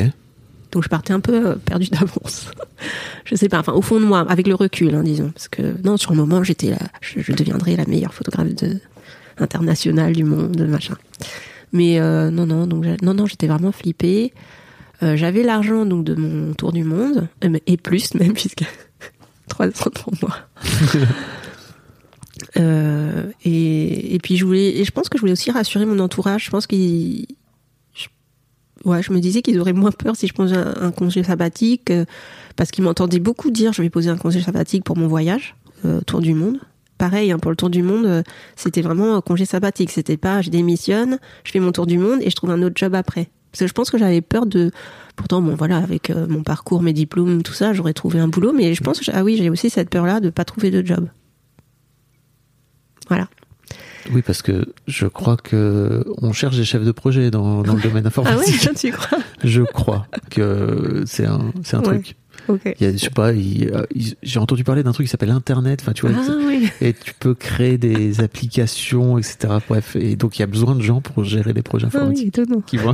Donc 0.71 0.83
je 0.83 0.89
partais 0.89 1.13
un 1.13 1.19
peu 1.19 1.47
euh, 1.47 1.55
perdue 1.55 1.87
d'avance. 1.89 2.51
je 3.25 3.35
sais 3.35 3.49
pas, 3.49 3.59
enfin 3.59 3.73
au 3.73 3.81
fond 3.81 3.99
de 3.99 4.05
moi, 4.05 4.19
avec 4.29 4.47
le 4.47 4.55
recul, 4.55 4.93
hein, 4.95 5.03
disons, 5.03 5.31
parce 5.31 5.47
que 5.47 5.75
non, 5.83 5.97
sur 5.97 6.11
le 6.11 6.17
moment, 6.17 6.43
j'étais 6.43 6.69
là, 6.69 6.77
je, 7.01 7.19
je 7.21 7.31
deviendrais 7.33 7.75
la 7.75 7.85
meilleure 7.85 8.13
photographe 8.13 8.53
de, 8.55 8.79
internationale 9.39 10.13
du 10.13 10.23
monde, 10.23 10.61
machin. 10.67 10.95
Mais 11.73 11.99
euh, 11.99 12.29
non, 12.31 12.45
non, 12.45 12.67
donc 12.67 12.85
non, 13.01 13.13
non, 13.13 13.25
j'étais 13.25 13.47
vraiment 13.47 13.71
flippée. 13.71 14.33
Euh, 15.01 15.15
J'avais 15.15 15.43
l'argent 15.43 15.85
donc 15.85 16.03
de 16.03 16.13
mon 16.13 16.53
tour 16.53 16.71
du 16.73 16.83
monde 16.83 17.27
et 17.65 17.77
plus 17.77 18.13
même 18.15 18.33
puisque 18.33 18.63
trois 19.47 19.67
ans 19.67 19.91
pour 19.93 20.13
moi. 20.21 20.35
Euh, 22.57 23.25
et, 23.43 24.15
et 24.15 24.19
puis 24.19 24.37
je 24.37 24.45
voulais, 24.45 24.77
et 24.77 24.83
je 24.85 24.91
pense 24.91 25.09
que 25.09 25.17
je 25.17 25.21
voulais 25.21 25.33
aussi 25.33 25.51
rassurer 25.51 25.85
mon 25.85 25.99
entourage. 25.99 26.45
Je 26.45 26.49
pense 26.49 26.67
qu'ils, 26.67 27.25
je- 27.27 27.35
ouais, 28.85 29.01
je 29.03 29.11
me 29.11 29.19
disais 29.19 29.41
qu'ils 29.41 29.59
auraient 29.59 29.73
moins 29.73 29.91
peur 29.91 30.15
si 30.15 30.27
je 30.27 30.33
posais 30.33 30.55
un, 30.55 30.91
congé 30.91 31.23
sabbatique, 31.23 31.91
euh, 31.91 32.05
parce 32.55 32.71
qu'ils 32.71 32.83
m'entendaient 32.83 33.19
beaucoup 33.19 33.51
dire 33.51 33.73
je 33.73 33.81
vais 33.81 33.89
poser 33.89 34.09
un 34.09 34.17
congé 34.17 34.41
sabbatique 34.41 34.83
pour 34.83 34.97
mon 34.97 35.07
voyage 35.07 35.55
euh, 35.85 36.01
tour 36.01 36.21
du 36.21 36.33
monde. 36.33 36.59
Pareil, 36.97 37.31
hein, 37.31 37.39
pour 37.39 37.51
le 37.51 37.55
tour 37.55 37.69
du 37.69 37.81
monde, 37.81 38.05
euh, 38.05 38.23
c'était 38.55 38.81
vraiment 38.81 39.21
congé 39.21 39.45
sabbatique. 39.45 39.91
C'était 39.91 40.17
pas 40.17 40.41
je 40.41 40.49
démissionne, 40.49 41.19
je 41.43 41.51
fais 41.51 41.59
mon 41.59 41.71
tour 41.71 41.85
du 41.85 41.97
monde 41.97 42.19
et 42.21 42.29
je 42.29 42.35
trouve 42.35 42.51
un 42.51 42.61
autre 42.61 42.75
job 42.75 42.93
après. 42.95 43.29
Parce 43.51 43.61
que 43.61 43.67
je 43.67 43.73
pense 43.73 43.89
que 43.89 43.97
j'avais 43.97 44.21
peur 44.21 44.45
de. 44.45 44.71
Pourtant, 45.15 45.41
bon, 45.41 45.55
voilà, 45.55 45.77
avec 45.77 46.11
mon 46.11 46.43
parcours, 46.43 46.81
mes 46.81 46.93
diplômes, 46.93 47.41
tout 47.41 47.53
ça, 47.53 47.73
j'aurais 47.73 47.93
trouvé 47.93 48.19
un 48.19 48.27
boulot. 48.27 48.53
Mais 48.53 48.73
je 48.73 48.83
pense 48.83 48.99
que 48.99 49.11
ah 49.11 49.23
oui, 49.23 49.37
j'ai 49.37 49.49
aussi 49.49 49.69
cette 49.69 49.89
peur-là 49.89 50.19
de 50.19 50.29
pas 50.29 50.45
trouver 50.45 50.69
de 50.69 50.85
job. 50.85 51.07
Voilà. 53.07 53.27
Oui, 54.11 54.21
parce 54.21 54.41
que 54.41 54.65
je 54.87 55.05
crois 55.07 55.37
que 55.37 56.03
on 56.21 56.33
cherche 56.33 56.55
des 56.57 56.65
chefs 56.65 56.83
de 56.83 56.91
projet 56.91 57.29
dans, 57.31 57.61
dans 57.61 57.73
le 57.75 57.81
domaine 57.81 58.03
Ah 58.05 58.07
informatique. 58.07 58.69
tu 58.75 58.91
crois 58.91 59.19
Je 59.43 59.61
crois 59.61 60.07
que 60.31 61.03
c'est 61.05 61.25
un, 61.25 61.51
c'est 61.63 61.75
un 61.77 61.79
Ouais. 61.81 61.85
truc. 61.85 62.15
Ok. 62.47 62.61
Il 62.79 62.83
y 62.83 62.89
a, 62.89 62.91
je 62.93 62.97
sais 62.97 63.09
pas, 63.11 63.29
euh, 63.31 63.85
j'ai 64.23 64.39
entendu 64.39 64.63
parler 64.63 64.81
d'un 64.81 64.91
truc 64.93 65.05
qui 65.05 65.11
s'appelle 65.11 65.29
Internet. 65.29 65.79
Enfin, 65.81 65.91
tu 65.93 66.07
vois, 66.07 66.15
Ah 66.27 66.31
oui. 66.47 66.69
et 66.81 66.93
tu 66.93 67.13
peux 67.13 67.35
créer 67.35 67.77
des 67.77 68.21
applications, 68.23 69.17
etc. 69.19 69.37
Bref, 69.67 69.95
et 69.95 70.15
donc 70.15 70.37
il 70.37 70.41
y 70.41 70.43
a 70.43 70.47
besoin 70.47 70.73
de 70.75 70.81
gens 70.81 71.01
pour 71.01 71.23
gérer 71.23 71.53
les 71.53 71.61
projets 71.61 71.87
Ah 71.93 72.05
oui, 72.07 72.25
informatiques 72.25 72.65
qui 72.65 72.77
vont. 72.77 72.93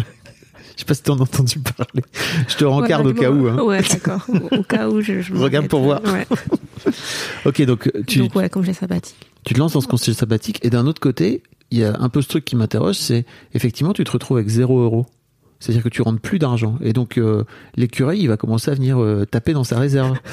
Je 0.75 0.79
sais 0.81 0.85
pas 0.85 0.93
si 0.93 1.03
t'en 1.03 1.17
as 1.19 1.21
entendu 1.21 1.59
parler. 1.59 2.03
Je 2.49 2.55
te 2.57 2.65
rencarde 2.65 3.07
au 3.07 3.13
cas 3.13 3.31
où. 3.31 3.47
Hein. 3.47 3.61
Ouais, 3.63 3.81
d'accord. 3.81 4.25
Au, 4.51 4.57
au 4.57 4.63
cas 4.63 4.89
où 4.89 4.99
je. 4.99 5.21
je 5.21 5.31
me 5.31 5.39
Regarde 5.43 5.67
pour 5.69 5.81
voir. 5.81 6.01
Ouais. 6.03 6.27
Ok, 7.45 7.61
donc 7.63 7.91
tu, 8.07 8.19
Donc 8.19 8.35
ouais, 8.35 8.49
congé 8.49 8.73
sabbatique. 8.73 9.15
Tu 9.45 9.53
te 9.53 9.59
lances 9.59 9.73
dans 9.73 9.81
ce 9.81 9.87
conseil 9.87 10.13
sabbatique 10.13 10.59
et 10.63 10.69
d'un 10.69 10.87
autre 10.87 10.99
côté, 10.99 11.43
il 11.71 11.79
y 11.79 11.83
a 11.83 11.95
un 11.99 12.09
peu 12.09 12.21
ce 12.21 12.27
truc 12.27 12.45
qui 12.45 12.55
m'interroge, 12.55 12.95
c'est 12.95 13.25
effectivement 13.53 13.93
tu 13.93 14.03
te 14.03 14.11
retrouves 14.11 14.37
avec 14.37 14.49
zéro 14.49 14.79
euro. 14.81 15.05
C'est-à-dire 15.59 15.83
que 15.83 15.89
tu 15.89 16.01
rentres 16.01 16.19
plus 16.19 16.37
d'argent 16.37 16.77
et 16.81 16.91
donc 16.91 17.17
euh, 17.17 17.43
l'écureuil 17.75 18.19
il 18.19 18.27
va 18.27 18.37
commencer 18.37 18.69
à 18.69 18.73
venir 18.73 19.01
euh, 19.01 19.25
taper 19.25 19.53
dans 19.53 19.63
sa 19.63 19.79
réserve. 19.79 20.17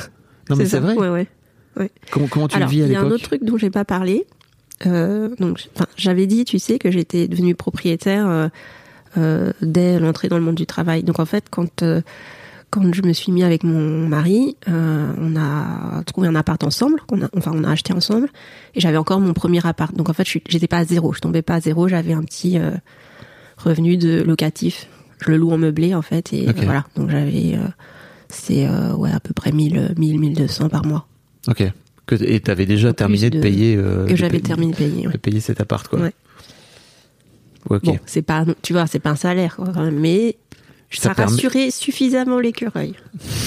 Non 0.50 0.56
mais 0.56 0.66
c'est 0.66 0.80
vrai. 0.80 0.96
Ouais, 0.96 1.28
ouais. 1.76 1.90
Comment, 2.10 2.26
comment 2.26 2.48
tu 2.48 2.56
Alors, 2.56 2.68
le 2.68 2.74
vis 2.74 2.82
à 2.82 2.86
il 2.86 2.92
y 2.92 2.96
a 2.96 3.00
un 3.00 3.04
autre 3.04 3.14
l'époque 3.14 3.28
truc 3.28 3.44
dont 3.44 3.56
j'ai 3.56 3.70
pas 3.70 3.84
parlé. 3.84 4.26
Euh, 4.86 5.28
donc, 5.38 5.68
j'avais 5.96 6.26
dit, 6.26 6.44
tu 6.44 6.58
sais, 6.58 6.80
que 6.80 6.90
j'étais 6.90 7.28
devenue 7.28 7.54
propriétaire 7.54 8.50
euh, 9.16 9.52
dès 9.62 10.00
l'entrée 10.00 10.28
dans 10.28 10.38
le 10.38 10.42
monde 10.42 10.56
du 10.56 10.66
travail. 10.66 11.04
Donc, 11.04 11.20
en 11.20 11.24
fait, 11.26 11.44
quand 11.48 11.84
quand 12.72 12.92
je 12.94 13.02
me 13.02 13.12
suis 13.12 13.30
mis 13.32 13.44
avec 13.44 13.64
mon 13.64 14.08
mari, 14.08 14.56
euh, 14.68 15.12
on 15.20 15.36
a 15.36 16.02
trouvé 16.04 16.26
un 16.26 16.34
appart 16.34 16.64
ensemble, 16.64 17.00
a, 17.12 17.28
enfin, 17.36 17.52
on 17.54 17.64
a 17.64 17.70
acheté 17.70 17.92
ensemble, 17.92 18.28
et 18.74 18.80
j'avais 18.80 18.96
encore 18.96 19.20
mon 19.20 19.34
premier 19.34 19.64
appart. 19.66 19.94
Donc, 19.94 20.08
en 20.08 20.14
fait, 20.14 20.26
j'étais 20.48 20.66
pas 20.66 20.78
à 20.78 20.84
zéro, 20.84 21.12
je 21.12 21.20
tombais 21.20 21.42
pas 21.42 21.56
à 21.56 21.60
zéro, 21.60 21.86
j'avais 21.86 22.14
un 22.14 22.22
petit 22.22 22.58
euh, 22.58 22.70
revenu 23.58 23.98
de 23.98 24.22
locatif. 24.22 24.88
Je 25.24 25.30
le 25.30 25.36
loue 25.36 25.50
en 25.52 25.58
meublé, 25.58 25.94
en 25.94 26.00
fait, 26.02 26.32
et 26.32 26.50
voilà. 26.64 26.84
Donc, 26.96 27.10
j'avais, 27.10 27.54
euh, 27.56 27.68
c'est 28.30 28.66
ouais, 28.96 29.12
à 29.12 29.20
peu 29.20 29.34
près 29.34 29.52
1000, 29.52 29.94
1000, 29.98 30.18
1200 30.18 30.68
par 30.70 30.86
mois 30.86 31.06
Ok. 31.48 31.62
Que, 32.06 32.14
et 32.24 32.40
t'avais 32.40 32.66
déjà 32.66 32.88
En 32.88 32.92
terminé 32.94 33.28
de, 33.30 33.36
de- 33.36 33.42
payer. 33.42 33.76
que 34.08 34.16
j'avais 34.16 34.40
terminé 34.40 34.72
de 34.72 34.76
payer. 34.78 35.06
ouais. 35.06 35.12
De 35.12 35.18
payer 35.18 35.40
cet 35.40 35.60
appart 35.60 35.86
quoi. 35.86 36.00
Ouais. 36.00 36.12
Ok. 37.70 37.84
Bon, 37.84 37.98
c'est 38.06 38.22
pas, 38.22 38.44
tu 38.62 38.72
vois, 38.72 38.86
c'est 38.86 38.98
pas 38.98 39.10
un 39.10 39.16
salaire, 39.16 39.56
quoi, 39.56 39.68
quand 39.72 39.82
même, 39.84 40.00
mais 40.00 40.36
Ça 40.98 41.10
ça, 41.10 41.14
permet- 41.14 41.32
rassurait 41.32 41.70
suffisamment 41.70 42.38
l'écureuil, 42.38 42.94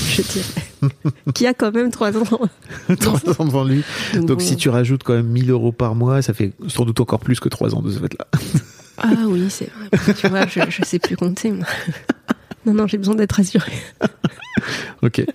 je 0.10 0.22
dirais, 0.22 0.92
qui 1.34 1.46
a 1.48 1.54
quand 1.54 1.74
même 1.74 1.92
trois 1.92 2.16
ans. 2.18 2.40
Trois 3.00 3.20
ans 3.40 3.46
devant 3.46 3.64
lui. 3.64 3.84
Donc, 4.14 4.28
bon. 4.28 4.40
si 4.40 4.56
tu 4.56 4.70
rajoutes 4.70 5.04
quand 5.04 5.14
même 5.14 5.28
1000 5.28 5.50
euros 5.52 5.72
par 5.72 5.96
mois, 5.96 6.22
ça 6.22 6.34
fait 6.34 6.54
sans 6.68 6.86
doute 6.86 7.00
encore 7.00 7.20
plus 7.20 7.40
que 7.40 7.50
trois 7.50 7.74
ans 7.76 7.82
de 7.82 7.92
ce 7.92 8.00
fait-là. 8.00 8.28
Ah 8.98 9.10
oui, 9.28 9.48
c'est 9.50 9.70
vrai. 9.92 10.14
Tu 10.14 10.28
vois, 10.30 10.48
je, 10.48 10.62
je 10.70 10.86
sais 10.86 11.00
plus 11.00 11.18
compter. 11.18 11.52
Moi. 11.52 11.66
Non, 12.66 12.74
non, 12.74 12.88
j'ai 12.88 12.98
besoin 12.98 13.16
d'être 13.16 13.34
rassurée. 13.34 13.74
ok. 15.02 15.26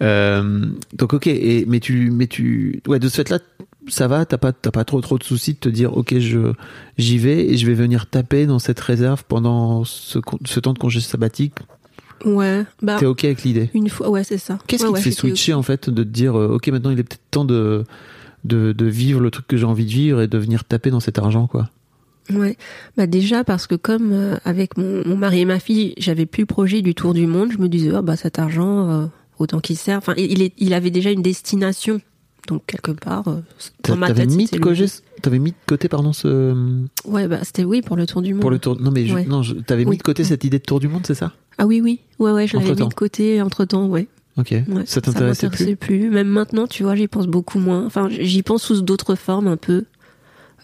Euh, 0.00 0.64
donc 0.92 1.12
ok. 1.12 1.26
Et 1.26 1.64
mais 1.66 1.80
tu, 1.80 2.12
mais 2.12 2.28
tu, 2.28 2.80
ouais, 2.86 3.00
de 3.00 3.08
ce 3.08 3.16
fait-là, 3.16 3.40
ça 3.88 4.08
va. 4.08 4.24
T'as 4.26 4.38
pas, 4.38 4.52
t'as 4.52 4.70
pas 4.70 4.84
trop 4.84 5.00
trop 5.00 5.18
de 5.18 5.24
soucis 5.24 5.54
de 5.54 5.58
te 5.58 5.68
dire, 5.68 5.96
ok, 5.96 6.18
je, 6.18 6.52
j'y 6.96 7.18
vais 7.18 7.46
et 7.46 7.56
je 7.56 7.66
vais 7.66 7.74
venir 7.74 8.06
taper 8.06 8.46
dans 8.46 8.58
cette 8.58 8.80
réserve 8.80 9.24
pendant 9.26 9.84
ce, 9.84 10.18
temps 10.60 10.72
de 10.72 10.78
congé 10.78 11.00
sabbatique. 11.00 11.54
Ouais, 12.24 12.64
bah 12.82 12.96
T'es 12.98 13.06
ok 13.06 13.24
avec 13.24 13.42
l'idée. 13.44 13.70
une 13.74 13.88
fois, 13.88 14.10
ouais, 14.10 14.24
c'est 14.24 14.38
ça. 14.38 14.58
Qu'est-ce 14.66 14.82
Ouais, 14.84 14.88
qui 14.88 14.94
ouais, 14.94 15.00
te 15.00 15.04
fait 15.04 15.10
switcher 15.12 15.54
en 15.54 15.62
fait, 15.62 15.88
de 15.88 16.02
te 16.02 16.08
dire, 16.08 16.36
euh, 16.36 16.48
ok, 16.56 16.66
maintenant 16.68 16.90
il 16.90 16.98
est 16.98 17.04
peut-être 17.04 17.22
temps 17.30 17.44
de, 17.44 17.84
de, 18.44 18.72
de 18.72 18.86
vivre 18.86 19.20
le 19.20 19.30
truc 19.30 19.46
que 19.46 19.56
j'ai 19.56 19.64
envie 19.66 19.84
de 19.84 19.90
vivre 19.90 20.20
et 20.20 20.26
de 20.26 20.36
venir 20.38 20.64
taper 20.64 20.90
dans 20.90 20.98
cet 21.00 21.18
argent, 21.18 21.46
quoi? 21.46 21.70
Ouais, 22.30 22.56
bah 22.96 23.06
déjà 23.06 23.42
parce 23.44 23.66
que 23.66 23.74
comme 23.74 24.12
euh, 24.12 24.36
avec 24.44 24.76
mon, 24.76 25.02
mon 25.06 25.16
mari 25.16 25.40
et 25.40 25.44
ma 25.46 25.60
fille, 25.60 25.94
j'avais 25.96 26.26
plus 26.26 26.42
le 26.42 26.46
projet 26.46 26.82
du 26.82 26.94
tour 26.94 27.14
du 27.14 27.26
monde, 27.26 27.52
je 27.52 27.58
me 27.58 27.68
disais 27.68 27.90
ah 27.94 28.02
bah 28.02 28.16
cet 28.16 28.38
argent 28.38 28.90
euh, 28.90 29.06
autant 29.38 29.60
qu'il 29.60 29.76
sert. 29.78 29.96
Enfin, 29.98 30.12
il, 30.18 30.42
est, 30.42 30.52
il 30.58 30.74
avait 30.74 30.90
déjà 30.90 31.10
une 31.10 31.22
destination, 31.22 32.00
donc 32.48 32.62
quelque 32.66 32.90
part 32.90 33.28
euh, 33.28 33.40
dans 33.84 33.96
ma 33.96 34.12
tête. 34.12 34.28
mis 34.30 34.46
de 34.46 34.58
côté, 34.58 34.84
t'avais 35.22 35.38
mis 35.38 35.50
de 35.52 35.56
côté, 35.66 35.88
pardon, 35.88 36.12
ce, 36.12 36.74
Ouais, 37.04 37.28
bah 37.28 37.38
c'était 37.42 37.64
oui 37.64 37.82
pour 37.82 37.96
le 37.96 38.06
tour 38.06 38.22
du 38.22 38.32
monde. 38.34 38.40
pour 38.40 38.50
le 38.50 38.58
tour. 38.58 38.80
Non 38.80 38.90
mais 38.90 39.06
je- 39.06 39.14
Ouais. 39.14 39.24
non, 39.26 39.42
je- 39.42 39.54
t'avais 39.54 39.84
mis 39.84 39.96
de 39.98 40.02
côté 40.02 40.24
cette 40.24 40.42
idée 40.44 40.58
de 40.58 40.64
tour 40.64 40.80
du 40.80 40.88
monde, 40.88 41.02
c'est 41.06 41.14
ça? 41.14 41.32
Ah 41.58 41.66
oui, 41.66 41.80
oui, 41.80 42.00
ouais, 42.18 42.32
ouais, 42.32 42.46
je 42.46 42.56
l'avais 42.56 42.74
mis 42.74 42.88
de 42.88 42.94
côté 42.94 43.40
entre 43.42 43.64
temps, 43.64 43.86
ouais. 43.86 44.08
Ok. 44.36 44.50
ouais 44.52 44.64
ça 44.86 45.00
t'intéressait 45.00 45.48
plus? 45.50 45.76
plus 45.76 46.10
Même 46.10 46.28
maintenant, 46.28 46.66
tu 46.66 46.84
vois, 46.84 46.94
j'y 46.94 47.08
pense 47.08 47.26
beaucoup 47.26 47.58
moins. 47.58 47.84
Enfin, 47.84 48.08
j'y 48.10 48.42
pense 48.42 48.62
sous 48.62 48.80
d'autres 48.82 49.14
formes 49.14 49.46
un 49.48 49.56
peu. 49.56 49.84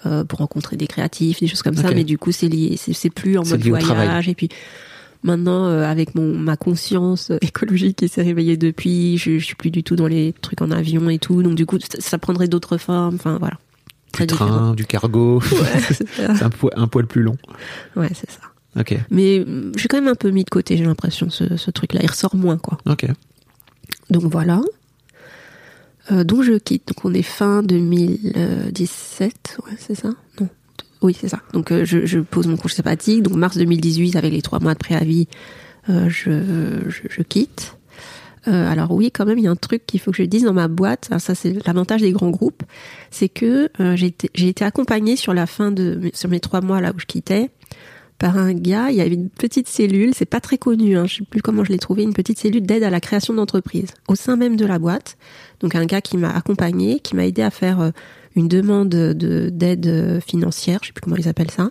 euh, 0.06 0.22
pour 0.22 0.40
rencontrer 0.40 0.76
des 0.76 0.86
créatifs, 0.86 1.40
des 1.40 1.46
choses 1.46 1.62
comme 1.62 1.74
ça, 1.76 1.90
mais 1.94 2.04
du 2.04 2.18
coup 2.18 2.30
c'est 2.30 2.46
lié, 2.48 2.76
c'est 2.76 3.08
plus 3.08 3.38
en 3.38 3.44
mode 3.46 3.62
voyage. 3.66 4.28
Et 4.28 4.34
puis 4.34 4.50
maintenant, 5.24 5.64
euh, 5.66 5.82
avec 5.84 6.14
mon 6.14 6.38
ma 6.38 6.56
conscience 6.56 7.30
euh, 7.32 7.38
écologique 7.40 7.96
qui 7.96 8.08
s'est 8.08 8.22
réveillée 8.22 8.56
depuis, 8.56 9.18
je, 9.18 9.38
je 9.38 9.44
suis 9.44 9.56
plus 9.56 9.70
du 9.72 9.82
tout 9.82 9.96
dans 9.96 10.06
les 10.06 10.32
trucs 10.40 10.62
en 10.62 10.70
avion 10.70 11.10
et 11.10 11.18
tout, 11.18 11.42
donc 11.42 11.54
du 11.56 11.66
coup 11.66 11.78
ça, 11.80 11.98
ça 12.00 12.18
prendrait 12.18 12.46
d'autres 12.46 12.76
formes. 12.78 13.16
Enfin 13.16 13.38
voilà, 13.38 13.58
Du 14.18 14.26
train, 14.26 14.46
différent. 14.46 14.74
du 14.74 14.86
cargo. 14.86 15.40
Ouais, 15.40 15.80
c'est 15.90 16.42
un, 16.42 16.50
poil- 16.50 16.72
un 16.76 16.86
poil 16.86 17.06
plus 17.06 17.22
long. 17.22 17.36
Ouais, 17.96 18.10
c'est 18.14 18.30
ça. 18.30 18.40
Ok. 18.78 18.96
Mais 19.10 19.38
euh, 19.40 19.72
j'ai 19.76 19.88
quand 19.88 19.96
même 19.98 20.08
un 20.08 20.14
peu 20.14 20.30
mis 20.30 20.44
de 20.44 20.50
côté, 20.50 20.76
j'ai 20.76 20.84
l'impression 20.84 21.30
ce, 21.30 21.56
ce 21.56 21.70
truc-là, 21.70 22.00
il 22.02 22.08
ressort 22.10 22.36
moins 22.36 22.58
quoi. 22.58 22.78
Ok. 22.86 23.06
Donc 24.10 24.24
voilà. 24.24 24.60
Euh, 26.12 26.22
donc 26.24 26.42
je 26.42 26.52
quitte. 26.58 26.88
Donc 26.88 27.04
on 27.04 27.14
est 27.14 27.22
fin 27.22 27.62
2017, 27.62 29.58
ouais, 29.66 29.72
c'est 29.78 29.94
ça? 29.94 30.10
Non. 30.40 30.48
Oui, 31.04 31.14
c'est 31.20 31.28
ça. 31.28 31.40
Donc 31.52 31.70
euh, 31.70 31.84
je, 31.84 32.18
pose 32.18 32.46
mon 32.46 32.56
congé 32.56 32.76
sabbatique. 32.76 33.22
Donc 33.22 33.34
mars 33.34 33.58
2018, 33.58 34.16
avec 34.16 34.32
les 34.32 34.40
trois 34.40 34.58
mois 34.58 34.72
de 34.72 34.78
préavis, 34.78 35.28
euh, 35.90 36.08
je, 36.08 37.22
quitte. 37.22 37.76
Euh, 38.48 38.72
alors 38.72 38.90
oui, 38.90 39.10
quand 39.10 39.26
même, 39.26 39.36
il 39.36 39.44
y 39.44 39.46
a 39.46 39.50
un 39.50 39.54
truc 39.54 39.84
qu'il 39.84 40.00
faut 40.00 40.12
que 40.12 40.16
je 40.16 40.22
dise 40.22 40.44
dans 40.44 40.54
ma 40.54 40.66
boîte. 40.66 41.10
Ça, 41.18 41.34
c'est 41.34 41.66
l'avantage 41.66 42.00
des 42.00 42.12
grands 42.12 42.30
groupes, 42.30 42.62
c'est 43.10 43.28
que 43.28 43.68
j'ai 43.96 44.06
été, 44.06 44.30
j'ai 44.34 44.54
accompagnée 44.62 45.16
sur 45.16 45.34
la 45.34 45.46
fin 45.46 45.70
de 45.70 46.10
sur 46.14 46.30
mes 46.30 46.40
trois 46.40 46.62
mois 46.62 46.80
là 46.80 46.92
où 46.96 46.98
je 46.98 47.04
quittais 47.04 47.50
par 48.18 48.38
un 48.38 48.54
gars. 48.54 48.88
Il 48.88 48.96
y 48.96 49.02
avait 49.02 49.12
une 49.14 49.28
petite 49.28 49.68
cellule, 49.68 50.14
c'est 50.14 50.24
pas 50.24 50.40
très 50.40 50.56
connu, 50.56 50.96
hein, 50.96 51.04
je 51.04 51.16
sais 51.16 51.24
plus 51.24 51.42
comment 51.42 51.64
je 51.64 51.72
l'ai 51.72 51.78
trouvé, 51.78 52.02
une 52.02 52.14
petite 52.14 52.38
cellule 52.38 52.64
d'aide 52.64 52.82
à 52.82 52.88
la 52.88 53.00
création 53.00 53.34
d'entreprise 53.34 53.90
au 54.08 54.14
sein 54.14 54.36
même 54.36 54.56
de 54.56 54.64
la 54.64 54.78
boîte. 54.78 55.18
Donc 55.60 55.74
un 55.74 55.84
gars 55.84 56.00
qui 56.00 56.16
m'a 56.16 56.30
accompagné, 56.30 57.00
qui 57.00 57.14
m'a 57.14 57.26
aidé 57.26 57.42
à 57.42 57.50
faire 57.50 57.92
une 58.36 58.48
demande 58.48 58.88
de 58.90 59.48
d'aide 59.50 60.20
financière, 60.26 60.78
je 60.82 60.88
sais 60.88 60.92
plus 60.92 61.02
comment 61.02 61.16
ils 61.16 61.28
appellent 61.28 61.50
ça. 61.50 61.70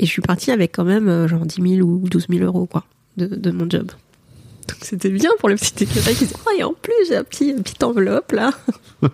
Et 0.00 0.06
je 0.06 0.10
suis 0.10 0.22
partie 0.22 0.50
avec 0.50 0.72
quand 0.72 0.84
même 0.84 1.08
euh, 1.08 1.28
genre 1.28 1.46
10 1.46 1.76
000 1.76 1.88
ou 1.88 2.08
12 2.08 2.26
000 2.28 2.44
euros 2.44 2.66
quoi 2.66 2.84
de, 3.16 3.26
de 3.26 3.50
mon 3.52 3.68
job. 3.70 3.86
Donc 4.68 4.78
c'était 4.80 5.10
bien 5.10 5.30
pour 5.38 5.48
le 5.48 5.54
petit 5.56 5.84
écureuil 5.84 6.14
qui 6.14 6.24
disait 6.24 6.36
Oh, 6.46 6.50
et 6.58 6.64
en 6.64 6.72
plus, 6.72 6.92
j'ai 7.08 7.16
un 7.16 7.22
petit, 7.24 7.50
une 7.50 7.62
petite 7.62 7.82
enveloppe 7.84 8.32
là. 8.32 8.50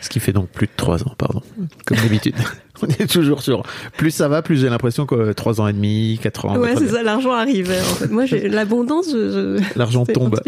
Ce 0.00 0.08
qui 0.08 0.20
fait 0.20 0.32
donc 0.32 0.48
plus 0.48 0.66
de 0.66 0.72
3 0.76 1.04
ans, 1.04 1.14
pardon. 1.16 1.42
Comme 1.86 1.98
d'habitude. 1.98 2.34
On 2.82 2.86
est 2.88 3.10
toujours 3.10 3.42
sur. 3.42 3.62
Plus 3.96 4.10
ça 4.10 4.28
va, 4.28 4.42
plus 4.42 4.56
j'ai 4.60 4.68
l'impression 4.68 5.06
que 5.06 5.32
3 5.32 5.60
ans 5.60 5.68
et 5.68 5.72
demi, 5.72 6.18
4 6.22 6.44
ans. 6.46 6.58
ouais, 6.58 6.76
c'est 6.76 6.88
ça, 6.88 7.02
l'argent 7.02 7.32
en 7.40 7.46
fait. 7.46 8.08
Moi, 8.10 8.26
j'ai 8.26 8.48
l'abondance, 8.48 9.06
je. 9.10 9.58
je- 9.58 9.78
L'argent 9.78 10.04
tombe. 10.04 10.38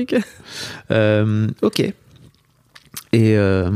Euh, 0.90 1.46
ok. 1.62 1.80
Et 1.80 1.94
euh, 3.36 3.70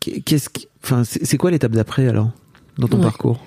qu'est-ce 0.00 0.48
qui, 0.48 0.68
enfin, 0.82 1.02
c'est 1.04 1.36
quoi 1.36 1.50
l'étape 1.50 1.72
d'après 1.72 2.08
alors 2.08 2.30
dans 2.78 2.88
ton 2.88 2.96
Ouais. 2.98 3.04
parcours? 3.04 3.44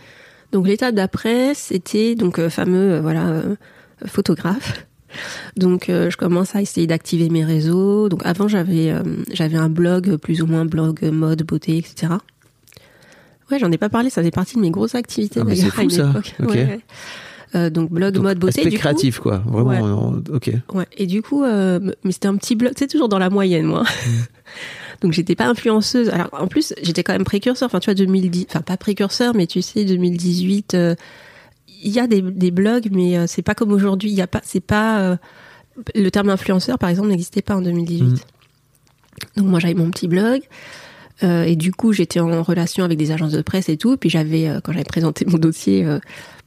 Donc 0.51 0.67
l'étape 0.67 0.93
d'après, 0.95 1.53
c'était 1.55 2.13
donc 2.15 2.37
euh, 2.39 2.49
fameux 2.49 2.93
euh, 2.93 3.01
voilà 3.01 3.27
euh, 3.27 3.55
photographe. 4.05 4.85
Donc 5.57 5.85
je 5.89 6.15
commence 6.17 6.55
à 6.55 6.61
essayer 6.61 6.87
d'activer 6.87 7.29
mes 7.29 7.45
réseaux. 7.45 8.09
Donc 8.09 8.21
avant 8.25 8.47
j'avais 8.47 8.93
j'avais 9.31 9.57
un 9.57 9.69
blog 9.69 10.17
plus 10.17 10.41
ou 10.41 10.47
moins 10.47 10.65
blog 10.65 11.03
mode 11.03 11.43
beauté 11.43 11.77
etc. 11.77 12.13
Ouais 13.51 13.59
j'en 13.59 13.71
ai 13.71 13.77
pas 13.77 13.89
parlé, 13.89 14.09
ça 14.09 14.21
faisait 14.21 14.31
partie 14.31 14.55
de 14.55 14.61
mes 14.61 14.71
grosses 14.71 14.95
activités 14.95 15.41
Ah, 15.41 15.45
d'ailleurs 15.45 15.71
c'est 15.75 15.79
à 15.79 15.83
une 15.83 15.89
ça. 15.91 16.09
époque. 16.09 16.33
Ok. 16.41 16.49
Ouais, 16.49 16.79
ouais. 17.53 17.69
Donc 17.69 17.91
blog 17.91 18.13
Donc, 18.15 18.23
mode 18.23 18.39
beauté. 18.39 18.61
aspect 18.61 18.69
du 18.71 18.77
coup- 18.77 18.81
créatif 18.81 19.19
quoi, 19.19 19.43
vraiment. 19.45 20.15
Ok. 20.31 20.49
Ouais. 20.73 20.87
Et 20.97 21.05
du 21.05 21.21
coup, 21.21 21.43
mais 21.45 22.11
c'était 22.11 22.27
un 22.27 22.35
petit 22.37 22.55
blog, 22.55 22.73
c'est 22.75 22.87
toujours 22.87 23.09
dans 23.09 23.19
la 23.19 23.29
moyenne, 23.29 23.65
moi. 23.67 23.83
Donc 25.01 25.13
j'étais 25.13 25.35
pas 25.35 25.47
influenceuse. 25.47 26.09
Alors 26.09 26.29
en 26.33 26.47
plus, 26.47 26.73
j'étais 26.81 27.03
quand 27.03 27.13
même 27.13 27.23
précurseur. 27.23 27.65
Enfin, 27.67 27.79
tu 27.79 27.85
vois, 27.85 27.95
2010, 27.95 28.47
enfin 28.49 28.61
pas 28.61 28.77
précurseur, 28.77 29.35
mais 29.35 29.47
tu 29.47 29.61
sais, 29.61 29.85
2018, 29.85 30.73
euh, 30.73 30.95
il 31.83 31.91
y 31.91 31.99
a 31.99 32.07
des, 32.07 32.21
des 32.21 32.51
blogs, 32.51 32.89
mais 32.91 33.17
euh, 33.17 33.25
c'est 33.27 33.41
pas 33.41 33.55
comme 33.55 33.71
aujourd'hui. 33.71 34.09
Il 34.09 34.15
y 34.15 34.21
a 34.21 34.27
pas, 34.27 34.41
c'est 34.43 34.61
pas 34.61 35.01
euh, 35.01 35.17
le 35.95 36.09
terme 36.09 36.29
influenceur, 36.29 36.77
par 36.79 36.89
exemple, 36.89 37.09
n'existait 37.09 37.41
pas 37.41 37.55
en 37.55 37.61
2018. 37.61 38.05
Mm. 38.05 38.15
Donc 39.37 39.45
moi, 39.45 39.59
j'avais 39.59 39.73
mon 39.73 39.89
petit 39.91 40.07
blog. 40.07 40.41
euh, 41.23 41.43
et 41.43 41.55
du 41.55 41.71
coup, 41.71 41.93
j'étais 41.93 42.19
en 42.19 42.41
relation 42.41 42.83
avec 42.83 42.97
des 42.97 43.11
agences 43.11 43.33
de 43.33 43.41
presse 43.41 43.69
et 43.69 43.77
tout. 43.77 43.97
Puis 43.97 44.09
j'avais, 44.09 44.49
quand 44.63 44.71
j'avais 44.71 44.83
présenté 44.83 45.25
mon 45.25 45.37
dossier 45.37 45.85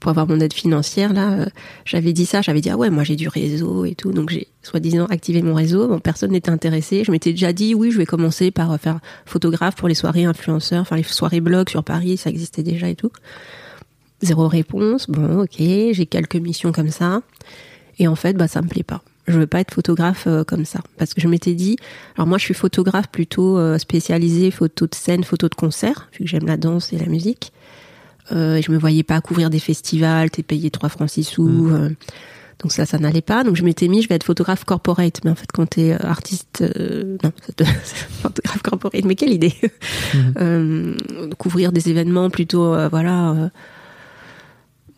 pour 0.07 0.11
avoir 0.11 0.29
mon 0.29 0.39
aide 0.39 0.53
financière, 0.53 1.13
là, 1.13 1.33
euh, 1.33 1.47
j'avais 1.85 2.13
dit 2.13 2.27
ça. 2.27 2.41
J'avais 2.41 2.61
dit 2.61 2.71
ah 2.71 2.77
ouais, 2.77 2.91
moi 2.91 3.03
j'ai 3.03 3.17
du 3.17 3.27
réseau 3.27 3.85
et 3.85 3.97
tout. 3.97 4.13
Donc 4.13 4.31
j'ai 4.31 4.47
soi-disant 4.63 5.07
activé 5.07 5.43
mon 5.43 5.53
réseau. 5.53 5.89
Bon, 5.89 5.99
personne 5.99 6.31
n'était 6.31 6.53
intéressé. 6.53 7.03
Je 7.03 7.11
m'étais 7.11 7.33
déjà 7.33 7.53
dit 7.53 7.75
oui, 7.75 7.91
je 7.91 7.99
vais 7.99 8.07
commencer 8.07 8.53
par 8.53 8.71
euh, 8.71 8.77
faire 8.77 9.01
photographe 9.25 9.75
pour 9.75 9.89
les 9.89 9.97
soirées 9.97 10.23
influenceurs, 10.23 10.83
enfin 10.83 10.95
les 10.95 11.03
soirées 11.03 11.41
blog 11.41 11.69
sur 11.69 11.83
Paris, 11.83 12.19
ça 12.19 12.31
existait 12.31 12.63
déjà 12.63 12.89
et 12.89 12.95
tout. 12.95 13.11
Zéro 14.23 14.47
réponse. 14.47 15.11
Bon, 15.11 15.41
ok, 15.41 15.57
j'ai 15.59 16.07
quelques 16.09 16.37
missions 16.37 16.71
comme 16.71 16.91
ça. 16.91 17.23
Et 17.99 18.07
en 18.07 18.15
fait, 18.15 18.35
bah 18.35 18.47
ça 18.47 18.63
me 18.63 18.69
plaît 18.69 18.85
pas. 18.85 19.03
Je 19.27 19.41
veux 19.41 19.49
pas 19.49 19.59
être 19.59 19.75
photographe 19.75 20.29
euh, 20.29 20.45
comme 20.45 20.67
ça 20.67 20.83
parce 20.99 21.15
que 21.15 21.21
je 21.21 21.27
m'étais 21.27 21.55
dit 21.55 21.79
alors 22.15 22.29
moi 22.29 22.39
je 22.39 22.45
suis 22.45 22.55
photographe 22.55 23.09
plutôt 23.09 23.59
spécialisée 23.77 24.53
photo 24.53 24.87
de 24.87 24.95
scène, 24.95 25.25
photo 25.25 25.49
de 25.49 25.57
concert 25.57 26.09
vu 26.13 26.27
que 26.27 26.31
j'aime 26.31 26.47
la 26.47 26.57
danse 26.57 26.93
et 26.93 26.97
la 26.97 27.07
musique. 27.07 27.51
Euh, 28.33 28.61
je 28.61 28.71
me 28.73 28.79
voyais 28.79 29.03
pas 29.03 29.21
couvrir 29.21 29.51
des 29.51 29.59
festivals, 29.61 30.31
t'es 30.31 30.43
payé 30.43 30.71
3 30.71 30.89
francs 30.89 31.09
6 31.11 31.25
sous. 31.25 31.69
euh, 31.71 31.91
donc 32.63 32.73
ça, 32.73 32.87
ça 32.87 32.99
n'allait 32.99 33.21
pas. 33.23 33.45
Donc 33.45 33.55
je 33.55 33.63
m'étais 33.65 33.87
mis, 33.87 34.03
je 34.03 34.09
vais 34.09 34.15
être 34.15 34.25
photographe 34.25 34.65
corporate. 34.65 35.21
Mais 35.25 35.31
en 35.31 35.35
fait, 35.35 35.47
quand 35.53 35.67
t'es 35.67 35.93
euh, 35.93 35.99
artiste, 36.01 36.63
euh, 36.63 37.17
non, 37.23 37.31
c'est 37.59 37.67
photographe 38.23 38.63
corporate. 38.63 39.05
Mais 39.05 39.15
quelle 39.15 39.33
idée 39.33 39.55
Euh, 40.41 40.95
Couvrir 41.39 41.71
des 41.73 41.89
événements 41.91 42.31
plutôt, 42.31 42.75
euh, 42.75 42.89
voilà. 42.89 43.51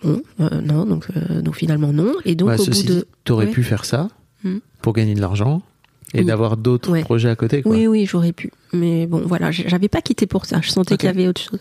bon, 0.03 0.23
non, 0.39 0.85
donc, 0.87 1.07
donc 1.43 1.57
finalement 1.57 1.93
non. 1.93 2.13
Et 2.25 2.35
donc 2.35 2.49
Ouais, 2.51 2.61
au 2.61 2.65
bout 2.65 2.83
de, 2.85 3.07
t'aurais 3.25 3.47
Ouais. 3.47 3.53
pu 3.53 3.63
faire 3.63 3.85
ça 3.85 4.09
Mm. 4.45 4.59
pour 4.83 4.93
gagner 4.93 5.15
de 5.15 5.21
l'argent 5.21 5.63
et 6.15 6.21
Oui. 6.21 6.25
d'avoir 6.25 6.57
d'autres 6.57 6.91
Ouais. 6.93 7.03
projets 7.03 7.29
à 7.29 7.35
côté. 7.35 7.63
Quoi. 7.63 7.73
Oui, 7.73 7.89
oui, 7.89 8.07
j'aurais 8.07 8.33
pu. 8.33 8.53
Mais 8.73 9.07
bon, 9.09 9.21
voilà, 9.27 9.51
j'avais 9.51 9.89
pas 9.89 10.01
quitté 10.01 10.27
pour 10.29 10.47
ça. 10.47 10.61
Je 10.63 10.71
sentais 10.71 10.97
qu'il 10.97 11.09
y 11.09 11.11
avait 11.11 11.27
autre 11.27 11.41
chose. 11.41 11.59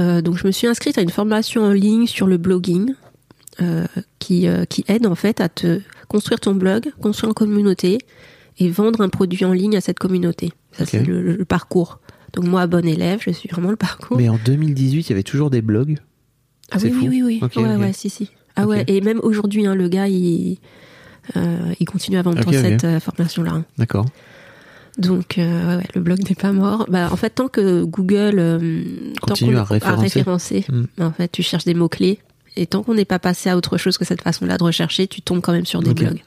Euh, 0.00 0.22
donc, 0.22 0.36
je 0.38 0.46
me 0.46 0.52
suis 0.52 0.66
inscrite 0.66 0.98
à 0.98 1.02
une 1.02 1.10
formation 1.10 1.62
en 1.64 1.72
ligne 1.72 2.06
sur 2.06 2.26
le 2.26 2.36
blogging 2.38 2.94
euh, 3.60 3.86
qui, 4.18 4.48
euh, 4.48 4.64
qui 4.64 4.84
aide 4.88 5.06
en 5.06 5.14
fait 5.14 5.40
à 5.40 5.48
te 5.48 5.80
construire 6.08 6.40
ton 6.40 6.54
blog, 6.54 6.90
construire 7.00 7.28
une 7.30 7.34
communauté 7.34 7.98
et 8.58 8.68
vendre 8.68 9.00
un 9.00 9.08
produit 9.08 9.44
en 9.44 9.52
ligne 9.52 9.76
à 9.76 9.80
cette 9.80 9.98
communauté. 9.98 10.52
Ça, 10.72 10.86
c'est 10.86 11.02
le, 11.04 11.20
le 11.36 11.44
parcours. 11.44 12.00
Donc, 12.32 12.46
moi, 12.46 12.66
bon 12.66 12.86
élève, 12.86 13.20
je 13.22 13.30
suis 13.30 13.48
vraiment 13.48 13.70
le 13.70 13.76
parcours. 13.76 14.16
Mais 14.16 14.28
en 14.28 14.38
2018, 14.42 15.00
il 15.06 15.10
y 15.10 15.12
avait 15.12 15.22
toujours 15.22 15.50
des 15.50 15.60
blogs. 15.62 15.98
ah 16.70 16.78
oui, 16.82 16.90
fou. 16.90 17.06
oui, 17.08 17.22
oui, 17.22 17.40
oui. 17.56 17.62
Ouais, 17.62 17.92
si, 17.92 18.08
si. 18.08 18.30
Ah 18.56 18.66
ouais, 18.66 18.84
et 18.86 19.00
même 19.00 19.20
aujourd'hui, 19.22 19.66
hein, 19.66 19.74
le 19.74 19.88
gars, 19.88 20.08
il, 20.08 20.58
euh, 21.36 21.74
il 21.80 21.86
continue 21.86 22.18
à 22.18 22.22
vendre 22.22 22.42
cette 22.52 22.84
euh, 22.84 23.00
formation-là. 23.00 23.52
hein. 23.52 23.64
D'accord. 23.78 24.06
Donc, 24.98 25.38
euh, 25.38 25.78
ouais, 25.78 25.84
le 25.94 26.00
blog 26.00 26.18
n'est 26.28 26.34
pas 26.34 26.52
mort. 26.52 26.86
Bah, 26.90 27.08
en 27.10 27.16
fait, 27.16 27.30
tant 27.30 27.48
que 27.48 27.82
Google 27.84 28.34
euh, 28.38 28.82
Continue 29.20 29.56
à 29.56 29.64
référencer. 29.64 30.02
référencer, 30.02 30.64
Mm. 30.68 31.02
en 31.02 31.12
fait, 31.12 31.28
tu 31.32 31.42
cherches 31.42 31.64
des 31.64 31.74
mots 31.74 31.88
clés. 31.88 32.18
Et 32.56 32.66
tant 32.66 32.82
qu'on 32.82 32.94
n'est 32.94 33.06
pas 33.06 33.18
passé 33.18 33.48
à 33.48 33.56
autre 33.56 33.78
chose 33.78 33.96
que 33.96 34.04
cette 34.04 34.20
façon-là 34.20 34.58
de 34.58 34.62
rechercher, 34.64 35.06
tu 35.06 35.22
tombes 35.22 35.40
quand 35.40 35.52
même 35.52 35.64
sur 35.64 35.80
des 35.82 35.94
blogs. 35.94 36.22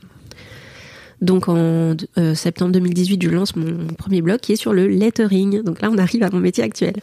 Donc, 1.21 1.47
en 1.47 1.95
euh, 2.17 2.33
septembre 2.35 2.71
2018, 2.73 3.21
je 3.23 3.29
lance 3.29 3.55
mon 3.55 3.87
premier 3.97 4.21
blog 4.21 4.39
qui 4.39 4.51
est 4.53 4.55
sur 4.57 4.73
le 4.73 4.87
lettering. 4.87 5.61
Donc 5.63 5.81
là, 5.81 5.89
on 5.91 5.97
arrive 5.97 6.23
à 6.23 6.29
mon 6.31 6.39
métier 6.39 6.63
actuel. 6.63 6.95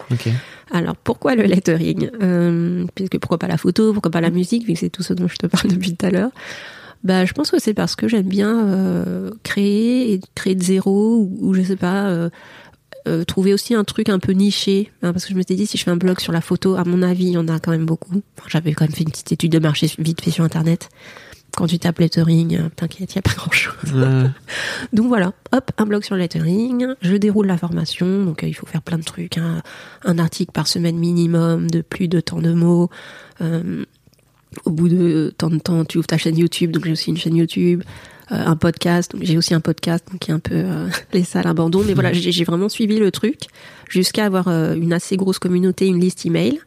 Alors, 0.72 0.96
pourquoi 0.96 1.34
le 1.36 1.44
lettering? 1.44 2.10
Euh, 2.22 2.84
Puisque 2.94 3.18
pourquoi 3.18 3.38
pas 3.38 3.46
la 3.48 3.56
photo, 3.56 3.92
pourquoi 3.92 4.10
pas 4.10 4.20
la 4.20 4.30
musique, 4.30 4.66
vu 4.66 4.74
que 4.74 4.78
c'est 4.80 4.90
tout 4.90 5.02
ce 5.02 5.14
dont 5.14 5.28
je 5.28 5.36
te 5.36 5.46
parle 5.46 5.68
depuis 5.70 5.94
tout 5.94 6.04
à 6.04 6.10
l'heure. 6.10 6.30
Bah, 7.04 7.24
je 7.24 7.32
pense 7.32 7.50
que 7.50 7.58
c'est 7.58 7.74
parce 7.74 7.96
que 7.96 8.08
j'aime 8.08 8.28
bien 8.28 8.68
euh, 8.68 9.30
créer 9.42 10.12
et 10.12 10.20
créer 10.34 10.54
de 10.54 10.62
zéro 10.62 11.16
ou, 11.16 11.36
ou 11.40 11.54
je 11.54 11.62
sais 11.62 11.76
pas 11.76 12.06
euh, 12.06 12.30
euh, 13.08 13.24
trouver 13.24 13.52
aussi 13.52 13.74
un 13.74 13.82
truc 13.82 14.08
un 14.08 14.20
peu 14.20 14.32
niché. 14.32 14.92
Hein, 15.02 15.12
parce 15.12 15.24
que 15.24 15.32
je 15.32 15.36
me 15.36 15.42
suis 15.42 15.56
dit 15.56 15.66
si 15.66 15.76
je 15.76 15.82
fais 15.82 15.90
un 15.90 15.96
blog 15.96 16.20
sur 16.20 16.32
la 16.32 16.40
photo 16.40 16.76
à 16.76 16.84
mon 16.84 17.02
avis 17.02 17.26
il 17.26 17.32
y 17.32 17.38
en 17.38 17.48
a 17.48 17.58
quand 17.58 17.72
même 17.72 17.86
beaucoup. 17.86 18.22
Enfin, 18.38 18.48
j'avais 18.48 18.72
quand 18.72 18.84
même 18.84 18.94
fait 18.94 19.02
une 19.02 19.10
petite 19.10 19.32
étude 19.32 19.50
de 19.52 19.58
marché 19.58 19.90
vite 19.98 20.20
fait 20.20 20.30
sur 20.30 20.44
internet. 20.44 20.88
Quand 21.56 21.66
tu 21.66 21.78
tapes 21.78 21.98
lettering 21.98 22.56
euh, 22.56 22.68
t'inquiète 22.74 23.12
il 23.12 23.16
y 23.16 23.18
a 23.18 23.22
pas 23.22 23.34
grand 23.34 23.50
chose 23.50 23.72
donc 24.92 25.08
voilà, 25.08 25.32
hop, 25.52 25.70
un 25.76 25.84
blog 25.84 26.02
sur 26.04 26.14
le 26.14 26.22
lettering, 26.22 26.86
je 27.02 27.14
déroule 27.16 27.46
la 27.46 27.58
formation, 27.58 28.24
donc 28.24 28.42
euh, 28.42 28.48
il 28.48 28.54
faut 28.54 28.66
faire 28.66 28.82
plein 28.82 28.98
de 28.98 29.02
trucs, 29.02 29.36
hein. 29.36 29.62
un 30.04 30.18
article 30.18 30.52
par 30.52 30.66
semaine 30.66 30.96
minimum 30.96 31.70
de 31.70 31.82
plus 31.82 32.08
de 32.08 32.20
tant 32.20 32.40
de 32.40 32.52
mots. 32.52 32.88
Euh, 33.40 33.84
au 34.64 34.70
bout 34.70 34.88
de 34.88 35.32
tant 35.36 35.50
de 35.50 35.58
temps, 35.58 35.84
tu 35.84 35.98
ouvres 35.98 36.06
ta 36.06 36.18
chaîne 36.18 36.36
YouTube, 36.36 36.70
donc 36.70 36.84
j'ai 36.84 36.92
aussi 36.92 37.10
une 37.10 37.16
chaîne 37.16 37.36
YouTube, 37.36 37.82
euh, 38.30 38.36
un 38.36 38.56
podcast, 38.56 39.12
donc 39.12 39.22
j'ai 39.24 39.36
aussi 39.36 39.54
un 39.54 39.60
podcast 39.60 40.06
donc 40.10 40.20
qui 40.20 40.30
est 40.30 40.34
un 40.34 40.38
peu 40.38 40.54
euh, 40.54 40.88
laissé 41.12 41.38
à 41.38 41.42
l'abandon, 41.42 41.82
mais 41.86 41.94
voilà, 41.94 42.12
j'ai 42.12 42.44
vraiment 42.44 42.68
suivi 42.68 42.98
le 42.98 43.10
truc 43.10 43.40
jusqu'à 43.88 44.26
avoir 44.26 44.48
euh, 44.48 44.74
une 44.74 44.92
assez 44.92 45.16
grosse 45.16 45.38
communauté, 45.38 45.86
une 45.86 46.00
liste 46.00 46.24
email. 46.26 46.60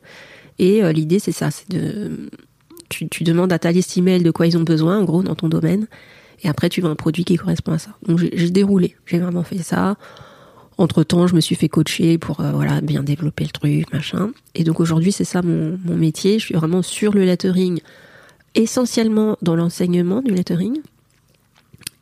Et 0.57 0.83
euh, 0.83 0.91
l'idée 0.91 1.19
c'est 1.19 1.31
ça, 1.31 1.51
c'est 1.51 1.69
de 1.69 2.29
tu, 2.89 3.07
tu 3.09 3.23
demandes 3.23 3.51
à 3.51 3.59
ta 3.59 3.71
liste 3.71 3.97
email 3.97 4.23
de 4.23 4.31
quoi 4.31 4.47
ils 4.47 4.57
ont 4.57 4.63
besoin, 4.63 4.99
en 4.99 5.03
gros, 5.03 5.23
dans 5.23 5.35
ton 5.35 5.49
domaine. 5.49 5.87
Et 6.43 6.49
après, 6.49 6.69
tu 6.69 6.81
veux 6.81 6.89
un 6.89 6.95
produit 6.95 7.23
qui 7.25 7.35
correspond 7.37 7.73
à 7.73 7.79
ça. 7.79 7.91
Donc, 8.07 8.19
j'ai 8.19 8.49
déroulé. 8.49 8.95
J'ai 9.05 9.19
vraiment 9.19 9.43
fait 9.43 9.57
ça. 9.57 9.95
Entre 10.77 11.03
temps, 11.03 11.25
je 11.27 11.35
me 11.35 11.39
suis 11.41 11.55
fait 11.55 11.69
coacher 11.69 12.17
pour 12.17 12.41
euh, 12.41 12.51
voilà 12.51 12.81
bien 12.81 13.01
développer 13.01 13.45
le 13.45 13.49
truc, 13.51 13.93
machin. 13.93 14.31
Et 14.55 14.63
donc 14.65 14.79
aujourd'hui, 14.81 15.11
c'est 15.13 15.23
ça 15.23 15.41
mon, 15.41 15.79
mon 15.85 15.95
métier. 15.95 16.37
Je 16.39 16.45
suis 16.45 16.55
vraiment 16.55 16.81
sur 16.81 17.13
le 17.13 17.23
lettering, 17.23 17.79
essentiellement 18.55 19.37
dans 19.41 19.55
l'enseignement 19.55 20.21
du 20.21 20.31
lettering 20.33 20.79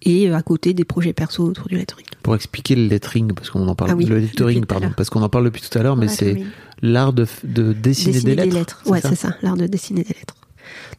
et 0.01 0.29
euh, 0.29 0.35
à 0.35 0.41
côté 0.41 0.73
des 0.73 0.83
projets 0.85 1.13
perso 1.13 1.43
autour 1.45 1.67
du 1.67 1.75
lettering. 1.77 2.05
Pour 2.23 2.35
expliquer 2.35 2.75
le 2.75 2.87
lettering, 2.87 3.31
parce 3.33 3.49
qu'on 3.49 3.67
en 3.67 3.75
parle, 3.75 3.91
Ah 3.91 3.95
oui, 3.95 4.05
le 4.05 4.15
depuis 4.15 4.27
lettering, 4.29 4.59
tout 4.59 4.63
à 4.63 4.67
pardon, 4.67 4.85
l'heure. 4.87 4.95
parce 4.95 5.09
qu'on 5.09 5.21
en 5.21 5.29
parle 5.29 5.45
depuis 5.45 5.61
tout 5.61 5.77
à 5.77 5.83
l'heure, 5.83 5.95
mais 5.95 6.07
c'est 6.07 6.43
l'art 6.81 7.13
de, 7.13 7.25
de 7.43 7.73
dessiner, 7.73 8.13
Dessiner 8.13 8.35
des 8.35 8.49
lettres. 8.49 8.81
Ouais, 8.85 9.01
c'est 9.01 9.15
ça, 9.15 9.35
l'art 9.41 9.55
de 9.55 9.67
dessiner 9.67 10.03
des 10.03 10.13
lettres. 10.13 10.35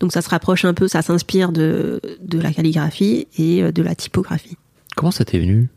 Donc 0.00 0.12
ça 0.12 0.22
se 0.22 0.28
rapproche 0.28 0.64
un 0.64 0.74
peu, 0.74 0.88
ça 0.88 1.02
s'inspire 1.02 1.50
de, 1.52 2.00
de 2.22 2.38
la 2.38 2.52
calligraphie 2.52 3.26
et 3.38 3.62
euh, 3.62 3.72
de 3.72 3.82
la 3.82 3.94
typographie. 3.94 4.56
Comment 4.96 5.10
ça 5.10 5.24
t'est 5.24 5.38
venu? 5.38 5.68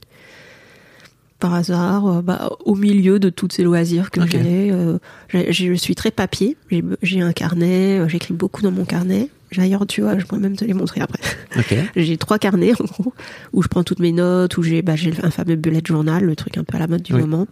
Par 1.40 1.54
hasard, 1.54 2.08
euh, 2.08 2.22
bah, 2.22 2.50
au 2.66 2.76
milieu 2.76 3.20
de 3.20 3.30
tous 3.30 3.48
ces 3.52 3.64
loisirs 3.64 4.10
que 4.12 4.26
j'ai. 4.28 4.72
euh, 4.72 4.98
j'ai- 5.30 5.52
je 5.54 5.74
suis 5.74 5.94
très 5.96 6.12
papier. 6.12 6.58
J'ai- 7.02 7.22
un 7.22 7.34
carnet, 7.34 8.00
euh, 8.00 8.08
j'écris 8.08 8.34
beaucoup 8.34 8.62
dans 8.62 8.72
mon 8.72 8.86
carnet. 8.86 9.30
D'ailleurs, 9.56 9.86
tu 9.88 10.02
vois, 10.02 10.18
je 10.20 10.26
pourrais 10.26 10.42
même 10.42 10.58
te 10.58 10.66
les 10.66 10.74
montrer 10.74 11.00
après. 11.00 11.22
J'ai 11.96 12.18
trois 12.18 12.38
carnets, 12.38 12.74
en 12.82 12.84
gros, 12.84 13.14
où 13.54 13.62
je 13.64 13.68
prends 13.70 13.84
toutes 13.84 14.00
mes 14.00 14.12
notes, 14.12 14.58
où 14.58 14.64
j'ai 14.64 14.82
bah, 14.82 14.96
un 15.24 15.32
fameux 15.32 15.56
bullet 15.56 15.82
journal, 15.86 16.24
le 16.26 16.36
truc 16.36 16.58
un 16.58 16.64
peu 16.66 16.76
à 16.76 16.80
la 16.80 16.88
mode 16.88 17.02
du 17.04 17.14
Oui. 17.14 17.22
moment. 17.22 17.48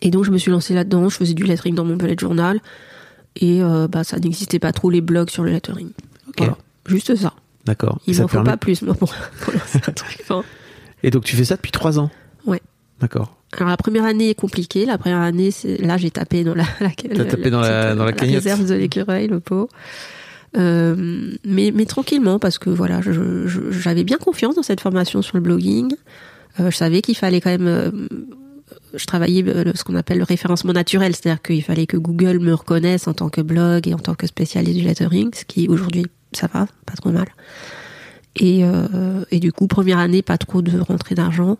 Et 0.00 0.10
donc, 0.10 0.24
je 0.24 0.30
me 0.30 0.38
suis 0.38 0.50
lancée 0.50 0.72
là-dedans. 0.72 1.08
Je 1.10 1.16
faisais 1.16 1.34
du 1.34 1.44
lettering 1.44 1.74
dans 1.74 1.84
mon 1.84 1.96
bullet 1.96 2.16
journal. 2.18 2.58
Et 3.36 3.62
euh, 3.62 3.86
bah, 3.86 4.02
ça 4.04 4.18
n'existait 4.18 4.58
pas 4.58 4.72
trop 4.72 4.88
les 4.88 5.00
blogs 5.02 5.28
sur 5.28 5.42
le 5.44 5.50
lettering. 5.50 5.90
Voilà. 6.38 6.56
Juste 6.86 7.14
ça. 7.16 7.34
D'accord. 7.66 8.00
Il 8.06 8.16
m'en 8.16 8.22
faut 8.28 8.36
permet- 8.38 8.50
pas 8.52 8.56
plus, 8.56 8.80
moi, 8.82 8.94
pour, 8.94 9.12
pour 9.40 9.52
lancer 9.52 9.80
un 9.86 9.92
truc. 9.92 10.18
Enfin, 10.22 10.42
Et 11.02 11.10
donc 11.10 11.24
tu 11.24 11.36
fais 11.36 11.44
ça 11.44 11.56
depuis 11.56 11.72
trois 11.72 11.98
ans? 11.98 12.10
Ouais. 12.46 12.62
D'accord. 13.04 13.36
Alors 13.58 13.68
la 13.68 13.76
première 13.76 14.04
année 14.04 14.30
est 14.30 14.34
compliquée. 14.34 14.86
La 14.86 14.96
première 14.98 15.20
année, 15.20 15.50
là 15.80 15.96
j'ai 15.98 16.10
tapé 16.10 16.42
dans 16.42 16.54
la, 16.54 16.64
la, 16.80 16.88
T'as 16.90 17.24
tapé 17.26 17.50
dans 17.50 17.60
la- 17.60 17.94
dans 17.94 18.04
la 18.06 18.12
cagnotte. 18.12 18.36
réserve 18.42 18.66
de 18.66 18.74
l'écureuil, 18.74 19.26
le 19.28 19.40
pot. 19.40 19.68
Euh, 20.56 21.32
mais, 21.44 21.70
mais 21.74 21.84
tranquillement, 21.84 22.38
parce 22.38 22.58
que 22.58 22.70
voilà, 22.70 23.00
j'avais 23.70 24.04
bien 24.04 24.16
confiance 24.16 24.54
dans 24.54 24.62
cette 24.62 24.80
formation 24.80 25.20
sur 25.20 25.36
le 25.36 25.42
blogging. 25.42 25.92
Euh, 26.60 26.70
je 26.70 26.76
savais 26.76 27.02
qu'il 27.02 27.16
fallait 27.16 27.40
quand 27.42 27.50
même. 27.50 27.66
euh, 27.66 27.90
je 28.94 29.04
travaillais 29.04 29.44
ce 29.74 29.84
qu'on 29.84 29.96
appelle 29.96 30.18
le 30.18 30.24
référencement 30.24 30.72
naturel, 30.72 31.14
c'est-à-dire 31.14 31.42
qu'il 31.42 31.62
fallait 31.62 31.86
que 31.86 31.96
Google 31.98 32.38
me 32.38 32.54
reconnaisse 32.54 33.06
en 33.08 33.12
tant 33.12 33.28
que 33.28 33.40
blog 33.42 33.86
et 33.88 33.92
en 33.94 33.98
tant 33.98 34.14
que 34.14 34.26
spécialiste 34.26 34.78
du 34.78 34.84
lettering, 34.84 35.30
ce 35.34 35.44
qui 35.44 35.68
aujourd'hui 35.68 36.06
ça 36.32 36.48
va, 36.52 36.66
pas 36.86 36.94
trop 36.94 37.10
mal. 37.10 37.26
Et, 38.36 38.62
et 39.30 39.38
du 39.40 39.52
coup, 39.52 39.66
première 39.68 39.98
année, 39.98 40.22
pas 40.22 40.38
trop 40.38 40.62
de 40.62 40.78
rentrée 40.78 41.14
d'argent, 41.14 41.58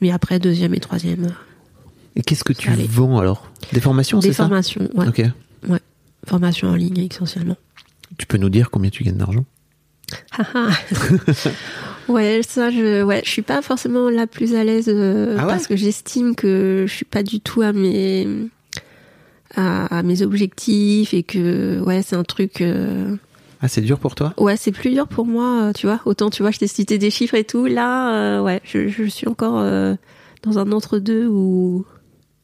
mais 0.00 0.10
après 0.10 0.38
deuxième 0.38 0.74
et 0.74 0.80
troisième, 0.80 1.32
Et 2.16 2.22
qu'est-ce 2.22 2.44
que 2.44 2.52
tu 2.52 2.70
Allez. 2.70 2.86
vends 2.86 3.18
alors? 3.18 3.50
Des 3.72 3.80
formations, 3.80 4.18
des 4.20 4.28
c'est 4.28 4.32
ça? 4.34 4.44
formations, 4.44 4.88
ouais, 4.94 5.08
Ok. 5.08 5.22
ouais, 5.68 5.80
formation 6.26 6.68
en 6.68 6.74
ligne 6.76 6.98
essentiellement. 7.10 7.56
Tu 8.18 8.26
peux 8.26 8.38
nous 8.38 8.50
dire 8.50 8.70
combien 8.70 8.90
tu 8.90 9.02
gagnes 9.04 9.16
d'argent? 9.16 9.44
Haha. 10.38 10.68
ouais, 12.08 12.40
ça, 12.46 12.70
je, 12.70 13.02
ouais, 13.02 13.22
je 13.24 13.30
suis 13.30 13.42
pas 13.42 13.62
forcément 13.62 14.10
la 14.10 14.26
plus 14.26 14.54
à 14.54 14.62
l'aise 14.62 14.88
euh, 14.88 15.36
Ah 15.38 15.42
ouais? 15.42 15.48
parce 15.48 15.66
que 15.66 15.76
j'estime 15.76 16.34
que 16.36 16.84
je 16.86 16.92
suis 16.94 17.04
pas 17.06 17.22
du 17.22 17.40
tout 17.40 17.62
à 17.62 17.72
mes 17.72 18.28
à, 19.56 19.98
à 19.98 20.02
mes 20.02 20.22
objectifs 20.22 21.14
et 21.14 21.22
que 21.22 21.80
ouais, 21.80 22.02
c'est 22.02 22.16
un 22.16 22.24
truc. 22.24 22.60
euh, 22.60 23.16
Ah, 23.64 23.68
c'est 23.68 23.80
dur 23.80 23.98
pour 23.98 24.14
toi? 24.14 24.34
Ouais, 24.36 24.58
c'est 24.58 24.72
plus 24.72 24.90
dur 24.90 25.08
pour 25.08 25.24
moi, 25.24 25.62
euh, 25.62 25.72
tu 25.72 25.86
vois. 25.86 25.98
Autant, 26.04 26.28
tu 26.28 26.42
vois, 26.42 26.50
je 26.50 26.58
t'ai 26.58 26.66
cité 26.66 26.98
des 26.98 27.08
chiffres 27.10 27.34
et 27.34 27.44
tout. 27.44 27.64
Là, 27.64 28.12
euh, 28.12 28.42
ouais, 28.42 28.60
je, 28.62 28.88
je 28.88 29.04
suis 29.04 29.26
encore 29.26 29.58
euh, 29.58 29.94
dans 30.42 30.58
un 30.58 30.70
entre-deux 30.70 31.26
où. 31.26 31.86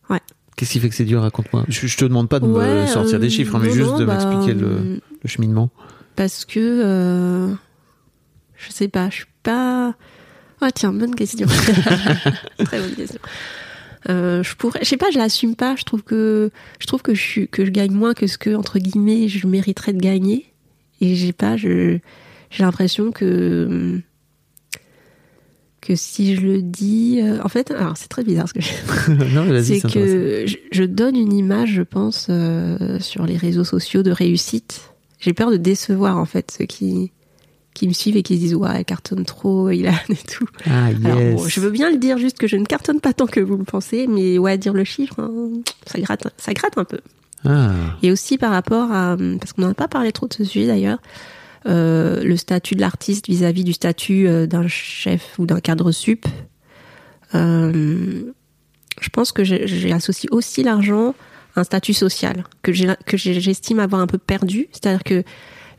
Ouais. 0.08 0.20
Qu'est-ce 0.56 0.72
qui 0.72 0.80
fait 0.80 0.88
que 0.88 0.94
c'est 0.94 1.04
dur? 1.04 1.20
Raconte-moi. 1.20 1.64
Je, 1.68 1.86
je 1.86 1.96
te 1.98 2.06
demande 2.06 2.30
pas 2.30 2.40
de 2.40 2.46
Ouais, 2.46 2.82
me 2.82 2.86
sortir 2.86 3.20
des 3.20 3.28
chiffres, 3.28 3.54
hein, 3.54 3.60
mais 3.62 3.68
non, 3.68 3.74
juste 3.74 3.90
non, 3.90 3.98
de 3.98 4.04
bah, 4.06 4.14
m'expliquer 4.14 4.58
le, 4.58 5.00
le 5.22 5.28
cheminement. 5.28 5.68
parce 6.16 6.46
que 6.46 6.58
euh, 6.58 7.48
je 8.56 8.70
sais 8.72 8.88
pas, 8.88 9.10
je 9.10 9.16
suis 9.16 9.24
pas. 9.42 9.94
Ah 10.62 10.70
tiens, 10.72 10.92
bonne 10.94 11.14
question. 11.14 11.46
Très 12.64 12.80
bonne 12.80 12.94
question. 12.94 13.20
Euh, 14.08 14.42
je 14.42 14.54
pourrais, 14.56 14.78
je 14.82 14.88
sais 14.88 14.96
pas, 14.96 15.10
je 15.12 15.18
l'assume 15.18 15.54
pas. 15.54 15.76
Je 15.76 15.84
trouve 15.84 16.02
que 16.02 16.50
je 16.78 16.86
trouve 16.86 17.02
que 17.02 17.14
je 17.14 17.20
suis 17.20 17.48
que 17.48 17.66
je 17.66 17.70
gagne 17.70 17.92
moins 17.92 18.14
que 18.14 18.26
ce 18.26 18.38
que 18.38 18.54
entre 18.54 18.78
guillemets 18.78 19.28
je 19.28 19.46
mériterais 19.46 19.92
de 19.92 20.00
gagner. 20.00 20.46
Et 21.00 21.14
j'ai 21.14 21.32
pas, 21.32 21.56
je 21.56 21.98
j'ai 22.50 22.64
l'impression 22.64 23.12
que 23.12 24.00
que 25.80 25.96
si 25.96 26.36
je 26.36 26.42
le 26.42 26.62
dis, 26.62 27.20
euh, 27.22 27.38
en 27.42 27.48
fait, 27.48 27.70
alors 27.70 27.96
c'est 27.96 28.08
très 28.08 28.22
bizarre 28.22 28.48
ce 28.48 28.54
que 28.54 28.60
je 28.60 28.68
c'est 29.62 29.80
que 29.80 30.46
je, 30.46 30.56
je 30.70 30.84
donne 30.84 31.16
une 31.16 31.32
image, 31.32 31.70
je 31.72 31.82
pense, 31.82 32.26
euh, 32.28 32.98
sur 33.00 33.24
les 33.24 33.36
réseaux 33.36 33.64
sociaux 33.64 34.02
de 34.02 34.10
réussite. 34.10 34.92
J'ai 35.20 35.32
peur 35.32 35.50
de 35.50 35.56
décevoir 35.56 36.18
en 36.18 36.26
fait 36.26 36.54
ceux 36.58 36.66
qui 36.66 37.12
qui 37.72 37.86
me 37.86 37.92
suivent 37.92 38.16
et 38.16 38.22
qui 38.22 38.34
se 38.34 38.40
disent 38.40 38.54
ouais, 38.54 38.68
elle 38.74 38.84
cartonne 38.84 39.24
trop, 39.24 39.70
il 39.70 39.86
a 39.86 39.94
et 40.08 40.16
tout. 40.16 40.46
Ah, 40.66 40.90
yes. 40.90 41.04
Alors 41.04 41.18
bon, 41.18 41.48
je 41.48 41.60
veux 41.60 41.70
bien 41.70 41.90
le 41.90 41.98
dire 41.98 42.18
juste 42.18 42.36
que 42.36 42.46
je 42.46 42.56
ne 42.56 42.64
cartonne 42.64 43.00
pas 43.00 43.12
tant 43.12 43.26
que 43.26 43.40
vous 43.40 43.56
le 43.56 43.64
pensez, 43.64 44.06
mais 44.06 44.38
ouais, 44.38 44.58
dire 44.58 44.74
le 44.74 44.84
chiffre, 44.84 45.20
hein, 45.20 45.50
ça 45.86 45.98
gratte, 46.00 46.26
ça 46.36 46.52
gratte 46.52 46.76
un 46.76 46.84
peu. 46.84 46.98
Ah, 47.44 47.70
Et 48.02 48.10
aussi 48.12 48.36
par 48.38 48.50
rapport 48.52 48.92
à, 48.92 49.16
parce 49.40 49.52
qu'on 49.52 49.62
n'en 49.62 49.70
a 49.70 49.74
pas 49.74 49.88
parlé 49.88 50.12
trop 50.12 50.26
de 50.28 50.34
ce 50.34 50.44
sujet 50.44 50.66
d'ailleurs, 50.66 50.98
euh, 51.66 52.22
le 52.22 52.36
statut 52.36 52.74
de 52.74 52.80
l'artiste 52.80 53.28
vis-à-vis 53.28 53.64
du 53.64 53.72
statut 53.72 54.28
euh, 54.28 54.46
d'un 54.46 54.66
chef 54.68 55.38
ou 55.38 55.46
d'un 55.46 55.60
cadre 55.60 55.90
sup. 55.92 56.26
Euh, 57.34 58.22
je 59.00 59.08
pense 59.10 59.32
que 59.32 59.44
j'ai- 59.44 59.66
j'associe 59.66 60.30
aussi 60.32 60.62
l'argent 60.62 61.14
à 61.56 61.60
un 61.60 61.64
statut 61.64 61.94
social 61.94 62.44
que 62.62 62.72
j'estime 62.72 63.78
avoir 63.80 64.00
un 64.00 64.06
peu 64.06 64.18
perdu. 64.18 64.68
C'est-à-dire 64.72 65.04
que 65.04 65.22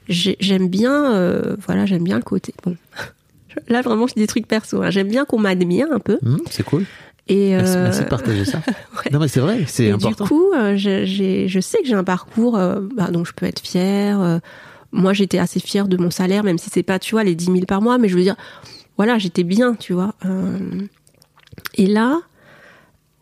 j'ai- 0.07 0.37
j'aime 0.39 0.67
bien, 0.69 1.13
euh, 1.13 1.55
voilà, 1.65 1.85
j'aime 1.85 2.03
bien 2.03 2.17
le 2.17 2.23
côté. 2.23 2.53
Bon, 2.63 2.75
là 3.67 3.81
vraiment 3.81 4.07
je 4.07 4.13
dis 4.13 4.21
des 4.21 4.27
trucs 4.27 4.47
perso. 4.47 4.81
hein. 4.81 4.89
J'aime 4.89 5.07
bien 5.09 5.25
qu'on 5.25 5.39
m'admire 5.39 5.87
un 5.91 5.99
peu. 5.99 6.17
hum, 6.25 6.41
c'est 6.49 6.63
cool. 6.63 6.85
Et 7.27 7.55
euh, 7.55 7.61
merci 7.83 8.03
de 8.03 8.09
partager 8.09 8.45
ça. 8.45 8.57
ouais. 9.05 9.11
Non, 9.11 9.19
mais 9.19 9.27
c'est 9.27 9.39
vrai, 9.39 9.63
c'est 9.67 9.85
et 9.85 9.91
important. 9.91 10.25
du 10.25 10.29
coup, 10.29 10.51
euh, 10.53 10.75
je, 10.75 11.05
j'ai- 11.05 11.47
je 11.47 11.59
sais 11.59 11.79
que 11.81 11.87
j'ai 11.87 11.93
un 11.93 12.03
parcours 12.03 12.57
euh, 12.57 12.81
bah, 12.95 13.09
dont 13.11 13.23
je 13.23 13.33
peux 13.33 13.45
être 13.45 13.59
fière. 13.61 14.19
euh, 14.21 14.39
moi, 14.91 15.13
j'étais 15.13 15.37
assez 15.37 15.59
fière 15.61 15.87
de 15.87 15.95
mon 15.97 16.11
salaire, 16.11 16.43
même 16.43 16.57
si 16.57 16.69
c'est 16.69 16.83
pas, 16.83 16.99
tu 16.99 17.15
vois, 17.15 17.23
les 17.23 17.35
10 17.35 17.45
000 17.45 17.59
par 17.65 17.81
mois, 17.81 17.97
mais 17.97 18.09
je 18.09 18.17
veux 18.17 18.23
dire, 18.23 18.35
voilà, 18.97 19.17
j'étais 19.17 19.43
bien, 19.43 19.75
tu 19.75 19.93
vois. 19.93 20.13
et 21.77 21.87
là, 21.87 22.19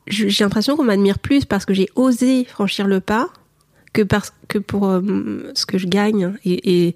j'ai 0.08 0.44
l'impression 0.44 0.76
qu'on 0.76 0.84
m'admire 0.86 1.20
plus 1.20 1.46
parce 1.46 1.66
que 1.66 1.74
j'ai 1.76 1.88
osé 1.96 2.44
franchir 2.46 2.88
le 2.88 3.00
pas 3.00 3.30
que 3.94 4.02
parce 4.02 4.34
que 4.48 4.58
pour 4.60 4.88
euh, 4.90 5.02
ce 5.54 5.66
que 5.68 5.78
je 5.78 5.88
gagne. 5.88 6.34
Et, 6.46 6.88
et 6.88 6.96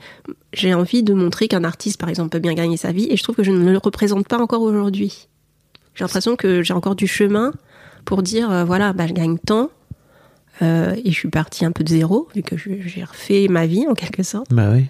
j'ai 0.53 0.73
envie 0.73 1.03
de 1.03 1.13
montrer 1.13 1.47
qu'un 1.47 1.63
artiste, 1.63 1.99
par 1.99 2.09
exemple, 2.09 2.29
peut 2.29 2.39
bien 2.39 2.53
gagner 2.55 2.77
sa 2.77 2.91
vie. 2.91 3.07
Et 3.11 3.17
je 3.17 3.23
trouve 3.23 3.35
que 3.35 3.43
je 3.43 3.51
ne 3.51 3.71
le 3.71 3.77
représente 3.77 4.27
pas 4.27 4.39
encore 4.39 4.61
aujourd'hui. 4.61 5.27
J'ai 5.95 6.03
l'impression 6.03 6.35
que 6.35 6.63
j'ai 6.63 6.73
encore 6.73 6.95
du 6.95 7.07
chemin 7.07 7.51
pour 8.05 8.23
dire, 8.23 8.51
euh, 8.51 8.63
voilà, 8.63 8.93
bah, 8.93 9.07
je 9.07 9.13
gagne 9.13 9.37
tant. 9.37 9.69
euh, 10.61 10.95
et 11.03 11.09
je 11.11 11.15
suis 11.15 11.29
partie 11.29 11.65
un 11.65 11.71
peu 11.71 11.83
de 11.83 11.89
zéro, 11.89 12.27
vu 12.35 12.43
que 12.43 12.55
j'ai 12.57 13.03
refait 13.03 13.47
ma 13.49 13.65
vie 13.65 13.85
en 13.87 13.93
quelque 13.93 14.23
sorte. 14.23 14.47
Bah 14.51 14.69
oui. 14.71 14.85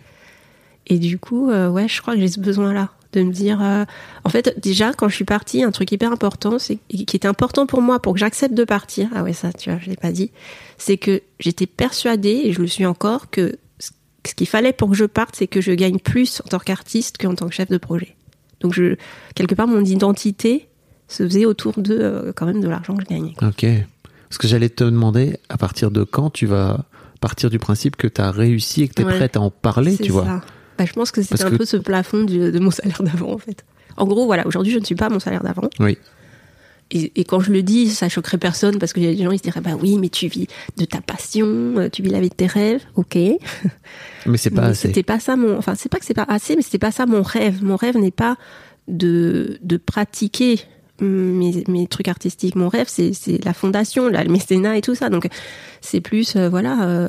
Et 0.87 0.99
du 0.99 1.17
coup, 1.17 1.49
euh, 1.49 1.69
ouais, 1.69 1.87
je 1.87 2.01
crois 2.01 2.13
que 2.15 2.19
j'ai 2.19 2.27
ce 2.27 2.39
besoin-là 2.41 2.89
de 3.13 3.21
me 3.23 3.31
dire. 3.31 3.61
euh, 3.61 3.85
En 4.25 4.29
fait, 4.29 4.59
déjà, 4.59 4.91
quand 4.91 5.07
je 5.07 5.15
suis 5.15 5.23
partie, 5.23 5.63
un 5.63 5.71
truc 5.71 5.91
hyper 5.91 6.11
important, 6.11 6.59
c'est 6.59 6.77
qui 6.89 7.15
était 7.15 7.27
important 7.27 7.65
pour 7.65 7.81
moi 7.81 8.01
pour 8.01 8.13
que 8.13 8.19
j'accepte 8.19 8.53
de 8.53 8.63
partir. 8.65 9.07
Ah 9.15 9.23
ouais, 9.23 9.31
ça, 9.33 9.53
tu 9.53 9.69
vois, 9.69 9.79
je 9.79 9.89
l'ai 9.89 9.95
pas 9.95 10.11
dit. 10.11 10.31
C'est 10.77 10.97
que 10.97 11.21
j'étais 11.39 11.67
persuadée, 11.67 12.41
et 12.43 12.51
je 12.51 12.59
le 12.59 12.67
suis 12.67 12.85
encore, 12.85 13.29
que 13.29 13.57
ce 13.79 14.33
qu'il 14.35 14.47
fallait 14.47 14.73
pour 14.73 14.89
que 14.89 14.95
je 14.95 15.05
parte, 15.05 15.35
c'est 15.37 15.47
que 15.47 15.61
je 15.61 15.71
gagne 15.71 15.99
plus 15.99 16.41
en 16.45 16.49
tant 16.49 16.59
qu'artiste 16.59 17.17
qu'en 17.17 17.35
tant 17.35 17.47
que 17.47 17.53
chef 17.53 17.69
de 17.69 17.77
projet. 17.77 18.15
Donc, 18.59 18.73
je, 18.73 18.95
quelque 19.35 19.55
part, 19.55 19.67
mon 19.67 19.85
identité 19.85 20.67
se 21.13 21.23
faisait 21.23 21.45
autour 21.45 21.73
de 21.77 21.97
euh, 21.99 22.31
quand 22.35 22.45
même 22.45 22.61
de 22.61 22.67
l'argent 22.67 22.95
que 22.95 23.03
je 23.03 23.07
gagnais. 23.15 23.33
quoi. 23.37 23.49
Ok. 23.49 23.65
Parce 24.29 24.37
que 24.37 24.47
j'allais 24.47 24.69
te 24.69 24.83
demander, 24.83 25.37
à 25.49 25.57
partir 25.57 25.91
de 25.91 26.03
quand 26.03 26.29
tu 26.31 26.45
vas 26.45 26.85
partir 27.21 27.49
du 27.49 27.59
principe 27.59 27.95
que 27.95 28.07
tu 28.07 28.19
as 28.21 28.31
réussi 28.31 28.83
et 28.83 28.87
que 28.87 28.93
tu 28.95 29.01
es 29.03 29.05
Ouais. 29.05 29.15
prête 29.17 29.37
à 29.37 29.41
en 29.41 29.49
parler, 29.51 29.95
tu 29.97 30.11
vois? 30.11 30.25
ça. 30.25 30.41
Bah, 30.77 30.85
je 30.85 30.93
pense 30.93 31.11
que 31.11 31.21
c'était 31.21 31.43
un 31.43 31.51
que- 31.51 31.55
peu 31.57 31.65
ce 31.65 31.77
plafond 31.77 32.23
du- 32.23 32.51
de 32.51 32.59
mon 32.59 32.71
salaire 32.79 33.03
d'avant, 33.03 33.31
en 33.33 33.37
fait. 33.37 33.63
En 33.95 34.05
gros, 34.07 34.25
voilà, 34.25 34.45
aujourd'hui, 34.47 34.73
je 34.73 34.79
ne 34.79 34.83
suis 34.85 34.95
pas 34.95 35.05
à 35.05 35.09
mon 35.09 35.19
salaire 35.19 35.43
d'avant. 35.43 35.69
Oui. 35.79 35.97
Et, 36.91 37.11
et 37.15 37.23
quand 37.23 37.39
je 37.39 37.51
le 37.51 37.63
dis, 37.63 37.89
ça 37.89 38.09
choquerait 38.09 38.37
personne 38.37 38.77
parce 38.77 38.91
qu'il 38.93 39.03
y 39.03 39.07
a 39.07 39.13
des 39.13 39.23
gens 39.23 39.31
qui 39.31 39.37
se 39.37 39.43
diraient 39.43 39.61
bah 39.61 39.71
oui, 39.79 39.97
mais 39.99 40.09
tu 40.09 40.27
vis 40.27 40.47
de 40.77 40.85
ta 40.85 40.99
passion, 41.01 41.47
euh, 41.47 41.89
tu 41.89 42.01
vis 42.03 42.09
la 42.09 42.19
vie 42.19 42.29
de 42.29 42.35
tes 42.35 42.45
rêves, 42.45 42.81
ok. 42.95 43.15
Mais 44.25 44.37
c'est 44.37 44.49
pas 44.49 44.61
mais 44.63 44.67
assez. 44.69 44.87
c'était 44.89 45.03
pas 45.03 45.19
ça 45.19 45.35
mon, 45.35 45.57
enfin 45.57 45.75
c'est 45.75 45.89
pas 45.89 45.97
que 45.99 46.05
c'est 46.05 46.13
pas 46.13 46.25
assez, 46.27 46.55
mais 46.55 46.61
c'était 46.61 46.79
pas 46.79 46.91
ça 46.91 47.05
mon 47.05 47.21
rêve. 47.23 47.63
Mon 47.63 47.75
rêve 47.77 47.97
n'est 47.97 48.11
pas 48.11 48.35
de 48.87 49.57
de 49.61 49.77
pratiquer 49.77 50.59
mes, 51.01 51.63
mes 51.67 51.87
trucs 51.87 52.07
artistiques. 52.07 52.55
Mon 52.55 52.69
rêve 52.69 52.87
c'est 52.87 53.43
la 53.43 53.53
fondation, 53.53 54.07
là, 54.07 54.23
le 54.23 54.31
mécénat 54.31 54.77
et 54.77 54.81
tout 54.81 54.95
ça. 54.95 55.09
Donc 55.09 55.27
c'est 55.81 56.01
plus 56.01 56.35
euh, 56.35 56.49
voilà. 56.49 56.87
euh, 56.87 57.07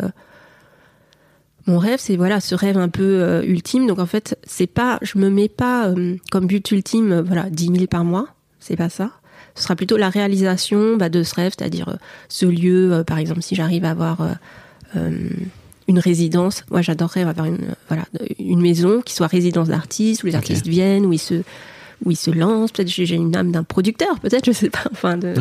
mon 1.67 1.79
rêve, 1.79 1.99
c'est 1.99 2.17
voilà 2.17 2.41
ce 2.41 2.55
rêve 2.55 2.77
un 2.77 2.89
peu 2.89 3.03
euh, 3.23 3.43
ultime. 3.43 3.87
Donc 3.87 3.99
en 3.99 4.07
fait, 4.07 4.39
c'est 4.45 4.67
pas, 4.67 4.99
je 5.03 5.19
me 5.19 5.31
mets 5.31 5.49
pas 5.49 5.93
comme 6.31 6.47
but 6.47 6.71
ultime, 6.71 7.21
voilà, 7.21 7.49
10 7.51 7.67
000 7.67 7.87
par 7.87 8.05
mois. 8.05 8.29
C'est 8.61 8.77
pas 8.77 8.89
ça. 8.89 9.11
Ce 9.55 9.63
sera 9.63 9.77
plutôt 9.77 9.97
la 9.97 10.09
réalisation 10.09 10.97
bah, 10.97 11.09
de 11.09 11.23
ce 11.23 11.35
rêve, 11.35 11.53
c'est-à-dire 11.57 11.99
ce 12.29 12.47
lieu, 12.47 13.05
par 13.07 13.19
exemple, 13.19 13.41
si 13.43 13.55
j'arrive 13.55 13.85
à 13.85 13.91
avoir 13.91 14.19
une 14.95 15.99
résidence. 15.99 16.65
Moi, 16.71 16.83
j'adorerais 16.83 17.23
avoir 17.23 17.47
une, 17.47 17.75
voilà, 17.89 18.05
une 18.39 18.61
maison 18.61 19.01
qui 19.01 19.15
soit 19.15 19.27
résidence 19.27 19.69
d'artistes, 19.69 20.23
où 20.25 20.27
les 20.27 20.35
artistes 20.35 20.67
viennent, 20.67 21.07
où 21.07 21.13
ils 21.13 21.19
se, 21.19 21.43
où 22.05 22.11
ils 22.11 22.17
se 22.17 22.31
lancent. 22.31 22.73
Peut-être 22.73 22.89
j'ai 22.89 23.15
une 23.15 23.35
âme 23.37 23.53
d'un 23.53 23.65
producteur, 23.65 24.19
peut-être, 24.21 24.45
je 24.47 24.53
sais 24.53 24.71
pas. 24.71 24.85
Enfin, 24.93 25.17
de. 25.17 25.35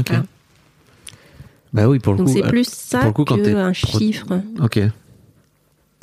Bah 1.74 1.88
oui, 1.88 2.00
pour 2.00 2.14
le 2.14 2.20
Donc 2.20 2.28
coup. 2.28 2.34
c'est 2.34 2.44
euh, 2.46 2.50
plus 2.50 2.68
ça 2.68 3.12
qu'un 3.12 3.74
chiffre. 3.74 4.42
Ok. 4.62 4.80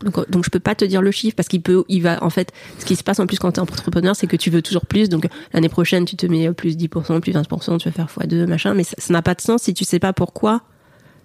Donc, 0.03 0.31
donc 0.31 0.45
je 0.45 0.51
peux 0.51 0.61
pas 0.61 0.75
te 0.75 0.85
dire 0.85 1.03
le 1.03 1.11
chiffre 1.11 1.37
parce 1.37 1.49
qu'il 1.49 1.61
peut, 1.61 1.85
il 1.89 2.03
va, 2.03 2.25
en 2.25 2.31
fait, 2.31 2.53
ce 2.79 2.85
qui 2.87 2.97
se 2.97 3.05
passe 3.05 3.21
en 3.21 3.27
plus 3.27 3.39
quand 3.39 3.53
t'es 3.53 3.61
entrepreneur, 3.61 4.17
c'est 4.17 4.27
que 4.27 4.37
tu 4.37 4.51
veux 4.51 4.63
toujours 4.63 4.87
plus. 4.87 5.09
Donc 5.09 5.27
l'année 5.53 5.69
prochaine, 5.69 6.07
tu 6.07 6.17
te 6.17 6.27
mets 6.27 6.49
euh, 6.49 6.53
plus 6.53 6.77
10%, 6.77 7.21
plus 7.21 7.33
20%, 7.33 7.79
tu 7.79 7.89
vas 7.89 7.93
faire 7.93 8.07
x2, 8.07 8.47
machin. 8.47 8.75
Mais 8.75 8.85
ça 8.85 8.95
n'a 9.13 9.23
pas 9.23 9.35
de 9.35 9.41
sens 9.43 9.63
si 9.63 9.75
tu 9.75 9.85
sais 9.85 9.99
pas 9.99 10.13
pourquoi 10.13 10.63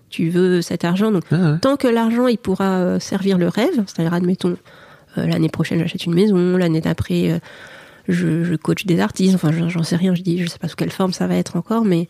tu 0.09 0.29
veux 0.29 0.61
cet 0.61 0.83
argent. 0.85 1.11
Donc 1.11 1.23
Ah 1.31 1.53
ouais. 1.53 1.59
tant 1.59 1.77
que 1.77 1.87
l'argent, 1.87 2.27
il 2.27 2.37
pourra 2.37 2.77
euh, 2.79 2.99
servir 2.99 3.37
le 3.37 3.47
rêve, 3.47 3.73
c'est-à-dire, 3.87 4.13
admettons, 4.13 4.57
euh, 5.17 5.25
l'année 5.25 5.49
prochaine, 5.49 5.79
j'achète 5.79 6.05
une 6.05 6.13
maison, 6.13 6.57
l'année 6.57 6.81
d'après, 6.81 7.31
euh, 7.31 7.39
je, 8.07 8.43
je 8.43 8.55
coach 8.55 8.85
des 8.85 8.99
artistes, 8.99 9.35
enfin, 9.35 9.51
j'en 9.67 9.83
sais 9.83 9.95
rien, 9.95 10.15
je 10.15 10.21
dis, 10.21 10.41
je 10.41 10.47
sais 10.47 10.59
pas 10.59 10.67
sous 10.67 10.75
quelle 10.75 10.91
forme 10.91 11.13
ça 11.13 11.27
va 11.27 11.35
être 11.35 11.55
encore, 11.55 11.85
mais 11.85 12.07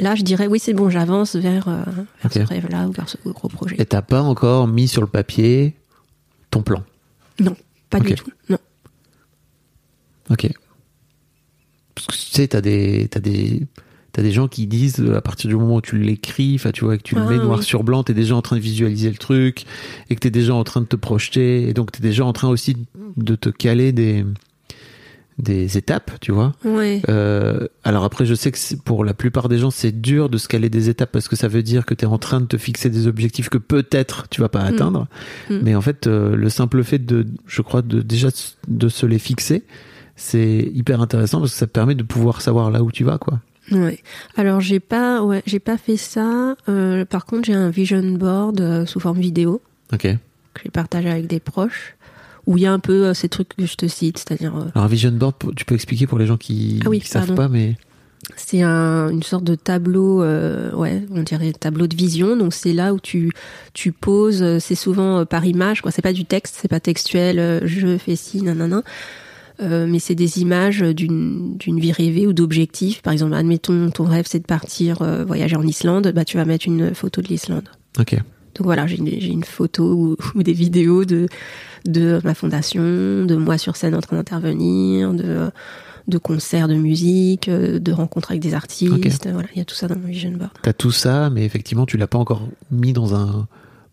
là, 0.00 0.14
je 0.14 0.22
dirais, 0.22 0.46
oui, 0.46 0.58
c'est 0.58 0.74
bon, 0.74 0.90
j'avance 0.90 1.36
vers, 1.36 1.68
euh, 1.68 1.82
vers 2.22 2.32
ce 2.32 2.38
rêve-là 2.40 2.88
ou 2.88 2.92
vers 2.92 3.08
ce 3.08 3.16
gros 3.26 3.48
projet. 3.48 3.76
Et 3.78 3.86
t'as 3.86 4.02
pas 4.02 4.22
encore 4.22 4.66
mis 4.68 4.88
sur 4.88 5.00
le 5.02 5.08
papier 5.08 5.74
ton 6.50 6.62
plan? 6.62 6.82
Non, 7.40 7.56
pas 7.90 8.00
du 8.00 8.14
tout, 8.14 8.30
non. 8.48 8.58
Ok. 10.30 10.48
Parce 11.94 12.06
que 12.08 12.12
tu 12.12 12.18
sais, 12.30 12.48
t'as 12.48 12.60
des, 12.60 13.08
t'as 13.10 13.20
des, 13.20 13.66
T'as 14.12 14.22
des 14.22 14.30
gens 14.30 14.46
qui 14.46 14.68
disent 14.68 15.04
à 15.12 15.20
partir 15.20 15.48
du 15.50 15.56
moment 15.56 15.74
où 15.74 15.80
tu 15.80 15.98
l'écris, 15.98 16.52
enfin 16.54 16.70
tu 16.70 16.84
vois 16.84 16.96
que 16.96 17.02
tu 17.02 17.16
le 17.16 17.22
Ah, 17.22 17.30
mets 17.30 17.36
noir 17.38 17.58
oui. 17.58 17.64
sur 17.64 17.82
blanc, 17.82 18.04
t'es 18.04 18.14
déjà 18.14 18.36
en 18.36 18.42
train 18.42 18.54
de 18.54 18.60
visualiser 18.60 19.10
le 19.10 19.16
truc 19.16 19.64
et 20.08 20.14
que 20.14 20.20
t'es 20.20 20.30
déjà 20.30 20.54
en 20.54 20.62
train 20.62 20.80
de 20.82 20.86
te 20.86 20.94
projeter 20.94 21.68
et 21.68 21.74
donc 21.74 21.90
t'es 21.90 22.00
déjà 22.00 22.24
en 22.24 22.32
train 22.32 22.46
aussi 22.48 22.76
de 23.16 23.34
te 23.34 23.48
caler 23.48 23.90
des 23.90 24.24
des 25.38 25.76
étapes, 25.76 26.12
tu 26.20 26.32
vois. 26.32 26.52
Ouais. 26.64 27.02
Euh, 27.08 27.66
alors 27.82 28.04
après, 28.04 28.24
je 28.24 28.34
sais 28.34 28.52
que 28.52 28.58
pour 28.84 29.04
la 29.04 29.14
plupart 29.14 29.48
des 29.48 29.58
gens, 29.58 29.70
c'est 29.70 29.92
dur 29.92 30.28
de 30.28 30.38
se 30.38 30.46
caler 30.48 30.70
des 30.70 30.88
étapes 30.88 31.10
parce 31.10 31.28
que 31.28 31.36
ça 31.36 31.48
veut 31.48 31.62
dire 31.62 31.86
que 31.86 31.94
tu 31.94 32.04
es 32.04 32.08
en 32.08 32.18
train 32.18 32.40
de 32.40 32.46
te 32.46 32.56
fixer 32.56 32.88
des 32.88 33.06
objectifs 33.06 33.48
que 33.48 33.58
peut-être 33.58 34.28
tu 34.28 34.40
vas 34.40 34.48
pas 34.48 34.62
atteindre. 34.62 35.08
Mm. 35.50 35.58
Mais 35.62 35.74
en 35.74 35.80
fait, 35.80 36.06
euh, 36.06 36.36
le 36.36 36.48
simple 36.48 36.84
fait 36.84 37.04
de, 37.04 37.26
je 37.46 37.62
crois, 37.62 37.82
de 37.82 38.00
déjà 38.00 38.28
de 38.68 38.88
se 38.88 39.06
les 39.06 39.18
fixer, 39.18 39.64
c'est 40.16 40.70
hyper 40.72 41.00
intéressant 41.00 41.40
parce 41.40 41.52
que 41.52 41.58
ça 41.58 41.66
te 41.66 41.72
permet 41.72 41.96
de 41.96 42.04
pouvoir 42.04 42.40
savoir 42.40 42.70
là 42.70 42.82
où 42.82 42.92
tu 42.92 43.02
vas, 43.02 43.18
quoi. 43.18 43.40
Ouais. 43.72 43.98
Alors 44.36 44.60
j'ai 44.60 44.78
pas, 44.78 45.22
ouais, 45.22 45.42
j'ai 45.46 45.58
pas 45.58 45.78
fait 45.78 45.96
ça. 45.96 46.54
Euh, 46.68 47.04
par 47.04 47.24
contre, 47.24 47.46
j'ai 47.46 47.54
un 47.54 47.70
vision 47.70 48.02
board 48.12 48.84
sous 48.86 49.00
forme 49.00 49.18
vidéo 49.18 49.62
Ok. 49.92 50.02
que 50.02 50.62
j'ai 50.62 50.70
partagé 50.70 51.08
avec 51.10 51.26
des 51.26 51.40
proches, 51.40 51.96
où 52.46 52.56
il 52.56 52.62
y 52.62 52.66
a 52.66 52.72
un 52.72 52.78
peu 52.78 53.06
euh, 53.06 53.14
ces 53.14 53.28
trucs 53.28 53.50
que 53.56 53.66
je 53.66 53.74
te 53.76 53.86
cite, 53.86 54.18
c'est-à-dire 54.18 54.56
euh, 54.56 54.70
Alors 54.74 54.88
vision 54.88 55.12
board, 55.12 55.36
tu 55.56 55.64
peux 55.64 55.74
expliquer 55.74 56.06
pour 56.06 56.18
les 56.18 56.26
gens 56.26 56.36
qui, 56.36 56.80
Ah 56.84 56.88
oui, 56.88 57.00
qui 57.00 57.08
savent 57.08 57.34
pas, 57.34 57.48
mais 57.48 57.76
c'est 58.36 58.62
un, 58.62 59.10
une 59.10 59.22
sorte 59.22 59.44
de 59.44 59.54
tableau, 59.54 60.22
euh, 60.22 60.72
ouais, 60.72 61.02
on 61.10 61.22
dirait 61.22 61.52
tableau 61.52 61.86
de 61.86 61.94
vision. 61.94 62.36
Donc 62.36 62.54
c'est 62.54 62.72
là 62.72 62.94
où 62.94 63.00
tu 63.00 63.32
tu 63.74 63.92
poses. 63.92 64.58
C'est 64.58 64.74
souvent 64.74 65.26
par 65.26 65.44
image, 65.44 65.82
quoi. 65.82 65.90
C'est 65.90 66.02
pas 66.02 66.14
du 66.14 66.24
texte, 66.24 66.56
c'est 66.58 66.68
pas 66.68 66.80
textuel. 66.80 67.62
je 67.66 67.98
fais 67.98 68.16
ci, 68.16 68.42
nanana. 68.42 68.82
Euh, 69.60 69.86
mais 69.88 70.00
c'est 70.00 70.16
des 70.16 70.40
images 70.40 70.80
d'une 70.80 71.56
d'une 71.56 71.78
vie 71.78 71.92
rêvée 71.92 72.26
ou 72.26 72.32
d'objectifs. 72.32 73.02
Par 73.02 73.12
exemple, 73.12 73.34
admettons 73.34 73.90
ton 73.90 74.04
rêve 74.04 74.26
c'est 74.28 74.40
de 74.40 74.46
partir 74.46 75.02
euh, 75.02 75.24
voyager 75.24 75.56
en 75.56 75.66
Islande, 75.66 76.10
bah 76.14 76.24
tu 76.24 76.36
vas 76.36 76.44
mettre 76.44 76.66
une 76.66 76.94
photo 76.94 77.22
de 77.22 77.28
l'Islande. 77.28 77.68
ok. 77.98 78.16
Donc 78.54 78.64
voilà, 78.66 78.86
j'ai 78.86 78.96
une, 78.96 79.44
photo 79.44 79.92
ou, 79.92 80.16
ou 80.34 80.42
des 80.42 80.52
vidéos 80.52 81.04
de, 81.04 81.26
de 81.86 82.20
ma 82.24 82.34
fondation, 82.34 82.82
de 82.82 83.34
moi 83.36 83.58
sur 83.58 83.76
scène 83.76 83.94
en 83.94 84.00
train 84.00 84.16
d'intervenir, 84.16 85.12
de, 85.12 85.50
de 86.06 86.18
concerts 86.18 86.68
de 86.68 86.74
musique, 86.74 87.48
euh, 87.48 87.78
de 87.78 87.92
rencontres 87.92 88.30
avec 88.30 88.42
des 88.42 88.54
artistes. 88.54 89.28
Voilà, 89.28 89.48
il 89.54 89.58
y 89.58 89.62
a 89.62 89.64
tout 89.64 89.74
ça 89.74 89.88
dans 89.88 89.96
mon 89.98 90.06
vision 90.06 90.30
board. 90.32 90.50
T'as 90.62 90.72
tout 90.72 90.92
ça, 90.92 91.30
mais 91.30 91.44
effectivement, 91.44 91.86
tu 91.86 91.96
l'as 91.96 92.06
pas 92.06 92.18
encore 92.18 92.48
mis 92.70 92.92
dans 92.92 93.14
un 93.14 93.46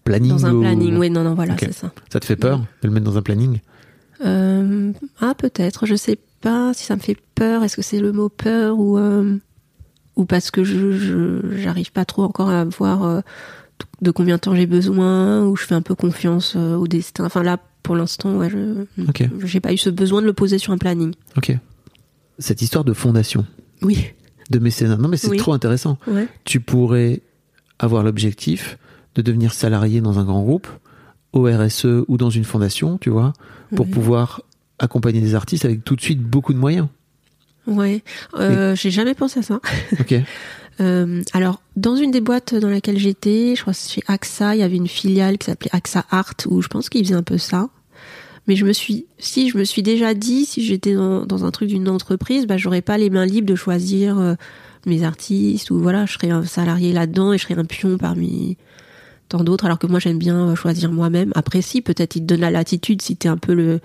planning. 0.04 0.30
Dans 0.32 0.46
un 0.46 0.54
ou- 0.54 0.62
planning, 0.62 0.98
oui, 0.98 1.10
non, 1.10 1.24
non, 1.24 1.34
voilà, 1.34 1.56
c'est 1.60 1.74
ça. 1.74 1.92
Ça 2.12 2.20
te 2.20 2.26
fait 2.26 2.36
peur 2.36 2.60
de 2.60 2.88
le 2.88 2.94
mettre 2.94 3.06
dans 3.06 3.18
un 3.18 3.22
planning? 3.22 3.60
Euh, 4.24 4.92
ah, 5.20 5.34
peut-être, 5.36 5.86
je 5.86 5.96
sais 5.96 6.18
pas 6.42 6.74
si 6.74 6.84
ça 6.86 6.96
me 6.96 7.02
fait 7.02 7.18
peur. 7.36 7.64
Est-ce 7.64 7.76
que 7.76 7.82
c'est 7.82 8.00
le 8.00 8.12
mot 8.12 8.30
peur 8.30 8.78
ou, 8.80 8.98
euh, 8.98 9.38
ou 10.16 10.26
parce 10.26 10.52
que 10.52 10.64
je 10.64 10.92
je- 10.92 11.58
j'arrive 11.58 11.92
pas 11.92 12.06
trop 12.06 12.24
encore 12.24 12.50
à 12.50 12.64
voir 12.66 13.04
euh, 13.04 13.22
de 14.02 14.12
combien 14.12 14.36
de 14.36 14.42
temps 14.42 14.56
j'ai 14.56 14.66
besoin, 14.66 15.46
ou 15.46 15.56
je 15.56 15.66
fais 15.66 15.76
un 15.76 15.82
peu 15.82 15.96
confiance 15.96 16.54
euh, 16.56 16.76
au 16.76 16.88
destin. 16.88 17.26
Enfin 17.26 17.44
là, 17.44 17.58
pour 17.84 17.96
l'instant, 17.96 18.36
ouais, 18.38 18.50
je 18.50 18.86
Ok. 19.08 19.28
j'ai 19.46 19.60
pas 19.60 19.74
eu 19.74 19.78
ce 19.78 19.90
besoin 19.90 20.22
de 20.22 20.26
le 20.28 20.34
poser 20.34 20.58
sur 20.58 20.74
un 20.74 20.78
planning. 20.78 21.14
Ok. 21.38 21.56
Cette 22.40 22.62
histoire 22.62 22.84
de 22.84 22.94
fondation, 22.94 23.46
Oui. 23.82 24.08
de 24.50 24.60
mécénat, 24.60 24.98
non 24.98 25.08
mais 25.08 25.18
c'est 25.18 25.30
Oui. 25.30 25.38
trop 25.38 25.54
intéressant. 25.54 25.98
Ouais. 26.08 26.28
Tu 26.44 26.60
pourrais 26.60 27.22
avoir 27.80 28.04
l'objectif 28.04 28.78
de 29.16 29.22
devenir 29.22 29.54
salarié 29.54 30.02
dans 30.02 30.20
un 30.20 30.24
grand 30.24 30.42
groupe, 30.44 30.68
au 31.34 31.44
RSE 31.46 31.86
ou 32.08 32.18
dans 32.18 32.30
une 32.30 32.44
fondation, 32.44 32.98
tu 32.98 33.10
vois, 33.10 33.34
pour 33.76 33.86
Ouais. 33.86 33.92
pouvoir 33.92 34.42
accompagner 34.80 35.22
des 35.22 35.36
artistes 35.36 35.66
avec 35.66 35.84
tout 35.84 35.96
de 35.96 36.02
suite 36.02 36.22
beaucoup 36.22 36.54
de 36.54 36.58
moyens. 36.58 36.88
Ouais. 37.68 38.04
Euh, 38.36 38.76
J'ai 38.76 38.90
jamais 38.92 39.14
pensé 39.14 39.40
à 39.40 39.44
ça. 39.44 39.60
Ok. 40.00 40.14
Euh, 40.82 41.22
alors, 41.34 41.62
dans 41.76 41.96
une 41.96 42.12
des 42.12 42.22
boîtes 42.22 42.56
dans 42.56 42.70
laquelle 42.70 42.98
j'étais, 42.98 43.56
je 43.56 43.62
crois 43.62 43.74
que 43.74 43.80
chez 43.80 44.04
AXA, 44.08 44.56
il 44.56 44.60
y 44.60 44.64
avait 44.64 44.78
une 44.78 44.88
filiale 44.88 45.38
qui 45.38 45.46
s'appelait 45.46 45.70
AXA 45.74 46.06
Art, 46.10 46.34
où 46.48 46.62
je 46.62 46.68
pense 46.68 46.90
qu'ils 46.90 47.06
faisaient 47.06 47.16
un 47.16 47.24
peu 47.24 47.38
ça. 47.38 47.70
Mais 48.48 48.56
je 48.56 48.66
me 48.66 48.74
suis, 48.74 49.06
si 49.20 49.50
je 49.50 49.58
me 49.58 49.64
suis 49.64 49.84
déjà 49.84 50.14
dit, 50.14 50.46
si 50.46 50.64
j'étais 50.66 50.96
dans, 50.96 51.46
un 51.46 51.52
truc 51.52 51.70
d'une 51.70 51.88
entreprise, 51.88 52.48
bah, 52.48 52.58
j'aurais 52.58 52.82
pas 52.82 52.98
les 52.98 53.10
mains 53.12 53.26
libres 53.26 53.48
de 53.48 53.56
choisir 53.56 54.18
euh, 54.20 54.34
mes 54.88 55.04
artistes, 55.04 55.70
ou 55.70 55.80
voilà, 55.80 56.08
je 56.08 56.14
serais 56.14 56.32
un 56.32 56.44
salarié 56.44 56.92
là-dedans 56.92 57.34
et 57.34 57.38
je 57.38 57.44
serais 57.44 57.60
un 57.60 57.66
pion 57.66 57.98
parmi 57.98 58.58
tant 59.30 59.44
d'autres, 59.44 59.66
alors 59.66 59.80
que 59.80 59.88
moi 59.88 60.00
j'aime 60.00 60.18
bien 60.18 60.50
euh, 60.50 60.56
choisir 60.56 60.92
moi-même. 60.92 61.32
Après, 61.36 61.62
si, 61.62 61.82
peut-être 61.82 62.16
il 62.16 62.22
te 62.22 62.26
donne 62.26 62.42
la 62.42 62.52
latitude 62.52 63.02
si 63.02 63.16
t'es 63.16 63.30
un 63.30 63.38
peu 63.38 63.54
le, 63.54 63.80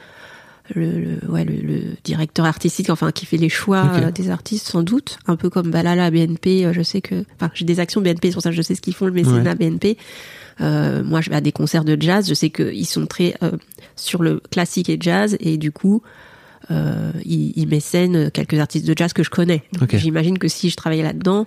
le, 0.74 0.90
le- 1.20 1.30
ouais, 1.30 1.44
le, 1.44 1.54
le 1.56 1.80
directeur 2.04 2.44
artistique, 2.46 2.90
enfin 2.90 3.12
qui 3.12 3.24
fait 3.26 3.36
les 3.36 3.48
choix 3.48 3.84
euh, 3.94 4.10
des 4.10 4.30
artistes 4.30 4.66
sans 4.68 4.82
doute, 4.82 5.18
un 5.26 5.36
peu 5.36 5.48
comme 5.50 5.70
Balala 5.70 6.10
BNP. 6.10 6.64
euh, 6.66 6.72
je 6.72 6.82
sais 6.82 7.00
que, 7.00 7.24
enfin 7.36 7.50
j'ai 7.54 7.64
des 7.64 7.78
actions 7.80 8.00
BNP, 8.00 8.28
c'est 8.28 8.32
pour 8.34 8.42
ça 8.42 8.50
que 8.50 8.56
je 8.56 8.62
sais 8.62 8.74
ce 8.74 8.80
qu'ils 8.80 8.94
font 8.94 9.06
le 9.06 9.12
mécénat 9.12 9.50
Ouais. 9.50 9.54
BNP. 9.54 9.96
Euh, 10.60 11.04
moi, 11.04 11.20
je 11.20 11.28
vais 11.30 11.36
à 11.36 11.40
des 11.42 11.52
concerts 11.52 11.84
de 11.84 11.96
jazz. 12.00 12.26
Je 12.28 12.34
sais 12.34 12.48
qu'ils 12.50 12.86
sont 12.86 13.06
très 13.06 13.34
euh, 13.42 13.52
sur 13.94 14.22
le 14.22 14.40
classique 14.50 14.88
et 14.88 14.96
jazz, 14.98 15.36
et 15.40 15.58
du 15.58 15.70
coup, 15.70 16.02
euh, 16.70 17.12
ils, 17.24 17.52
ils 17.56 17.68
mécènent 17.68 18.30
quelques 18.30 18.58
artistes 18.58 18.86
de 18.86 18.94
jazz 18.96 19.12
que 19.12 19.22
je 19.22 19.30
connais. 19.30 19.62
Donc, 19.74 19.82
Ok. 19.92 19.96
J'imagine 19.96 20.38
que 20.38 20.48
si 20.48 20.70
je 20.70 20.76
travaillais 20.76 21.02
là-dedans, 21.02 21.46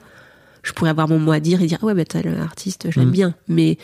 je 0.64 0.72
pourrais 0.74 0.92
avoir 0.92 1.08
mon 1.08 1.20
mot 1.20 1.32
à 1.32 1.40
dire 1.40 1.62
et 1.62 1.66
dire 1.66 1.84
ouais, 1.84 1.94
bah 1.96 2.06
tel 2.06 2.28
artiste, 2.40 2.88
je 2.92 3.00
l'aime 3.00 3.10
Mm. 3.10 3.14
bien. 3.14 3.36
Mais 3.48 3.78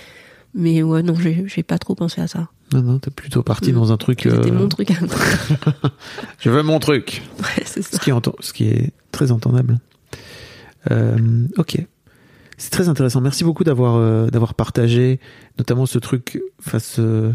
mais 0.54 0.84
ouais, 0.84 1.04
non, 1.04 1.16
j'ai 1.48 1.64
pas 1.64 1.78
trop 1.80 1.96
pensé 1.96 2.22
à 2.22 2.28
ça. 2.28 2.48
Non, 2.74 2.82
non, 2.82 3.00
t'es 3.00 3.12
plutôt 3.12 3.44
parti 3.44 3.72
dans 3.72 3.92
un 3.92 3.98
truc. 3.98 4.22
C'était 4.24 4.50
euh, 4.52 4.54
mon 4.54 4.68
truc. 4.68 4.90
Je 6.40 6.50
veux 6.50 6.64
mon 6.64 6.80
truc. 6.80 7.22
Ouais, 7.40 7.64
c'est 7.66 7.82
ça. 7.82 7.98
Ce 7.98 8.02
qui 8.04 8.10
est, 8.10 8.14
enten- 8.14 8.36
ce 8.40 8.54
qui 8.54 8.66
est 8.68 8.92
très 9.12 9.32
entendable. 9.32 9.78
Euh, 10.92 11.46
ok. 11.58 11.86
C'est 12.58 12.72
très 12.72 12.90
intéressant. 12.90 13.22
Merci 13.22 13.44
beaucoup 13.44 13.64
d'avoir 13.64 13.96
euh, 13.98 14.28
d'avoir 14.28 14.54
partagé 14.54 15.20
notamment 15.58 15.86
ce 15.86 16.00
truc, 16.00 16.42
enfin 16.60 16.80
ce, 16.80 17.32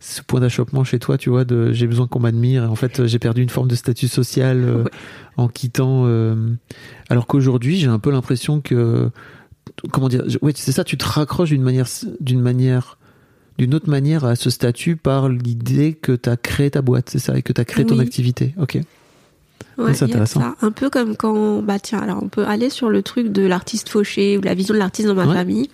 ce 0.00 0.20
point 0.22 0.40
d'achoppement 0.40 0.82
chez 0.84 0.98
toi, 0.98 1.16
tu 1.16 1.30
vois, 1.30 1.44
de 1.44 1.72
j'ai 1.72 1.86
besoin 1.86 2.06
qu'on 2.06 2.20
m'admire. 2.20 2.70
En 2.70 2.74
fait, 2.74 3.06
j'ai 3.06 3.18
perdu 3.18 3.42
une 3.42 3.50
forme 3.50 3.68
de 3.68 3.76
statut 3.76 4.08
social 4.08 4.62
euh, 4.64 4.82
Ouais. 4.84 4.90
en 5.36 5.48
quittant. 5.48 6.06
alors 7.08 7.26
qu'aujourd'hui, 7.26 7.76
j'ai 7.76 7.86
un 7.88 7.98
peu 7.98 8.10
l'impression 8.10 8.60
que 8.60 9.10
comment 9.92 10.08
dire, 10.08 10.24
ouais, 10.42 10.52
c'est 10.56 10.72
ça, 10.72 10.84
tu 10.84 10.96
te 10.98 11.04
raccroches 11.06 11.50
d'une 11.50 11.62
manière 11.62 11.86
d'une 12.20 12.40
manière 12.40 12.98
d'une 13.58 13.74
autre 13.74 13.88
manière 13.88 14.24
à 14.24 14.36
ce 14.36 14.50
statut 14.50 14.96
par 14.96 15.28
l'idée 15.28 15.92
que 15.94 16.12
tu 16.12 16.28
as 16.28 16.36
créé 16.36 16.70
ta 16.70 16.82
boîte, 16.82 17.10
c'est 17.10 17.18
ça, 17.18 17.36
et 17.38 17.42
que 17.42 17.52
tu 17.52 17.60
as 17.60 17.64
créé 17.64 17.84
ton 17.86 17.96
Oui. 17.96 18.00
activité. 18.02 18.54
Ok. 18.60 18.78
Ouais, 19.78 19.92
c'est 19.94 20.04
intéressant. 20.04 20.40
ça. 20.40 20.54
Un 20.62 20.70
peu 20.70 20.88
comme 20.90 21.16
quand, 21.16 21.60
bah 21.62 21.78
tiens, 21.80 21.98
alors 21.98 22.20
on 22.22 22.28
peut 22.28 22.44
aller 22.46 22.70
sur 22.70 22.90
le 22.90 23.02
truc 23.02 23.28
de 23.32 23.42
l'artiste 23.42 23.88
fauché 23.88 24.38
ou 24.38 24.40
la 24.40 24.54
vision 24.54 24.74
de 24.74 24.78
l'artiste 24.78 25.08
dans 25.08 25.14
ma 25.14 25.26
Ouais. 25.26 25.34
famille. 25.34 25.68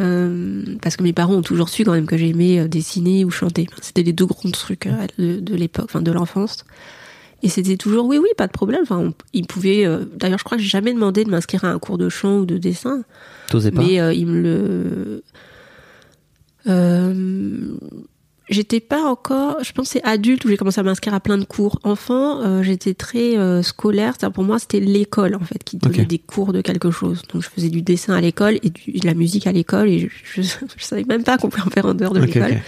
Euh, 0.00 0.62
parce 0.80 0.96
que 0.96 1.02
mes 1.02 1.12
parents 1.12 1.34
ont 1.34 1.42
toujours 1.42 1.68
su 1.68 1.84
quand 1.84 1.92
même 1.92 2.06
que 2.06 2.16
j'aimais 2.16 2.60
euh, 2.60 2.68
dessiner 2.68 3.24
ou 3.24 3.30
chanter. 3.30 3.68
C'était 3.82 4.02
les 4.02 4.12
deux 4.14 4.24
grands 4.24 4.50
trucs 4.50 4.86
euh, 4.86 5.06
de, 5.18 5.38
de 5.40 5.54
l'époque, 5.54 5.84
enfin 5.86 6.00
de 6.00 6.10
l'enfance. 6.10 6.64
Et 7.42 7.48
c'était 7.48 7.76
toujours 7.76 8.06
oui, 8.06 8.18
oui, 8.18 8.28
pas 8.38 8.46
de 8.46 8.52
problème. 8.52 8.80
Enfin, 8.84 8.98
on- 8.98 9.14
ils 9.34 9.46
pouvaient. 9.46 9.84
euh, 9.84 10.04
D'ailleurs, 10.16 10.38
je 10.38 10.44
crois 10.44 10.56
que 10.56 10.62
j'ai 10.62 10.70
jamais 10.70 10.94
demandé 10.94 11.24
de 11.24 11.30
m'inscrire 11.30 11.64
à 11.64 11.68
un 11.70 11.78
cours 11.78 11.98
de 11.98 12.08
chant 12.08 12.38
ou 12.38 12.46
de 12.46 12.56
dessin. 12.56 13.02
T'osais 13.50 13.70
pas 13.70 13.82
Mais 13.82 14.00
euh, 14.00 14.14
il 14.14 14.26
me 14.28 14.40
le. 14.40 15.22
Euh, 16.68 17.74
J'étais 18.48 18.80
pas 18.80 19.02
encore. 19.04 19.58
Je 19.62 19.72
c'est 19.84 20.02
adulte 20.04 20.44
où 20.44 20.48
j'ai 20.48 20.56
commencé 20.58 20.78
à 20.78 20.82
m'inscrire 20.82 21.14
à 21.14 21.20
plein 21.20 21.38
de 21.38 21.44
cours. 21.44 21.78
Enfant, 21.84 22.40
euh, 22.42 22.62
j'étais 22.62 22.92
très 22.92 23.38
euh, 23.38 23.62
scolaire. 23.62 24.14
C'est-à-dire 24.18 24.34
pour 24.34 24.44
moi, 24.44 24.58
c'était 24.58 24.80
l'école 24.80 25.36
en 25.36 25.40
fait 25.40 25.62
qui 25.64 25.78
donnait 25.78 26.04
des 26.04 26.18
cours 26.18 26.52
de 26.52 26.60
quelque 26.60 26.90
chose. 26.90 27.22
Donc 27.32 27.42
je 27.42 27.48
faisais 27.48 27.70
du 27.70 27.80
dessin 27.80 28.14
à 28.14 28.20
l'école 28.20 28.58
et 28.62 28.68
du- 28.68 28.92
de 28.98 29.06
la 29.06 29.14
musique 29.14 29.46
à 29.46 29.52
l'école 29.52 29.88
et 29.88 30.00
je, 30.00 30.08
je, 30.24 30.42
je 30.76 30.84
savais 30.84 31.04
même 31.04 31.22
pas 31.22 31.38
qu'on 31.38 31.48
pouvait 31.48 31.62
en 31.66 31.70
faire 31.70 31.86
en 31.86 31.94
dehors 31.94 32.12
de 32.12 32.20
l'école. 32.20 32.58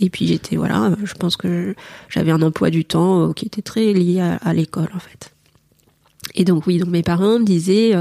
Et 0.00 0.10
puis 0.10 0.26
j'étais 0.26 0.56
voilà, 0.56 0.90
je 1.02 1.14
pense 1.14 1.36
que 1.36 1.74
j'avais 2.10 2.32
un 2.32 2.42
emploi 2.42 2.68
du 2.70 2.84
temps 2.84 3.28
euh, 3.28 3.32
qui 3.32 3.46
était 3.46 3.62
très 3.62 3.92
lié 3.94 4.20
à, 4.20 4.34
à 4.36 4.52
l'école 4.52 4.90
en 4.94 4.98
fait. 4.98 5.32
Et 6.34 6.44
donc 6.44 6.66
oui, 6.66 6.78
donc 6.78 6.88
mes 6.90 7.02
parents 7.02 7.38
me 7.38 7.44
disaient 7.44 7.94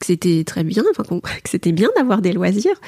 que 0.00 0.06
c'était 0.06 0.44
très 0.44 0.64
bien, 0.64 0.82
enfin 0.90 1.04
que 1.42 1.48
c'était 1.50 1.72
bien 1.72 1.88
d'avoir 1.96 2.20
des 2.22 2.32
loisirs 2.32 2.80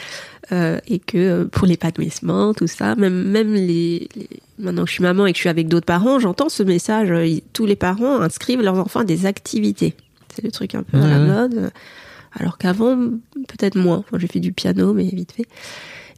euh, 0.52 0.78
et 0.88 0.98
que 0.98 1.16
euh, 1.18 1.44
pour 1.46 1.66
l'épanouissement, 1.66 2.54
tout 2.54 2.66
ça, 2.66 2.94
même 2.96 3.22
même 3.24 3.54
les, 3.54 4.08
les- 4.16 4.28
maintenant 4.58 4.82
que 4.84 4.88
je 4.88 4.94
suis 4.94 5.02
maman 5.02 5.26
et 5.26 5.32
que 5.32 5.36
je 5.36 5.42
suis 5.42 5.48
avec 5.48 5.68
d'autres 5.68 5.86
parents, 5.86 6.18
j'entends 6.18 6.48
ce 6.48 6.62
message. 6.62 7.10
euh, 7.10 7.38
tous 7.52 7.66
les 7.66 7.76
parents 7.76 8.20
inscrivent 8.20 8.62
leurs 8.62 8.78
enfants 8.78 9.00
à 9.00 9.04
des 9.04 9.26
activités. 9.26 9.94
C'est 10.34 10.44
le 10.44 10.50
truc 10.50 10.74
un 10.74 10.82
peu 10.82 10.98
à 10.98 11.06
la 11.08 11.18
mode. 11.18 11.70
Alors 12.38 12.58
qu'avant, 12.58 12.96
peut-être 13.48 13.76
moins. 13.76 13.98
Enfin, 13.98 14.18
j'ai 14.18 14.26
fait 14.26 14.40
du 14.40 14.52
piano, 14.52 14.92
mais 14.92 15.04
vite 15.04 15.32
fait. 15.32 15.46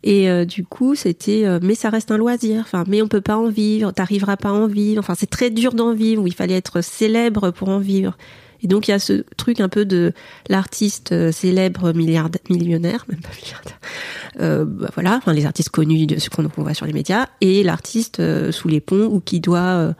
Et 0.02 0.28
euh, 0.30 0.44
du 0.44 0.64
coup, 0.64 0.94
c'était 0.96 1.44
euh, 1.44 1.60
mais 1.62 1.74
ça 1.76 1.90
reste 1.90 2.10
un 2.10 2.16
loisir. 2.18 2.60
Enfin, 2.60 2.82
mais 2.88 3.00
on 3.02 3.06
peut 3.08 3.20
pas 3.20 3.36
en 3.36 3.48
vivre. 3.48 3.92
T'arriveras 3.92 4.36
pas 4.36 4.48
à 4.48 4.52
en 4.52 4.66
vivre. 4.66 4.98
Enfin, 5.00 5.14
c'est 5.16 5.30
très 5.30 5.50
dur 5.50 5.72
d'en 5.74 5.92
vivre. 5.94 6.22
Où 6.22 6.26
il 6.26 6.34
fallait 6.34 6.56
être 6.56 6.80
célèbre 6.82 7.52
pour 7.52 7.68
en 7.68 7.78
vivre. 7.78 8.16
Et 8.62 8.66
donc 8.66 8.88
il 8.88 8.90
y 8.90 8.94
a 8.94 8.98
ce 8.98 9.24
truc 9.36 9.60
un 9.60 9.68
peu 9.68 9.84
de 9.84 10.12
l'artiste 10.48 11.12
euh, 11.12 11.30
célèbre 11.32 11.92
milliardaire, 11.92 12.42
millionnaire, 12.50 13.04
même 13.08 13.20
pas 13.20 13.30
milliardaire. 13.42 13.78
Euh, 14.40 14.64
bah 14.64 14.90
voilà, 14.94 15.16
enfin 15.16 15.32
les 15.32 15.46
artistes 15.46 15.70
connus 15.70 16.06
de 16.06 16.18
ce 16.18 16.28
qu'on 16.30 16.42
voit 16.56 16.74
sur 16.74 16.86
les 16.86 16.92
médias 16.92 17.26
et 17.40 17.62
l'artiste 17.62 18.20
euh, 18.20 18.50
sous 18.52 18.68
les 18.68 18.80
ponts 18.80 19.06
ou 19.06 19.20
qui 19.20 19.40
doit, 19.40 19.58
euh, 19.60 19.92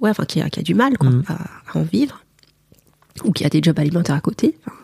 ouais, 0.00 0.10
enfin 0.10 0.24
qui 0.24 0.40
a, 0.40 0.50
qui 0.50 0.60
a 0.60 0.62
du 0.62 0.74
mal 0.74 0.98
quoi, 0.98 1.10
Mhm. 1.10 1.22
à, 1.28 1.34
à 1.72 1.78
en 1.78 1.82
vivre 1.82 2.22
ou 3.24 3.32
qui 3.32 3.44
a 3.44 3.48
des 3.48 3.60
jobs 3.62 3.78
alimentaires 3.78 4.16
à 4.16 4.20
côté. 4.20 4.56
Enfin, 4.66 4.76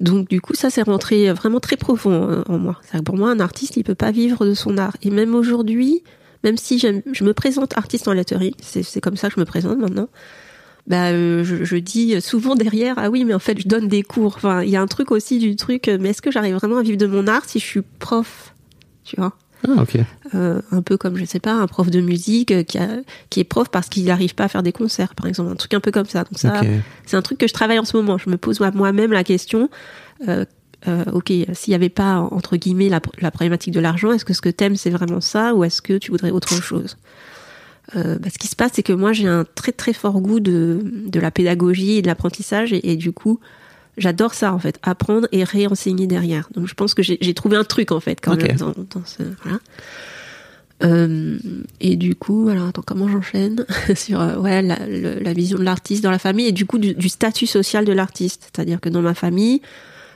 Donc 0.00 0.28
du 0.28 0.40
coup, 0.40 0.54
ça 0.54 0.68
c'est 0.70 0.82
rentré 0.82 1.32
vraiment 1.32 1.60
très 1.60 1.76
profond 1.76 2.28
euh, 2.30 2.42
en 2.48 2.58
moi. 2.58 2.80
Que 2.92 2.98
pour 3.02 3.16
moi, 3.16 3.30
un 3.30 3.40
artiste, 3.40 3.76
il 3.76 3.84
peut 3.84 3.94
pas 3.94 4.10
vivre 4.10 4.44
de 4.46 4.54
son 4.54 4.78
art. 4.78 4.96
Et 5.02 5.10
même 5.10 5.34
aujourd'hui, 5.34 6.02
même 6.44 6.56
si 6.56 6.78
je 6.78 7.24
me 7.24 7.32
présente 7.32 7.76
artiste 7.78 8.08
en 8.08 8.12
letterie, 8.12 8.54
c'est 8.60 8.82
c'est 8.82 9.00
comme 9.00 9.16
ça 9.16 9.28
que 9.28 9.34
je 9.36 9.40
me 9.40 9.44
présente 9.46 9.78
maintenant. 9.78 10.08
Bah, 10.88 11.10
euh, 11.10 11.44
je, 11.44 11.64
je 11.64 11.76
dis 11.76 12.20
souvent 12.20 12.54
derrière, 12.56 12.94
ah 12.98 13.08
oui, 13.08 13.24
mais 13.24 13.34
en 13.34 13.38
fait, 13.38 13.58
je 13.60 13.68
donne 13.68 13.86
des 13.88 14.02
cours. 14.02 14.34
Enfin, 14.36 14.62
il 14.62 14.70
y 14.70 14.76
a 14.76 14.82
un 14.82 14.86
truc 14.88 15.10
aussi 15.12 15.38
du 15.38 15.54
truc, 15.56 15.86
euh, 15.88 15.96
mais 16.00 16.10
est-ce 16.10 16.22
que 16.22 16.30
j'arrive 16.32 16.56
vraiment 16.56 16.78
à 16.78 16.82
vivre 16.82 16.98
de 16.98 17.06
mon 17.06 17.26
art 17.28 17.44
si 17.46 17.60
je 17.60 17.64
suis 17.64 17.82
prof 18.00 18.52
Tu 19.04 19.16
vois? 19.16 19.32
Ah, 19.68 19.80
ok. 19.82 19.96
euh, 20.34 20.60
un 20.72 20.82
peu 20.82 20.96
comme 20.96 21.16
je 21.16 21.24
sais 21.24 21.38
pas 21.38 21.52
un 21.52 21.68
prof 21.68 21.88
de 21.88 22.00
musique 22.00 22.66
qui, 22.66 22.78
a, 22.78 22.88
qui 23.30 23.38
est 23.38 23.44
prof 23.44 23.68
parce 23.70 23.88
qu'il 23.88 24.04
n'arrive 24.06 24.34
pas 24.34 24.42
à 24.44 24.48
faire 24.48 24.64
des 24.64 24.72
concerts 24.72 25.14
par 25.14 25.26
exemple. 25.26 25.52
Un 25.52 25.54
truc 25.54 25.72
un 25.74 25.78
peu 25.78 25.92
comme 25.92 26.06
ça. 26.06 26.24
Donc 26.24 26.36
ça 26.40 26.48
c'est 27.06 27.16
un 27.16 27.22
truc 27.22 27.38
que 27.38 27.46
je 27.46 27.52
travaille 27.52 27.78
en 27.78 27.84
ce 27.84 27.96
moment. 27.96 28.18
Je 28.18 28.28
me 28.28 28.36
pose 28.36 28.58
moi- 28.58 28.72
moi-même 28.72 29.12
la 29.12 29.22
question 29.22 29.70
euh, 30.26 30.44
euh, 30.88 31.04
ok 31.12 31.26
s'il 31.52 31.70
n'y 31.70 31.74
avait 31.76 31.90
pas 31.90 32.18
entre 32.32 32.56
guillemets 32.56 32.88
la, 32.88 33.00
la 33.20 33.30
problématique 33.30 33.72
de 33.72 33.78
l'argent 33.78 34.10
est-ce 34.10 34.24
que 34.24 34.34
ce 34.34 34.40
que 34.40 34.48
t'aimes 34.48 34.74
c'est 34.74 34.90
vraiment 34.90 35.20
ça 35.20 35.54
ou 35.54 35.62
est-ce 35.62 35.80
que 35.80 35.96
tu 35.96 36.10
voudrais 36.10 36.32
autre 36.32 36.60
chose? 36.60 36.96
Euh, 37.96 38.18
bah, 38.18 38.28
ce 38.32 38.38
qui 38.38 38.48
se 38.48 38.56
passe, 38.56 38.72
c'est 38.74 38.82
que 38.82 38.92
moi, 38.92 39.12
j'ai 39.12 39.26
un 39.28 39.44
très 39.54 39.72
très 39.72 39.92
fort 39.92 40.20
goût 40.20 40.40
de, 40.40 40.80
de 41.06 41.20
la 41.20 41.30
pédagogie 41.30 41.92
et 41.98 42.02
de 42.02 42.06
l'apprentissage, 42.06 42.72
et, 42.72 42.90
et 42.92 42.96
du 42.96 43.12
coup, 43.12 43.38
j'adore 43.98 44.32
ça 44.34 44.52
en 44.54 44.58
fait, 44.58 44.78
apprendre 44.82 45.28
et 45.32 45.44
réenseigner 45.44 46.06
derrière. 46.06 46.48
Donc, 46.54 46.66
je 46.66 46.74
pense 46.74 46.94
que 46.94 47.02
j'ai 47.02 47.34
trouvé 47.34 47.56
un 47.56 47.64
truc 47.64 47.92
en 47.92 48.00
fait 48.00 48.20
quand 48.20 48.32
même 48.48 48.56
dans, 48.56 48.74
dans 49.00 49.04
ce 49.04 49.22
voilà. 49.44 49.58
Euh, 50.84 51.38
et 51.80 51.94
du 51.96 52.16
coup, 52.16 52.48
alors 52.48 52.66
attends, 52.68 52.82
comment 52.84 53.08
j'enchaîne 53.08 53.64
sur 53.94 54.20
euh, 54.20 54.36
ouais 54.38 54.62
la, 54.62 54.84
le- 54.86 55.20
la 55.20 55.32
vision 55.32 55.58
de 55.58 55.62
l'artiste 55.62 56.02
dans 56.02 56.10
la 56.10 56.18
famille 56.18 56.46
et 56.48 56.52
du 56.52 56.66
coup 56.66 56.78
du, 56.78 56.94
du 56.94 57.08
statut 57.08 57.46
social 57.46 57.84
de 57.84 57.92
l'artiste, 57.92 58.50
c'est-à-dire 58.52 58.80
que 58.80 58.88
dans 58.88 59.02
ma 59.02 59.14
famille, 59.14 59.62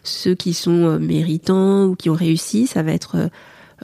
ceux 0.03 0.35
qui 0.35 0.55
sont 0.55 0.85
euh, 0.87 0.99
méritants 0.99 1.85
ou 1.85 1.95
qui 1.95 2.11
ont 2.11 2.15
réussi, 2.15 2.67
ça 2.67 2.83
va 2.83 2.91
être 2.93 3.29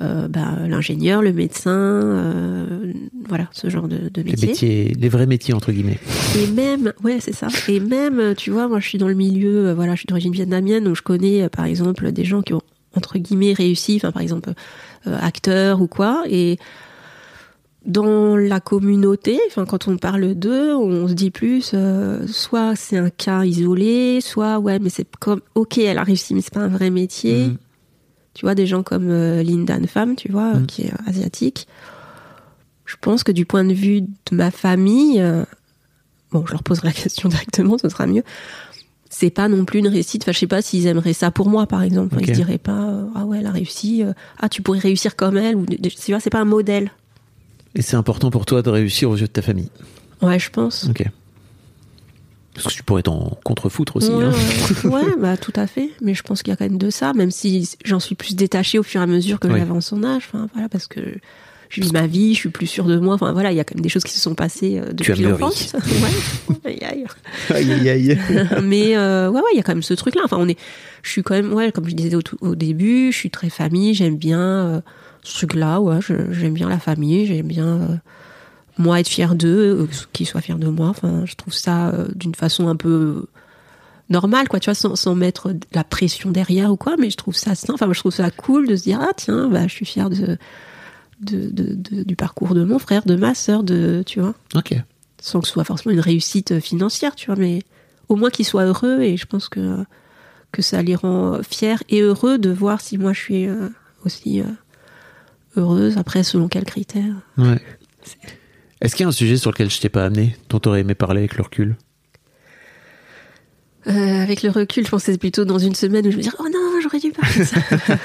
euh, 0.00 0.26
bah, 0.28 0.56
l'ingénieur, 0.66 1.20
le 1.20 1.32
médecin, 1.32 1.70
euh, 1.70 2.92
voilà 3.28 3.48
ce 3.52 3.68
genre 3.68 3.88
de, 3.88 4.08
de 4.08 4.22
Les 4.22 4.30
métier. 4.32 4.48
métiers, 4.48 4.96
les 4.98 5.08
vrais 5.10 5.26
métiers, 5.26 5.52
entre 5.52 5.70
guillemets. 5.72 5.98
Et 6.38 6.46
même, 6.46 6.92
ouais, 7.04 7.18
c'est 7.20 7.34
ça. 7.34 7.48
Et 7.68 7.78
même, 7.80 8.34
tu 8.36 8.50
vois, 8.50 8.68
moi, 8.68 8.80
je 8.80 8.88
suis 8.88 8.98
dans 8.98 9.08
le 9.08 9.14
milieu, 9.14 9.68
euh, 9.68 9.74
voilà, 9.74 9.92
je 9.94 9.98
suis 10.00 10.06
d'origine 10.06 10.32
vietnamienne, 10.32 10.84
donc 10.84 10.96
je 10.96 11.02
connais, 11.02 11.48
par 11.50 11.66
exemple, 11.66 12.10
des 12.12 12.24
gens 12.24 12.42
qui 12.42 12.54
ont 12.54 12.62
entre 12.94 13.18
guillemets 13.18 13.52
réussi, 13.54 13.96
enfin, 13.96 14.12
par 14.12 14.20
exemple, 14.22 14.52
acteurs 15.06 15.80
ou 15.80 15.86
quoi. 15.86 16.24
Et 16.28 16.58
dans 17.84 18.36
la 18.36 18.60
communauté, 18.60 19.40
enfin, 19.48 19.64
quand 19.64 19.88
on 19.88 19.96
parle 19.96 20.34
d'eux, 20.34 20.74
on 20.74 21.08
se 21.08 21.14
dit 21.14 21.30
plus, 21.30 21.72
euh, 21.74 22.26
soit 22.28 22.76
c'est 22.76 22.96
un 22.96 23.10
cas 23.10 23.44
isolé, 23.44 24.20
soit 24.20 24.58
ouais, 24.60 24.78
mais 24.78 24.88
c'est 24.88 25.06
comme, 25.18 25.40
ok, 25.54 25.78
elle 25.78 25.98
a 25.98 26.04
réussi, 26.04 26.34
mais 26.34 26.42
c'est 26.42 26.54
pas 26.54 26.60
un 26.60 26.68
vrai 26.68 26.90
métier. 26.90 27.48
Mhm. 27.48 27.56
Tu 28.34 28.46
vois, 28.46 28.54
des 28.54 28.66
gens 28.66 28.82
comme 28.82 29.08
euh, 29.10 29.42
Linda 29.42 29.76
Pham, 29.86 30.16
tu 30.16 30.30
vois, 30.32 30.54
Mhm. 30.54 30.66
qui 30.66 30.82
est 30.82 30.92
asiatique. 31.06 31.66
Je 32.86 32.96
pense 33.00 33.22
que 33.24 33.32
du 33.32 33.46
point 33.46 33.64
de 33.64 33.72
vue 33.74 34.02
de 34.02 34.08
ma 34.32 34.50
famille, 34.50 35.20
euh, 35.20 35.44
bon, 36.30 36.44
je 36.46 36.52
leur 36.52 36.62
poserai 36.62 36.88
la 36.88 36.94
question 36.94 37.28
directement, 37.28 37.78
ce 37.78 37.88
sera 37.88 38.06
mieux. 38.06 38.22
C'est 39.10 39.30
pas 39.30 39.48
non 39.48 39.66
plus 39.66 39.80
une 39.80 39.88
réussite. 39.88 40.22
Enfin, 40.24 40.32
je 40.32 40.38
sais 40.38 40.46
pas 40.46 40.62
s'ils 40.62 40.86
aimeraient 40.86 41.12
ça 41.12 41.30
pour 41.30 41.48
moi, 41.50 41.66
par 41.66 41.82
exemple. 41.82 42.16
Ils 42.20 42.26
se 42.28 42.32
diraient 42.32 42.56
pas, 42.58 42.88
euh, 42.88 43.06
ah 43.14 43.26
ouais, 43.26 43.40
elle 43.40 43.46
a 43.46 43.50
réussi. 43.50 44.02
euh, 44.02 44.14
ah, 44.38 44.48
tu 44.48 44.62
pourrais 44.62 44.78
réussir 44.78 45.16
comme 45.16 45.36
elle. 45.36 45.56
Ou, 45.56 45.66
tu 45.66 46.10
vois, 46.12 46.20
c'est 46.20 46.30
pas 46.30 46.40
un 46.40 46.46
modèle. 46.46 46.90
Et 47.74 47.82
c'est 47.82 47.96
important 47.96 48.30
pour 48.30 48.46
toi 48.46 48.62
de 48.62 48.70
réussir 48.70 49.10
aux 49.10 49.16
yeux 49.16 49.26
de 49.26 49.32
ta 49.32 49.42
famille. 49.42 49.68
Ouais, 50.22 50.38
je 50.38 50.48
pense. 50.50 50.86
Ok. 50.88 51.04
Parce 52.54 52.66
que 52.66 52.72
tu 52.72 52.82
pourrais 52.82 53.02
t'en 53.02 53.38
contrefoutre 53.44 53.96
aussi. 53.96 54.10
Ouais, 54.10 54.24
hein. 54.24 54.32
ouais, 54.84 54.90
ouais, 54.90 55.16
bah 55.18 55.36
tout 55.36 55.52
à 55.56 55.66
fait. 55.66 55.90
Mais 56.02 56.14
je 56.14 56.22
pense 56.22 56.42
qu'il 56.42 56.50
y 56.50 56.54
a 56.54 56.56
quand 56.56 56.66
même 56.66 56.78
de 56.78 56.90
ça, 56.90 57.14
même 57.14 57.30
si 57.30 57.68
j'en 57.84 58.00
suis 58.00 58.14
plus 58.14 58.36
détachée 58.36 58.78
au 58.78 58.82
fur 58.82 59.00
et 59.00 59.04
à 59.04 59.06
mesure 59.06 59.40
que 59.40 59.48
Oui. 59.48 59.58
j'avance 59.58 59.92
en 59.92 60.02
âge. 60.04 60.24
Enfin, 60.28 60.48
voilà, 60.52 60.68
parce 60.68 60.86
que 60.86 61.00
je 61.70 61.80
vis 61.80 61.92
ma 61.92 62.06
vie, 62.06 62.34
je 62.34 62.40
suis 62.40 62.50
plus 62.50 62.66
sûre 62.66 62.84
de 62.84 62.98
moi. 62.98 63.14
Enfin, 63.14 63.32
voilà, 63.32 63.50
il 63.50 63.56
y 63.56 63.60
a 63.60 63.64
quand 63.64 63.74
même 63.74 63.82
des 63.82 63.88
choses 63.88 64.04
qui 64.04 64.12
se 64.12 64.20
sont 64.20 64.34
passées 64.34 64.78
euh, 64.78 64.92
depuis 64.92 65.22
l'enfance. 65.22 65.72
ouais. 65.74 66.58
Aïe, 66.64 66.78
aïe. 66.82 67.04
Aïe, 67.48 67.72
aïe, 67.72 67.88
aïe. 67.88 68.18
mais 68.62 68.96
euh, 68.96 69.30
ouais, 69.30 69.40
ouais, 69.40 69.50
il 69.54 69.56
y 69.56 69.60
a 69.60 69.62
quand 69.62 69.72
même 69.72 69.82
ce 69.82 69.94
truc-là. 69.94 70.20
Enfin, 70.24 70.36
on 70.38 70.46
est, 70.46 70.58
je 71.02 71.10
suis 71.10 71.22
quand 71.22 71.34
même, 71.34 71.54
ouais, 71.54 71.72
comme 71.72 71.88
je 71.88 71.94
disais 71.94 72.16
au, 72.42 72.54
début, 72.54 73.10
je 73.12 73.16
suis 73.16 73.30
très 73.30 73.48
famille. 73.48 73.94
J'aime 73.94 74.16
bien 74.16 74.40
euh, 74.40 74.80
ce 75.22 75.38
truc-là. 75.38 75.80
Ouais, 75.80 76.00
j'aime 76.30 76.52
bien 76.52 76.68
la 76.68 76.78
famille. 76.78 77.24
J'aime 77.26 77.46
bien 77.46 77.66
euh, 77.66 77.96
moi 78.78 79.00
être 79.00 79.08
fière 79.08 79.34
d'eux, 79.34 79.82
euh, 79.82 79.86
qu'ils 80.12 80.26
soient 80.26 80.40
fiers 80.40 80.54
de 80.54 80.68
moi. 80.68 80.88
Enfin, 80.88 81.24
je 81.26 81.34
trouve 81.34 81.54
ça 81.54 81.88
euh, 81.90 82.08
d'une 82.14 82.34
façon 82.34 82.68
un 82.68 82.76
peu 82.76 83.26
normale, 84.10 84.48
quoi. 84.48 84.60
Tu 84.60 84.66
vois, 84.70 84.74
sans, 84.74 84.96
sans 84.96 85.14
mettre 85.14 85.52
de 85.52 85.60
la 85.74 85.84
pression 85.84 86.30
derrière 86.30 86.70
ou 86.72 86.76
quoi. 86.76 86.96
Mais 86.98 87.10
je 87.10 87.16
trouve 87.16 87.34
ça, 87.36 87.54
sain. 87.54 87.74
enfin, 87.74 87.86
moi, 87.86 87.94
je 87.94 88.00
trouve 88.00 88.12
ça 88.12 88.30
cool 88.30 88.66
de 88.68 88.76
se 88.76 88.82
dire, 88.84 88.98
ah 89.02 89.12
tiens, 89.16 89.48
bah, 89.48 89.66
je 89.68 89.72
suis 89.74 89.86
fière 89.86 90.10
de, 90.10 90.36
de, 91.20 91.50
de- 91.50 91.74
de- 91.74 92.02
du 92.02 92.16
parcours 92.16 92.54
de 92.54 92.64
mon 92.64 92.78
frère, 92.78 93.04
de 93.04 93.14
ma 93.16 93.34
sœur, 93.34 93.62
de, 93.62 94.02
tu 94.06 94.20
vois 94.20 94.34
Ok. 94.54 94.74
sans 95.20 95.40
que 95.40 95.46
ce 95.46 95.52
soit 95.52 95.64
forcément 95.64 95.92
une 95.94 96.00
réussite 96.00 96.58
financière, 96.60 97.14
tu 97.14 97.26
vois, 97.26 97.36
mais 97.36 97.62
au 98.08 98.16
moins 98.16 98.30
qu'ils 98.30 98.44
soient 98.46 98.64
heureux 98.64 99.00
et 99.02 99.16
je 99.16 99.24
pense 99.26 99.48
que, 99.48 99.84
que 100.50 100.60
ça 100.62 100.82
les 100.82 100.96
rend 100.96 101.38
fiers 101.48 101.76
et 101.88 102.00
heureux 102.00 102.38
de 102.38 102.50
voir 102.50 102.80
si 102.80 102.98
moi 102.98 103.12
je 103.12 103.20
suis 103.20 103.46
euh, 103.46 103.68
aussi 104.04 104.40
euh, 104.40 104.44
heureuse, 105.56 105.96
après 105.96 106.24
selon 106.24 106.48
quels 106.48 106.64
critères. 106.64 107.14
Ouais. 107.38 107.62
Est-ce 108.82 108.96
qu'il 108.96 109.04
y 109.04 109.06
a 109.06 109.08
un 109.08 109.12
sujet 109.12 109.36
sur 109.36 109.52
lequel 109.52 109.70
je 109.70 109.80
t'ai 109.80 109.88
pas 109.88 110.04
amené, 110.04 110.36
dont 110.48 110.58
t'aurais 110.58 110.80
aimé 110.80 110.94
parler 110.94 111.20
avec 111.20 111.36
le 111.36 111.44
recul? 111.44 111.76
Euh, 113.86 114.22
avec 114.22 114.42
le 114.42 114.50
recul, 114.50 114.84
je 114.84 114.90
pensais 114.90 115.16
plutôt 115.16 115.44
dans 115.44 115.58
une 115.58 115.74
semaine 115.74 116.06
où 116.06 116.10
je 116.10 116.16
me 116.16 116.22
disais 116.22 116.34
oh 116.40 116.48
non, 116.52 116.80
j'aurais 116.82 116.98
dû 116.98 117.12
parler 117.12 117.38
de 117.38 117.44
ça. 117.44 117.60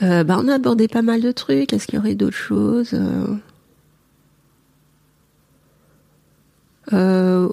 Euh, 0.00 0.22
bah, 0.22 0.38
on 0.40 0.46
a 0.46 0.54
abordé 0.54 0.86
pas 0.86 1.02
mal 1.02 1.20
de 1.20 1.32
trucs. 1.32 1.72
Est-ce 1.72 1.88
qu'il 1.88 1.96
y 1.96 1.98
aurait 1.98 2.14
d'autres 2.14 2.36
choses? 2.36 2.94
Euh, 6.92 7.48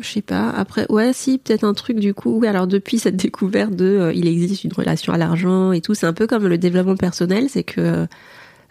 Je 0.00 0.08
sais 0.08 0.22
pas. 0.22 0.50
Après, 0.50 0.86
ouais, 0.88 1.12
si, 1.12 1.38
peut-être 1.38 1.64
un 1.64 1.74
truc 1.74 1.98
du 1.98 2.14
coup. 2.14 2.38
Oui, 2.38 2.46
alors 2.46 2.68
depuis 2.68 3.00
cette 3.00 3.16
découverte 3.16 3.74
de 3.74 3.84
euh, 3.86 4.12
il 4.12 4.28
existe 4.28 4.62
une 4.62 4.72
relation 4.72 5.12
à 5.12 5.18
l'argent 5.18 5.72
et 5.72 5.80
tout, 5.80 5.94
c'est 5.94 6.06
un 6.06 6.12
peu 6.12 6.28
comme 6.28 6.46
le 6.46 6.58
développement 6.58 6.96
personnel, 6.96 7.48
c'est 7.48 7.64
que 7.64 8.06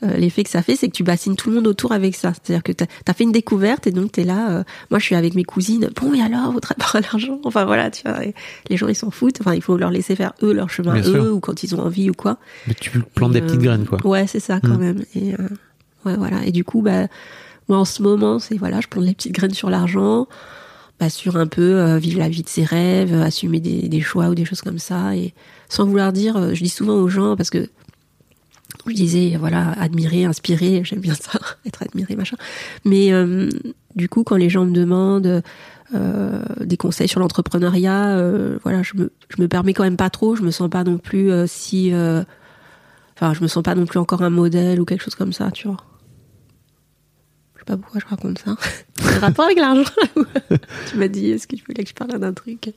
euh, 0.04 0.16
l'effet 0.18 0.43
que 0.43 0.50
ça 0.50 0.62
fait, 0.62 0.76
c'est 0.76 0.88
que 0.88 0.93
tu 0.93 1.04
bassines 1.04 1.36
tout 1.36 1.50
le 1.50 1.56
monde 1.58 1.68
autour 1.68 1.91
avec 1.91 2.16
ça. 2.16 2.32
C'est-à-dire 2.34 2.64
que 2.64 2.72
t'as 2.72 2.86
as 3.08 3.14
fait 3.14 3.24
une 3.26 3.32
découverte 3.32 3.86
et 3.88 3.91
donc 3.91 4.12
t'es 4.14 4.24
là. 4.24 4.50
euh, 4.52 4.64
moi, 4.91 5.00
je 5.00 5.06
suis 5.06 5.16
avec 5.16 5.36
mes 5.36 5.43
cousines. 5.43 5.89
Bon, 6.00 6.14
et 6.14 6.22
alors, 6.22 6.52
votre 6.52 6.70
rapport 6.70 6.95
à 6.95 7.02
l'argent? 7.02 7.39
Enfin 7.43 7.66
voilà, 7.66 7.91
tu 7.91 8.04
vois. 8.08 8.20
les 8.70 8.78
gens, 8.78 8.88
ils 8.88 8.95
s'en 8.95 9.12
foutent. 9.12 9.41
Enfin, 9.41 9.54
il 9.56 9.62
faut 9.62 9.78
leur 9.78 9.91
laisser 9.91 10.16
faire 10.16 10.34
eux 10.43 10.54
leur 10.54 10.70
chemin, 10.70 10.93
Bien 10.93 11.04
eux, 11.04 11.12
sûr. 11.26 11.34
ou 11.36 11.39
quand 11.39 11.64
ils 11.64 11.76
ont 11.76 11.82
envie 11.82 12.10
ou 12.10 12.14
quoi. 12.14 12.38
Mais 12.68 12.74
tu 12.80 12.89
plantes 13.16 13.34
des 13.34 13.39
Et, 13.39 13.41
petites 13.41 13.60
euh, 13.60 13.64
graines, 13.64 13.86
quoi. 13.86 14.00
Ouais, 14.06 14.26
c'est 14.28 14.39
ça 14.39 14.60
quand 14.62 14.76
Mm. 14.76 14.80
même. 14.80 15.04
Et 15.16 15.34
euh, 15.34 15.38
ouais, 16.06 16.16
voilà. 16.16 16.45
Et 16.45 16.52
du 16.52 16.64
coup, 16.64 16.82
bah, 16.82 17.08
moi 17.68 17.78
en 17.80 17.86
ce 17.86 18.02
moment, 18.02 18.39
c'est 18.39 18.56
voilà, 18.58 18.80
je 18.82 18.88
plante 18.88 19.06
les 19.06 19.14
petites 19.14 19.34
graines 19.34 19.54
sur 19.54 19.70
l'argent, 19.70 20.28
bah, 21.00 21.10
sur 21.10 21.38
un 21.38 21.47
peu 21.47 21.62
euh, 21.80 21.97
vivre 21.97 22.20
la 22.20 22.30
vie 22.30 22.43
de 22.43 22.50
ses 22.50 22.64
rêves, 22.64 23.14
assumer 23.14 23.60
des, 23.60 23.88
des 23.89 24.02
choix 24.02 24.30
ou 24.30 24.36
des 24.36 24.45
choses 24.45 24.62
comme 24.62 24.80
ça, 24.80 25.16
et 25.16 25.34
sans 25.70 25.86
vouloir 25.86 26.12
dire, 26.12 26.36
euh, 26.38 26.54
je 26.54 26.64
dis 26.64 26.70
souvent 26.70 26.95
aux 26.95 27.08
gens 27.10 27.36
parce 27.36 27.50
que 27.50 27.70
je 28.88 28.93
disais 28.93 29.36
voilà, 29.38 29.71
admirer, 29.73 30.25
inspirer, 30.25 30.82
j'aime 30.86 30.99
bien 30.99 31.13
ça, 31.13 31.39
être 31.65 31.84
admiré, 31.84 32.15
machin. 32.15 32.38
Mais 32.86 33.11
euh, 33.11 33.49
du 33.95 34.09
coup, 34.09 34.23
quand 34.23 34.38
les 34.38 34.49
gens 34.49 34.65
me 34.65 34.73
demandent 34.73 35.43
euh, 35.95 36.43
des 36.61 36.77
conseils 36.77 37.07
sur 37.07 37.19
l'entrepreneuriat, 37.19 38.17
euh, 38.17 38.59
voilà, 38.63 38.84
je 38.84 38.95
me, 38.95 39.11
je 39.30 39.41
me 39.41 39.47
permets 39.47 39.73
quand 39.73 39.84
même 39.84 39.97
pas 39.97 40.09
trop. 40.09 40.36
Je 40.36 40.43
me 40.43 40.51
sens 40.51 40.69
pas 40.69 40.84
non 40.84 40.97
plus 40.97 41.32
euh, 41.32 41.45
si, 41.47 41.93
euh, 41.93 42.23
enfin, 43.15 43.34
je 43.34 43.41
me 43.41 43.47
sens 43.47 43.63
pas 43.63 43.75
non 43.75 43.86
plus 43.86 43.99
encore 43.99 44.21
un 44.21 44.30
modèle 44.30 44.80
ou 44.80 44.86
quelque 44.86 45.03
chose 45.03 45.15
comme 45.15 45.34
ça, 45.34 45.51
tu 45.51 45.67
vois. 45.67 45.77
Pas 47.70 47.78
pourquoi 47.78 48.01
je 48.01 48.05
raconte 48.09 48.39
ça. 48.39 48.55
C'est 48.99 49.15
un 49.17 49.20
rapport 49.20 49.45
avec 49.45 49.57
l'argent. 49.59 49.84
tu 50.89 50.97
m'as 50.97 51.07
dit, 51.07 51.30
est-ce 51.30 51.45
que 51.47 51.55
tu 51.55 51.63
voulais 51.67 51.84
que 51.84 51.89
je 51.89 51.93
parle 51.93 52.17
d'un 52.20 52.34
truc 52.34 52.59
que 52.61 52.70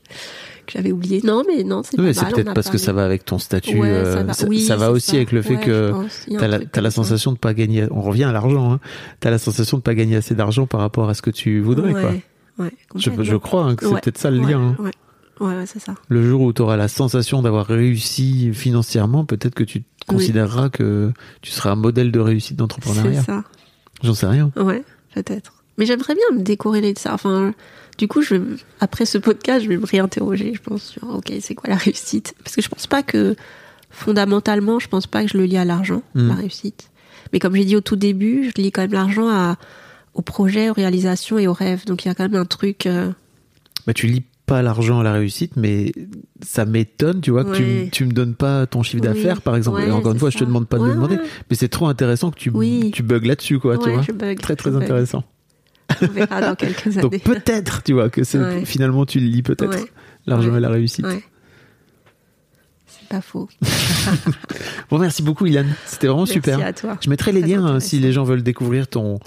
j'avais 0.72 0.92
oublié? 0.92 1.20
Non, 1.24 1.42
mais 1.48 1.64
non, 1.64 1.82
c'est 1.82 1.98
Oui, 1.98 2.08
pas 2.08 2.12
c'est 2.14 2.34
peut-être 2.34 2.52
parce 2.54 2.68
que 2.70 2.76
ça 2.78 2.92
va 2.92 3.04
avec 3.04 3.24
ton 3.24 3.38
statut. 3.38 3.78
Ouais, 3.80 3.88
euh, 3.88 4.14
ça 4.18 4.22
va, 4.22 4.32
ça, 4.34 4.46
Oui, 4.46 4.60
ça 4.60 4.76
va 4.76 4.86
c'est 4.86 4.92
aussi 4.92 5.10
ça. 5.12 5.16
avec 5.16 5.32
le 5.32 5.40
fait 5.42 5.56
Ouais, 5.56 5.60
que 5.64 5.92
t'as 6.38 6.46
la, 6.48 6.58
t'as 6.60 6.80
la 6.82 6.90
sensation 6.90 7.32
de 7.32 7.38
pas 7.38 7.54
gagner. 7.54 7.86
On 7.90 8.02
revient 8.02 8.24
à 8.24 8.32
l'argent. 8.32 8.72
Hein. 8.74 8.80
T'as 9.20 9.30
la 9.30 9.38
sensation 9.38 9.78
de 9.78 9.82
pas 9.82 9.94
gagner 9.94 10.16
assez 10.16 10.34
d'argent 10.34 10.66
par 10.66 10.80
rapport 10.80 11.08
à 11.08 11.14
ce 11.14 11.22
que 11.22 11.30
tu 11.30 11.60
voudrais. 11.60 11.92
Ouais, 12.58 12.70
Je, 12.96 13.36
crois 13.36 13.64
hein, 13.64 13.74
que 13.74 13.86
c'est 13.86 14.00
peut-être 14.00 14.18
ça 14.18 14.30
le 14.30 14.38
lien. 14.40 14.76
hein. 14.78 14.90
Ouais, 15.40 15.64
c'est 15.66 15.80
ça. 15.80 15.94
Le 16.08 16.22
jour 16.28 16.42
où 16.42 16.52
tu 16.52 16.62
auras 16.62 16.76
la 16.76 16.86
sensation 16.88 17.42
d'avoir 17.42 17.66
réussi 17.66 18.52
financièrement, 18.52 19.24
peut-être 19.24 19.54
que 19.54 19.64
tu 19.64 19.78
Oui. 19.78 19.84
considéreras 20.06 20.68
que 20.68 21.12
tu 21.40 21.50
seras 21.50 21.70
un 21.72 21.76
modèle 21.76 22.12
de 22.12 22.20
réussite 22.20 22.50
C'est 22.50 22.56
d'entrepreneuriat. 22.58 23.22
ça. 23.22 23.42
J'en 24.02 24.14
sais 24.14 24.26
rien. 24.26 24.50
Ouais, 24.56 24.84
peut-être. 25.14 25.52
Mais 25.78 25.86
j'aimerais 25.86 26.14
bien 26.14 26.36
me 26.38 26.42
décorréler 26.42 26.92
de 26.92 26.98
ça. 26.98 27.14
Enfin, 27.14 27.54
du 27.98 28.08
coup, 28.08 28.22
je, 28.22 28.34
vais- 28.34 28.56
après 28.80 29.06
ce 29.06 29.16
podcast, 29.18 29.64
je 29.64 29.68
vais 29.68 29.76
me 29.76 29.86
réinterroger, 29.86 30.52
je 30.54 30.60
pense, 30.60 30.82
sur, 30.82 31.08
ok, 31.08 31.32
c'est 31.40 31.54
quoi 31.54 31.70
la 31.70 31.76
réussite? 31.76 32.34
Parce 32.44 32.54
que 32.56 32.62
je 32.62 32.68
pense 32.68 32.86
pas 32.86 33.02
que, 33.02 33.34
fondamentalement, 33.90 34.78
je 34.78 34.88
pense 34.88 35.06
pas 35.06 35.22
que 35.22 35.28
je 35.30 35.38
le 35.38 35.44
lie 35.44 35.56
à 35.56 35.64
l'argent, 35.64 36.02
la 36.14 36.34
réussite. 36.34 36.90
Mais 37.32 37.38
comme 37.38 37.54
j'ai 37.54 37.64
dit 37.64 37.76
au 37.76 37.80
tout 37.80 37.96
début, 37.96 38.50
je 38.54 38.60
lie 38.60 38.72
quand 38.72 38.82
même 38.82 38.92
l'argent 38.92 39.28
à, 39.28 39.56
au 40.14 40.22
projet, 40.22 40.68
aux 40.70 40.74
réalisations 40.74 41.38
et 41.38 41.46
aux 41.46 41.52
rêves. 41.52 41.84
Donc 41.86 42.04
il 42.04 42.08
y 42.08 42.10
a 42.10 42.14
quand 42.14 42.24
même 42.28 42.34
un 42.40 42.44
truc... 42.44 42.86
euh, 42.86 43.10
Bah, 43.86 43.94
tu 43.94 44.06
lis 44.06 44.24
pas 44.46 44.60
l'argent 44.62 45.00
à 45.00 45.02
la 45.04 45.12
réussite, 45.12 45.52
mais 45.56 45.92
ça 46.44 46.64
m'étonne, 46.64 47.20
tu 47.20 47.30
vois, 47.30 47.44
que 47.44 47.88
tu, 47.90 48.04
me 48.04 48.12
donnes 48.12 48.34
pas 48.34 48.66
ton 48.66 48.82
chiffre 48.82 49.02
Oui. 49.02 49.08
d'affaires, 49.08 49.40
par 49.40 49.56
exemple. 49.56 49.78
Ouais, 49.80 49.88
Et 49.88 49.90
encore 49.92 50.12
une 50.12 50.18
fois, 50.18 50.30
je 50.30 50.38
te 50.38 50.44
demande 50.44 50.66
pas 50.68 50.78
de 50.78 50.84
le 50.84 50.94
demander, 50.94 51.16
mais 51.48 51.56
c'est 51.56 51.68
trop 51.68 51.86
intéressant 51.86 52.30
que 52.30 52.38
tu, 52.38 52.50
Oui. 52.50 52.90
tu 52.92 53.02
bugs 53.02 53.20
là-dessus, 53.20 53.58
quoi, 53.58 53.78
tu 53.78 53.90
vois. 53.90 54.02
je 54.02 54.12
bug, 54.12 54.38
très, 54.40 54.56
très 54.56 54.70
je 54.70 54.74
bug. 54.74 54.84
intéressant. 54.84 55.24
On 56.02 56.06
verra 56.06 56.40
dans 56.40 56.54
quelques 56.56 56.86
années. 56.88 57.02
Donc 57.02 57.20
peut-être, 57.22 57.82
tu 57.82 57.92
vois, 57.92 58.08
que 58.10 58.24
c'est 58.24 58.38
Ouais. 58.38 58.64
finalement 58.64 59.04
tu 59.06 59.20
le 59.20 59.26
lis 59.26 59.42
peut-être. 59.42 59.70
Ouais. 59.78 59.84
L'argent 60.26 60.50
Ouais. 60.50 60.58
et 60.58 60.60
la 60.60 60.68
réussite. 60.70 61.06
C'est 62.86 63.08
pas 63.08 63.20
faux. 63.20 63.48
Bon, 64.90 64.98
merci 64.98 65.22
beaucoup, 65.22 65.46
Ilan. 65.46 65.64
C'était 65.86 66.06
vraiment 66.08 66.22
Merci 66.22 66.34
super. 66.34 66.64
à 66.66 66.72
toi. 66.72 66.98
Je 67.02 67.08
mettrai 67.08 67.32
les 67.32 67.40
liens 67.40 67.64
hein, 67.64 67.80
si 67.80 67.96
intéressant. 67.96 68.06
les 68.06 68.12
gens 68.12 68.24
veulent 68.24 68.42
découvrir 68.42 68.88
ton, 68.88 69.20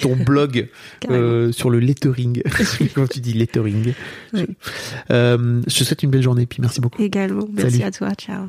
ton 0.00 0.16
blog 0.26 0.68
euh, 1.10 1.52
sur 1.52 1.70
le 1.70 1.80
lettering. 1.80 2.42
Quand 2.94 3.08
tu 3.08 3.20
dis 3.20 3.32
lettering? 3.32 3.92
Oui. 4.32 4.46
Euh, 5.10 5.62
je 5.66 5.78
te 5.78 5.84
souhaite 5.84 6.02
une 6.02 6.10
belle 6.10 6.22
journée, 6.22 6.46
puis 6.46 6.58
merci 6.60 6.80
beaucoup. 6.80 7.02
Également. 7.02 7.48
Merci 7.52 7.78
Salut. 7.78 7.84
à 7.84 7.90
toi. 7.90 8.14
Ciao. 8.14 8.48